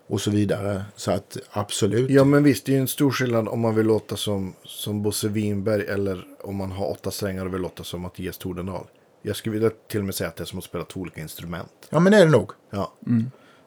och 0.07 0.21
så 0.21 0.31
vidare. 0.31 0.85
Så 0.97 1.11
att 1.11 1.37
absolut. 1.51 2.11
Ja 2.11 2.25
men 2.25 2.43
visst, 2.43 2.67
det 2.67 2.73
är 2.73 2.75
ju 2.75 2.81
en 2.81 2.89
stor 2.89 3.11
skillnad 3.11 3.49
om 3.49 3.61
man 3.61 3.75
vill 3.75 3.87
låta 3.87 4.17
som, 4.17 4.55
som 4.65 5.03
Bosse 5.03 5.29
Winberg 5.29 5.87
eller 5.87 6.25
om 6.43 6.57
man 6.57 6.73
har 6.73 6.91
åtta 6.91 7.11
strängar 7.11 7.47
och 7.47 7.55
vill 7.55 7.61
låta 7.61 7.85
som 7.85 8.01
Mattias 8.01 8.39
Tordendahl. 8.39 8.87
Jag 9.27 9.37
skulle 9.37 9.53
vilja 9.53 9.71
till 9.89 10.01
och 10.01 10.07
med 10.07 10.15
säga 10.15 10.29
att 10.29 10.37
det 10.37 10.43
är 10.43 10.47
som 10.47 10.59
att 10.59 10.65
spela 10.65 10.85
två 10.85 11.01
olika 11.01 11.21
instrument. 11.21 11.73
Ja, 11.91 12.01
men 12.01 12.13
det 12.13 12.19
är 12.19 12.25
det 12.25 12.31
nog. 12.33 12.51
Ja. 12.71 12.93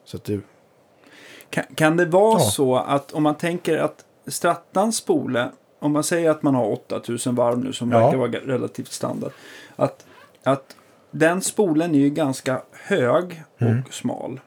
Så 0.04 0.16
att 0.16 0.24
det, 0.24 0.40
Kan, 1.50 1.64
kan 1.74 1.96
det 1.96 2.04
vara 2.06 2.38
Ja. 2.40 2.44
så 2.50 2.76
att 2.76 3.12
om 3.12 3.22
man 3.22 3.34
tänker 3.34 3.78
att 3.78 4.04
Strattans 4.26 4.96
spole, 4.96 5.50
om 5.78 5.92
man 5.92 6.04
säger 6.04 6.30
att 6.30 6.42
man 6.42 6.54
har 6.54 6.66
8000 6.72 7.34
varv 7.34 7.58
nu 7.58 7.72
som 7.72 7.90
Ja. 7.92 7.98
verkar 8.04 8.18
vara 8.18 8.30
relativt 8.30 8.92
standard. 8.92 9.32
Att, 9.76 10.06
att 10.42 10.76
den 11.10 11.40
spolen 11.42 11.94
är 11.94 11.98
ju 11.98 12.10
ganska 12.10 12.62
hög 12.72 13.42
och 13.54 13.62
Mm. 13.62 13.82
smal. 13.90 14.40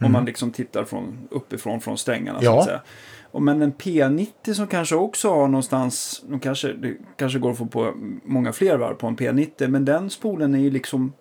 Om 0.00 0.12
man 0.12 0.24
liksom 0.24 0.50
tittar 0.52 0.84
från, 0.84 1.28
uppifrån 1.30 1.80
från 1.80 1.98
strängarna 1.98 2.38
så 2.38 2.44
Ja. 2.44 2.58
att 2.58 2.64
säga. 2.64 2.80
Och 3.34 3.42
men 3.42 3.62
en 3.62 3.72
P90 3.72 4.54
som 4.54 4.66
kanske 4.66 4.94
också 4.96 5.30
har 5.30 5.48
någonstans, 5.48 6.22
de 6.28 6.40
kanske, 6.40 6.72
det 6.72 6.96
kanske 7.16 7.38
går 7.38 7.50
att 7.50 7.58
få 7.58 7.66
på 7.66 7.92
många 8.24 8.52
fler 8.52 8.76
varv 8.76 8.94
på 8.94 9.06
en 9.06 9.16
P90. 9.16 9.68
Men 9.68 9.84
den 9.84 10.10
spolen 10.10 10.54
är 10.54 10.58
ju 10.58 10.70
liksom 10.70 11.12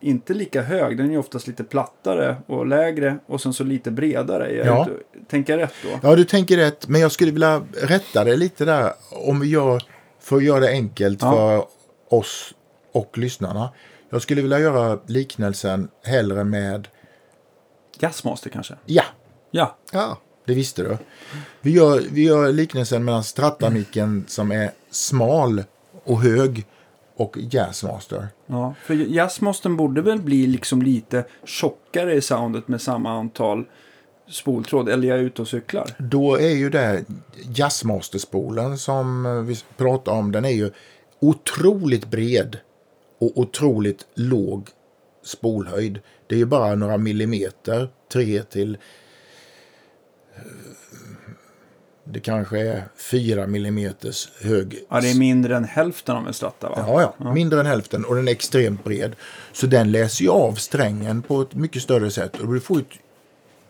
inte 0.00 0.34
lika 0.34 0.62
hög. 0.62 0.96
Den 0.96 1.06
är 1.06 1.10
ju 1.10 1.18
oftast 1.18 1.46
lite 1.46 1.64
plattare 1.64 2.36
och 2.46 2.66
lägre 2.66 3.18
och 3.26 3.40
sen 3.40 3.52
så 3.52 3.64
lite 3.64 3.90
bredare. 3.90 4.52
Jag 4.54 4.66
Ja. 4.66 4.88
Tänker 5.28 5.52
jag 5.58 5.62
rätt 5.62 5.74
då? 5.82 6.08
Ja, 6.08 6.16
du 6.16 6.24
tänker 6.24 6.56
rätt. 6.56 6.88
Men 6.88 7.00
jag 7.00 7.12
skulle 7.12 7.30
vilja 7.32 7.62
rätta 7.82 8.24
det 8.24 8.36
lite 8.36 8.64
där. 8.64 8.92
Om 9.28 9.40
vi 9.40 9.48
gör, 9.48 9.82
för 10.20 10.36
att 10.36 10.44
göra 10.44 10.60
det 10.60 10.68
enkelt 10.70 11.22
Ja. 11.22 11.30
för 11.32 11.64
oss 12.16 12.54
och 12.92 13.18
lyssnarna. 13.18 13.70
Jag 14.10 14.22
skulle 14.22 14.42
vilja 14.42 14.58
göra 14.58 14.98
liknelsen 15.06 15.88
hellre 16.04 16.44
med 16.44 16.88
Jazzmaster 17.98 18.50
kanske? 18.50 18.74
Ja, 18.86 19.04
Ja. 19.50 19.76
Ja, 19.92 20.18
det 20.52 20.56
visste 20.56 20.82
du. 20.82 20.98
Vi 21.60 21.70
gör, 21.70 22.02
vi 22.10 22.22
gör 22.22 22.52
liknelsen 22.52 23.04
mellan 23.04 23.24
Stratamicken 23.24 24.24
som 24.28 24.52
är 24.52 24.70
smal 24.90 25.64
och 26.04 26.22
hög 26.22 26.66
och 27.16 27.36
Jazzmaster. 27.50 28.28
ja. 28.46 28.74
För 28.84 28.94
Jazzmastern 28.94 29.76
borde 29.76 30.02
väl 30.02 30.22
bli 30.22 30.46
liksom 30.46 30.82
lite 30.82 31.24
tjockare 31.44 32.14
i 32.14 32.20
soundet 32.20 32.68
med 32.68 32.82
samma 32.82 33.10
antal 33.10 33.64
spoltråd. 34.28 34.88
Eller 34.88 35.08
jag 35.08 35.18
är 35.18 35.22
ute 35.22 35.42
och 35.42 35.48
cyklar. 35.48 35.90
Då 35.98 36.36
är 36.36 36.54
ju 36.54 36.70
det 36.70 37.04
Jazzmaster-spolen 37.54 38.78
som 38.78 39.46
vi 39.46 39.56
pratar 39.76 40.12
om, 40.12 40.32
den 40.32 40.44
är 40.44 40.50
ju 40.50 40.70
otroligt 41.20 42.10
bred 42.10 42.58
och 43.20 43.38
otroligt 43.38 44.06
låg 44.14 44.68
spolhöjd. 45.24 46.00
Det 46.26 46.34
är 46.34 46.38
ju 46.38 46.46
bara 46.46 46.74
några 46.74 46.98
millimeter, 46.98 47.88
tre 48.12 48.42
till 48.42 48.78
det 52.04 52.20
kanske 52.20 52.60
är 52.60 52.84
fyra 52.96 53.46
millimeters 53.46 54.28
hög. 54.40 54.84
Ja, 54.90 55.00
det 55.00 55.10
är 55.10 55.14
mindre 55.14 55.56
än 55.56 55.64
hälften 55.64 56.16
av 56.16 56.26
en 56.26 56.34
stratta 56.34 56.68
va? 56.68 56.84
Ja, 56.86 57.14
ja, 57.18 57.32
mindre 57.32 57.60
än 57.60 57.66
hälften 57.66 58.04
och 58.04 58.14
den 58.14 58.28
är 58.28 58.32
extremt 58.32 58.84
bred. 58.84 59.16
Så 59.52 59.66
den 59.66 59.92
läser 59.92 60.24
ju 60.24 60.30
av 60.30 60.54
strängen 60.54 61.22
på 61.22 61.42
ett 61.42 61.54
mycket 61.54 61.82
större 61.82 62.10
sätt 62.10 62.36
och 62.40 62.52
du 62.54 62.60
får 62.60 62.78
ett 62.78 62.86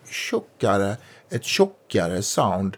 tjockare, 0.09 0.97
ett 1.29 1.43
tjockare 1.43 2.21
sound. 2.21 2.77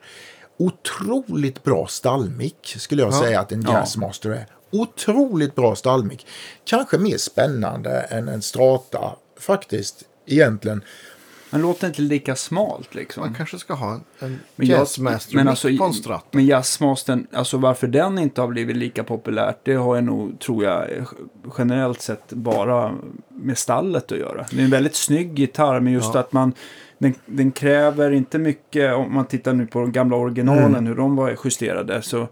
Otroligt 0.58 1.64
bra 1.64 1.88
stallmick 1.88 2.76
skulle 2.78 3.02
jag 3.02 3.14
säga 3.14 3.40
att 3.40 3.52
en 3.52 3.62
Ja. 3.62 3.74
Jazzmaster 3.74 4.30
är. 4.30 4.46
Otroligt 4.72 5.56
bra 5.56 5.76
stallmick. 5.76 6.28
Kanske 6.66 6.98
mer 6.98 7.18
spännande 7.18 7.90
än 7.92 8.28
en 8.28 8.42
Strata 8.42 9.16
faktiskt 9.40 10.04
egentligen. 10.26 10.82
Den 11.56 11.62
låter 11.62 11.88
inte 11.88 12.02
lika 12.02 12.36
smalt 12.36 12.96
liksom. 12.96 13.24
man 13.24 13.34
kanske 13.34 13.60
ska 13.60 13.74
ha 13.74 14.00
en, 14.20 14.40
Men 14.56 14.68
jazzmaster 14.68 15.36
men 15.36 15.48
alltså, 15.48 15.78
på 15.78 15.84
en 15.84 15.94
Strata. 15.94 16.26
Men 16.32 16.46
jazzmastern, 16.46 17.28
alltså 17.34 17.58
varför 17.58 17.88
den 17.88 18.18
inte 18.20 18.42
har 18.42 18.48
blivit 18.48 18.76
lika 18.78 19.04
populärt, 19.04 19.58
det 19.64 19.74
har 19.74 19.96
jag 19.96 20.04
nog, 20.04 20.40
tror 20.40 20.64
jag, 20.64 20.86
generellt 21.58 22.02
sett 22.02 22.30
bara 22.34 22.94
med 23.30 23.58
stallet 23.58 24.12
att 24.12 24.18
göra. 24.18 24.46
Det 24.52 24.60
är 24.60 24.64
en 24.64 24.70
väldigt 24.70 24.96
snygg 24.96 25.40
gitarr, 25.40 25.80
men 25.80 25.94
just 25.94 26.14
Ja. 26.14 26.20
att 26.20 26.34
man, 26.34 26.54
den, 26.98 27.14
den 27.26 27.52
kräver 27.52 28.12
inte 28.12 28.38
mycket, 28.38 28.94
om 28.96 29.14
man 29.14 29.26
tittar 29.26 29.54
nu 29.54 29.66
på 29.68 29.80
de 29.80 29.92
gamla 29.92 30.16
originalen, 30.16 30.66
Mm. 30.66 30.86
hur 30.86 30.96
de 30.96 31.16
var 31.16 31.38
justerade, 31.46 32.02
så, 32.02 32.28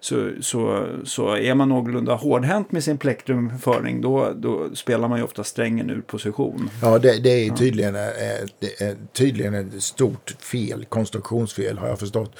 så, 0.00 0.30
så, 0.40 0.88
så 1.04 1.36
är 1.36 1.54
man 1.54 1.68
någorlunda 1.68 2.14
hårdhänt 2.14 2.72
med 2.72 2.84
sin 2.84 2.98
plektrumföring, 2.98 4.00
då, 4.00 4.32
då 4.36 4.74
spelar 4.74 5.08
man 5.08 5.18
ju 5.18 5.24
ofta 5.24 5.44
strängen 5.44 5.90
ur 5.90 6.00
position. 6.00 6.70
Ja, 6.82 6.98
det, 6.98 7.18
det 7.18 7.30
är 7.30 7.50
tydligen, 7.50 7.94
ja. 7.94 8.10
det 8.58 8.80
är 8.80 8.96
tydligen 9.12 9.54
ett 9.54 9.82
stort 9.82 10.30
fel, 10.30 10.84
konstruktionsfel 10.84 11.78
har 11.78 11.88
jag 11.88 11.98
förstått. 11.98 12.36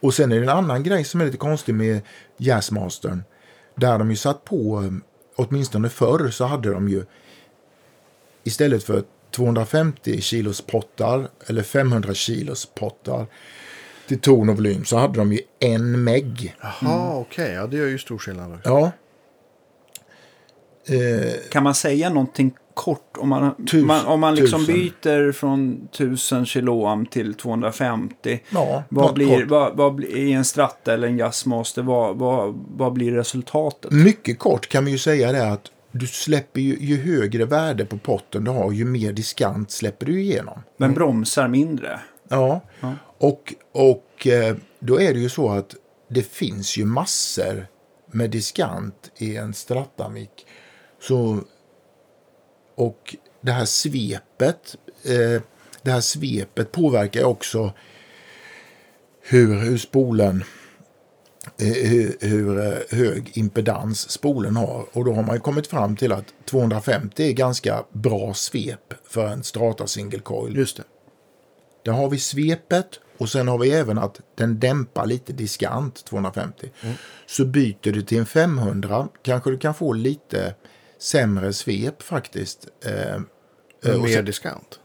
Och 0.00 0.14
sen 0.14 0.32
är 0.32 0.36
det 0.36 0.42
en 0.42 0.48
annan 0.48 0.82
grej 0.82 1.04
som 1.04 1.20
är 1.20 1.24
lite 1.24 1.36
konstig 1.36 1.74
med 1.74 2.00
Jazzmastern. 2.36 3.22
Där 3.74 3.98
de 3.98 4.10
ju 4.10 4.16
satt 4.16 4.44
på, 4.44 4.92
åtminstone 5.36 5.88
förr 5.88 6.30
så 6.30 6.44
hade 6.44 6.72
de 6.72 6.88
ju 6.88 7.04
istället 8.44 8.84
för 8.84 9.02
250 9.30 10.20
kilos 10.20 10.60
pottar 10.60 11.28
eller 11.46 11.62
500 11.62 12.14
kilos 12.14 12.66
pottar 12.66 13.26
till 14.08 14.18
ton 14.20 14.48
och 14.48 14.56
volym 14.56 14.84
så 14.84 14.96
hade 14.96 15.18
de 15.18 15.32
ju 15.32 15.38
en 15.60 16.04
meg. 16.04 16.56
Jaha, 16.60 17.16
okej. 17.16 17.52
Ja, 17.52 17.66
det 17.66 17.76
gör 17.76 17.86
ju 17.86 17.98
stor 17.98 18.18
skillnad. 18.18 18.54
också. 18.54 18.68
Ja. 18.68 18.90
Eh, 20.86 21.32
Kan 21.50 21.62
man 21.62 21.74
säga 21.74 22.08
någonting 22.10 22.54
kort 22.74 23.16
om 23.18 23.28
man, 23.28 23.54
Tusen- 23.66 23.86
man, 23.86 24.06
om 24.06 24.20
man 24.20 24.34
liksom 24.34 24.66
tusen. 24.66 24.74
byter 24.74 25.32
från 25.32 25.88
1000 25.92 26.46
kiloam 26.46 27.06
till 27.06 27.34
250? 27.34 28.40
ja, 28.50 28.82
Vad 28.88 29.14
blir, 29.14 29.44
vad, 29.46 29.76
vad 29.76 29.94
blir, 29.94 30.16
i 30.16 30.32
en 30.32 30.44
stratta 30.44 30.94
eller 30.94 31.08
en 31.08 31.18
jazzmaster, 31.18 31.82
vad, 31.82 32.16
vad, 32.18 32.54
vad 32.76 32.92
blir 32.92 33.12
resultatet? 33.12 33.90
Mycket 33.92 34.38
kort 34.38 34.68
kan 34.68 34.84
vi 34.84 34.90
ju 34.90 34.98
säga 34.98 35.32
det 35.32 35.52
att 35.52 35.62
du 35.92 36.06
släpper 36.06 36.60
ju, 36.60 36.76
ju 36.80 36.96
högre 37.02 37.44
värde 37.44 37.84
på 37.84 37.98
potten 37.98 38.44
du 38.44 38.50
har, 38.50 38.72
ju 38.72 38.84
mer 38.84 39.12
diskant 39.12 39.70
släpper 39.70 40.06
du 40.06 40.20
igenom. 40.20 40.58
Men 40.76 40.94
bromsar 40.94 41.48
mindre. 41.48 42.00
Ja, 42.28 42.60
Ja. 42.80 42.92
Och, 43.22 43.54
och 43.72 44.26
eh, 44.26 44.56
då 44.78 45.00
är 45.00 45.14
det 45.14 45.20
ju 45.20 45.28
så 45.28 45.50
att 45.50 45.74
det 46.08 46.22
finns 46.22 46.76
ju 46.76 46.84
massor 46.84 47.66
med 48.06 48.30
diskant 48.30 49.10
i 49.16 49.36
en 49.36 49.54
Stratamic. 49.54 50.28
Så, 51.00 51.40
och 52.74 53.16
det 53.40 53.52
här 53.52 53.64
svepet, 53.64 54.76
eh, 55.04 55.42
det 55.82 55.90
här 55.90 56.00
svepet 56.00 56.72
påverkar 56.72 57.24
också 57.24 57.72
hur, 59.20 59.58
hur 59.58 59.78
spolen 59.78 60.44
eh, 61.58 61.66
hur, 61.66 62.16
hur 62.20 62.66
eh, 62.66 62.98
hög 62.98 63.30
impedans 63.34 64.10
spolen 64.10 64.56
har. 64.56 64.86
Och 64.92 65.04
då 65.04 65.12
har 65.12 65.22
man 65.22 65.34
ju 65.34 65.40
kommit 65.40 65.66
fram 65.66 65.96
till 65.96 66.12
att 66.12 66.34
250 66.44 67.28
är 67.28 67.32
ganska 67.32 67.84
bra 67.92 68.34
svep 68.34 68.94
för 69.04 69.26
en 69.26 69.42
Strata 69.42 69.86
single 69.86 70.20
coil. 70.20 70.56
Just 70.56 70.76
det. 70.76 70.84
Där 71.84 71.92
har 71.92 72.10
vi 72.10 72.18
svepet 72.18 73.00
och 73.18 73.28
sen 73.28 73.48
har 73.48 73.58
vi 73.58 73.70
även 73.70 73.98
att 73.98 74.20
den 74.34 74.60
dämpar 74.60 75.06
lite 75.06 75.32
diskant 75.32 76.04
250. 76.04 76.70
Så 77.26 77.44
byter 77.44 77.92
du 77.92 78.02
till 78.02 78.18
en 78.18 78.26
500 78.26 79.08
kanske 79.22 79.50
du 79.50 79.58
kan 79.58 79.74
få 79.74 79.92
lite 79.92 80.54
sämre 80.98 81.52
svep 81.52 82.02
faktiskt. 82.02 82.66
Eh, 82.84 83.94
och 83.94 84.02
mer 84.02 84.14
sen- 84.14 84.24
diskant. 84.24 84.78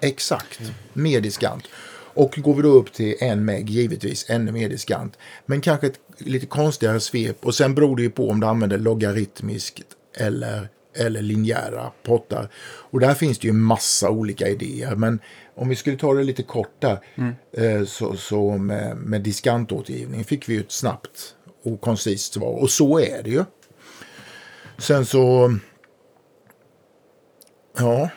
Exakt, 0.00 0.60
mer 0.92 1.20
diskant. 1.20 1.64
Och 2.16 2.34
går 2.38 2.54
vi 2.54 2.62
då 2.62 2.68
upp 2.68 2.92
till 2.92 3.16
en 3.20 3.44
meg, 3.44 3.70
givetvis 3.70 4.30
ännu 4.30 4.52
mer 4.52 4.68
diskant. 4.68 5.18
Men 5.46 5.60
kanske 5.60 5.86
ett 5.86 6.00
lite 6.18 6.46
konstigare 6.46 7.00
svep. 7.00 7.44
Och 7.46 7.54
sen 7.54 7.74
beror 7.74 7.96
det 7.96 8.02
ju 8.02 8.10
på 8.10 8.30
om 8.30 8.40
du 8.40 8.46
använder 8.46 8.78
logaritmiskt 8.78 9.86
eller, 10.18 10.68
eller 10.94 11.22
linjära 11.22 11.90
pottar. 12.02 12.48
Och 12.90 13.00
där 13.00 13.14
finns 13.14 13.38
det 13.38 13.46
ju 13.46 13.52
massa 13.52 14.10
olika 14.10 14.48
idéer. 14.48 14.94
Men 14.94 15.18
om 15.54 15.68
vi 15.68 15.76
skulle 15.76 15.96
ta 15.96 16.14
det 16.14 16.22
lite 16.22 16.42
kort 16.42 16.74
där. 16.78 16.98
Eh, 17.52 17.84
så 17.84 18.16
så 18.16 18.50
med, 18.50 18.96
med 18.96 19.20
diskantåtergivning 19.20 20.24
fick 20.24 20.48
vi 20.48 20.54
ju 20.54 20.60
ett 20.60 20.72
snabbt 20.72 21.34
och 21.62 21.80
koncist 21.80 22.32
svar. 22.32 22.62
Och 22.62 22.70
så 22.70 22.98
är 22.98 23.22
det 23.22 23.30
ju. 23.30 23.44
Sen 24.78 25.06
så... 25.06 25.54
Ja. 27.78 28.08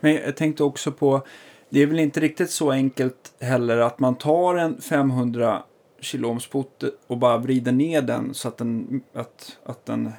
Men 0.00 0.14
jag 0.14 0.36
tänkte 0.36 0.64
också 0.64 0.92
på, 0.92 1.26
det 1.68 1.82
är 1.82 1.86
väl 1.86 1.98
inte 1.98 2.20
riktigt 2.20 2.50
så 2.50 2.70
enkelt 2.70 3.32
heller 3.40 3.76
att 3.76 3.98
man 3.98 4.14
tar 4.14 4.54
en 4.54 4.80
500 4.80 5.62
kiloohmspott 6.00 6.84
och 7.06 7.18
bara 7.18 7.38
vrider 7.38 7.72
ner 7.72 8.02
den 8.02 8.34
så 8.34 8.48
att 8.48 8.58
den, 8.58 9.02
att, 9.14 9.58
att 9.64 9.86
den 9.86 10.12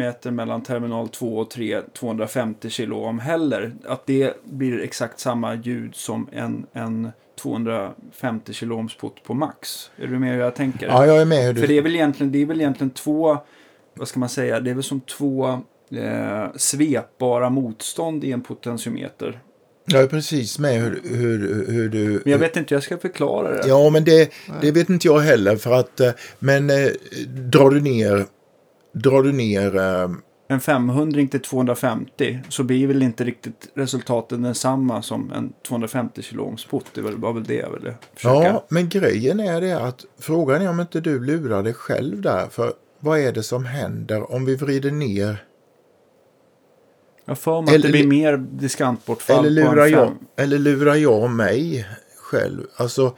mäter 0.00 0.30
mellan 0.30 0.62
terminal 0.62 1.08
2 1.08 1.38
och 1.38 1.50
3 1.50 1.82
250 1.98 2.70
kiloohm 2.70 3.18
heller. 3.18 3.72
Att 3.86 4.06
det 4.06 4.44
blir 4.44 4.80
exakt 4.80 5.20
samma 5.20 5.54
ljud 5.54 5.94
som 5.94 6.28
en, 6.32 6.66
en 6.72 7.10
250 7.42 8.52
kiloohmspott 8.52 9.22
på 9.22 9.34
max. 9.34 9.90
Är 9.96 10.06
du 10.06 10.18
med 10.18 10.32
hur 10.32 10.40
jag 10.40 10.54
tänker? 10.54 10.86
ja, 10.86 11.06
jag 11.06 11.20
är 11.20 11.24
med. 11.24 11.46
Hur 11.46 11.52
du... 11.52 11.60
För 11.60 11.68
det 11.68 11.78
är 11.78 11.82
väl 11.82 11.94
egentligen, 11.94 12.32
det 12.32 12.42
är 12.42 12.46
väl 12.46 12.60
egentligen 12.60 12.90
två, 12.90 13.38
vad 13.94 14.08
ska 14.08 14.20
man 14.20 14.28
säga, 14.28 14.60
det 14.60 14.70
är 14.70 14.74
väl 14.74 14.82
som 14.82 15.00
två 15.00 15.48
eh, 15.90 16.46
svepbara 16.56 17.50
motstånd 17.50 18.24
i 18.24 18.32
en 18.32 18.40
potentiometer. 18.40 19.40
Jag 19.86 20.02
är 20.02 20.06
precis 20.06 20.58
med 20.58 20.80
hur, 20.80 21.00
hur, 21.04 21.66
hur 21.68 21.88
du... 21.88 22.20
Men 22.24 22.32
jag 22.32 22.38
vet 22.38 22.56
inte 22.56 22.74
hur 22.74 22.76
jag 22.76 22.82
ska 22.82 22.98
förklara 22.98 23.50
det. 23.50 23.68
Ja, 23.68 23.90
men 23.90 24.04
det, 24.04 24.32
det 24.60 24.70
vet 24.70 24.90
inte 24.90 25.06
jag 25.06 25.18
heller. 25.18 25.56
För 25.56 25.72
att, 25.72 26.00
eh, 26.00 26.10
men 26.38 26.70
eh, 26.70 26.90
drar 27.26 27.70
du 27.70 27.80
ner... 27.80 28.26
Drar 28.92 29.22
du 29.22 29.32
ner... 29.32 29.76
eh, 29.76 30.10
En 30.48 30.60
500 30.60 31.26
till 31.30 31.40
250 31.42 32.40
så 32.48 32.62
blir 32.64 32.86
väl 32.86 33.02
inte 33.02 33.24
riktigt 33.24 33.68
resultatet 33.74 34.42
densamma 34.42 35.02
som 35.02 35.32
en 35.32 35.52
250 35.68 36.22
kiloohmspott. 36.22 36.84
Det 36.94 37.00
var 37.02 37.32
väl 37.32 37.44
det 37.44 37.54
jag 37.54 37.70
ville 37.70 37.94
försöka. 38.14 38.34
Ja, 38.48 38.64
men 38.68 38.88
grejen 38.88 39.40
är 39.40 39.60
det 39.60 39.72
att 39.80 40.04
frågan 40.18 40.62
är 40.62 40.70
om 40.70 40.80
inte 40.80 41.00
du 41.00 41.20
lurar 41.24 41.62
dig 41.62 41.74
själv 41.74 42.20
där. 42.20 42.46
För 42.50 42.72
vad 43.00 43.18
är 43.18 43.32
det 43.32 43.42
som 43.42 43.64
händer 43.64 44.32
om 44.32 44.44
vi 44.44 44.56
vrider 44.56 44.90
ner? 44.90 45.44
Jag 47.24 47.38
får 47.38 47.62
mig 47.62 47.68
att 47.68 47.74
Eller- 47.74 47.86
det 47.88 47.92
blir 47.92 48.06
mer 48.06 48.36
diskantbortfall 48.36 49.46
Eller 49.46 49.50
lurar, 49.64 49.86
jag, 49.86 50.12
eller 50.36 50.58
lurar 50.58 50.94
jag 50.94 51.30
mig 51.30 51.86
själv? 52.16 52.60
Alltså, 52.76 53.16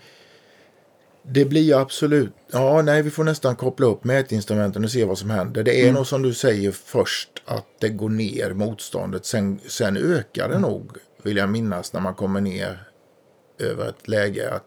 det 1.24 1.44
blir 1.44 1.62
ju 1.62 1.74
absolut... 1.74 2.32
Ja, 2.52 2.82
nej, 2.82 3.02
vi 3.02 3.10
får 3.10 3.24
nästan 3.24 3.56
koppla 3.56 3.86
upp 3.86 4.04
mätinstrumenten 4.04 4.84
och 4.84 4.90
se 4.90 5.04
vad 5.04 5.18
som 5.18 5.30
händer. 5.30 5.62
Det 5.62 5.80
är 5.80 5.82
Mm. 5.82 5.94
nog 5.94 6.06
som 6.06 6.22
du 6.22 6.34
säger 6.34 6.72
först 6.72 7.42
att 7.44 7.66
det 7.80 7.88
går 7.88 8.08
ner 8.08 8.52
motståndet. 8.52 9.24
Sen, 9.26 9.60
sen 9.68 9.96
ökar 9.96 10.48
det 10.48 10.58
nog, 10.58 10.90
vill 11.22 11.36
jag 11.36 11.48
minnas, 11.48 11.92
när 11.92 12.00
man 12.00 12.14
kommer 12.14 12.40
ner 12.40 12.88
över 13.58 13.88
ett 13.88 14.08
läge 14.08 14.50
att 14.50 14.64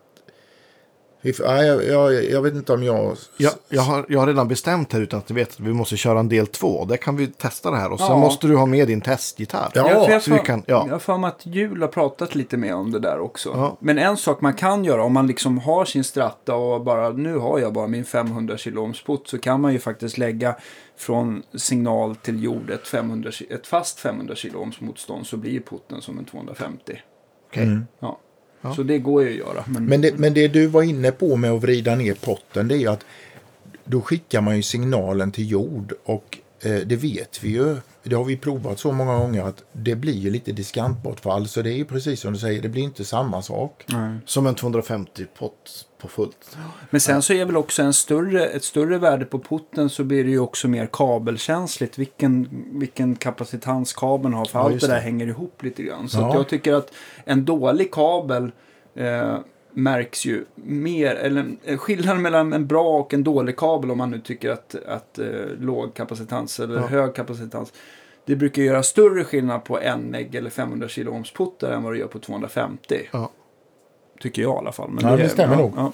If, 1.26 1.40
nej, 1.46 1.68
jag, 1.68 1.86
jag, 1.86 2.24
jag 2.32 2.42
vet 2.42 2.54
inte 2.54 2.74
om 2.74 2.84
jag... 2.84 3.18
Jag, 3.38 3.52
jag, 3.70 3.82
har, 3.82 4.06
jag 4.10 4.20
har 4.20 4.28
redan 4.28 4.48
bestämt 4.48 4.94
här 4.94 5.02
utan 5.02 5.20
att 5.20 5.30
ni 5.30 5.36
vet 5.36 5.50
att 5.50 5.60
vi 5.60 5.74
måste 5.74 5.98
köra 5.98 6.20
en 6.20 6.30
del 6.30 6.48
två. 6.48 6.86
Där 6.86 6.98
kan 6.98 7.16
vi 7.18 7.28
testa 7.28 7.72
det 7.72 7.78
här. 7.78 7.92
Och 7.92 8.00
sen 8.00 8.08
Ja. 8.10 8.18
måste 8.18 8.48
du 8.48 8.56
ha 8.56 8.66
med 8.66 8.88
din 8.88 9.02
testgitarr. 9.02 9.72
Ja, 9.74 9.90
jag, 9.92 10.10
jag, 10.10 10.24
för, 10.24 10.38
kan- 10.38 10.64
ja. 10.68 10.84
jag 10.86 10.92
har 10.94 11.00
för 11.00 11.18
mig 11.18 11.28
att 11.28 11.46
Jul 11.46 11.82
har 11.82 11.88
pratat 11.88 12.36
lite 12.36 12.58
mer 12.58 12.76
om 12.76 12.92
det 12.92 13.00
där 13.00 13.20
också. 13.20 13.50
Ja. 13.54 13.78
Men 13.80 13.98
en 13.98 14.18
sak 14.18 14.42
man 14.42 14.54
kan 14.54 14.84
göra 14.84 15.04
om 15.04 15.14
man 15.14 15.28
liksom 15.28 15.58
har 15.58 15.86
sin 15.86 16.04
stratta 16.04 16.56
och 16.56 16.84
bara 16.84 17.10
nu 17.10 17.38
har 17.38 17.60
jag 17.60 17.74
bara 17.74 17.88
min 17.88 18.06
500 18.06 18.58
kilo 18.58 18.82
ohmsput 18.84 19.28
så 19.28 19.38
kan 19.38 19.62
man 19.62 19.74
ju 19.74 19.80
faktiskt 19.80 20.18
lägga 20.18 20.56
från 20.98 21.44
signal 21.56 22.16
till 22.16 22.44
jord 22.44 22.70
ett, 22.70 22.88
500, 22.88 23.30
ki- 23.30 23.54
ett 23.54 23.68
fast 23.68 24.00
500 24.00 24.36
kilo 24.36 24.72
motstånd 24.80 25.28
så 25.28 25.38
blir 25.38 25.60
putten 25.60 26.02
som 26.02 26.18
en 26.20 26.26
250. 26.26 26.94
Okej. 27.50 27.78
Ja. 28.00 28.20
Ja. 28.66 28.76
Så 28.76 28.84
det 28.84 28.98
går 28.98 29.24
ju 29.24 29.30
att 29.30 29.36
göra. 29.36 29.64
Men, 29.68 29.86
Men 29.86 30.02
det, 30.02 30.18
men 30.18 30.34
det 30.34 30.48
du 30.48 30.68
var 30.68 30.84
inne 30.84 31.12
på 31.12 31.36
med 31.36 31.52
att 31.52 31.62
vrida 31.62 31.96
ner 31.96 32.14
potten 32.14 32.68
det 32.68 32.76
är 32.76 32.80
ju 32.80 32.88
att 32.88 33.06
då 33.86 34.02
skickar 34.02 34.42
man 34.42 34.56
ju 34.56 34.62
signalen 34.62 35.32
till 35.32 35.52
jord 35.52 35.94
och 36.04 36.38
det 36.70 36.96
vet 36.96 37.44
vi 37.44 37.50
ju. 37.50 37.78
Det 38.04 38.16
har 38.16 38.24
vi 38.24 38.38
provat 38.38 38.80
så 38.80 38.92
många 38.92 39.18
gånger 39.18 39.44
att 39.44 39.64
det 39.72 39.96
blir 39.96 40.14
ju 40.14 40.30
lite 40.30 40.52
diskantbortfall. 40.52 41.48
Så 41.48 41.62
det 41.62 41.70
är 41.70 41.76
ju 41.78 41.86
precis 41.86 42.20
som 42.20 42.34
du 42.34 42.40
säger, 42.40 42.62
det 42.62 42.70
blir 42.70 42.84
inte 42.84 43.06
samma 43.06 43.42
sak. 43.42 43.84
Nej. 43.88 44.18
Som 44.26 44.48
en 44.48 44.56
250 44.56 45.26
pott 45.40 45.86
på 46.02 46.08
fullt. 46.08 46.58
Men 46.90 47.02
sen 47.02 47.22
så 47.22 47.34
är 47.34 47.46
väl 47.46 47.58
också 47.58 47.82
en 47.84 47.94
större, 47.94 48.46
ett 48.48 48.64
större 48.64 48.98
värde 48.98 49.26
på 49.26 49.40
putten 49.40 49.90
så 49.90 50.04
blir 50.04 50.24
det 50.24 50.30
ju 50.30 50.40
också 50.40 50.68
mer 50.68 50.90
kabelkänsligt. 50.94 51.98
Vilken, 51.98 52.50
vilken 52.80 53.16
kapacitans 53.16 53.94
kabeln 53.94 54.34
har. 54.34 54.46
För 54.46 54.60
Ja, 54.60 54.66
allt 54.66 54.82
det 54.82 54.88
där 54.88 54.96
det. 54.96 55.02
hänger 55.02 55.28
ihop 55.28 55.64
lite 55.64 55.84
grann. 55.84 56.10
Så 56.10 56.20
Ja. 56.20 56.30
att 56.30 56.36
jag 56.36 56.48
tycker 56.50 56.74
att 56.74 56.92
en 57.26 57.46
dålig 57.46 57.92
kabel 57.92 58.52
eh, 58.96 59.38
märks 59.76 60.26
ju 60.26 60.46
mer. 60.56 61.16
Eller 61.16 61.46
eh, 61.64 61.78
skillnaden 61.78 62.22
mellan 62.22 62.54
en 62.54 62.68
bra 62.68 63.00
och 63.00 63.14
en 63.14 63.24
dålig 63.24 63.56
kabel 63.58 63.92
om 63.92 63.98
man 63.98 64.12
nu 64.12 64.20
tycker 64.20 64.50
att, 64.50 64.76
att 64.88 65.20
eh, 65.20 65.26
låg 65.60 65.94
kapacitans 65.94 66.60
eller 66.60 66.76
Ja. 66.76 66.88
hög 66.88 67.16
kapacitans. 67.16 67.74
Det 68.26 68.36
brukar 68.36 68.62
göra 68.62 68.84
större 68.84 69.24
skillnad 69.24 69.64
på 69.64 69.80
en 69.80 70.02
meg 70.02 70.36
eller 70.36 70.50
500 70.50 70.88
kilo 70.88 71.12
ohms 71.12 71.32
puttar 71.32 71.72
än 71.72 71.84
vad 71.84 71.94
det 71.94 71.98
gör 72.00 72.08
på 72.08 72.20
250. 72.20 72.96
Ja. 73.12 73.32
Tycker 74.20 74.42
jag 74.42 74.56
i 74.56 74.58
alla 74.58 74.72
fall. 74.72 74.90
Men 74.92 75.06
Ja, 75.12 75.18
det 75.18 75.30
stämmer 75.30 75.56
nog. 75.56 75.74
Ja. 75.78 75.92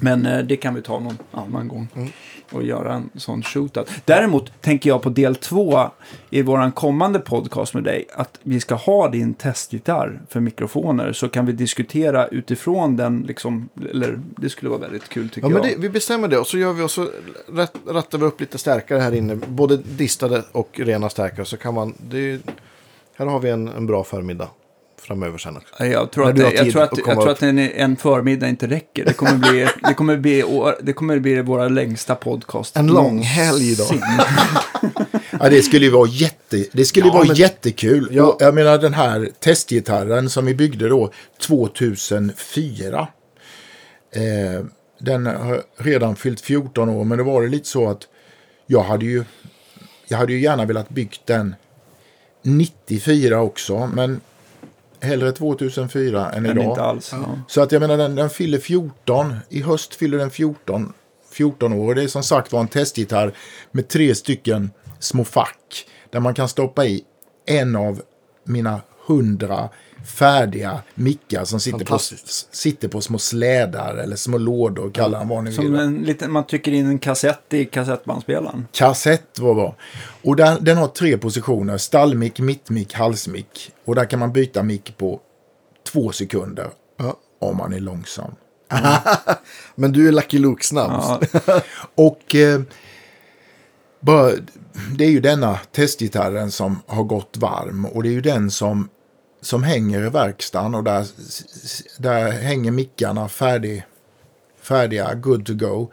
Men 0.00 0.26
eh, 0.26 0.38
det 0.44 0.56
kan 0.56 0.74
vi 0.74 0.82
ta 0.82 0.98
någon 1.00 1.18
annan 1.32 1.68
gång. 1.68 1.88
Mm. 1.96 2.08
Och 2.52 2.62
göra 2.62 2.94
en 2.94 3.10
sån 3.16 3.42
shootout. 3.42 3.90
Däremot 4.04 4.52
tänker 4.62 4.90
jag 4.90 5.02
på 5.02 5.08
del 5.10 5.36
två 5.36 5.90
i 6.30 6.42
våran 6.42 6.72
kommande 6.72 7.18
podcast 7.18 7.74
med 7.74 7.84
dig. 7.84 8.04
Att 8.14 8.38
vi 8.42 8.60
ska 8.60 8.74
ha 8.74 9.08
din 9.08 9.34
testgitarr 9.34 10.20
för 10.28 10.40
mikrofoner. 10.40 11.12
Så 11.12 11.28
kan 11.28 11.46
vi 11.46 11.52
diskutera 11.52 12.26
utifrån 12.26 12.96
den. 12.96 13.24
Liksom, 13.28 13.68
eller 13.90 14.20
det 14.36 14.48
skulle 14.50 14.68
vara 14.70 14.80
väldigt 14.80 15.08
kul 15.08 15.28
tycker 15.28 15.48
Ja, 15.50 15.54
jag. 15.56 15.62
det, 15.62 15.74
vi 15.78 15.88
bestämmer 15.88 16.28
det 16.28 16.38
och 16.38 16.46
så 16.46 16.58
gör 16.58 16.72
vi 16.72 16.82
och 16.82 16.90
så 16.90 17.08
rätt, 17.52 17.72
rattar 17.86 18.18
vi 18.18 18.24
upp 18.24 18.40
lite 18.40 18.58
stärkare 18.58 18.98
här 18.98 19.14
inne. 19.14 19.34
Både 19.48 19.76
distade 19.76 20.44
och 20.52 20.70
rena 20.80 21.08
stärkare. 21.08 21.44
Så 21.46 21.56
kan 21.56 21.74
man, 21.74 21.94
det, 22.10 22.18
är- 22.32 22.40
här 23.16 23.26
har 23.26 23.40
vi 23.40 23.50
en, 23.50 23.68
en 23.68 23.86
bra 23.86 24.04
förmiddag 24.04 24.48
framöver 25.04 25.38
sen 25.38 25.56
också. 25.56 25.84
Jag 25.86 26.10
tror 26.10 26.28
att, 26.30 26.38
jag 26.38 26.70
tror 26.72 26.82
att, 26.82 26.98
jag 26.98 27.14
tror 27.16 27.30
att 27.30 27.42
en, 27.42 27.58
en 27.58 27.96
förmiddag 27.96 28.48
inte 28.48 28.66
räcker. 28.66 29.04
Det 29.04 29.12
kommer 29.12 29.34
bli, 29.36 29.68
det 29.88 29.94
kommer 29.94 30.16
bli, 30.16 30.44
år- 30.44 30.76
det 30.82 30.92
kommer 30.92 31.18
bli 31.18 31.42
våra 31.42 31.68
längsta 31.68 32.14
podcast. 32.14 32.76
En 32.76 32.86
lång 32.86 33.22
helg 33.22 33.76
då. 33.76 33.84
Ja, 35.40 35.48
det 35.50 35.62
skulle 35.62 35.84
ju 35.84 35.90
vara, 35.90 36.08
jätte, 36.08 36.64
det 36.72 36.84
skulle 36.84 37.06
Ja, 37.06 37.12
vara 37.12 37.24
men- 37.24 37.36
jättekul. 37.36 38.08
Ja. 38.12 38.24
Och 38.26 38.36
jag 38.42 38.54
menar 38.54 38.78
den 38.78 38.94
här 38.94 39.28
testgitarren 39.40 40.30
som 40.30 40.46
vi 40.46 40.54
byggde 40.54 40.88
då 40.88 41.10
2004. 41.46 43.08
Eh, 44.14 44.64
den 45.00 45.26
har 45.26 45.62
redan 45.76 46.16
fyllt 46.16 46.40
14 46.40 46.88
år, 46.88 47.04
men 47.04 47.18
det 47.18 47.24
var 47.24 47.42
det 47.42 47.48
lite 47.48 47.68
så 47.68 47.90
att 47.90 48.00
jag 48.66 48.82
hade 48.82 49.04
ju, 49.04 49.24
jag 50.08 50.18
hade 50.18 50.32
ju 50.32 50.40
gärna 50.40 50.64
velat 50.64 50.88
byggt 50.88 51.20
den 51.26 51.54
94 52.42 53.40
också, 53.40 53.90
men 53.94 54.20
hellre 55.04 55.32
2004 55.32 56.30
än 56.30 56.42
Men 56.42 56.52
idag. 56.52 56.64
inte 56.64 56.82
alls. 56.82 57.12
Ja. 57.12 57.24
Så 57.48 57.60
att 57.62 57.72
jag 57.72 57.80
menar 57.80 57.96
den, 57.96 58.14
den 58.14 58.30
fyller 58.30 58.58
14. 58.58 59.36
I 59.48 59.62
höst 59.62 59.94
fyller 59.94 60.18
den 60.18 60.30
14, 60.30 60.92
14 61.32 61.72
år. 61.72 61.94
Det 61.94 62.02
är 62.02 62.08
som 62.08 62.22
sagt 62.22 62.52
var 62.52 62.60
en 62.60 62.68
testgitarr 62.68 63.32
med 63.70 63.88
tre 63.88 64.14
stycken 64.14 64.70
små 64.98 65.24
fack. 65.24 65.86
Där 66.10 66.20
man 66.20 66.34
kan 66.34 66.48
stoppa 66.48 66.84
i 66.86 67.04
en 67.46 67.76
av 67.76 68.02
mina 68.44 68.80
hundra 69.06 69.68
färdiga 70.04 70.82
mickar 70.94 71.44
som 71.44 71.60
sitter 71.60 71.84
på, 71.84 71.98
sitter 72.50 72.88
på 72.88 73.00
små 73.00 73.18
slädar 73.18 73.96
eller 73.96 74.16
små 74.16 74.38
lådor, 74.38 74.90
kalla 74.90 75.18
dem 75.18 75.28
vad 75.28 75.44
ni 75.44 75.52
Som 75.52 75.64
vill. 75.64 75.80
en 75.80 75.96
liten, 75.96 76.32
man 76.32 76.46
trycker 76.46 76.72
in 76.72 76.86
en 76.86 76.98
kassett 76.98 77.54
i 77.54 77.64
kassettbandspelaren. 77.64 78.68
Kassett 78.72 79.38
var 79.38 79.54
bra. 79.54 79.76
Och 80.22 80.36
den, 80.36 80.64
den 80.64 80.76
har 80.76 80.88
tre 80.88 81.18
positioner. 81.18 81.78
Stallmick, 81.78 82.40
mittmick, 82.40 82.94
halsmick. 82.94 83.72
Och 83.84 83.94
där 83.94 84.04
kan 84.04 84.18
man 84.18 84.32
byta 84.32 84.62
mick 84.62 84.98
på 84.98 85.20
två 85.92 86.12
sekunder. 86.12 86.70
Ja. 86.96 87.16
Om 87.38 87.56
man 87.56 87.72
är 87.72 87.80
långsam. 87.80 88.30
Men 89.74 89.92
du 89.92 90.08
är 90.08 90.12
Lucky 90.12 90.38
Luke 90.38 90.66
snabb. 90.66 90.90
Ja, 91.46 91.60
Och 91.94 92.34
eh, 92.34 92.60
bara, 94.00 94.30
det 94.98 95.04
är 95.04 95.10
ju 95.10 95.20
denna 95.20 95.58
testgitarren 95.72 96.50
som 96.50 96.82
har 96.86 97.04
gått 97.04 97.36
varm. 97.36 97.84
Och 97.86 98.02
det 98.02 98.08
är 98.08 98.12
ju 98.12 98.20
den 98.20 98.50
som, 98.50 98.88
som 99.44 99.62
hänger 99.62 100.06
i 100.06 100.10
verkstaden. 100.10 100.74
Och 100.74 100.84
där, 100.84 101.06
där 101.98 102.30
hänger 102.30 102.70
mickarna 102.70 103.28
färdig, 103.28 103.84
färdiga, 104.60 105.14
good 105.14 105.46
to 105.46 105.54
go. 105.54 105.90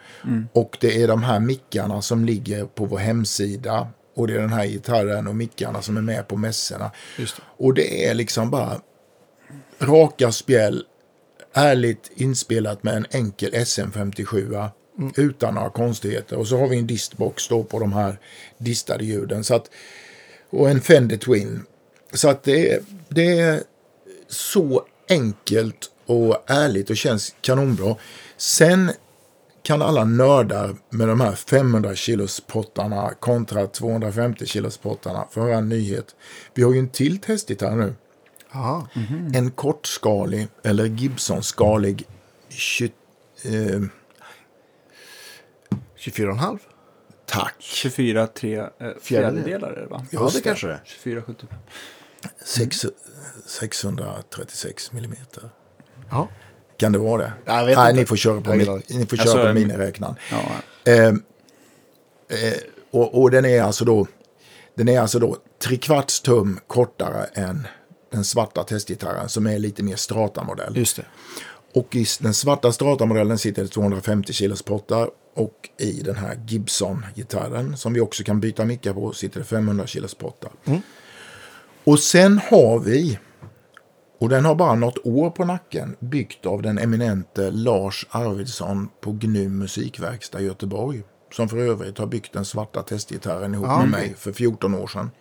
Och 0.54 0.78
det 0.82 1.02
är 1.04 1.08
de 1.08 1.24
här 1.24 1.40
mickarna 1.40 2.02
som 2.02 2.26
ligger 2.26 2.66
på 2.66 2.86
vår 2.86 2.98
hemsida. 2.98 3.88
Och 4.16 4.28
det 4.28 4.34
är 4.36 4.40
den 4.40 4.54
här 4.54 4.66
gitarren 4.66 5.28
och 5.28 5.36
mickarna 5.36 5.82
som 5.82 5.98
är 5.98 6.02
med 6.02 6.28
på 6.28 6.38
mässorna. 6.38 6.92
Det. 7.18 7.34
Och 7.58 7.74
det 7.74 8.06
är 8.08 8.14
liksom 8.14 8.50
bara 8.50 8.82
raka 9.80 10.32
spjäll, 10.32 10.84
ärligt 11.54 12.12
inspelat 12.16 12.84
med 12.84 12.96
en 12.98 13.06
enkel 13.12 13.52
SM57 13.54 14.70
utan 15.16 15.54
några 15.56 15.70
konstigheter. 15.70 16.38
Och 16.38 16.48
så 16.48 16.58
har 16.58 16.68
vi 16.68 16.80
en 16.80 16.88
distbox 16.88 17.48
då 17.48 17.64
på 17.64 17.80
de 17.80 17.94
här 17.94 18.20
distade 18.58 19.06
ljuden. 19.06 19.44
Så 19.44 19.56
att, 19.56 19.70
och 20.50 20.70
en 20.70 20.82
Fender 20.82 21.18
Twin. 21.18 21.66
Så 22.14 22.30
att 22.30 22.44
det, 22.44 22.72
är- 22.74 22.82
det 23.16 23.40
är 23.40 23.64
så 24.28 24.86
enkelt 25.10 25.92
och 26.06 26.44
ärligt 26.48 26.90
och 26.90 26.98
känns 26.98 27.36
kanonbra. 27.42 27.96
Sen 28.38 28.92
kan 29.64 29.82
alla 29.82 30.04
nördar 30.04 30.76
med 30.90 31.08
de 31.08 31.22
här 31.22 31.36
500 31.36 31.96
kilos 31.96 32.42
pottarna 32.42 33.14
kontra 33.20 33.68
250 33.68 34.46
kilos 34.46 34.78
pottarna 34.78 35.28
få 35.32 35.42
höra 35.42 35.58
en 35.58 35.70
nyhet. 35.70 36.16
Vi 36.54 36.64
har 36.64 36.74
ju 36.74 36.80
en 36.80 36.90
till 36.90 37.18
testgitarr 37.20 37.76
nu. 37.76 37.94
Aha, 38.52 38.88
mm 38.94 39.08
-hmm. 39.08 39.38
En 39.38 39.52
kortskalig 39.52 40.48
eller 40.64 40.86
Gibson-skalig 40.86 42.04
20, 42.50 42.92
eh, 43.44 43.52
24,5. 45.98 46.60
Tack. 47.26 47.56
24 47.60 48.28
3 48.28 48.56
eh, 48.56 48.68
fjärdedelar 49.02 49.72
är 49.72 49.82
det 49.82 49.88
va? 49.88 50.06
Ja, 50.12 50.30
det 50.34 50.42
kanske 50.42 50.68
det 50.68 50.80
24,75. 51.04 51.46
6, 52.46 52.86
636 53.46 54.92
mm. 54.92 55.02
millimeter. 55.02 55.50
Ja. 56.10 56.28
Kan 56.78 56.92
det 56.92 56.98
vara 56.98 57.22
det? 57.22 57.34
Jag 57.46 57.66
vet 57.66 57.78
Nej, 57.78 57.90
inte. 57.90 58.02
ni 58.02 58.06
får 58.06 58.16
köra 58.16 58.42
på, 58.42 58.54
min, 58.56 58.82
ni 58.90 59.06
får 59.06 59.18
köra 59.18 59.32
alltså, 59.32 59.48
på 59.48 59.54
miniräknaren. 59.54 60.16
Ja. 60.32 60.42
Ehm, 60.92 61.24
eh, 62.30 62.58
och, 62.92 63.22
och, 63.22 63.32
den 63.32 63.46
är 63.46 63.62
alltså 63.62 63.86
då, 63.86 64.08
den 64.76 64.90
är 64.90 65.00
alltså 65.00 65.20
då 65.20 65.38
trekvarts 65.64 66.22
tum 66.22 66.60
kortare 66.68 67.26
än 67.34 67.68
den 68.12 68.24
svarta 68.24 68.64
testgitarren 68.64 69.30
som 69.30 69.48
är 69.48 69.60
lite 69.60 69.84
mer 69.84 69.96
strata-modell. 69.96 70.78
Just 70.78 70.96
det. 70.96 71.06
Och 71.74 71.96
i 71.96 72.06
den 72.20 72.34
svarta 72.34 72.72
strata-modellen 72.72 73.38
sitter 73.38 73.64
det 73.64 73.68
250 73.68 74.34
kilos 74.34 74.62
pottar 74.62 75.10
och 75.36 75.70
i 75.78 75.92
den 75.92 76.16
här 76.16 76.40
Gibson-gitarren 76.48 77.78
som 77.78 77.94
vi 77.94 78.02
också 78.02 78.24
kan 78.24 78.40
byta 78.40 78.66
mickar 78.66 78.94
på 78.94 79.14
sitter 79.14 79.40
det 79.40 79.46
500 79.46 79.88
kilos 79.88 80.16
pottar. 80.16 80.52
Mm. 80.66 80.82
Och 81.84 82.00
sen 82.00 82.38
har 82.38 82.80
vi, 82.80 83.20
och 84.20 84.30
den 84.30 84.46
har 84.46 84.56
bara 84.56 84.76
något 84.76 85.06
år 85.06 85.30
på 85.30 85.46
nacken, 85.46 85.96
byggt 86.00 86.46
av 86.46 86.62
den 86.62 86.78
eminente 86.78 87.52
Lars 87.52 88.08
Arvidsson 88.10 88.90
på 89.02 89.12
Gnu 89.12 89.50
musikverkstad 89.50 90.42
i 90.42 90.46
Göteborg. 90.46 91.04
Som 91.32 91.50
för 91.50 91.58
övrigt 91.58 91.98
har 91.98 92.08
byggt 92.08 92.34
den 92.34 92.46
svarta 92.46 92.84
testgitarren 92.84 93.54
ihop 93.54 93.68
Ja, 93.68 93.80
med 93.80 93.90
mig 93.90 94.16
för 94.18 94.32
14 94.32 94.76
år 94.76 94.88
sedan. 94.88 95.12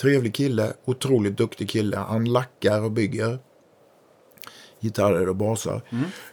Trevlig 0.00 0.34
kille, 0.34 0.72
otroligt 0.84 1.36
duktig 1.36 1.70
kille. 1.70 1.96
Han 1.96 2.24
lackar 2.24 2.82
och 2.82 2.92
bygger 2.92 3.38
gitarrer 4.80 5.28
och 5.28 5.36
basar. 5.36 5.82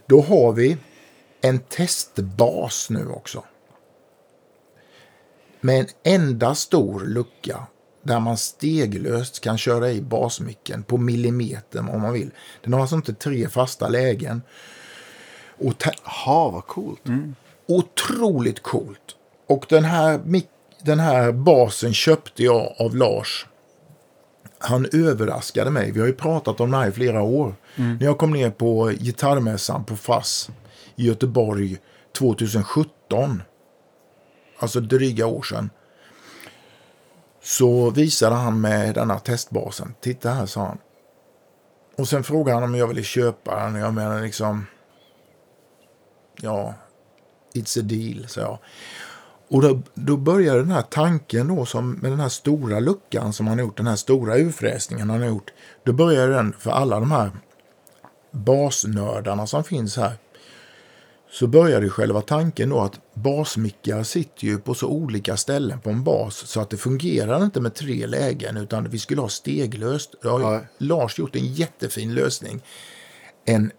Då 0.05 0.21
har 0.21 0.53
vi 0.53 0.77
en 1.41 1.59
testbas 1.59 2.89
nu 2.89 3.07
också. 3.07 3.43
Med 5.61 5.79
en 5.79 5.87
enda 6.03 6.55
stor 6.55 6.99
lucka 6.99 7.67
där 8.05 8.19
man 8.19 8.37
steglöst 8.37 9.39
kan 9.39 9.57
köra 9.57 9.91
i 9.91 10.01
basmicken 10.01 10.83
på 10.83 10.97
millimeter 10.97 11.79
om 11.79 12.01
man 12.01 12.13
vill. 12.13 12.31
Den 12.63 12.73
har 12.73 12.81
alltså 12.81 12.95
inte 12.95 13.13
tre 13.13 13.49
fasta 13.49 13.87
lägen. 13.89 14.41
Och 15.57 15.73
Jaha, 15.85 16.51
vad 16.51 16.67
coolt. 16.67 17.01
otroligt 17.67 18.63
coolt. 18.63 19.15
Och 19.47 19.65
den 19.69 19.83
här, 19.83 20.19
den 20.81 20.99
här 20.99 21.31
basen 21.31 21.93
köpte 21.93 22.43
jag 22.43 22.73
av 22.79 22.95
Lars. 22.95 23.45
Han 24.57 24.87
överraskade 24.93 25.71
mig. 25.71 25.91
Vi 25.91 25.99
har 25.99 26.07
ju 26.07 26.13
pratat 26.13 26.59
om 26.59 26.71
det 26.71 26.77
här 26.77 26.87
i 26.87 26.91
flera 26.91 27.21
år. 27.21 27.55
När 27.75 28.03
jag 28.05 28.17
kom 28.17 28.31
ner 28.31 28.49
på 28.49 28.91
gitarrmässan 28.99 29.83
på 29.83 29.95
FASS 29.95 30.49
i 30.95 31.07
Göteborg 31.07 31.77
2017. 32.17 33.43
Alltså 34.59 34.79
dryga 34.79 35.25
år 35.27 35.41
sedan. 35.41 35.69
Så 37.45 37.89
visade 37.89 38.35
han 38.35 38.61
mig 38.61 38.93
denna 38.93 39.19
testbasen. 39.19 39.93
Titta 40.01 40.29
här, 40.29 40.45
sa 40.45 40.65
han. 40.65 40.77
Och 41.97 42.07
sen 42.07 42.23
frågade 42.23 42.59
han 42.59 42.63
om 42.63 42.75
jag 42.75 42.87
ville 42.87 43.03
köpa 43.03 43.63
den. 43.63 43.75
Jag 43.75 43.93
menar 43.93 44.21
liksom... 44.21 44.65
Ja, 46.41 46.73
It's 47.53 47.79
a 47.79 47.81
deal, 47.83 48.27
sa 48.27 48.41
jag. 48.41 48.57
Och 49.47 49.61
då, 49.61 49.81
då 49.93 50.17
började 50.17 50.59
den 50.59 50.71
här 50.71 50.81
tanken 50.81 51.47
då, 51.47 51.65
som, 51.65 51.91
med 51.91 52.11
den 52.11 52.19
här 52.19 52.29
stora 52.29 52.79
luckan 52.79 53.33
som 53.33 53.47
han 53.47 53.57
har 53.57 53.65
gjort, 53.65 53.77
den 53.77 53.87
här 53.87 53.95
stora 53.95 54.37
urfräsningen 54.37 55.09
han 55.09 55.21
har 55.21 55.27
gjort. 55.27 55.53
Då 55.83 55.93
började 55.93 56.33
den 56.33 56.53
för 56.59 56.71
alla 56.71 56.99
de 56.99 57.11
här 57.11 57.31
basnördarna 58.31 59.47
som 59.47 59.63
finns 59.63 59.97
här. 59.97 60.13
Så 61.39 61.47
började 61.47 61.85
ju 61.85 61.89
själva 61.89 62.21
tanken 62.21 62.69
då 62.69 62.79
att 62.79 62.99
basmickar 63.13 64.03
sitter 64.03 64.45
ju 64.45 64.57
på 64.57 64.73
så 64.73 64.87
olika 64.87 65.37
ställen 65.37 65.81
på 65.81 65.89
en 65.89 66.03
bas 66.03 66.35
så 66.35 66.61
att 66.61 66.69
det 66.69 66.77
fungerar 66.77 67.43
inte 67.43 67.61
med 67.61 67.73
tre 67.73 68.07
lägen 68.07 68.57
utan 68.57 68.89
vi 68.89 68.99
skulle 68.99 69.21
ha 69.21 69.29
steglöst. 69.29 70.15
Då 70.21 70.29
har 70.29 70.39
Ja. 70.39 70.61
Lars 70.77 71.19
gjort 71.19 71.35
en 71.35 71.53
jättefin 71.53 72.13
lösning. 72.13 72.61
En 73.45 73.71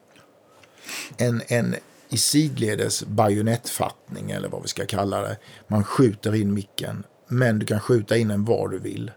en, 1.17 1.43
en 1.49 1.77
i 2.09 2.17
sidledes 2.17 3.05
bajonettfattning 3.05 4.31
eller 4.31 4.49
vad 4.49 4.63
vi 4.63 4.69
ska 4.69 4.87
kalla 4.87 5.21
det. 5.21 5.37
Man 5.69 5.85
skjuter 5.85 6.35
in 6.35 6.55
micken, 6.55 7.05
men 7.29 7.59
du 7.59 7.67
kan 7.67 7.81
skjuta 7.81 8.17
in 8.17 8.29
den 8.29 8.45
var 8.45 8.69
du 8.69 8.79
vill. 8.79 9.11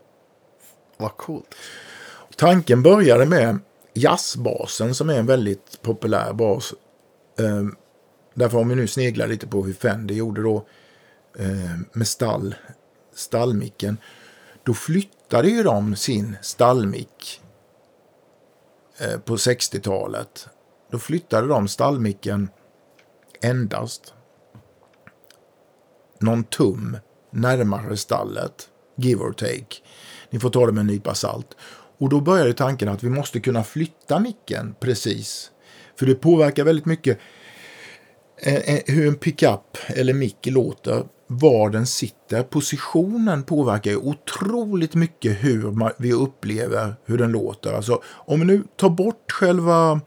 Vad 0.98 1.18
coolt. 1.18 1.56
Tanken 2.38 2.84
började 2.84 3.26
med 3.26 3.60
jazzbasen 3.94 4.96
som 4.96 5.10
är 5.10 5.20
en 5.20 5.26
väldigt 5.26 5.82
populär 5.82 6.34
bas. 6.34 6.74
Därför 8.40 8.58
om 8.58 8.70
vi 8.70 8.76
nu 8.76 8.88
sneglar 8.88 9.28
lite 9.28 9.48
på 9.48 9.66
hur 9.66 9.74
Fender 9.74 10.16
gjorde 10.16 10.42
då 10.42 10.66
eh, 11.40 11.80
med 11.94 12.08
stall, 12.08 12.56
stallmicken. 13.14 13.98
Då 14.64 14.74
flyttade 14.74 15.50
ju 15.50 15.64
de 15.64 15.96
sin 15.96 16.38
stallmick 16.42 17.42
eh, 19.00 19.20
på 19.20 19.36
60-talet. 19.36 20.48
Då 20.92 21.00
flyttade 21.00 21.48
de 21.48 21.68
stallmicken 21.68 22.50
endast 23.42 24.14
någon 26.20 26.44
tum 26.44 26.98
närmare 27.32 27.98
stallet, 27.98 28.70
give 28.96 29.22
or 29.22 29.34
take. 29.34 29.76
Ni 30.30 30.40
får 30.40 30.50
ta 30.50 30.66
det 30.66 30.72
med 30.72 30.82
en 30.82 30.88
nypa 30.88 31.16
salt. 31.16 31.56
Och 31.98 32.10
då 32.10 32.22
började 32.22 32.54
tanken 32.54 32.90
att 32.90 33.04
vi 33.04 33.10
måste 33.10 33.40
kunna 33.40 33.64
flytta 33.64 34.20
micken 34.20 34.76
precis. 34.80 35.52
För 35.96 36.06
det 36.06 36.16
påverkar 36.16 36.64
väldigt 36.64 36.86
mycket 36.86 37.20
hur 38.86 39.08
en 39.08 39.16
pickup 39.16 39.78
eller 39.88 40.14
mick 40.14 40.46
låter, 40.46 41.04
var 41.28 41.70
den 41.70 41.86
sitter. 41.86 42.44
Positionen 42.44 43.44
påverkar 43.44 43.92
ju 43.92 43.98
otroligt 43.98 44.96
mycket 44.96 45.44
hur 45.44 45.92
vi 45.98 46.14
upplever 46.14 46.96
hur 47.06 47.18
den 47.18 47.32
låter. 47.32 47.74
Alltså, 47.74 48.02
om 48.06 48.40
vi 48.40 48.46
nu 48.46 48.64
tar 48.76 48.90
bort 48.90 49.32
själva 49.32 50.02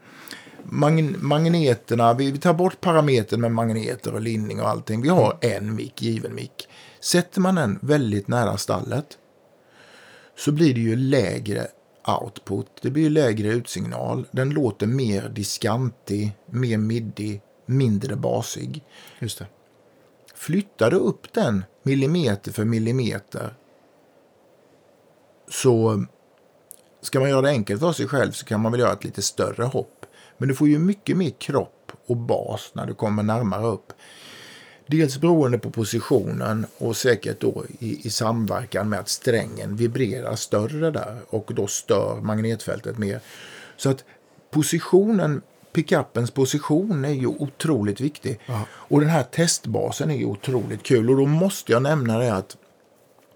magn- 0.63 1.17
magneterna, 1.19 2.13
vi, 2.13 2.37
tar 2.37 2.53
bort 2.53 2.81
parametern 2.81 3.41
med 3.41 3.51
magneter 3.51 4.13
och 4.13 4.21
linning 4.21 4.61
och 4.61 4.69
allting. 4.69 5.01
Vi 5.01 5.09
har 5.09 5.37
en 5.41 5.75
mick, 5.75 6.01
given 6.01 6.35
mick. 6.35 6.67
Sätter 6.99 7.41
man 7.41 7.55
den 7.55 7.79
väldigt 7.81 8.27
nära 8.27 8.57
stallet 8.57 9.05
så 10.37 10.51
blir 10.51 10.73
det 10.73 10.79
ju 10.81 10.95
lägre 10.95 11.67
output. 12.21 12.67
Det 12.81 12.89
blir 12.89 13.09
lägre 13.09 13.47
utsignal. 13.47 14.25
Den 14.31 14.49
låter 14.49 14.87
mer 14.87 15.29
diskantig, 15.29 16.31
mer 16.51 16.77
midi, 16.77 17.41
mindre 17.65 18.15
basig. 18.15 18.83
Just 19.19 19.39
det. 19.39 19.47
Flyttar 20.35 20.91
du 20.91 20.97
upp 20.97 21.33
den 21.33 21.63
millimeter 21.83 22.51
för 22.51 22.65
millimeter 22.65 23.53
så 25.49 26.05
ska 27.01 27.19
man 27.19 27.29
göra 27.29 27.41
det 27.41 27.49
enkelt 27.49 27.79
för 27.79 27.91
sig 27.91 28.07
själv 28.07 28.31
så 28.31 28.45
kan 28.45 28.59
man 28.59 28.71
väl 28.71 28.81
göra 28.81 28.93
ett 28.93 29.03
lite 29.03 29.21
större 29.21 29.63
hopp. 29.63 30.05
Men 30.37 30.47
du 30.47 30.55
får 30.55 30.67
ju 30.67 30.79
mycket 30.79 31.17
mer 31.17 31.29
kropp 31.29 31.91
och 32.07 32.17
bas 32.17 32.71
när 32.73 32.85
du 32.85 32.93
kommer 32.93 33.23
närmare 33.23 33.67
upp. 33.67 33.93
Dels 34.87 35.17
beroende 35.17 35.57
på 35.57 35.71
positionen 35.71 36.65
och 36.77 36.97
säkert 36.97 37.39
då 37.39 37.65
i, 37.79 38.07
i 38.07 38.09
samverkan 38.09 38.89
med 38.89 38.99
att 38.99 39.09
strängen 39.09 39.75
vibrerar 39.75 40.35
större 40.35 40.91
där 40.91 41.17
och 41.29 41.51
då 41.55 41.67
stör 41.67 42.21
magnetfältet 42.21 42.97
mer. 42.97 43.19
Så 43.77 43.89
att 43.89 44.03
positionen, 44.51 45.41
pickupens 45.73 46.31
position 46.31 47.05
är 47.05 47.13
ju 47.13 47.27
otroligt 47.27 48.01
viktig. 48.01 48.39
Och 48.65 48.99
den 48.99 49.09
här 49.09 49.23
testbasen 49.23 50.11
är 50.11 50.15
ju 50.15 50.25
otroligt 50.25 50.83
kul 50.83 51.09
och 51.09 51.17
då 51.17 51.25
måste 51.25 51.71
jag 51.71 51.81
nämna 51.81 52.17
det 52.17 52.35
att 52.35 52.57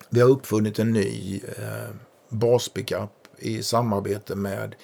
vi 0.09 0.21
har 0.21 0.29
uppfunnit 0.29 0.79
en 0.79 0.93
ny 0.93 1.41
eh, 1.57 1.95
baspickup 2.29 3.09
i 3.39 3.63
samarbete 3.63 4.35
med 4.35 4.75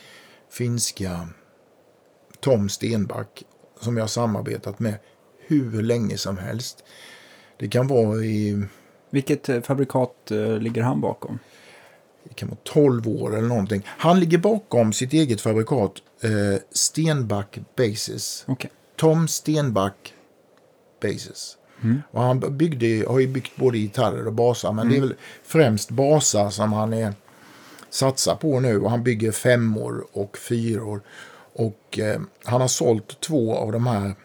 finska 0.49 1.27
Tom 2.39 2.69
Stenback 2.69 3.43
som 3.79 3.97
jag 3.97 4.03
har 4.03 4.07
samarbetat 4.07 4.79
med 4.79 4.95
hur 5.47 5.81
länge 5.81 6.17
som 6.17 6.37
helst. 6.37 6.83
Det 7.57 7.67
kan 7.67 7.87
vara 7.87 8.17
i 8.17 8.63
Vilket 9.09 9.49
eh, 9.49 9.61
fabrikat 9.61 10.31
eh, 10.31 10.57
ligger 10.57 10.81
han 10.81 11.01
bakom? 11.01 11.39
Det 12.23 12.33
kan 12.33 12.49
vara 12.49 12.59
12 12.63 13.07
år 13.07 13.37
eller 13.37 13.47
någonting. 13.47 13.81
Han 13.85 14.19
ligger 14.19 14.37
bakom 14.37 14.93
sitt 14.93 15.13
eget 15.13 15.41
fabrikat 15.41 15.93
eh, 16.21 16.61
Stenback 16.71 17.59
Bases. 17.77 18.43
Okej. 18.47 18.71
Tom 18.95 19.27
Stenback 19.27 20.13
Bases. 21.01 21.57
Och 22.11 22.21
han 22.21 22.57
byggde, 22.57 23.05
har 23.07 23.19
ju 23.19 23.27
byggt 23.27 23.55
både 23.55 23.77
gitarrer 23.77 24.27
och 24.27 24.33
basar. 24.33 24.71
Men 24.71 24.89
det 24.89 24.97
är 24.97 25.01
väl 25.01 25.15
främst 25.43 25.89
basar 25.89 26.49
som 26.49 26.73
han 26.73 26.93
är 26.93 27.13
satsar 27.89 28.35
på 28.35 28.59
nu. 28.59 28.79
Och 28.79 28.91
han 28.91 29.03
bygger 29.03 29.31
femmor 29.31 30.07
och 30.11 30.37
fyror. 30.37 31.01
Och 31.53 31.99
eh, 31.99 32.21
han 32.43 32.61
har 32.61 32.67
sålt 32.67 33.19
två 33.19 33.55
av 33.55 33.71
de 33.71 33.87
här 33.87 34.15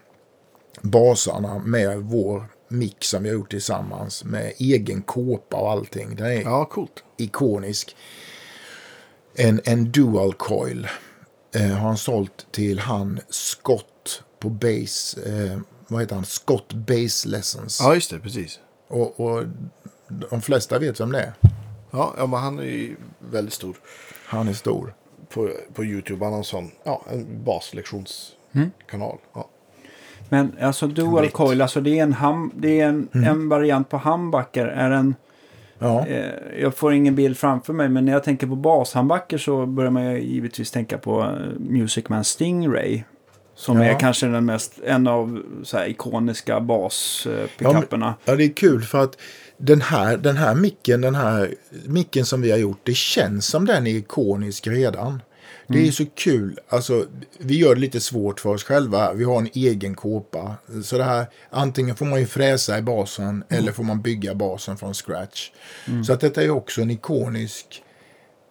basarna 0.83 1.59
med 1.59 1.99
vår 1.99 2.47
mix 2.69 3.09
som 3.09 3.23
vi 3.23 3.29
har 3.29 3.35
gjort 3.35 3.51
tillsammans. 3.51 4.25
Med 4.25 4.53
egen 4.59 5.03
kåpa 5.03 5.57
och 5.57 5.71
allting. 5.71 6.17
Den 6.17 6.27
är 6.27 6.41
Ja, 6.43 6.65
coolt. 6.65 7.05
ikonisk. 7.17 7.97
En, 9.35 9.61
en 9.65 9.93
dual 9.93 10.35
coil 10.35 10.89
eh, 11.55 11.63
har 11.67 11.79
han 11.89 11.99
sålt 11.99 12.47
till 12.51 12.79
han 12.79 13.21
Scott 13.29 14.23
på 14.39 14.49
Bass. 14.51 15.15
Eh, 15.15 15.59
vad 15.89 16.01
heter 16.01 16.15
han? 16.15 16.25
Scott 16.25 16.73
Bass 16.73 17.27
Lessons. 17.27 17.81
Ja, 17.83 17.95
just 17.95 18.11
det. 18.11 18.19
Precis. 18.19 18.61
Och, 18.89 19.21
och 19.21 19.45
de 20.31 20.41
flesta 20.43 20.79
vet 20.79 21.01
vem 21.01 21.13
det 21.13 21.21
är. 21.21 21.33
Ja, 21.91 22.15
ja 22.19 22.27
men 22.27 22.41
han 22.41 22.59
är 22.59 22.63
ju 22.63 22.97
väldigt 23.19 23.55
stor 23.55 23.77
Han 24.27 24.49
är 24.49 24.53
stor. 24.53 24.95
på, 25.29 25.51
på 25.75 25.85
YouTube. 25.85 26.25
Han 26.25 26.33
har 26.33 26.39
en 26.39 26.45
sån, 26.45 26.71
ja, 26.85 27.05
en 27.11 27.45
baslektionskanal. 27.45 29.19
Ja. 29.35 29.49
Men 30.29 30.53
alltså 30.61 30.87
dual 30.87 31.29
coil, 31.29 31.63
alltså 31.63 31.81
det 31.81 31.99
är 31.99 32.03
en, 32.03 32.13
ham, 32.13 32.53
det 32.57 32.81
är 32.81 32.87
en, 32.89 33.09
en 33.13 33.49
variant 33.49 33.89
på 33.89 33.97
handbacker. 33.97 34.67
Är 34.67 34.91
en, 34.91 35.15
Ja. 35.79 36.07
eh, 36.07 36.61
jag 36.63 36.75
får 36.75 36.93
ingen 36.93 37.15
bild 37.15 37.37
framför 37.39 37.73
mig, 37.73 37.89
men 37.89 38.05
när 38.05 38.13
jag 38.13 38.25
tänker 38.25 38.47
på 38.47 38.57
bashandbacker 38.57 39.39
så 39.39 39.67
börjar 39.67 39.91
man 39.91 40.17
givetvis 40.23 40.71
tänka 40.71 40.99
på 40.99 41.21
eh, 41.23 41.61
Music 41.61 42.09
Man 42.09 42.25
Stingray. 42.25 43.03
Som 43.55 43.77
Ja. 43.83 43.85
är 43.85 43.99
kanske 44.01 44.27
den 44.27 44.45
mest, 44.45 44.79
en 44.87 45.07
av 45.07 45.43
så 45.63 45.85
ikoniska 45.85 46.61
baspickuperna. 46.61 48.15
Ja, 48.25 48.37
det 48.37 48.45
är 48.45 48.49
kul 48.53 48.83
för 48.83 48.99
att 49.05 49.19
den 49.57 49.81
här, 49.81 50.17
den 50.17 50.37
här 50.37 50.55
micken, 50.55 51.01
den 51.01 51.15
här 51.15 51.55
micken 51.87 52.25
som 52.25 52.41
vi 52.41 52.51
har 52.51 52.59
gjort, 52.59 52.81
det 52.83 52.95
känns 52.97 53.47
som 53.47 53.67
den 53.67 53.87
är 53.87 53.91
ikonisk 53.91 54.67
redan. 54.67 55.23
Det 55.71 55.89
är 55.89 55.93
så 55.93 56.07
kul. 56.15 56.59
Alltså, 56.69 57.07
vi 57.39 57.59
gör 57.59 57.75
det 57.75 57.81
lite 57.81 58.01
svårt 58.01 58.41
för 58.41 58.51
oss 58.51 58.65
själva. 58.65 59.13
Vi 59.13 59.25
har 59.25 59.39
en 59.39 59.49
egen 59.55 59.95
kåpa. 59.95 60.55
Så 60.85 60.99
det 60.99 61.05
här, 61.05 61.27
antingen 61.51 61.97
får 61.97 62.07
man 62.07 62.21
ju 62.21 62.27
fräsa 62.27 62.79
i 62.79 62.83
basen 62.83 63.45
eller 63.49 63.73
får 63.73 63.85
man 63.85 64.03
bygga 64.03 64.35
basen 64.35 64.77
från 64.77 64.95
scratch. 64.95 65.51
Så 66.07 66.13
att 66.13 66.21
detta 66.21 66.43
är 66.43 66.51
också 66.51 66.81
en 66.83 66.91
ikonisk, 66.91 67.83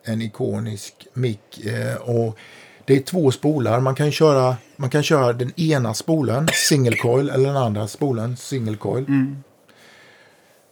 en 0.04 0.22
ikonisk 0.22 1.08
mick. 1.14 1.66
Eh, 1.66 1.96
och 1.96 2.38
det 2.86 2.96
är 2.96 3.00
två 3.02 3.32
spolar. 3.32 3.80
Man 3.80 3.96
kan 3.96 4.12
köra, 4.12 4.58
man 4.76 4.90
kan 4.90 5.04
köra 5.04 5.34
den 5.34 5.60
ena 5.60 5.94
spolen, 5.94 6.48
single 6.54 6.98
coil, 6.98 7.30
eller 7.30 7.48
den 7.48 7.58
andra 7.58 7.88
spolen, 7.88 8.38
single 8.38 8.78
coil. 8.78 9.06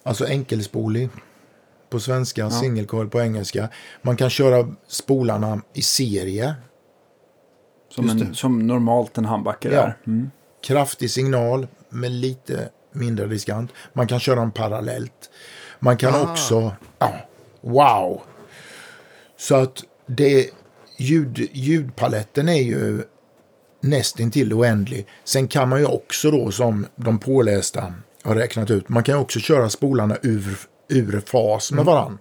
Alltså 0.04 0.26
enkelspolig 0.26 1.10
på 1.96 2.00
svenska, 2.00 2.50
single 2.50 2.86
coil 2.86 3.10
på 3.10 3.22
engelska. 3.22 3.70
Man 4.02 4.16
kan 4.18 4.30
köra 4.30 4.76
spolarna 4.88 5.62
i 5.74 5.82
serie. 5.82 6.56
som, 7.90 8.10
en, 8.10 8.36
som 8.36 8.68
normalt 8.68 9.18
en 9.18 9.26
handbacker 9.26 9.72
Ja. 9.72 9.82
är. 9.82 9.98
Mm. 10.08 10.32
kraftig 10.64 11.12
signal 11.12 11.68
med 11.90 12.12
lite 12.12 12.70
mindre 12.92 13.26
diskant. 13.26 13.72
Man 13.94 14.08
kan 14.08 14.20
köra 14.20 14.36
dem 14.36 14.52
parallellt. 14.52 15.30
Man 15.80 15.98
kan 15.98 16.16
Ah. 16.16 16.32
också, 16.32 16.76
ja, 17.00 17.14
wow. 17.62 18.22
Så 19.38 19.56
att 19.56 19.84
det, 20.08 20.50
ljud, 20.98 21.50
ljudpaletten 21.54 22.50
är 22.50 22.62
ju 22.64 23.04
nästintill 23.82 24.54
oändlig. 24.54 25.08
Sen 25.24 25.48
kan 25.48 25.70
man 25.70 25.80
ju 25.80 25.86
också 25.86 26.32
då 26.32 26.52
som 26.52 26.86
de 26.96 27.20
pålästa 27.20 27.94
har 28.24 28.36
räknat 28.36 28.72
ut, 28.72 28.90
man 28.90 29.04
kan 29.04 29.18
också 29.20 29.40
köra 29.40 29.70
spolarna 29.70 30.18
ur, 30.22 30.58
ur 30.88 31.20
fas 31.20 31.72
med 31.72 31.86
varann. 31.86 32.18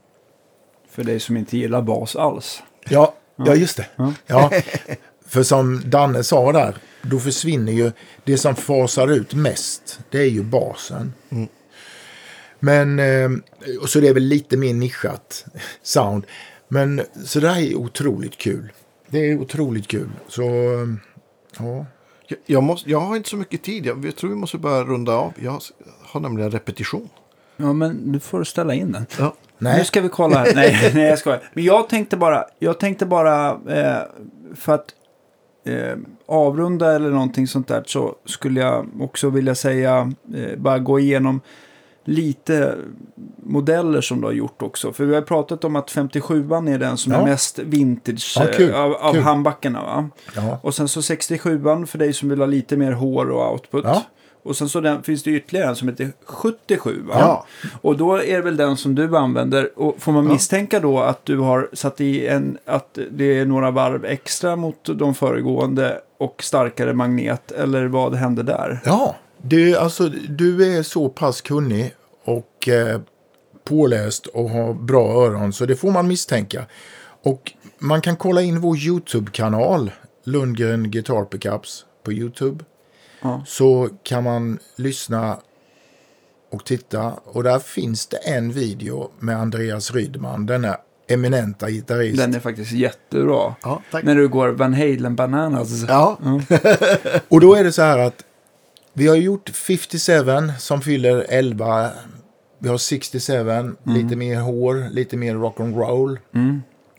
För 0.90 1.04
dig 1.04 1.20
som 1.20 1.36
inte 1.36 1.56
gillar 1.58 1.82
bas 1.82 2.16
alls. 2.16 2.62
Ja, 2.88 3.14
ja 3.36 3.54
just 3.54 3.76
det. 3.76 3.86
Ja. 4.26 4.50
För 5.26 5.42
som 5.42 5.82
Danne 5.90 6.24
sa 6.24 6.52
där, 6.52 6.76
då 7.02 7.18
försvinner 7.18 7.72
ju 7.72 7.92
det 8.24 8.38
som 8.38 8.54
fasar 8.54 9.08
ut 9.08 9.34
mest. 9.34 10.00
Det 10.10 10.18
är 10.18 10.30
ju 10.30 10.42
basen. 10.42 11.12
Men, 12.60 12.98
eh, 12.98 13.30
och 13.80 13.88
så 13.88 14.00
det 14.00 14.08
är 14.08 14.14
väl 14.14 14.22
lite 14.22 14.56
mer 14.56 14.74
nischat 14.74 15.46
sound. 15.82 16.26
Men 16.68 17.02
så 17.24 17.40
det 17.40 17.48
här 17.48 17.60
är 17.60 17.74
otroligt 17.74 18.38
kul. 18.38 18.72
Det 19.08 19.18
är 19.18 19.40
otroligt 19.40 19.88
kul. 19.88 20.10
Så, 20.28 20.42
eh, 20.42 20.88
ja. 21.58 21.86
Jag, 22.26 22.38
jag, 22.46 22.62
måste, 22.62 22.90
jag 22.90 23.00
har 23.00 23.16
inte 23.16 23.28
så 23.28 23.36
mycket 23.36 23.62
tid. 23.62 23.86
Jag, 23.86 24.04
jag 24.04 24.16
tror 24.16 24.30
vi 24.30 24.36
måste 24.36 24.58
börja 24.58 24.84
runda 24.84 25.12
av. 25.12 25.32
Jag 25.42 25.60
har 26.02 26.20
nämligen 26.20 26.50
repetition. 26.50 27.08
Ja, 27.56 27.72
men 27.72 28.12
du 28.12 28.20
får 28.20 28.44
ställa 28.44 28.74
in 28.74 28.92
den. 28.92 29.06
Ja. 29.18 29.34
Nej. 29.58 29.78
Nu 29.78 29.84
ska 29.84 30.00
vi 30.00 30.08
kolla 30.08 30.38
här. 30.38 30.52
Nej, 30.54 30.90
nej 30.94 31.04
jag 31.04 31.18
skojar. 31.18 31.42
Men 31.54 31.64
jag 31.64 31.88
tänkte 31.88 32.16
bara, 32.16 32.44
jag 32.58 32.80
tänkte 32.80 33.06
bara 33.06 33.50
eh, 33.50 34.02
för 34.54 34.72
att 34.74 34.86
eh, 35.66 35.96
avrunda 36.26 36.94
eller 36.94 37.10
någonting 37.10 37.46
sånt 37.46 37.68
där 37.68 37.82
så 37.86 38.14
skulle 38.24 38.60
jag 38.60 38.86
också 39.00 39.30
vilja 39.30 39.54
säga, 39.54 40.12
eh, 40.34 40.58
bara 40.58 40.78
gå 40.78 40.98
igenom 41.00 41.40
lite 42.06 42.74
modeller 43.42 44.00
som 44.00 44.20
du 44.20 44.26
har 44.26 44.32
gjort 44.32 44.62
också. 44.62 44.92
För 44.92 45.04
vi 45.04 45.14
har 45.14 45.22
pratat 45.22 45.64
om 45.64 45.76
att 45.76 45.90
57an 45.92 46.74
är 46.74 46.78
den 46.78 46.96
som 46.96 47.12
Ja. 47.12 47.20
är 47.20 47.24
mest 47.24 47.58
vintage 47.58 48.36
Ja, 48.38 48.46
kul, 48.54 48.70
eh, 48.70 48.80
av, 48.80 48.92
av 48.94 49.16
handbackarna. 49.20 49.82
Va? 49.82 50.08
Ja. 50.36 50.58
Och 50.62 50.74
sen 50.74 50.88
så 50.88 51.00
67an 51.00 51.86
för 51.86 51.98
dig 51.98 52.12
som 52.12 52.28
vill 52.28 52.38
ha 52.38 52.46
lite 52.46 52.76
mer 52.76 52.92
hår 52.92 53.30
och 53.30 53.52
output. 53.52 53.84
Ja. 54.44 54.50
Och 54.50 54.56
sen 54.56 54.68
så 54.68 54.80
den, 54.80 55.02
finns 55.02 55.22
det 55.22 55.30
ytterligare 55.30 55.68
en 55.68 55.76
som 55.76 55.88
heter 55.88 56.12
77. 56.24 57.02
Va? 57.02 57.14
Ja. 57.18 57.46
Och 57.80 57.96
då 57.96 58.16
är 58.16 58.36
det 58.36 58.42
väl 58.42 58.56
den 58.56 58.76
som 58.76 58.94
du 58.94 59.16
använder. 59.16 59.78
Och 59.78 59.96
får 59.98 60.12
man 60.12 60.28
misstänka 60.28 60.80
då 60.80 61.00
att 61.00 61.24
du 61.24 61.38
har 61.38 61.68
satt 61.72 62.00
i 62.00 62.26
en, 62.26 62.58
att 62.64 62.98
det 63.10 63.38
är 63.38 63.46
några 63.46 63.70
varv 63.70 64.04
extra 64.04 64.56
mot 64.56 64.98
de 64.98 65.14
föregående 65.14 66.00
och 66.18 66.42
starkare 66.42 66.94
magnet? 66.94 67.52
Eller 67.52 67.86
vad 67.86 68.14
hände 68.14 68.42
där? 68.42 68.80
Ja, 68.84 69.16
du, 69.42 69.76
alltså, 69.76 70.08
du 70.28 70.76
är 70.76 70.82
så 70.82 71.08
pass 71.08 71.40
kunnig 71.40 71.94
och 72.24 72.68
eh, 72.68 73.00
påläst 73.64 74.26
och 74.26 74.50
har 74.50 74.74
bra 74.74 75.26
öron 75.26 75.52
så 75.52 75.66
det 75.66 75.76
får 75.76 75.90
man 75.90 76.08
misstänka. 76.08 76.66
Och 77.22 77.52
man 77.78 78.00
kan 78.00 78.16
kolla 78.16 78.42
in 78.42 78.60
vår 78.60 78.76
YouTube-kanal, 78.76 79.90
Lundgren 80.24 80.90
Guitar 80.90 81.24
Pickups, 81.24 81.84
på 82.02 82.12
YouTube. 82.12 82.64
Ja. 83.24 83.42
Så 83.46 83.88
kan 84.02 84.24
man 84.24 84.58
lyssna 84.76 85.38
och 86.52 86.64
titta. 86.64 87.12
Och 87.24 87.42
där 87.42 87.58
finns 87.58 88.06
det 88.06 88.16
en 88.16 88.52
video 88.52 89.10
med 89.18 89.36
Andreas 89.36 89.94
Rydman, 89.94 90.46
denna 90.46 90.76
eminenta 91.08 91.70
gitarrist. 91.70 92.18
Den 92.18 92.34
är 92.34 92.40
faktiskt 92.40 92.72
jättebra. 92.72 93.54
Ja, 93.62 93.82
tack. 93.90 94.04
När 94.04 94.14
du 94.14 94.28
går 94.28 94.48
Van 94.48 94.74
Halen 94.74 95.16
Bananas. 95.16 95.84
Ja, 95.88 96.18
Och 97.28 97.40
då 97.40 97.54
är 97.54 97.64
det 97.64 97.72
så 97.72 97.82
här 97.82 97.98
att 97.98 98.24
vi 98.92 99.06
har 99.06 99.16
gjort 99.16 99.48
57 99.48 100.22
som 100.58 100.80
fyller 100.80 101.26
11. 101.28 101.90
Vi 102.58 102.68
har 102.68 102.78
67, 102.78 103.32
lite 103.84 104.16
mer 104.16 104.40
hår, 104.40 104.90
lite 104.90 105.16
mer 105.16 105.34
rock'n'roll. 105.34 106.18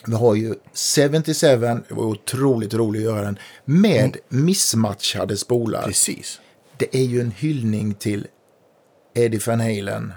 Vi 0.07 0.15
har 0.15 0.36
ju 0.36 0.56
77, 0.73 1.48
det 1.57 1.84
var 1.90 2.03
otroligt 2.03 2.73
roligt 2.73 2.99
att 3.07 3.14
göra 3.14 3.22
den, 3.22 3.40
med 3.65 4.18
missmatchade 4.30 5.38
spolar. 5.38 5.82
precis. 5.84 6.40
Det 6.77 6.95
är 6.98 7.03
ju 7.03 7.22
en 7.22 7.32
hyllning 7.32 7.94
till 7.94 8.27
Eddie 9.15 9.40
Van 9.48 9.60
Halen, 9.60 10.14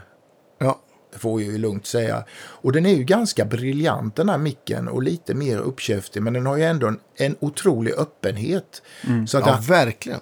Ja. 0.59 0.81
det 1.12 1.19
får 1.19 1.39
vi 1.39 1.44
ju 1.44 1.59
lugnt 1.59 1.86
säga. 1.86 2.24
Och 2.40 2.73
den 2.73 2.86
är 2.86 2.94
ju 2.94 3.05
ganska 3.05 3.44
briljant 3.44 4.16
den 4.16 4.28
här 4.28 4.39
micken 4.39 4.89
och 4.89 5.02
lite 5.02 5.35
mer 5.35 5.59
uppkäftig, 5.59 6.23
men 6.23 6.32
den 6.32 6.47
har 6.47 6.56
ju 6.56 6.62
ändå 6.65 6.86
en, 6.86 7.01
en 7.16 7.36
otrolig 7.40 7.93
öppenhet. 7.93 8.82
Så 9.28 9.39
att 9.39 9.47
ja, 9.47 9.56
det, 9.56 9.69
verkligen. 9.73 10.20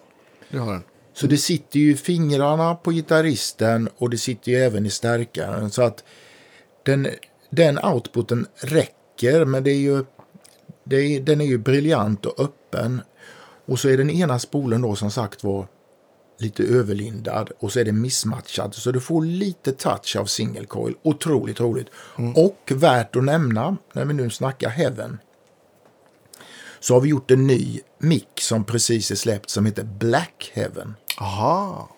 Det 0.50 0.58
har 0.58 0.72
den. 0.72 0.82
så 1.14 1.26
det 1.26 1.36
sitter 1.36 1.80
ju 1.80 1.96
fingrarna 1.96 2.74
på 2.74 2.90
gitarristen 2.92 3.88
och 3.98 4.10
det 4.10 4.18
sitter 4.18 4.52
ju 4.52 4.58
även 4.58 4.86
i 4.86 4.90
stärkaren. 4.90 5.70
Så 5.70 5.82
att 5.82 6.04
den, 6.82 7.08
den 7.50 7.78
outputen 7.84 8.46
räcker, 8.56 8.95
men 9.22 9.64
det 9.64 9.70
är 9.70 9.78
ju, 9.78 10.04
det 10.84 10.96
är, 10.96 11.20
den 11.20 11.40
är 11.40 11.44
ju 11.44 11.58
briljant 11.58 12.26
och 12.26 12.40
öppen. 12.40 13.00
Och 13.66 13.78
så 13.78 13.88
är 13.88 13.96
den 13.96 14.10
ena 14.10 14.38
spolen 14.38 14.82
då 14.82 14.96
som 14.96 15.10
sagt 15.10 15.44
var 15.44 15.66
lite 16.38 16.62
överlindad 16.62 17.50
och 17.58 17.72
så 17.72 17.80
är 17.80 17.84
den 17.84 18.00
missmatchad. 18.00 18.74
Så 18.74 18.92
du 18.92 19.00
får 19.00 19.24
lite 19.24 19.72
touch 19.72 20.16
av 20.16 20.24
single 20.24 20.66
coil. 20.66 20.94
Otroligt 21.02 21.60
roligt. 21.60 21.86
Och 22.34 22.72
värt 22.74 23.16
att 23.16 23.24
nämna 23.24 23.76
när 23.92 24.04
vi 24.04 24.14
nu 24.14 24.30
snackar 24.30 24.68
Heaven. 24.68 25.18
Så 26.80 26.94
har 26.94 27.00
vi 27.00 27.08
gjort 27.08 27.30
en 27.30 27.46
ny 27.46 27.80
mick 27.98 28.40
som 28.40 28.64
precis 28.64 29.10
är 29.10 29.14
släppt 29.14 29.50
som 29.50 29.66
heter 29.66 29.84
Black 29.84 30.52
Heaven. 30.54 30.94
Aha. 31.20 31.88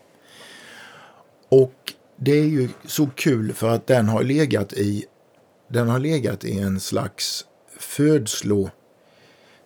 Och 1.48 1.92
det 2.16 2.32
är 2.32 2.44
ju 2.44 2.68
så 2.86 3.06
kul 3.06 3.52
för 3.52 3.68
att 3.68 3.86
den 3.86 4.08
har 4.08 4.22
legat 4.22 4.72
i 4.72 5.06
den 5.68 5.88
har 5.88 5.98
legat 5.98 6.44
i 6.44 6.58
en 6.58 6.80
slags 6.80 7.44
födslo. 7.78 8.70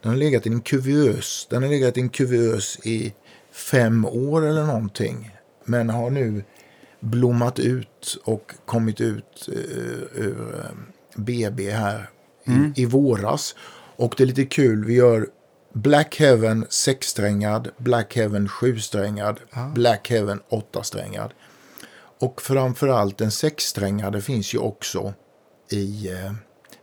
Den 0.02 0.10
har 0.10 0.18
legat 0.18 0.46
i 0.46 0.48
en 0.48 0.60
kuvös. 0.60 1.46
Den 1.50 1.62
har 1.62 1.70
legat 1.70 1.96
i 1.96 2.00
en 2.00 2.08
kuvös 2.08 2.78
i 2.82 3.14
fem 3.52 4.04
år 4.04 4.46
eller 4.46 4.64
någonting. 4.64 5.30
Men 5.64 5.90
har 5.90 6.10
nu 6.10 6.44
blommat 7.00 7.58
ut 7.58 8.18
och 8.24 8.52
kommit 8.66 9.00
ut 9.00 9.48
eh, 9.48 10.22
ur 10.22 10.54
eh, 10.58 10.70
BB 11.16 11.70
här 11.70 12.10
i, 12.44 12.82
i 12.82 12.84
våras. 12.84 13.54
Och 13.96 14.14
det 14.16 14.24
är 14.24 14.26
lite 14.26 14.44
kul. 14.44 14.84
Vi 14.84 14.94
gör 14.94 15.26
Black 15.72 16.20
Heaven 16.20 16.66
sexsträngad, 16.68 17.68
Black 17.76 18.16
Heaven 18.16 18.48
sjusträngad, 18.48 19.40
Black 19.74 20.10
Heaven 20.10 20.40
åttasträngad. 20.48 21.32
Och 22.18 22.42
framförallt 22.42 23.18
den 23.18 23.30
sexsträngade 23.30 24.20
finns 24.20 24.54
ju 24.54 24.58
också 24.58 25.14
i 25.72 26.10
eh, 26.12 26.32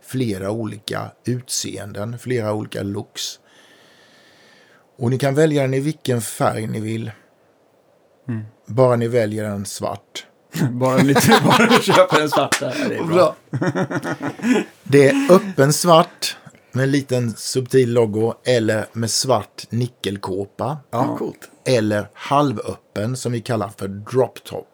flera 0.02 0.50
olika 0.50 1.10
utseenden, 1.24 2.18
flera 2.18 2.52
olika 2.52 2.82
looks. 2.82 3.40
Och 4.98 5.10
ni 5.10 5.18
kan 5.18 5.34
välja 5.34 5.62
den 5.62 5.74
i 5.74 5.80
vilken 5.80 6.20
färg 6.20 6.66
ni 6.66 6.80
vill. 6.80 7.10
Bara 8.66 8.96
ni 8.96 9.08
väljer 9.08 9.44
en 9.44 9.66
svart. 9.66 10.26
Bara 10.70 10.96
lite, 10.96 11.40
bara 11.44 11.80
köpa 11.80 12.22
en 12.22 12.30
svart 12.30 12.60
där. 12.60 12.88
Det 12.88 12.96
är 12.96 13.04
bra. 13.04 13.36
Det 14.82 15.08
är 15.08 15.32
öppen 15.32 15.72
svart 15.72 16.36
med 16.72 16.84
en 16.84 16.90
liten 16.90 17.34
subtil 17.36 17.92
logo 17.92 18.34
eller 18.44 18.86
med 18.92 19.10
svart 19.10 19.66
nickelkåpa. 19.70 20.78
Ja. 20.90 21.18
Eller 21.64 22.08
halvöppen 22.12 23.16
som 23.16 23.32
vi 23.32 23.40
kallar 23.40 23.68
för 23.78 23.88
drop 23.88 24.44
top. 24.44 24.68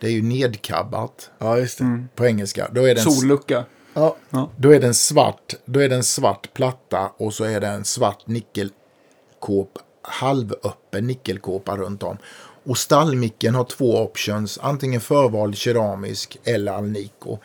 Det 0.00 0.06
är 0.06 0.10
ju 0.10 0.22
nedkabbat 0.22 1.30
Ja, 1.38 1.58
just 1.58 1.78
det. 1.78 2.04
på 2.14 2.26
engelska. 2.26 2.68
Då 2.72 2.88
är 2.88 2.94
det 2.94 3.00
en, 3.00 3.10
Sollucka. 3.10 3.64
Ja. 3.94 4.16
då 4.56 4.74
är 4.74 4.80
det 4.80 4.86
en 4.86 4.94
svart, 4.94 5.54
då 5.64 5.80
är 5.80 5.88
det 5.88 5.94
en 5.94 6.04
svart 6.04 6.54
platta 6.54 7.10
och 7.16 7.34
så 7.34 7.44
är 7.44 7.60
det 7.60 7.66
en 7.66 7.84
svart 7.84 8.26
nickelkåp, 8.26 9.78
halvöppen 10.02 11.06
nickelkåpa 11.06 11.76
runt 11.76 12.02
om. 12.02 12.16
Och 12.64 12.78
stallmicken 12.78 13.54
har 13.54 13.64
två 13.64 13.96
options, 14.02 14.58
antingen 14.62 15.00
förvald 15.00 15.56
keramisk 15.56 16.38
eller 16.44 16.72
Alnico. 16.72 17.38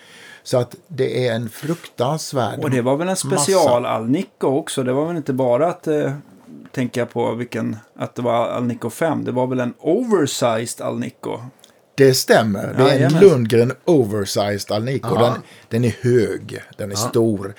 Så 0.43 0.57
att 0.57 0.75
det 0.87 1.27
är 1.27 1.35
en 1.35 1.49
fruktansvärd 1.49 2.59
Och 2.63 2.69
det 2.71 2.81
var 2.81 2.95
väl 2.97 3.07
en 3.07 3.11
massa. 3.11 3.27
special 3.37 3.85
Alnico 3.85 4.47
också. 4.47 4.83
Det 4.83 4.93
var 4.93 5.05
väl 5.07 5.17
inte 5.17 5.33
bara 5.33 5.67
att 5.67 5.87
eh, 5.87 6.13
tänka 6.71 7.05
på 7.05 7.33
vilken, 7.35 7.77
att 7.95 8.15
det 8.15 8.21
var 8.21 8.47
Alnico 8.47 8.89
5. 8.89 9.23
Det 9.23 9.31
var 9.31 9.47
väl 9.47 9.59
en 9.59 9.73
oversized 9.79 10.81
Alnico. 10.85 11.39
Det 11.95 12.13
stämmer. 12.13 12.73
Det 12.77 12.83
är 12.83 12.87
en 12.87 12.87
Jajamän. 12.87 13.21
Lundgren 13.23 13.71
Oversized 13.85 14.71
Alnico. 14.71 15.09
Ja. 15.15 15.21
Den, 15.23 15.41
den 15.69 15.83
är 15.83 15.95
hög. 16.01 16.61
Den 16.77 16.91
är 16.91 16.95
stor. 16.95 17.53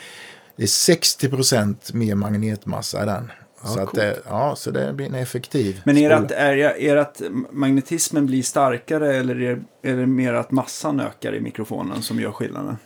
Det 0.56 0.62
är 0.62 0.66
60% 0.66 1.94
mer 1.94 2.14
magnetmassa 2.14 3.02
i 3.02 3.06
den. 3.06 3.32
så, 3.64 3.80
att 3.80 3.94
det, 3.94 4.18
ja, 4.28 4.54
så 4.56 4.70
det 4.70 4.92
blir 4.92 5.06
en 5.06 5.14
effektiv 5.14 5.80
Men 5.84 5.96
är 5.98 6.08
det, 6.08 6.14
spola. 6.16 6.26
att, 6.26 6.32
är, 6.32 6.56
det- 6.56 6.88
är 6.88 6.94
det 6.94 7.00
att 7.00 7.22
magnetismen 7.50 8.26
blir 8.26 8.42
starkare 8.42 9.16
eller 9.16 9.40
är, 9.40 9.62
är 9.82 9.96
det 9.96 10.06
mer 10.06 10.34
att 10.34 10.50
massan 10.50 11.00
ökar 11.00 11.34
i 11.34 11.40
mikrofonen 11.40 12.02
som 12.02 12.20
gör 12.20 12.30
skillnaden? 12.32 12.76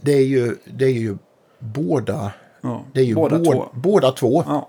det 0.00 0.12
är 0.12 0.24
ju, 0.24 0.56
det 0.64 0.84
är 0.84 0.88
ju 0.92 1.16
båda. 1.58 2.32
Ja, 2.60 2.84
Det 2.92 3.00
är 3.00 3.04
ju 3.04 3.14
båda 3.14 3.38
båd- 3.38 3.44
två. 3.54 3.68
Båda 3.74 4.12
två. 4.12 4.44
Ja. 4.46 4.68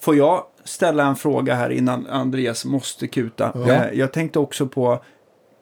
Får 0.00 0.16
jag 0.16 0.44
ställa 0.64 1.06
en 1.06 1.16
fråga 1.16 1.54
här 1.54 1.70
innan 1.70 2.06
Andreas 2.06 2.64
måste 2.64 3.06
kuta? 3.06 3.52
Ja. 3.54 3.72
Eh, 3.72 3.98
Jag 3.98 4.12
tänkte 4.12 4.38
också 4.38 4.66
på 4.66 5.02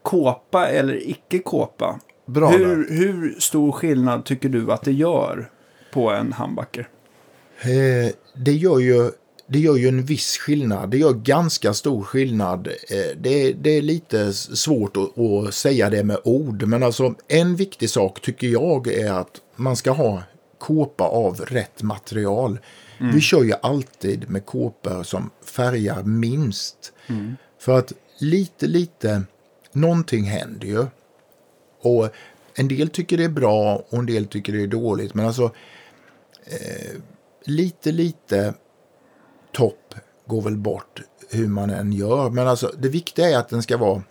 kåpa 0.03 0.69
eller 0.69 1.11
icke 1.11 1.39
kåpa. 1.39 2.01
Bra 2.27 2.51
där. 2.51 2.59
hur, 2.59 2.91
hur 2.91 3.41
stor 3.41 3.73
skillnad 3.73 4.25
tycker 4.25 4.49
du 4.49 4.73
att 4.73 4.83
det 4.83 4.93
gör 4.93 5.51
på 5.93 6.11
en 6.11 6.33
handbacker? 6.33 6.89
Eh, 7.61 8.13
det, 8.35 8.53
gör 8.53 8.79
ju, 8.79 9.11
det 9.47 9.59
gör 9.59 9.77
ju 9.77 9.89
en 9.89 10.03
viss 10.03 10.39
skillnad. 10.39 10.91
Det 10.91 10.99
gör 10.99 11.13
ganska 11.13 11.75
stor 11.75 12.03
skillnad. 12.03 12.67
Eh, 12.67 13.17
det, 13.21 13.53
det 13.53 13.71
är 13.71 13.83
lite 13.83 14.33
svårt 14.33 14.97
att, 14.97 15.19
att 15.19 15.55
säga 15.55 15.91
det 15.91 16.05
med 16.05 16.19
ord. 16.25 16.63
Men 16.63 16.83
alltså 16.83 17.15
en 17.29 17.57
viktig 17.57 17.91
sak 17.91 18.21
tycker 18.21 18.47
jag 18.47 18.87
är 18.87 19.13
att 19.13 19.41
man 19.57 19.77
ska 19.77 19.91
ha 19.91 20.23
kåpa 20.59 21.05
av 21.05 21.41
rätt 21.41 21.83
material. 21.83 22.59
Vi 23.15 23.21
kör 23.21 23.43
ju 23.43 23.53
alltid 23.63 24.31
med 24.31 24.47
kåpor 24.47 25.03
som 25.03 25.31
färgar 25.45 26.03
minst. 26.03 26.93
För 27.59 27.79
att 27.79 27.93
lite, 28.19 28.67
lite, 28.67 29.23
någonting 29.75 30.25
händer 30.25 30.67
ju. 30.67 30.87
Och 31.81 32.09
en 32.55 32.69
del 32.69 32.89
tycker 32.89 33.17
det 33.17 33.25
är 33.25 33.29
bra 33.29 33.85
och 33.89 33.99
en 33.99 34.07
del 34.07 34.27
tycker 34.27 34.53
det 34.53 34.63
är 34.63 34.67
dåligt. 34.67 35.15
Men 35.15 35.27
alltså 35.27 35.51
lite, 37.45 37.93
lite 37.93 38.55
topp 39.53 39.95
går 40.27 40.43
väl 40.43 40.57
bort 40.57 41.03
hur 41.31 41.49
man 41.49 41.71
än 41.71 41.93
gör. 41.93 42.31
Men 42.31 42.49
alltså 42.49 42.73
det 42.79 42.89
viktiga 42.89 43.31
är 43.31 43.37
att 43.37 43.49
den 43.49 43.63
ska 43.63 43.77
vara 43.77 44.03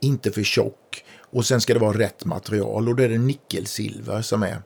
inte 0.00 0.32
för 0.32 0.42
tjock. 0.42 1.04
Och 1.20 1.46
sen 1.46 1.60
ska 1.60 1.74
det 1.74 1.80
vara 1.80 1.98
rätt 1.98 2.24
material. 2.24 2.88
Och 2.88 2.96
det 2.96 3.04
är 3.04 3.08
det 3.08 3.18
nickelsilver 3.18 4.22
som 4.22 4.42
är 4.42 4.62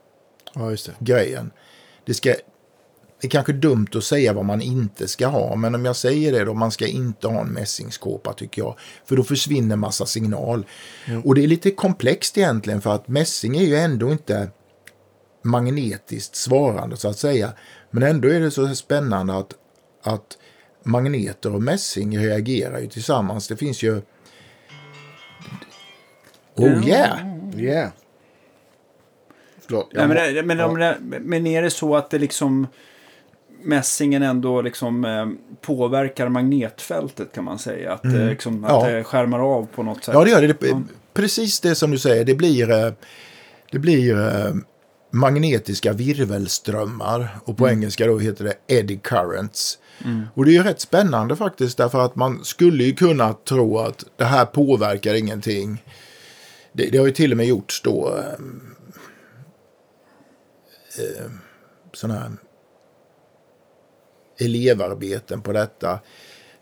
Ja, 0.55 0.63
det. 0.71 0.95
grejen. 0.99 1.51
Det, 2.05 2.15
ska, 2.15 2.35
det 3.21 3.27
är 3.27 3.31
kanske 3.31 3.53
dumt 3.53 3.87
att 3.95 4.05
säga 4.05 4.33
vad 4.33 4.45
man 4.45 4.61
inte 4.61 5.09
ska 5.09 5.27
ha. 5.27 5.57
Men 5.57 5.75
om 5.75 5.85
jag 5.85 5.97
säger 5.97 6.33
det 6.33 6.45
då, 6.45 6.55
man 6.55 6.71
ska 6.71 6.87
inte 6.87 7.29
ha 7.29 7.41
en 7.41 7.49
mässingskåpa 7.49 8.33
tycker 8.33 8.63
jag. 8.63 8.79
För 9.05 9.17
då 9.17 9.23
försvinner 9.25 9.77
massa 9.77 10.07
signal. 10.07 10.67
Och 11.25 11.35
det 11.35 11.45
är 11.45 11.47
lite 11.47 11.71
komplext 11.71 12.39
egentligen. 12.39 12.81
För 12.81 12.95
att 12.95 13.09
mässing 13.09 13.57
är 13.57 13.63
ju 13.63 13.77
ändå 13.77 14.13
inte 14.13 14.51
magnetiskt 15.43 16.37
svarande 16.37 16.97
så 16.97 17.09
att 17.09 17.19
säga. 17.19 17.53
Men 17.91 18.03
ändå 18.03 18.29
är 18.29 18.41
det 18.41 18.51
så 18.51 18.75
spännande 18.75 19.35
att, 19.35 19.55
att 20.03 20.39
magneter 20.83 21.55
och 21.55 21.63
mässing 21.63 22.19
reagerar 22.19 22.79
ju 22.79 22.87
tillsammans. 22.87 23.49
Det 23.49 23.57
finns 23.57 23.83
ju... 23.83 24.03
Oh 26.55 26.89
yeah! 26.89 27.19
Yeah. 27.57 27.91
Förlåt. 29.61 29.91
Nej, 29.93 30.09
men, 30.09 30.35
det, 30.35 30.43
men, 30.43 30.61
om 30.61 30.79
det, 30.79 30.99
men 31.01 31.47
är 31.47 31.63
det 31.63 31.71
så 31.71 31.97
att 31.97 32.11
det 32.11 32.19
liksom 32.19 32.67
mässingen 33.63 34.23
ändå 34.23 34.63
liksom 34.63 35.05
eh, 35.05 35.27
påverkar 35.61 36.29
magnetfältet 36.29 37.33
kan 37.35 37.45
man 37.45 37.59
säga? 37.59 37.93
Att, 37.93 38.03
det 38.03 38.29
liksom, 38.29 38.65
att 38.65 38.71
Ja. 38.71 38.89
det 38.91 39.05
skärmar 39.05 39.39
av 39.39 39.67
på 39.75 39.83
något 39.83 40.05
sätt? 40.05 40.15
Ja, 40.15 40.25
det 40.25 40.31
gör 40.31 40.43
det. 40.43 40.61
det. 40.61 40.83
Precis 41.15 41.61
det 41.61 41.75
som 41.75 41.91
du 41.91 41.99
säger. 41.99 42.25
Det 42.25 42.35
blir, 42.35 42.71
eh, 42.71 42.93
det 43.73 43.79
blir 43.79 44.21
eh, 44.21 44.55
magnetiska 45.11 45.93
virvelströmmar. 45.93 47.29
Och 47.45 47.57
på 47.57 47.69
engelska 47.69 48.07
då 48.07 48.19
heter 48.19 48.45
det 48.45 48.75
eddy 48.75 48.99
currents. 48.99 49.79
Och 50.35 50.45
det 50.45 50.51
är 50.51 50.53
ju 50.53 50.63
rätt 50.63 50.81
spännande 50.81 51.37
faktiskt. 51.37 51.77
Därför 51.79 52.01
att 52.01 52.17
man 52.17 52.45
skulle 52.45 52.85
ju 52.85 52.93
kunna 52.95 53.33
tro 53.33 53.79
att 53.79 54.05
det 54.17 54.25
här 54.25 54.45
påverkar 54.45 55.15
ingenting. 55.15 55.83
Det, 56.73 56.91
det 56.91 56.99
har 56.99 57.07
ju 57.07 57.13
till 57.13 57.31
och 57.31 57.37
med 57.37 57.47
gjorts 57.47 57.83
då. 57.83 58.15
Eh, 58.19 58.25
eh, 61.05 61.31
sådana 61.93 62.21
här 62.21 62.31
elevarbeten 64.39 65.41
på 65.41 65.53
detta. 65.53 65.99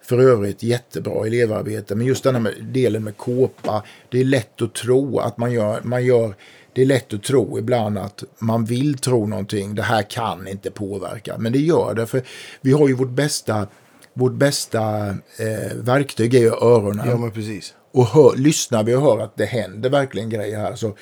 För 0.02 0.18
övrigt 0.18 0.62
jättebra 0.62 1.26
elevarbete. 1.26 1.94
Men 1.94 2.06
just 2.06 2.24
den 2.24 2.46
här 2.46 2.54
delen 2.60 3.04
med 3.04 3.16
kåpa. 3.16 3.82
Det 4.08 4.20
är 4.20 4.24
lätt 4.24 4.62
att 4.62 4.74
tro 4.74 5.18
att 5.18 5.38
man 5.38 5.52
gör, 5.52 5.80
man 5.82 6.04
gör. 6.04 6.34
Det 6.72 6.82
är 6.82 6.86
lätt 6.86 7.14
att 7.14 7.22
tro 7.22 7.58
ibland 7.58 7.98
att 7.98 8.24
man 8.38 8.64
vill 8.64 8.98
tro 8.98 9.26
någonting. 9.26 9.74
Det 9.74 9.82
här 9.82 10.02
kan 10.02 10.48
inte 10.48 10.70
påverka. 10.70 11.38
Men 11.38 11.52
det 11.52 11.58
gör 11.58 11.94
det. 11.94 12.06
För 12.06 12.22
vi 12.60 12.72
har 12.72 12.88
ju 12.88 12.94
vårt 12.94 13.10
bästa, 13.10 13.66
vårt 14.14 14.32
bästa 14.32 15.08
eh, 15.38 15.74
verktyg 15.74 16.34
är 16.34 16.40
ju 16.40 16.52
öronen. 16.52 17.08
Ja, 17.08 17.16
men 17.16 17.30
precis. 17.30 17.74
Och 17.92 18.06
hör, 18.06 18.36
lyssnar 18.36 18.84
vi 18.84 18.94
och 18.94 19.02
hör 19.02 19.18
att 19.18 19.36
det 19.36 19.44
händer 19.44 19.90
verkligen 19.90 20.30
grejer 20.30 20.58
här 20.58 20.74
så, 20.74 20.96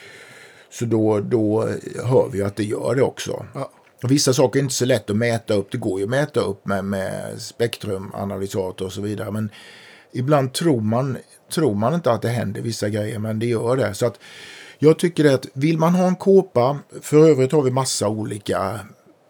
så 0.71 0.85
då, 0.85 1.21
då 1.21 1.69
hör 2.05 2.29
vi 2.33 2.43
att 2.43 2.57
det 2.57 2.65
gör 2.65 2.95
det 2.95 3.03
också. 3.03 3.47
Ja. 3.55 3.71
Och 4.03 4.11
Vissa 4.11 4.33
saker 4.33 4.59
är 4.59 4.63
inte 4.63 4.75
så 4.75 4.85
lätt 4.85 5.11
att 5.11 5.17
mäta 5.17 5.55
upp. 5.55 5.71
Det 5.71 5.79
går 5.79 5.99
ju 5.99 6.05
att 6.05 6.11
mäta 6.11 6.41
upp 6.41 6.67
med, 6.67 6.85
med 6.85 7.41
spektrumanalysator 7.41 8.87
och 8.87 8.93
så 8.93 9.01
vidare. 9.01 9.31
Men 9.31 9.51
ibland 10.13 10.53
tror 10.53 10.81
man, 10.81 11.17
tror 11.53 11.75
man 11.75 11.95
inte 11.95 12.13
att 12.13 12.23
det 12.23 12.29
händer 12.29 12.61
vissa 12.61 12.89
grejer, 12.89 13.19
men 13.19 13.39
det 13.39 13.47
gör 13.47 13.77
det. 13.77 13.95
Så 13.95 14.07
att 14.07 14.19
jag 14.79 14.99
tycker 14.99 15.35
att 15.35 15.47
vill 15.53 15.79
man 15.79 15.95
ha 15.95 16.07
en 16.07 16.17
kåpa, 16.17 16.79
för 17.01 17.29
övrigt 17.29 17.53
har 17.53 17.63
vi 17.63 17.71
massa 17.71 18.09
olika 18.09 18.81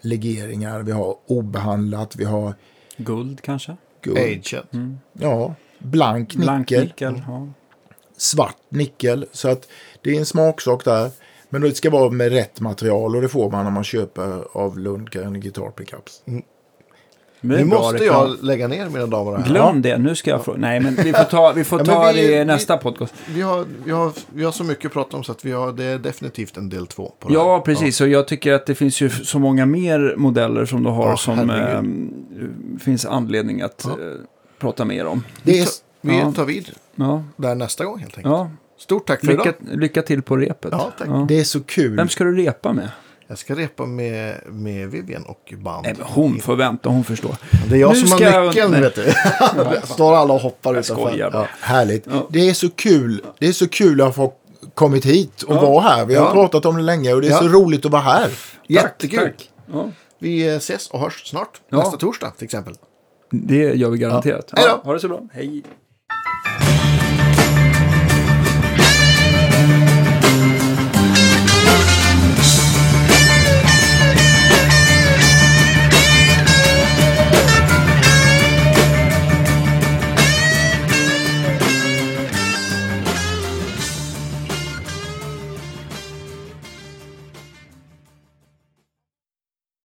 legeringar. 0.01 0.83
Vi 0.83 0.93
har 0.93 1.17
obehandlat, 1.27 2.17
vi 2.17 2.25
har 2.25 2.55
Guld 2.97 3.41
kanske? 3.43 3.77
guld, 4.03 4.19
Ageat. 4.19 4.67
ja, 5.13 5.55
blank 5.79 6.29
nickel, 6.29 6.41
Blank 6.43 6.71
nickel? 6.71 7.23
Ja. 7.27 7.49
svart 8.17 8.57
nickel. 8.69 9.27
Så 9.33 9.49
att 9.49 9.69
det 10.03 10.11
är 10.15 10.19
en 10.19 10.27
smaksak 10.27 10.85
där. 10.85 11.11
Men 11.53 11.63
det 11.63 11.75
ska 11.75 11.91
vara 11.91 12.11
med 12.11 12.33
rätt 12.33 12.61
material 12.61 13.17
och 13.17 13.23
det 13.23 13.29
får 13.29 13.51
man 13.51 13.65
när 13.65 13.71
man 13.73 13.85
köper 13.85 14.57
av 14.59 14.79
Lundgren 14.79 15.41
Guitar 15.41 15.71
Pickups. 15.71 16.23
Är 16.27 16.43
Nu 17.41 17.65
måste 17.65 17.95
reklam. 17.99 18.29
jag 18.31 18.45
lägga 18.45 18.69
ner 18.69 18.89
mina 18.89 19.07
damer 19.07 19.31
och 19.33 19.39
herrar. 19.39 19.49
Glöm 19.49 19.83
det, 19.83 19.99
nu 19.99 20.15
ska 20.17 20.31
jag 20.31 20.45
fråga. 20.45 20.59
Nej, 20.59 20.81
men 20.81 20.95
vi 20.95 21.13
får 21.13 21.25
ta, 21.25 21.53
vi 21.57 21.65
får 21.65 21.79
Ja, 21.79 21.85
ta 21.85 22.13
vi- 22.13 22.21
det 22.21 22.35
i 22.35 22.39
vi- 22.39 22.45
nästa 22.45 22.77
podcast. 22.77 23.15
Vi 23.29 23.41
har, 23.43 23.67
vi, 23.85 23.91
har, 23.91 24.13
vi 24.35 24.45
har 24.45 24.53
så 24.53 24.65
mycket 24.65 24.87
att 24.87 24.93
prata 24.93 25.17
om 25.17 25.25
så 25.25 25.33
att 25.33 25.45
vi 25.45 25.53
har, 25.53 25.73
det 25.73 25.85
är 25.85 25.99
definitivt 25.99 26.57
en 26.57 26.69
del 26.69 26.87
två. 26.87 27.13
På 27.19 27.33
Ja, 27.33 27.55
här. 27.57 27.61
precis. 27.63 28.01
Och 28.01 28.09
jag 28.09 28.29
tycker 28.29 28.53
att 28.53 28.67
det 28.67 28.75
finns 28.75 29.01
ju 29.01 29.11
så 29.11 29.39
många 29.39 29.67
mer 29.67 30.15
modeller 30.17 30.65
som 30.65 30.83
du 30.83 30.91
har 30.91 31.09
Ja, 31.09 31.17
som 31.17 31.51
eh, 31.51 32.79
finns 32.85 33.07
anledning 33.07 33.61
att 33.63 33.83
Ja. 33.85 33.91
eh, 33.91 33.97
prata 34.59 34.85
mer 34.85 35.07
om. 35.07 35.25
Det 35.43 35.59
är, 35.61 35.67
Vi 36.01 36.19
Ja. 36.19 36.33
tar 36.33 36.45
vid 36.45 36.71
Ja, 36.95 37.25
där 37.37 37.55
nästa 37.55 37.85
gång 37.85 37.99
helt 37.99 38.17
enkelt. 38.19 38.35
Ja. 38.83 38.85
Stort 38.85 39.07
tack 39.07 39.21
för 39.21 39.27
Lycka, 39.27 39.43
idag. 39.61 39.81
lycka 39.81 40.03
till 40.03 40.23
på 40.23 40.37
repet. 40.37 40.69
Ja, 40.73 40.93
tack. 40.99 41.09
det 41.29 41.41
är 41.41 41.45
så 41.45 41.61
kul. 41.61 41.97
Vem 41.97 42.09
ska 42.09 42.25
du 42.25 42.37
repa 42.37 42.73
med? 42.73 42.89
Jag 43.27 43.39
ska 43.39 43.55
repa 43.55 43.87
med, 43.87 44.37
med 44.47 44.89
Vivian 44.91 45.23
och 45.23 45.55
band. 45.59 45.83
Nej, 45.85 45.95
men 45.99 46.07
hon 46.11 46.41
får 46.41 46.57
vänta, 46.57 46.89
hon 46.89 47.05
förstår. 47.05 47.37
Det 47.69 47.75
är 47.75 47.79
jag 47.81 47.91
Nu 47.93 47.97
som 47.97 48.09
ska 48.09 48.31
har 48.31 48.33
jag- 48.41 48.47
nyckeln, 48.47 48.71
Nej. 48.71 48.81
vet 48.81 48.95
du. 48.95 49.13
Står 49.87 50.15
alla 50.17 50.35
och 50.35 50.41
hoppar 50.41 50.75
Jag 50.75 50.81
utanför. 50.85 51.07
skojar. 51.09 51.31
Ja. 51.33 51.47
Härligt. 51.61 52.07
Ja. 52.11 52.27
Det 52.31 52.49
är 52.49 52.55
så 52.55 52.71
kul. 52.71 53.23
Det 53.39 53.47
är 53.49 53.53
så 53.53 53.69
kul 53.69 54.01
att 54.01 54.15
få 54.15 54.33
kommit 54.75 55.05
hit 55.05 55.43
och 55.43 55.55
vara 55.55 55.81
här. 55.81 56.05
Vi 56.05 56.15
har 56.15 56.27
Ja. 56.27 56.33
pratat 56.33 56.65
om 56.67 56.77
det 56.77 56.83
länge 56.83 57.13
och 57.15 57.21
det 57.21 57.27
är 57.27 57.31
Ja. 57.31 57.39
så 57.39 57.49
roligt 57.49 57.85
att 57.85 57.93
vara 57.93 58.03
här. 58.03 58.29
Jättekul. 58.69 59.19
Tack. 59.21 59.51
Ja, 59.73 59.91
Vi 60.19 60.49
ses 60.49 60.91
och 60.91 61.01
hörs 61.01 61.23
snart. 61.27 61.61
Ja. 61.69 61.79
Nästa 61.79 61.97
torsdag 61.97 62.31
till 62.31 62.45
exempel. 62.45 62.75
det 63.31 63.57
gör 63.75 63.91
vi 63.91 63.99
garanterat. 63.99 64.51
Ja. 64.57 64.81
Ha 64.85 64.93
det 64.93 65.01
så 65.01 65.09
bra. 65.09 65.21
Hej. 65.33 65.63